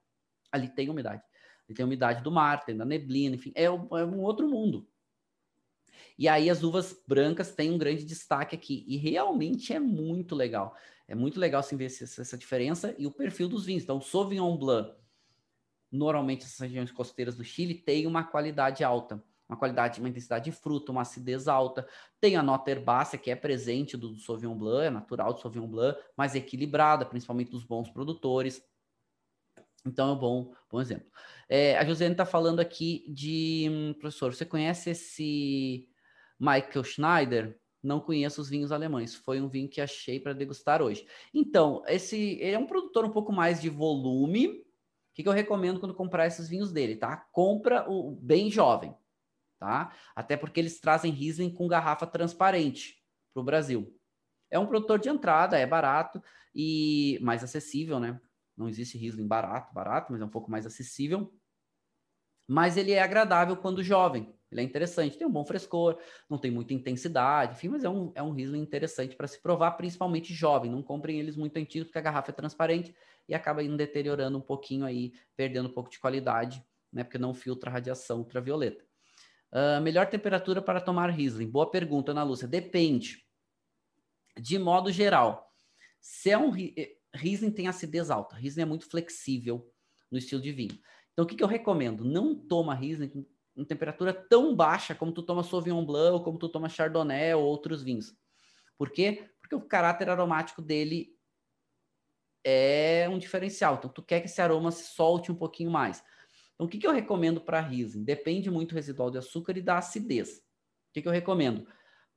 Ali 0.53 0.69
tem 0.69 0.89
umidade. 0.89 1.21
Ali 1.69 1.75
tem 1.75 1.85
umidade 1.85 2.23
do 2.23 2.31
mar, 2.31 2.65
tem 2.65 2.77
da 2.77 2.85
neblina, 2.85 3.35
enfim, 3.35 3.51
é, 3.57 3.65
é 3.65 3.71
um 3.71 4.21
outro 4.23 4.49
mundo. 4.49 4.89
E 6.17 6.29
aí 6.29 6.49
as 6.49 6.63
uvas 6.63 7.03
brancas 7.07 7.53
têm 7.53 7.73
um 7.73 7.77
grande 7.77 8.05
destaque 8.05 8.55
aqui. 8.55 8.85
E 8.87 8.97
realmente 8.97 9.73
é 9.73 9.81
muito 9.81 10.37
legal. 10.37 10.77
É 11.09 11.15
muito 11.17 11.41
legal 11.41 11.59
assim, 11.59 11.77
ver 11.77 11.87
essa, 11.87 12.05
essa 12.05 12.39
diferença 12.39 12.95
e 12.97 13.05
o 13.05 13.11
perfil 13.11 13.49
dos 13.49 13.67
vinhos. 13.67 13.83
Então, 13.83 14.01
Sauvignon 14.01 14.57
Blanc, 14.57 14.95
normalmente 15.91 16.45
essas 16.45 16.61
regiões 16.61 16.93
costeiras 16.93 17.35
do 17.35 17.43
Chile, 17.43 17.75
tem 17.75 18.07
uma 18.07 18.23
qualidade 18.23 18.85
alta 18.85 19.21
uma 19.49 19.57
qualidade, 19.57 20.01
uma 20.01 20.09
intensidade 20.09 20.47
de 20.47 20.53
fruta, 20.53 20.93
uma 20.93 21.03
acidez 21.03 21.49
alta. 21.49 21.87
Tem 22.21 22.37
a 22.37 22.43
nota 22.43 22.71
herbácea, 22.71 23.19
que 23.19 23.31
é 23.31 23.37
presente 23.37 23.97
do, 23.97 24.19
Sauvignon 24.19 24.57
Blanc, 24.57 24.87
é 24.87 24.91
natural 24.91 25.33
do 25.33 25.41
Sauvignon 25.41 25.69
Blanc, 25.69 25.99
mas 26.17 26.35
equilibrada, 26.35 27.07
principalmente 27.07 27.51
dos 27.51 27.65
bons 27.65 27.91
produtores. 27.91 28.63
Então 29.85 30.09
é 30.09 30.13
um 30.13 30.19
bom, 30.19 30.53
bom 30.71 30.81
exemplo. 30.81 31.07
É, 31.49 31.79
a 31.79 31.85
Josiane 31.85 32.13
está 32.13 32.27
falando 32.27 32.61
aqui 32.61 33.05
de. 33.09 33.95
Professor, 34.01 34.35
você 34.35 34.45
conhece 34.45 34.91
esse 34.91 35.89
Michael 36.41 36.85
Schneider? 36.85 37.61
não 37.87 38.01
conheço 38.01 38.41
os 38.41 38.49
vinhos 38.49 38.73
alemães. 38.73 39.15
Foi 39.15 39.41
um 39.41 39.49
vinho 39.49 39.69
que 39.69 39.81
achei 39.81 40.19
para 40.19 40.33
degustar 40.33 40.83
hoje. 40.83 41.07
Então, 41.33 41.83
esse 41.87 42.17
ele 42.41 42.55
é 42.55 42.59
um 42.59 42.67
produtor 42.67 43.05
um 43.05 43.11
pouco 43.11 43.33
mais 43.33 43.61
de 43.61 43.71
volume. 43.71 44.49
O 44.49 45.15
que, 45.15 45.23
que 45.23 45.29
eu 45.29 45.33
recomendo 45.33 45.81
quando 45.81 45.95
comprar 45.95 46.27
esses 46.27 46.49
vinhos 46.49 46.73
dele, 46.73 46.97
tá? 46.97 47.17
Compra 47.33 47.89
o 47.89 48.11
bem 48.11 48.51
jovem, 48.51 48.95
tá? 49.59 49.95
Até 50.15 50.37
porque 50.37 50.61
eles 50.61 50.81
trazem 50.81 51.13
Riesling 51.13 51.53
com 51.53 51.69
garrafa 51.69 52.07
transparente 52.07 53.03
para 53.33 53.41
o 53.41 53.45
Brasil. 53.45 53.95
É 54.51 54.59
um 54.59 54.67
produtor 54.67 54.99
de 54.99 55.09
entrada, 55.09 55.59
é 55.59 55.67
barato 55.67 56.23
e 56.55 57.19
mais 57.23 57.43
acessível, 57.43 57.99
né? 57.99 58.21
Não 58.57 58.69
existe 58.69 58.97
Riesling 58.97 59.27
barato, 59.27 59.75
barato, 59.75 60.13
mas 60.13 60.21
é 60.21 60.25
um 60.25 60.31
pouco 60.31 60.51
mais 60.51 60.67
acessível. 60.67 61.33
Mas 62.49 62.77
ele 62.77 62.93
é 62.93 63.03
agradável 63.03 63.57
quando 63.57 63.83
jovem. 63.83 64.33
Ele 64.51 64.61
é 64.61 64.65
interessante, 64.65 65.19
tem 65.19 65.27
um 65.27 65.33
bom 65.33 65.45
frescor, 65.45 65.99
não 66.31 66.39
tem 66.39 66.51
muita 66.51 66.73
intensidade, 66.73 67.55
enfim, 67.55 67.69
mas 67.69 67.83
é 67.83 67.89
um, 67.89 68.13
é 68.15 68.23
um 68.23 68.31
Riesling 68.31 68.61
interessante 68.61 69.17
para 69.17 69.27
se 69.27 69.43
provar, 69.43 69.73
principalmente 69.73 70.33
jovem. 70.33 70.71
Não 70.71 70.83
comprem 70.83 71.19
eles 71.19 71.37
muito 71.37 71.57
antigos, 71.57 71.89
porque 71.89 71.99
a 71.99 72.03
garrafa 72.03 72.31
é 72.31 72.35
transparente 72.35 72.95
e 73.29 73.35
acaba 73.35 73.63
indo 73.63 73.77
deteriorando 73.77 74.39
um 74.39 74.41
pouquinho 74.41 74.87
aí, 74.87 75.13
perdendo 75.37 75.69
um 75.69 75.73
pouco 75.73 75.91
de 75.91 75.99
qualidade, 75.99 76.65
né? 76.93 77.03
Porque 77.03 77.19
não 77.19 77.35
filtra 77.35 77.71
radiação 77.71 78.19
ultravioleta. 78.19 78.86
Uh, 79.57 79.81
melhor 79.81 80.07
temperatura 80.07 80.61
para 80.61 80.83
tomar 80.83 81.09
Riesling? 81.09 81.49
Boa 81.49 81.71
pergunta, 81.71 82.11
Ana 82.11 82.23
Lúcia. 82.23 82.47
Depende. 82.47 83.25
De 84.39 84.59
modo 84.59 84.93
geral, 84.93 85.51
se 85.99 86.31
é 86.31 86.37
um 86.37 86.55
eh, 86.55 86.99
Riesling 87.15 87.53
tem 87.53 87.67
acidez 87.67 88.11
alta, 88.11 88.37
Riesling 88.37 88.65
é 88.65 88.67
muito 88.67 88.87
flexível 88.87 89.73
no 90.11 90.19
estilo 90.19 90.43
de 90.43 90.53
vinho. 90.53 90.79
Então, 91.13 91.25
o 91.25 91.27
que, 91.27 91.35
que 91.35 91.43
eu 91.43 91.49
recomendo? 91.49 92.05
Não 92.05 92.35
toma 92.35 92.75
Riesling 92.75 93.27
em 93.57 93.65
temperatura 93.65 94.13
tão 94.13 94.55
baixa 94.55 94.95
como 94.95 95.11
tu 95.11 95.23
toma 95.23 95.43
Sauvignon 95.43 95.87
Blanc, 95.87 96.13
ou 96.13 96.23
como 96.23 96.39
tu 96.39 96.51
toma 96.51 96.69
Chardonnay 96.69 97.33
ou 97.33 97.43
outros 97.43 97.83
vinhos. 97.83 98.15
Por 98.77 98.91
quê? 98.91 99.31
Porque 99.41 99.55
o 99.55 99.63
caráter 99.63 100.11
aromático 100.11 100.61
dele 100.61 101.17
é 102.45 103.09
um 103.11 103.19
diferencial. 103.19 103.77
Então, 103.77 103.89
tu 103.89 104.03
quer 104.03 104.21
que 104.21 104.27
esse 104.27 104.43
aroma 104.43 104.71
se 104.71 104.95
solte 104.95 105.33
um 105.33 105.35
pouquinho 105.35 105.71
mais. 105.71 106.05
Então, 106.57 106.67
o 106.67 106.69
que, 106.69 106.79
que 106.79 106.87
eu 106.87 106.93
recomendo 106.93 107.41
para 107.41 107.61
Riesling? 107.61 108.03
Depende 108.03 108.51
muito 108.51 108.71
do 108.71 108.75
residual 108.75 109.11
de 109.11 109.19
açúcar 109.19 109.57
e 109.57 109.63
da 109.63 109.79
acidez. 109.79 110.39
O 110.39 110.93
que, 110.95 111.03
que 111.03 111.09
eu 111.09 111.13
recomendo? 111.13 111.67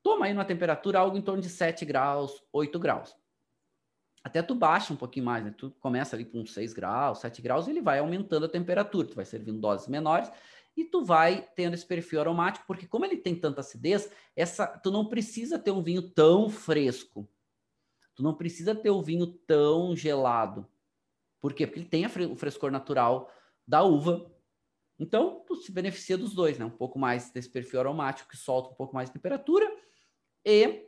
Toma 0.02 0.26
aí 0.26 0.34
uma 0.34 0.45
temperatura 0.45 0.99
algo 0.99 1.18
em 1.18 1.22
torno 1.22 1.41
de 1.41 1.49
7 1.49 1.86
graus, 1.86 2.41
8 2.52 2.80
graus. 2.80 3.16
Até 4.24 4.41
tu 4.41 4.56
baixa 4.56 4.94
um 4.94 4.98
pouquinho 4.98 5.26
mais, 5.26 5.44
né? 5.44 5.53
Tu 5.57 5.72
começa 5.80 6.16
ali 6.16 6.24
com 6.24 6.45
6 6.45 6.72
graus, 6.72 7.20
7 7.20 7.41
graus, 7.41 7.68
e 7.68 7.72
ele 7.72 7.82
vai 7.82 7.99
aumentando 7.99 8.45
a 8.45 8.49
temperatura. 8.49 9.07
Tu 9.07 9.16
vai 9.16 9.26
servindo 9.26 9.60
doses 9.60 9.88
menores 9.88 10.32
e 10.76 10.86
tu 10.86 11.03
vai 11.03 11.48
tendo 11.56 11.74
esse 11.74 11.86
perfil 11.86 12.22
aromático, 12.22 12.66
porque 12.66 12.88
como 12.88 13.06
ele 13.06 13.18
tem 13.18 13.36
tanta 13.36 13.60
acidez, 13.60 14.10
essa, 14.36 14.66
tu 14.66 14.90
não 14.90 15.06
precisa 15.06 15.60
ter 15.60 15.72
um 15.72 15.84
vinho 15.84 16.02
tão 16.02 16.49
fresco. 16.49 17.30
Tu 18.16 18.24
não 18.24 18.34
precisa 18.34 18.74
ter 18.74 18.90
o 18.90 19.02
vinho 19.02 19.28
tão 19.28 19.95
gelado. 19.95 20.66
Por 21.41 21.53
quê? 21.53 21.66
Porque 21.68 21.80
ele 21.80 21.90
tem 21.90 22.06
o 22.06 22.36
frescor 22.36 22.72
natural 22.72 23.30
da 23.69 23.83
uva. 23.83 24.25
Então, 24.97 25.43
tu 25.45 25.55
se 25.55 25.71
beneficia 25.71 26.17
dos 26.17 26.33
dois, 26.33 26.57
né? 26.57 26.65
Um 26.65 26.71
pouco 26.71 26.97
mais 26.97 27.29
desse 27.31 27.47
perfil 27.47 27.79
aromático 27.79 28.27
que 28.27 28.35
solta 28.35 28.71
um 28.71 28.73
pouco 28.73 28.95
mais 28.95 29.09
de 29.09 29.13
temperatura 29.13 29.71
e 30.43 30.87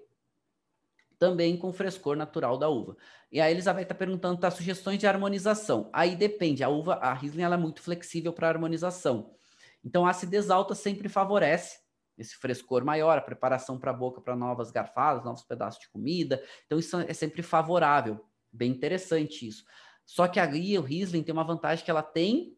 também 1.20 1.56
com 1.56 1.72
frescor 1.72 2.18
natural 2.18 2.58
da 2.58 2.68
uva. 2.68 2.98
E 3.32 3.40
a 3.40 3.52
Elizabeth 3.52 3.84
está 3.84 3.94
perguntando, 3.94 4.40
tá, 4.40 4.50
sugestões 4.50 4.98
de 4.98 5.06
harmonização. 5.06 5.92
Aí 5.94 6.16
depende, 6.16 6.64
a 6.64 6.70
uva, 6.70 6.96
a 6.96 7.14
Riesling, 7.14 7.44
ela 7.44 7.54
é 7.54 7.60
muito 7.60 7.84
flexível 7.84 8.34
para 8.34 8.50
harmonização. 8.50 9.36
Então, 9.86 10.04
a 10.04 10.10
acidez 10.10 10.50
alta 10.50 10.74
sempre 10.74 11.08
favorece 11.08 11.80
esse 12.18 12.36
frescor 12.36 12.84
maior, 12.84 13.16
a 13.16 13.22
preparação 13.22 13.80
para 13.80 13.92
a 13.92 13.94
boca 13.94 14.20
para 14.20 14.36
novas 14.36 14.72
garfadas, 14.72 15.24
novos 15.24 15.44
pedaços 15.44 15.80
de 15.80 15.90
comida. 15.90 16.44
Então, 16.66 16.80
isso 16.80 17.00
é 17.00 17.14
sempre 17.14 17.44
favorável. 17.44 18.26
Bem 18.52 18.72
interessante 18.72 19.48
isso. 19.48 19.64
Só 20.04 20.28
que 20.28 20.40
a 20.40 20.46
o 20.46 20.82
Riesling, 20.82 21.24
tem 21.24 21.32
uma 21.32 21.44
vantagem 21.44 21.86
que 21.86 21.92
ela 21.92 22.04
tem 22.04 22.58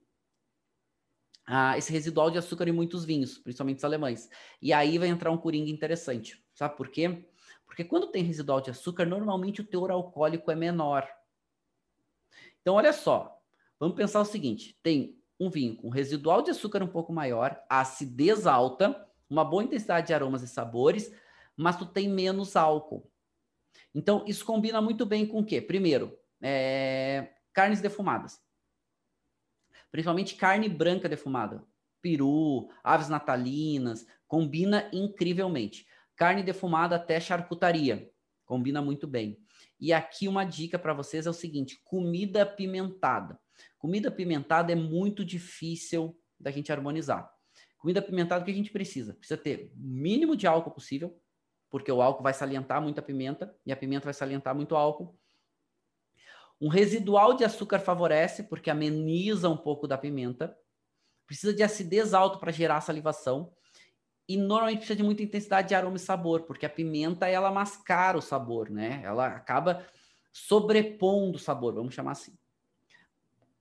ah, 1.45 1.78
esse 1.78 1.91
residual 1.91 2.32
de 2.32 2.38
açúcar 2.38 2.68
em 2.68 2.72
muitos 2.72 3.03
vinhos, 3.03 3.38
principalmente 3.38 3.78
os 3.78 3.84
alemães. 3.84 4.30
E 4.61 4.72
aí 4.72 4.98
vai 4.98 5.10
entrar 5.10 5.32
um 5.32 5.38
coringa 5.38 5.70
interessante. 5.70 6.44
Sabe 6.53 6.78
por 6.78 6.90
quê? 6.90 7.26
Porque 7.65 7.84
quando 7.84 8.11
tem 8.11 8.24
residual 8.24 8.61
de 8.61 8.70
açúcar, 8.70 9.06
normalmente 9.06 9.61
o 9.61 9.65
teor 9.65 9.91
alcoólico 9.91 10.52
é 10.52 10.56
menor. 10.56 11.07
Então, 12.61 12.76
olha 12.76 12.94
só. 12.94 13.41
Vamos 13.80 13.95
pensar 13.95 14.22
o 14.22 14.26
seguinte: 14.26 14.80
tem 14.82 15.20
um 15.40 15.49
vinho 15.49 15.76
com 15.76 15.90
residual 15.90 16.41
de 16.41 16.52
açúcar 16.52 16.82
um 16.84 16.88
pouco 16.88 17.11
maior, 17.11 17.61
acidez 17.68 18.48
alta, 18.48 19.06
uma 19.30 19.44
boa 19.44 19.64
intensidade 19.64 20.07
de 20.07 20.14
aromas 20.14 20.44
e 20.44 20.48
sabores, 20.48 21.11
mas 21.57 21.76
tu 21.76 21.86
tem 21.86 22.07
menos 22.07 22.56
álcool. 22.56 23.11
Então, 23.94 24.24
isso 24.28 24.45
combina 24.45 24.82
muito 24.82 25.06
bem 25.06 25.26
com 25.26 25.40
o 25.40 25.45
quê? 25.45 25.61
Primeiro, 25.61 26.18
é... 26.41 27.34
carnes 27.52 27.82
defumadas. 27.82 28.43
Principalmente 29.94 30.34
carne 30.34 30.68
branca 30.68 31.07
defumada. 31.07 31.64
Peru, 32.02 32.68
aves 32.84 33.10
natalinas, 33.10 34.07
combina 34.28 34.90
incrivelmente. 34.91 35.86
Carne 36.15 36.41
defumada 36.41 36.95
até 36.95 37.20
charcutaria, 37.20 38.10
combina 38.44 38.82
muito 38.82 39.06
bem. 39.06 39.38
E 39.80 39.94
aqui 39.94 40.28
uma 40.28 40.45
dica 40.45 40.80
para 40.80 40.95
vocês 40.95 41.28
é 41.28 41.30
o 41.30 41.34
seguinte: 41.34 41.80
comida 41.84 42.41
apimentada. 42.41 43.40
Comida 43.78 44.10
apimentada 44.10 44.72
é 44.72 44.76
muito 44.76 45.24
difícil 45.24 46.20
da 46.40 46.49
gente 46.49 46.72
harmonizar. 46.72 47.32
Comida 47.78 47.99
apimentada, 47.99 48.41
o 48.41 48.45
que 48.45 48.52
a 48.52 48.56
gente 48.56 48.72
precisa? 48.72 49.14
Precisa 49.14 49.38
ter 49.38 49.72
o 49.76 49.80
mínimo 49.80 50.36
de 50.36 50.48
álcool 50.48 50.72
possível, 50.72 51.15
porque 51.70 51.91
o 51.91 52.02
álcool 52.02 52.24
vai 52.24 52.34
salientar 52.34 52.82
muito 52.82 52.98
a 52.98 53.03
pimenta 53.03 53.56
e 53.64 53.72
a 53.72 53.76
pimenta 53.76 54.06
vai 54.06 54.14
salientar 54.15 54.56
muito 54.56 54.72
o 54.72 54.76
álcool. 54.76 55.15
Um 56.59 56.69
residual 56.69 57.34
de 57.34 57.43
açúcar 57.43 57.80
favorece, 57.80 58.43
porque 58.43 58.69
ameniza 58.69 59.49
um 59.49 59.57
pouco 59.57 59.88
da 59.88 59.97
pimenta. 59.97 60.57
Precisa 61.25 61.53
de 61.53 61.63
acidez 61.63 62.13
alta 62.13 62.38
para 62.38 62.51
gerar 62.51 62.81
salivação. 62.81 63.53
E 64.27 64.38
normalmente 64.38 64.77
precisa 64.77 64.97
de 64.97 65.03
muita 65.03 65.23
intensidade 65.23 65.67
de 65.69 65.75
aroma 65.75 65.97
e 65.97 65.99
sabor, 65.99 66.43
porque 66.43 66.65
a 66.65 66.69
pimenta 66.69 67.27
ela 67.27 67.51
mascara 67.51 68.17
o 68.17 68.21
sabor, 68.21 68.69
né? 68.69 69.01
Ela 69.03 69.27
acaba 69.27 69.85
sobrepondo 70.31 71.35
o 71.35 71.39
sabor, 71.39 71.73
vamos 71.73 71.93
chamar 71.93 72.11
assim 72.11 72.38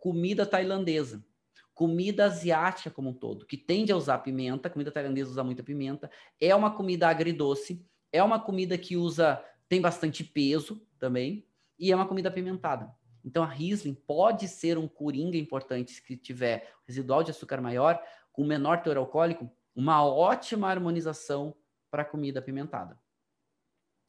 comida 0.02 0.44
tailandesa, 0.44 1.24
comida 1.73 2.24
asiática 2.24 2.90
como 2.90 3.10
um 3.10 3.14
todo, 3.14 3.47
que 3.47 3.56
tende 3.56 3.93
a 3.93 3.97
usar 3.97 4.19
pimenta, 4.19 4.69
comida 4.69 4.90
tailandesa 4.90 5.31
usa 5.31 5.44
muita 5.44 5.62
pimenta, 5.62 6.10
é 6.40 6.52
uma 6.56 6.74
comida 6.74 7.06
agridoce, 7.06 7.86
é 8.10 8.20
uma 8.20 8.40
comida 8.40 8.77
que 8.77 8.97
usa, 8.97 9.40
tem 9.69 9.81
bastante 9.81 10.24
peso 10.24 10.85
também, 10.98 11.47
e 11.83 11.91
é 11.91 11.97
uma 11.97 12.07
comida 12.07 12.29
apimentada. 12.29 12.95
Então 13.25 13.43
a 13.43 13.47
Riesling 13.47 13.95
pode 13.95 14.47
ser 14.47 14.79
um 14.79 14.87
coringa 14.87 15.37
importante 15.37 15.91
se 15.91 16.17
tiver 16.17 16.73
residual 16.87 17.25
de 17.25 17.33
açúcar 17.33 17.61
maior, 17.61 18.01
com 18.33 18.45
menor 18.45 18.83
teor 18.83 18.97
alcoólico, 18.97 19.51
uma 19.75 20.05
ótima 20.05 20.69
harmonização 20.69 21.57
para 21.91 22.05
comida 22.05 22.39
apimentada. 22.39 22.97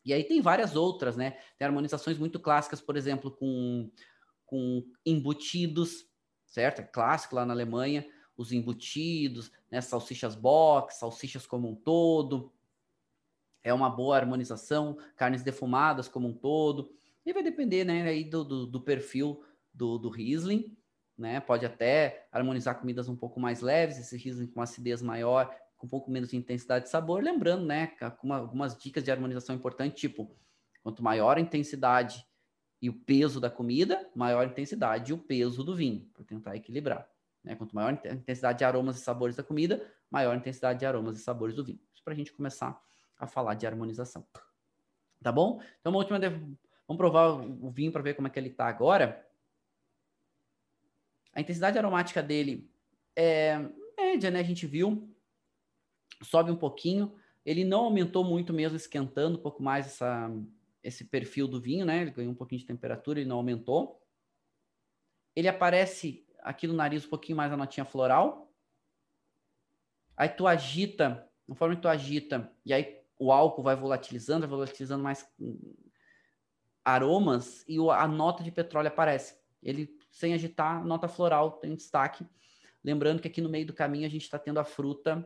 E 0.06 0.14
aí 0.14 0.24
tem 0.24 0.40
várias 0.40 0.76
outras, 0.76 1.18
né? 1.18 1.32
Tem 1.58 1.66
harmonizações 1.66 2.20
muito 2.20 2.40
clássicas, 2.40 2.80
por 2.80 2.96
exemplo, 2.96 3.32
com 3.32 3.92
com 4.46 4.86
embutidos, 5.04 6.06
certo? 6.46 6.82
É 6.82 6.84
clássico 6.84 7.36
lá 7.36 7.44
na 7.44 7.54
Alemanha, 7.54 8.06
os 8.38 8.52
embutidos, 8.52 9.52
né? 9.72 9.82
salsichas 9.82 10.36
box, 10.36 11.00
salsichas 11.00 11.48
como 11.48 11.68
um 11.68 11.76
todo. 11.76 12.54
É 13.64 13.74
uma 13.74 13.90
boa 13.90 14.16
harmonização, 14.16 14.96
carnes 15.16 15.42
defumadas 15.42 16.08
como 16.08 16.28
um 16.28 16.34
todo. 16.34 16.94
E 17.26 17.34
vai 17.34 17.44
depender, 17.44 17.84
né, 17.84 18.04
aí 18.04 18.24
do, 18.24 18.44
do, 18.44 18.68
do 18.68 18.82
perfil 18.82 19.44
do, 19.74 19.98
do 19.98 20.10
Riesling, 20.10 20.76
né? 21.18 21.40
Pode 21.40 21.66
até 21.66 22.28
harmonizar 22.32 22.80
comidas 22.80 23.08
um 23.08 23.16
pouco 23.16 23.40
mais 23.40 23.62
leves, 23.62 23.98
esse 23.98 24.18
Riesling 24.18 24.48
com 24.48 24.62
acidez 24.62 25.02
maior, 25.02 25.56
com 25.78 25.86
um 25.86 25.90
pouco 25.90 26.12
menos 26.12 26.30
de 26.30 26.38
intensidade 26.38 26.86
de 26.86 26.92
sabor. 26.92 27.24
Lembrando, 27.24 27.66
né, 27.66 27.94
algumas 28.30 28.78
dicas 28.78 29.04
de 29.04 29.12
harmonização 29.12 29.56
importantes, 29.56 30.00
tipo, 30.00 30.36
quanto 30.82 31.04
maior 31.04 31.38
a 31.38 31.42
intensidade 31.42 32.26
e 32.82 32.90
o 32.90 32.94
peso 32.94 33.40
da 33.40 33.50
comida, 33.50 34.10
maior 34.16 34.46
intensidade 34.46 35.12
e 35.12 35.14
o 35.14 35.18
peso 35.18 35.64
do 35.64 35.76
vinho, 35.76 36.10
para 36.14 36.24
tentar 36.24 36.56
equilibrar. 36.56 37.08
Né? 37.44 37.56
Quanto 37.56 37.76
maior 37.76 37.90
a 37.90 38.14
intensidade 38.14 38.60
de 38.60 38.66
aromas 38.66 38.98
e 38.98 39.04
sabores 39.04 39.36
da 39.36 39.44
comida, 39.44 39.86
maior 40.10 40.34
a 40.34 40.38
intensidade 40.38 40.80
de 40.80 40.86
aromas 40.86 41.18
e 41.18 41.22
sabores 41.22 41.56
do 41.56 41.64
vinho. 41.64 41.80
Isso 41.94 42.04
para 42.04 42.14
a 42.14 42.16
gente 42.16 42.34
começar 42.34 42.80
a 43.18 43.28
falar 43.28 43.54
de 43.54 43.66
harmonização. 43.66 44.26
Tá 45.22 45.32
bom? 45.32 45.62
Então, 45.80 45.92
uma 45.92 46.00
última. 46.00 46.20
Vamos 46.88 46.98
provar 46.98 47.30
o 47.32 47.70
vinho 47.70 47.92
para 47.92 48.02
ver 48.02 48.14
como 48.14 48.28
é 48.28 48.32
que 48.32 48.40
ele 48.40 48.50
está 48.50 48.68
agora. 48.68 49.26
A 51.34 51.42
intensidade 51.42 51.78
aromática 51.78 52.22
dele 52.22 52.70
é 53.16 53.58
média, 53.98 54.30
né? 54.30 54.40
A 54.40 54.44
gente 54.44 54.68
viu. 54.68 55.10
Sobe 56.22 56.52
um 56.52 56.56
pouquinho. 56.56 57.16
Ele 57.46 57.64
não 57.64 57.86
aumentou 57.86 58.24
muito 58.24 58.54
mesmo, 58.54 58.78
esquentando 58.78 59.38
um 59.38 59.42
pouco 59.42 59.62
mais 59.62 59.88
essa, 59.88 60.32
esse 60.84 61.06
perfil 61.06 61.48
do 61.48 61.60
vinho, 61.60 61.86
né? 61.86 62.02
Ele 62.02 62.12
ganhou 62.12 62.32
um 62.32 62.36
pouquinho 62.36 62.60
de 62.60 62.68
temperatura, 62.68 63.20
ele 63.20 63.30
não 63.30 63.38
aumentou. 63.38 64.02
Ele 65.36 65.48
aparece 65.48 66.26
aqui 66.40 66.68
no 66.68 66.74
nariz 66.74 67.06
um 67.06 67.10
pouquinho 67.10 67.38
mais 67.38 67.52
a 67.52 67.58
notinha 67.58 67.86
floral. 67.86 68.52
Aí 70.16 70.30
tu 70.30 70.46
agita, 70.46 71.28
conforme 71.48 71.76
tu 71.76 71.88
agita, 71.88 72.52
e 72.66 72.74
aí 72.74 73.02
o 73.18 73.32
álcool 73.32 73.64
vai 73.64 73.76
volatilizando, 73.76 74.42
vai 74.42 74.50
volatilizando 74.50 75.04
mais 75.04 75.28
aromas 76.84 77.64
e 77.68 77.78
a 77.90 78.08
nota 78.08 78.44
de 78.44 78.52
petróleo 78.52 78.88
aparece. 78.88 79.36
Ele, 79.62 79.98
sem 80.12 80.34
agitar, 80.34 80.84
nota 80.86 81.08
floral 81.08 81.52
tem 81.54 81.76
destaque. 81.76 82.26
Lembrando 82.84 83.22
que 83.22 83.28
aqui 83.28 83.42
no 83.42 83.50
meio 83.50 83.66
do 83.66 83.74
caminho 83.74 84.06
a 84.06 84.10
gente 84.10 84.24
está 84.24 84.38
tendo 84.38 84.60
a 84.60 84.66
fruta 84.66 85.26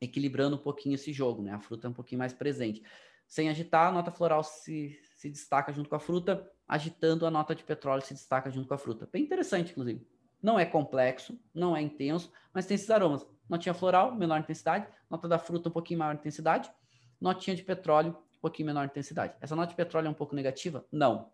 equilibrando 0.00 0.56
um 0.56 0.58
pouquinho 0.58 0.94
esse 0.94 1.12
jogo, 1.12 1.42
né? 1.42 1.52
A 1.52 1.60
fruta 1.60 1.86
é 1.86 1.90
um 1.90 1.94
pouquinho 1.94 2.18
mais 2.18 2.32
presente. 2.32 2.82
Sem 3.26 3.48
agitar, 3.48 3.88
a 3.88 3.92
nota 3.92 4.10
floral 4.10 4.44
se, 4.44 4.98
se 5.16 5.30
destaca 5.30 5.72
junto 5.72 5.88
com 5.88 5.96
a 5.96 6.00
fruta, 6.00 6.50
agitando 6.68 7.26
a 7.26 7.30
nota 7.30 7.54
de 7.54 7.64
petróleo 7.64 8.02
se 8.02 8.12
destaca 8.12 8.50
junto 8.50 8.68
com 8.68 8.74
a 8.74 8.78
fruta. 8.78 9.08
Bem 9.10 9.22
interessante, 9.22 9.72
inclusive. 9.72 10.06
Não 10.42 10.58
é 10.58 10.66
complexo, 10.66 11.40
não 11.54 11.74
é 11.74 11.80
intenso, 11.80 12.30
mas 12.52 12.66
tem 12.66 12.74
esses 12.74 12.90
aromas. 12.90 13.26
Notinha 13.48 13.74
floral, 13.74 14.14
menor 14.14 14.40
intensidade, 14.40 14.86
nota 15.08 15.26
da 15.26 15.38
fruta 15.38 15.70
um 15.70 15.72
pouquinho 15.72 16.00
maior 16.00 16.14
intensidade, 16.14 16.70
notinha 17.18 17.56
de 17.56 17.62
petróleo 17.62 18.16
pouquinho 18.44 18.66
menor 18.66 18.84
intensidade. 18.84 19.34
Essa 19.40 19.56
nota 19.56 19.70
de 19.70 19.74
petróleo 19.74 20.08
é 20.08 20.10
um 20.10 20.14
pouco 20.14 20.34
negativa? 20.34 20.84
Não. 20.92 21.32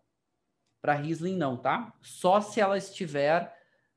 Para 0.81 0.93
Riesling, 0.93 1.35
não, 1.35 1.57
tá? 1.57 1.93
Só 2.01 2.39
se 2.39 2.61
ela 2.61 2.77
estiver 2.77 3.53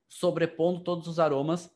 sobrepondo 0.09 0.81
todos 0.81 1.07
os 1.07 1.21
aromas 1.21 1.73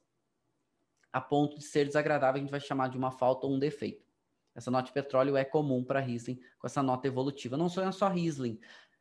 a 1.13 1.21
ponto 1.21 1.57
de 1.57 1.65
ser 1.65 1.87
desagradável, 1.87 2.39
a 2.39 2.43
gente 2.43 2.51
vai 2.51 2.61
chamar 2.61 2.89
de 2.89 2.99
uma 2.99 3.13
falta 3.13 3.47
ou 3.47 3.55
um 3.55 3.59
defeito. 3.59 4.05
Essa 4.55 4.71
nota 4.71 4.87
de 4.87 4.93
petróleo 4.93 5.37
é 5.37 5.45
comum 5.45 5.85
para 5.85 6.01
Riesling 6.01 6.41
com 6.59 6.67
essa 6.67 6.83
nota 6.83 7.07
evolutiva. 7.07 7.57
Não 7.57 7.69
só 7.69 7.83
é 7.83 7.93
só 7.93 8.09
Riesling, 8.09 8.59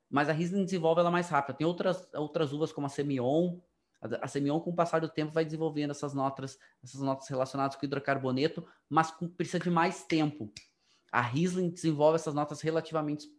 mas 0.08 0.30
a 0.30 0.32
Riesling 0.32 0.64
desenvolve 0.64 1.02
ela 1.02 1.10
mais 1.10 1.30
rápido. 1.30 1.58
Tem 1.58 1.66
outras, 1.66 2.08
outras 2.14 2.54
uvas 2.54 2.72
como 2.72 2.86
a 2.86 2.90
Semillon. 2.90 3.60
A 4.22 4.28
Semillon, 4.28 4.60
com 4.60 4.70
o 4.70 4.76
passar 4.76 5.02
do 5.02 5.10
tempo, 5.10 5.34
vai 5.34 5.44
desenvolvendo 5.44 5.90
essas 5.90 6.14
notas, 6.14 6.60
essas 6.84 7.02
notas 7.02 7.28
relacionadas 7.28 7.76
com 7.76 7.86
hidrocarboneto, 7.86 8.66
mas 8.88 9.10
com, 9.10 9.28
precisa 9.28 9.60
de 9.60 9.72
mais 9.72 10.04
tempo. 10.04 10.54
A 11.12 11.22
Riesling 11.22 11.70
desenvolve 11.70 12.16
essas 12.16 12.34
notas 12.34 12.62
relativamente 12.62 13.30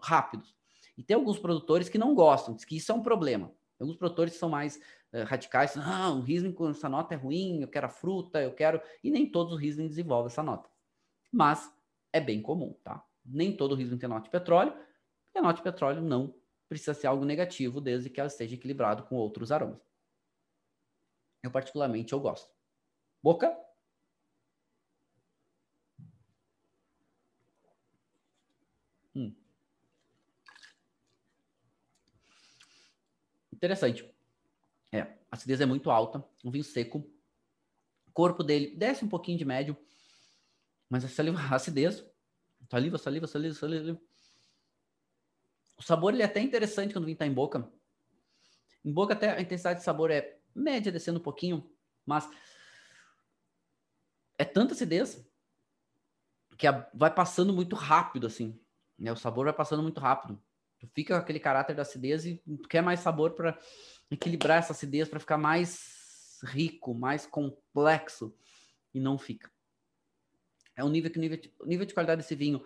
rápidos. 0.00 0.54
E 0.96 1.02
tem 1.02 1.14
alguns 1.14 1.38
produtores 1.38 1.88
que 1.88 1.98
não 1.98 2.14
gostam, 2.14 2.54
diz 2.54 2.64
que 2.64 2.76
isso 2.76 2.90
é 2.90 2.94
um 2.94 3.02
problema. 3.02 3.52
Alguns 3.78 3.96
produtores 3.96 4.34
são 4.34 4.48
mais 4.48 4.76
uh, 5.12 5.24
radicais, 5.24 5.76
não, 5.76 6.18
o 6.18 6.22
Riesling 6.22 6.52
com 6.52 6.68
essa 6.68 6.88
nota 6.88 7.14
é 7.14 7.16
ruim, 7.16 7.62
eu 7.62 7.68
quero 7.68 7.86
a 7.86 7.90
fruta, 7.90 8.42
eu 8.42 8.52
quero... 8.52 8.80
E 9.02 9.10
nem 9.10 9.30
todos 9.30 9.52
os 9.52 9.60
Riesling 9.60 9.88
desenvolvem 9.88 10.26
essa 10.26 10.42
nota. 10.42 10.68
Mas 11.30 11.72
é 12.12 12.20
bem 12.20 12.42
comum, 12.42 12.74
tá? 12.82 13.04
Nem 13.24 13.56
todo 13.56 13.74
Riesling 13.74 13.98
tem 13.98 14.08
nota 14.08 14.24
de 14.24 14.30
petróleo, 14.30 14.74
e 15.34 15.38
a 15.38 15.42
nota 15.42 15.58
de 15.58 15.62
petróleo 15.62 16.02
não 16.02 16.34
precisa 16.68 16.94
ser 16.94 17.06
algo 17.06 17.24
negativo, 17.24 17.80
desde 17.80 18.10
que 18.10 18.18
ela 18.18 18.26
esteja 18.26 18.54
equilibrado 18.54 19.04
com 19.04 19.16
outros 19.16 19.52
aromas. 19.52 19.80
Eu 21.42 21.50
particularmente 21.50 22.12
eu 22.12 22.20
gosto. 22.20 22.52
Boca? 23.22 23.56
Interessante. 33.58 34.08
É, 34.92 35.00
a 35.00 35.16
acidez 35.32 35.60
é 35.60 35.66
muito 35.66 35.90
alta, 35.90 36.24
um 36.44 36.50
vinho 36.50 36.62
seco. 36.62 36.98
O 38.06 38.12
corpo 38.12 38.44
dele 38.44 38.76
desce 38.76 39.04
um 39.04 39.08
pouquinho 39.08 39.36
de 39.36 39.44
médio, 39.44 39.76
mas 40.88 41.04
a 41.04 41.08
saliva, 41.08 41.38
a 41.42 41.56
acidez, 41.56 42.04
saliva, 42.70 42.96
saliva, 42.98 43.26
saliva, 43.26 43.54
saliva. 43.54 44.00
O 45.76 45.82
sabor 45.82 46.14
ele 46.14 46.22
é 46.22 46.26
até 46.26 46.40
interessante 46.40 46.92
quando 46.92 47.02
o 47.02 47.06
vinho 47.06 47.16
está 47.16 47.26
em 47.26 47.32
boca. 47.32 47.68
Em 48.84 48.92
boca 48.92 49.12
até 49.12 49.32
a 49.32 49.40
intensidade 49.40 49.80
de 49.80 49.84
sabor 49.84 50.12
é 50.12 50.38
média, 50.54 50.92
descendo 50.92 51.18
um 51.18 51.22
pouquinho, 51.22 51.68
mas 52.06 52.30
é 54.38 54.44
tanta 54.44 54.72
acidez 54.72 55.28
que 56.56 56.66
vai 56.94 57.12
passando 57.12 57.52
muito 57.52 57.74
rápido, 57.74 58.28
assim. 58.28 58.56
Né? 58.96 59.10
O 59.10 59.16
sabor 59.16 59.46
vai 59.46 59.52
passando 59.52 59.82
muito 59.82 59.98
rápido. 59.98 60.40
Tu 60.78 60.86
fica 60.88 61.14
com 61.14 61.20
aquele 61.20 61.40
caráter 61.40 61.74
da 61.74 61.82
acidez 61.82 62.24
e 62.24 62.42
tu 62.62 62.68
quer 62.68 62.82
mais 62.82 63.00
sabor 63.00 63.32
para 63.32 63.58
equilibrar 64.10 64.58
essa 64.58 64.72
acidez, 64.72 65.08
para 65.08 65.20
ficar 65.20 65.38
mais 65.38 66.40
rico, 66.44 66.94
mais 66.94 67.26
complexo. 67.26 68.34
E 68.94 69.00
não 69.00 69.18
fica. 69.18 69.50
É 70.76 70.84
um 70.84 70.88
nível 70.88 71.10
que 71.10 71.18
nível 71.18 71.36
de, 71.36 71.52
nível 71.64 71.84
de 71.84 71.92
qualidade 71.92 72.22
desse 72.22 72.34
vinho. 72.34 72.64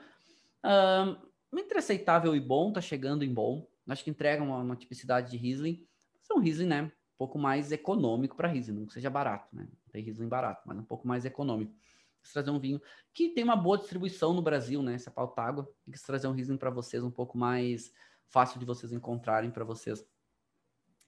Um, 0.65 1.59
entre 1.59 1.79
aceitável 1.79 2.37
e 2.37 2.41
bom, 2.41 2.73
tá 2.73 2.81
chegando 2.81 3.25
em 3.25 3.33
bom. 3.33 3.67
Acho 3.89 4.05
que 4.05 4.11
entrega 4.11 4.43
uma, 4.43 4.59
uma 4.59 4.77
tipicidade 4.77 5.31
de 5.31 5.37
Riesling. 5.37 5.87
Mas 6.21 6.31
é 6.31 6.35
um 6.35 6.39
Riesling, 6.39 6.67
né? 6.67 6.83
Um 6.83 7.19
pouco 7.19 7.39
mais 7.39 7.73
econômico 7.73 8.37
para 8.37 8.49
Riesling, 8.49 8.81
não 8.81 8.87
que 8.87 8.93
seja 8.93 9.11
barato, 9.11 9.55
né? 9.55 9.63
Não 9.65 9.93
tem 9.93 10.03
Riesling 10.05 10.29
barato, 10.29 10.63
mas 10.67 10.79
um 10.79 10.85
pouco 10.85 11.09
mais 11.09 11.25
econômico 11.25 11.75
quis 12.23 12.33
trazer 12.33 12.51
um 12.51 12.59
vinho 12.59 12.81
que 13.13 13.31
tem 13.31 13.45
uma 13.45 13.57
boa 13.57 13.77
distribuição 13.77 14.33
no 14.33 14.41
Brasil, 14.41 14.83
né? 14.83 14.95
Essa 14.95 15.11
é 15.11 15.13
pauta 15.13 15.43
água. 15.43 15.69
Quis 15.91 16.03
trazer 16.03 16.29
um 16.29 16.33
Riesling 16.33 16.57
para 16.57 16.71
vocês 16.71 17.03
um 17.03 17.11
pouco 17.11 17.37
mais 17.37 17.93
fácil 18.27 18.59
de 18.59 18.65
vocês 18.65 18.93
encontrarem 18.93 19.51
para 19.51 19.65
vocês 19.65 20.07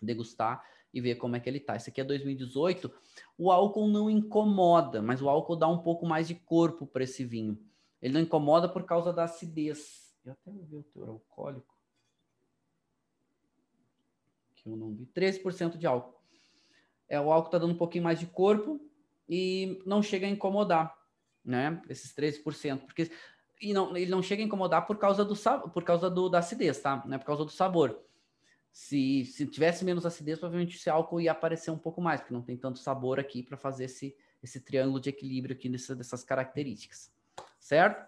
degustar 0.02 0.62
e 0.92 1.00
ver 1.00 1.14
como 1.16 1.34
é 1.34 1.40
que 1.40 1.48
ele 1.48 1.60
tá. 1.60 1.76
Esse 1.76 1.90
aqui 1.90 2.00
é 2.00 2.04
2018. 2.04 2.92
O 3.38 3.50
álcool 3.50 3.88
não 3.88 4.10
incomoda, 4.10 5.00
mas 5.00 5.22
o 5.22 5.28
álcool 5.28 5.56
dá 5.56 5.66
um 5.66 5.78
pouco 5.78 6.06
mais 6.06 6.28
de 6.28 6.34
corpo 6.34 6.86
para 6.86 7.04
esse 7.04 7.24
vinho. 7.24 7.58
Ele 8.02 8.12
não 8.12 8.20
incomoda 8.20 8.68
por 8.68 8.84
causa 8.84 9.12
da 9.12 9.24
acidez. 9.24 10.14
Eu 10.24 10.32
até 10.32 10.50
vou 10.50 10.64
ver 10.64 10.76
o 10.76 10.82
teor 10.82 11.08
alcoólico. 11.08 11.74
Que 14.56 14.68
eu 14.68 14.76
não 14.76 14.92
vi. 14.92 15.06
13% 15.06 15.78
de 15.78 15.86
álcool. 15.86 16.14
É, 17.08 17.20
o 17.20 17.32
álcool 17.32 17.50
tá 17.50 17.58
dando 17.58 17.72
um 17.72 17.78
pouquinho 17.78 18.04
mais 18.04 18.20
de 18.20 18.26
corpo 18.26 18.80
e 19.28 19.82
não 19.86 20.02
chega 20.02 20.26
a 20.26 20.30
incomodar 20.30 21.03
né? 21.44 21.80
Esses 21.88 22.14
13%, 22.14 22.80
porque 22.86 23.10
e 23.60 23.72
não, 23.72 23.96
ele 23.96 24.10
não 24.10 24.22
chega 24.22 24.42
a 24.42 24.46
incomodar 24.46 24.86
por 24.86 24.98
causa 24.98 25.24
do 25.24 25.34
por 25.70 25.84
causa 25.84 26.10
do, 26.10 26.28
da 26.28 26.38
acidez, 26.38 26.80
tá? 26.80 27.02
Não 27.06 27.14
é 27.14 27.18
por 27.18 27.26
causa 27.26 27.44
do 27.44 27.50
sabor. 27.50 28.00
Se, 28.72 29.24
se 29.26 29.46
tivesse 29.46 29.84
menos 29.84 30.04
acidez, 30.04 30.38
provavelmente 30.38 30.76
esse 30.76 30.90
álcool 30.90 31.20
ia 31.20 31.30
aparecer 31.30 31.70
um 31.70 31.78
pouco 31.78 32.00
mais, 32.00 32.20
porque 32.20 32.34
não 32.34 32.42
tem 32.42 32.56
tanto 32.56 32.78
sabor 32.78 33.20
aqui 33.20 33.42
para 33.42 33.56
fazer 33.56 33.84
esse, 33.84 34.16
esse 34.42 34.60
triângulo 34.60 35.00
de 35.00 35.10
equilíbrio 35.10 35.54
aqui 35.54 35.68
nessa, 35.68 35.94
dessas 35.94 36.24
características, 36.24 37.12
certo? 37.60 38.04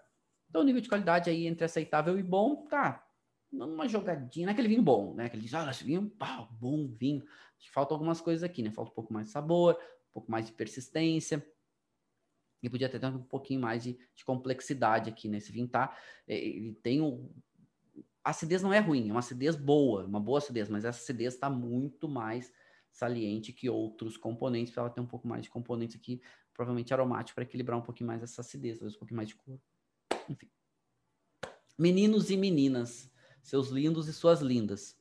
Então, 0.49 0.63
o 0.63 0.65
nível 0.65 0.81
de 0.81 0.89
qualidade 0.89 1.31
aí 1.31 1.47
entre 1.47 1.65
aceitável 1.65 2.19
e 2.19 2.23
bom, 2.23 2.67
tá? 2.67 3.07
Numa 3.53 3.87
jogadinha, 3.87 4.47
naquele 4.47 4.69
vinho 4.69 4.83
bom, 4.83 5.15
né? 5.15 5.27
Aquele 5.27 5.49
ah, 5.55 5.71
esse 5.71 5.85
vinho, 5.85 6.11
pá, 6.11 6.49
bom 6.51 6.89
vinho. 6.89 7.23
Acho 7.57 7.69
que 7.69 7.73
falta 7.73 7.95
algumas 7.95 8.21
coisas 8.21 8.43
aqui, 8.43 8.63
né? 8.63 8.71
Falta 8.71 8.91
um 8.91 8.95
pouco 8.95 9.13
mais 9.13 9.29
de 9.29 9.33
sabor, 9.33 9.75
um 10.11 10.13
pouco 10.13 10.31
mais 10.31 10.47
de 10.47 10.53
persistência 10.53 11.47
e 12.63 12.71
podia 12.71 12.89
ter 12.89 13.05
um 13.05 13.23
pouquinho 13.23 13.61
mais 13.61 13.83
de, 13.83 13.99
de 14.15 14.25
complexidade 14.25 15.11
aqui 15.11 15.29
nesse 15.29 15.53
vinho, 15.53 15.69
tá? 15.69 15.97
É, 16.27 16.37
ele 16.37 16.73
tem 16.83 17.01
um... 17.01 17.31
A 18.25 18.31
acidez 18.31 18.63
não 18.63 18.73
é 18.73 18.79
ruim, 18.79 19.09
é 19.09 19.13
uma 19.13 19.21
acidez 19.21 19.55
boa, 19.55 20.05
uma 20.05 20.19
boa 20.19 20.39
acidez, 20.39 20.69
mas 20.69 20.85
essa 20.85 21.01
acidez 21.01 21.35
está 21.35 21.49
muito 21.49 22.09
mais 22.09 22.53
saliente 22.91 23.53
que 23.53 23.69
outros 23.71 24.17
componentes, 24.17 24.73
para 24.73 24.85
ela 24.85 24.91
ter 24.91 25.01
um 25.01 25.07
pouco 25.07 25.29
mais 25.29 25.43
de 25.43 25.51
componentes 25.51 25.97
aqui, 25.97 26.21
provavelmente 26.53 26.93
aromático, 26.93 27.35
para 27.35 27.45
equilibrar 27.45 27.79
um 27.79 27.83
pouquinho 27.83 28.09
mais 28.09 28.23
essa 28.23 28.41
acidez, 28.41 28.79
talvez 28.79 28.97
um 28.97 28.99
pouquinho 28.99 29.17
mais 29.17 29.29
de 29.29 29.37
cor. 29.37 29.61
Enfim. 30.29 30.51
Meninos 31.79 32.31
e 32.31 32.37
meninas, 32.37 33.13
seus 33.43 33.69
lindos 33.69 34.09
e 34.09 34.13
suas 34.13 34.41
lindas. 34.41 34.99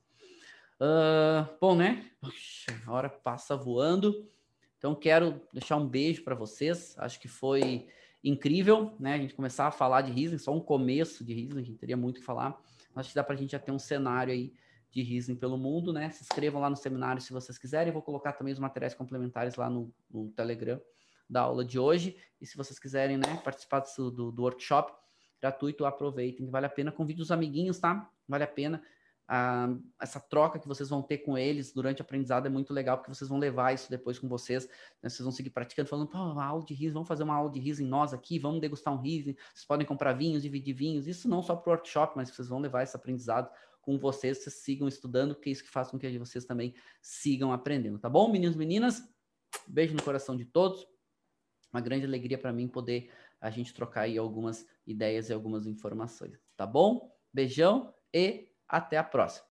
Uh, 0.76 1.57
bom, 1.60 1.76
né? 1.76 2.11
A 2.86 2.91
hora 2.91 3.10
passa 3.10 3.56
voando. 3.56 4.30
Então, 4.85 4.93
quero 4.93 5.41
deixar 5.51 5.77
um 5.77 5.87
beijo 5.87 6.23
para 6.23 6.35
vocês. 6.35 6.93
Acho 6.99 7.19
que 7.19 7.27
foi 7.27 7.87
incrível, 8.23 8.93
né? 8.99 9.15
A 9.15 9.17
gente 9.17 9.33
começar 9.33 9.65
a 9.65 9.71
falar 9.71 10.01
de 10.01 10.11
Riesling, 10.11 10.37
só 10.37 10.53
um 10.53 10.59
começo 10.59 11.25
de 11.25 11.33
Riesling, 11.33 11.59
a 11.59 11.65
gente 11.65 11.79
teria 11.79 11.97
muito 11.97 12.19
que 12.19 12.23
falar. 12.23 12.55
Acho 12.95 13.09
que 13.09 13.15
dá 13.15 13.23
para 13.23 13.33
a 13.33 13.35
gente 13.35 13.53
já 13.53 13.57
ter 13.57 13.71
um 13.71 13.79
cenário 13.79 14.31
aí 14.31 14.53
de 14.91 15.01
Riesling 15.01 15.37
pelo 15.37 15.57
mundo, 15.57 15.91
né? 15.91 16.11
Se 16.11 16.21
inscrevam 16.21 16.61
lá 16.61 16.69
no 16.69 16.75
seminário 16.75 17.19
se 17.19 17.33
vocês 17.33 17.57
quiserem. 17.57 17.91
Vou 17.91 18.03
colocar 18.03 18.33
também 18.33 18.53
os 18.53 18.59
materiais 18.59 18.93
complementares 18.93 19.55
lá 19.55 19.71
no, 19.71 19.91
no 20.07 20.29
Telegram 20.29 20.79
da 21.27 21.41
aula 21.41 21.65
de 21.65 21.79
hoje. 21.79 22.15
E 22.39 22.45
se 22.45 22.55
vocês 22.55 22.77
quiserem, 22.77 23.17
né, 23.17 23.41
participar 23.43 23.79
do, 23.79 24.11
do, 24.11 24.31
do 24.31 24.43
workshop 24.43 24.93
gratuito, 25.41 25.83
aproveitem, 25.83 26.47
vale 26.47 26.67
a 26.67 26.69
pena. 26.69 26.91
Convide 26.91 27.23
os 27.23 27.31
amiguinhos, 27.31 27.79
tá? 27.79 28.07
Vale 28.27 28.43
a 28.43 28.47
pena 28.47 28.83
essa 29.99 30.19
troca 30.19 30.60
que 30.60 30.68
vocês 30.68 30.88
vão 30.88 31.02
ter 31.02 31.19
com 31.19 31.38
eles 31.38 31.73
durante 31.73 31.99
o 32.02 32.03
aprendizado 32.03 32.45
é 32.45 32.49
muito 32.49 32.73
legal, 32.73 32.97
porque 32.97 33.14
vocês 33.14 33.27
vão 33.27 33.39
levar 33.39 33.73
isso 33.73 33.89
depois 33.89 34.19
com 34.19 34.27
vocês, 34.27 34.68
né? 35.02 35.10
vocês 35.10 35.22
vão 35.22 35.31
seguir 35.31 35.49
praticando, 35.49 35.89
falando, 35.89 36.07
pô, 36.07 36.18
uma 36.18 36.45
aula 36.45 36.64
de 36.64 36.73
riso, 36.76 36.93
vamos 36.93 37.07
fazer 37.07 37.23
uma 37.23 37.35
aula 37.35 37.49
de 37.49 37.60
riso 37.60 37.81
em 37.81 37.88
nós 37.88 38.14
aqui, 38.14 38.38
vamos 38.38 38.61
degustar 38.61 38.93
um 38.93 39.02
riso, 39.02 39.35
vocês 39.52 39.65
podem 39.65 39.85
comprar 39.85 40.14
vinhos, 40.14 40.43
dividir 40.43 40.76
vinhos, 40.76 41.07
isso 41.07 41.27
não 41.27 41.41
só 41.41 41.56
para 41.56 41.72
o 41.72 41.73
workshop, 41.73 42.14
mas 42.15 42.30
vocês 42.30 42.47
vão 42.47 42.60
levar 42.60 42.84
esse 42.84 42.95
aprendizado 42.95 43.49
com 43.81 43.97
vocês, 43.97 44.43
vocês 44.43 44.56
sigam 44.56 44.88
estudando, 44.88 45.34
porque 45.34 45.49
é 45.49 45.53
isso 45.53 45.64
que 45.64 45.69
faz 45.69 45.89
com 45.89 45.97
que 45.97 46.19
vocês 46.19 46.45
também 46.45 46.76
sigam 47.02 47.52
aprendendo, 47.52 47.97
tá 47.97 48.10
bom, 48.10 48.31
meninos 48.31 48.56
e 48.56 48.60
meninas? 48.60 49.03
Beijo 49.68 49.95
no 49.95 50.03
coração 50.03 50.35
de 50.35 50.45
todos, 50.45 50.88
uma 51.73 51.81
grande 51.81 52.06
alegria 52.06 52.38
para 52.38 52.53
mim 52.53 52.68
poder 52.68 53.11
a 53.41 53.49
gente 53.49 53.73
trocar 53.73 54.02
aí 54.02 54.18
algumas 54.19 54.68
ideias 54.85 55.30
e 55.30 55.34
algumas 55.34 55.65
informações, 55.65 56.39
tá 56.56 56.65
bom? 56.65 57.11
Beijão 57.34 57.93
e 58.14 58.55
até 58.67 58.97
a 58.97 59.03
próxima. 59.03 59.45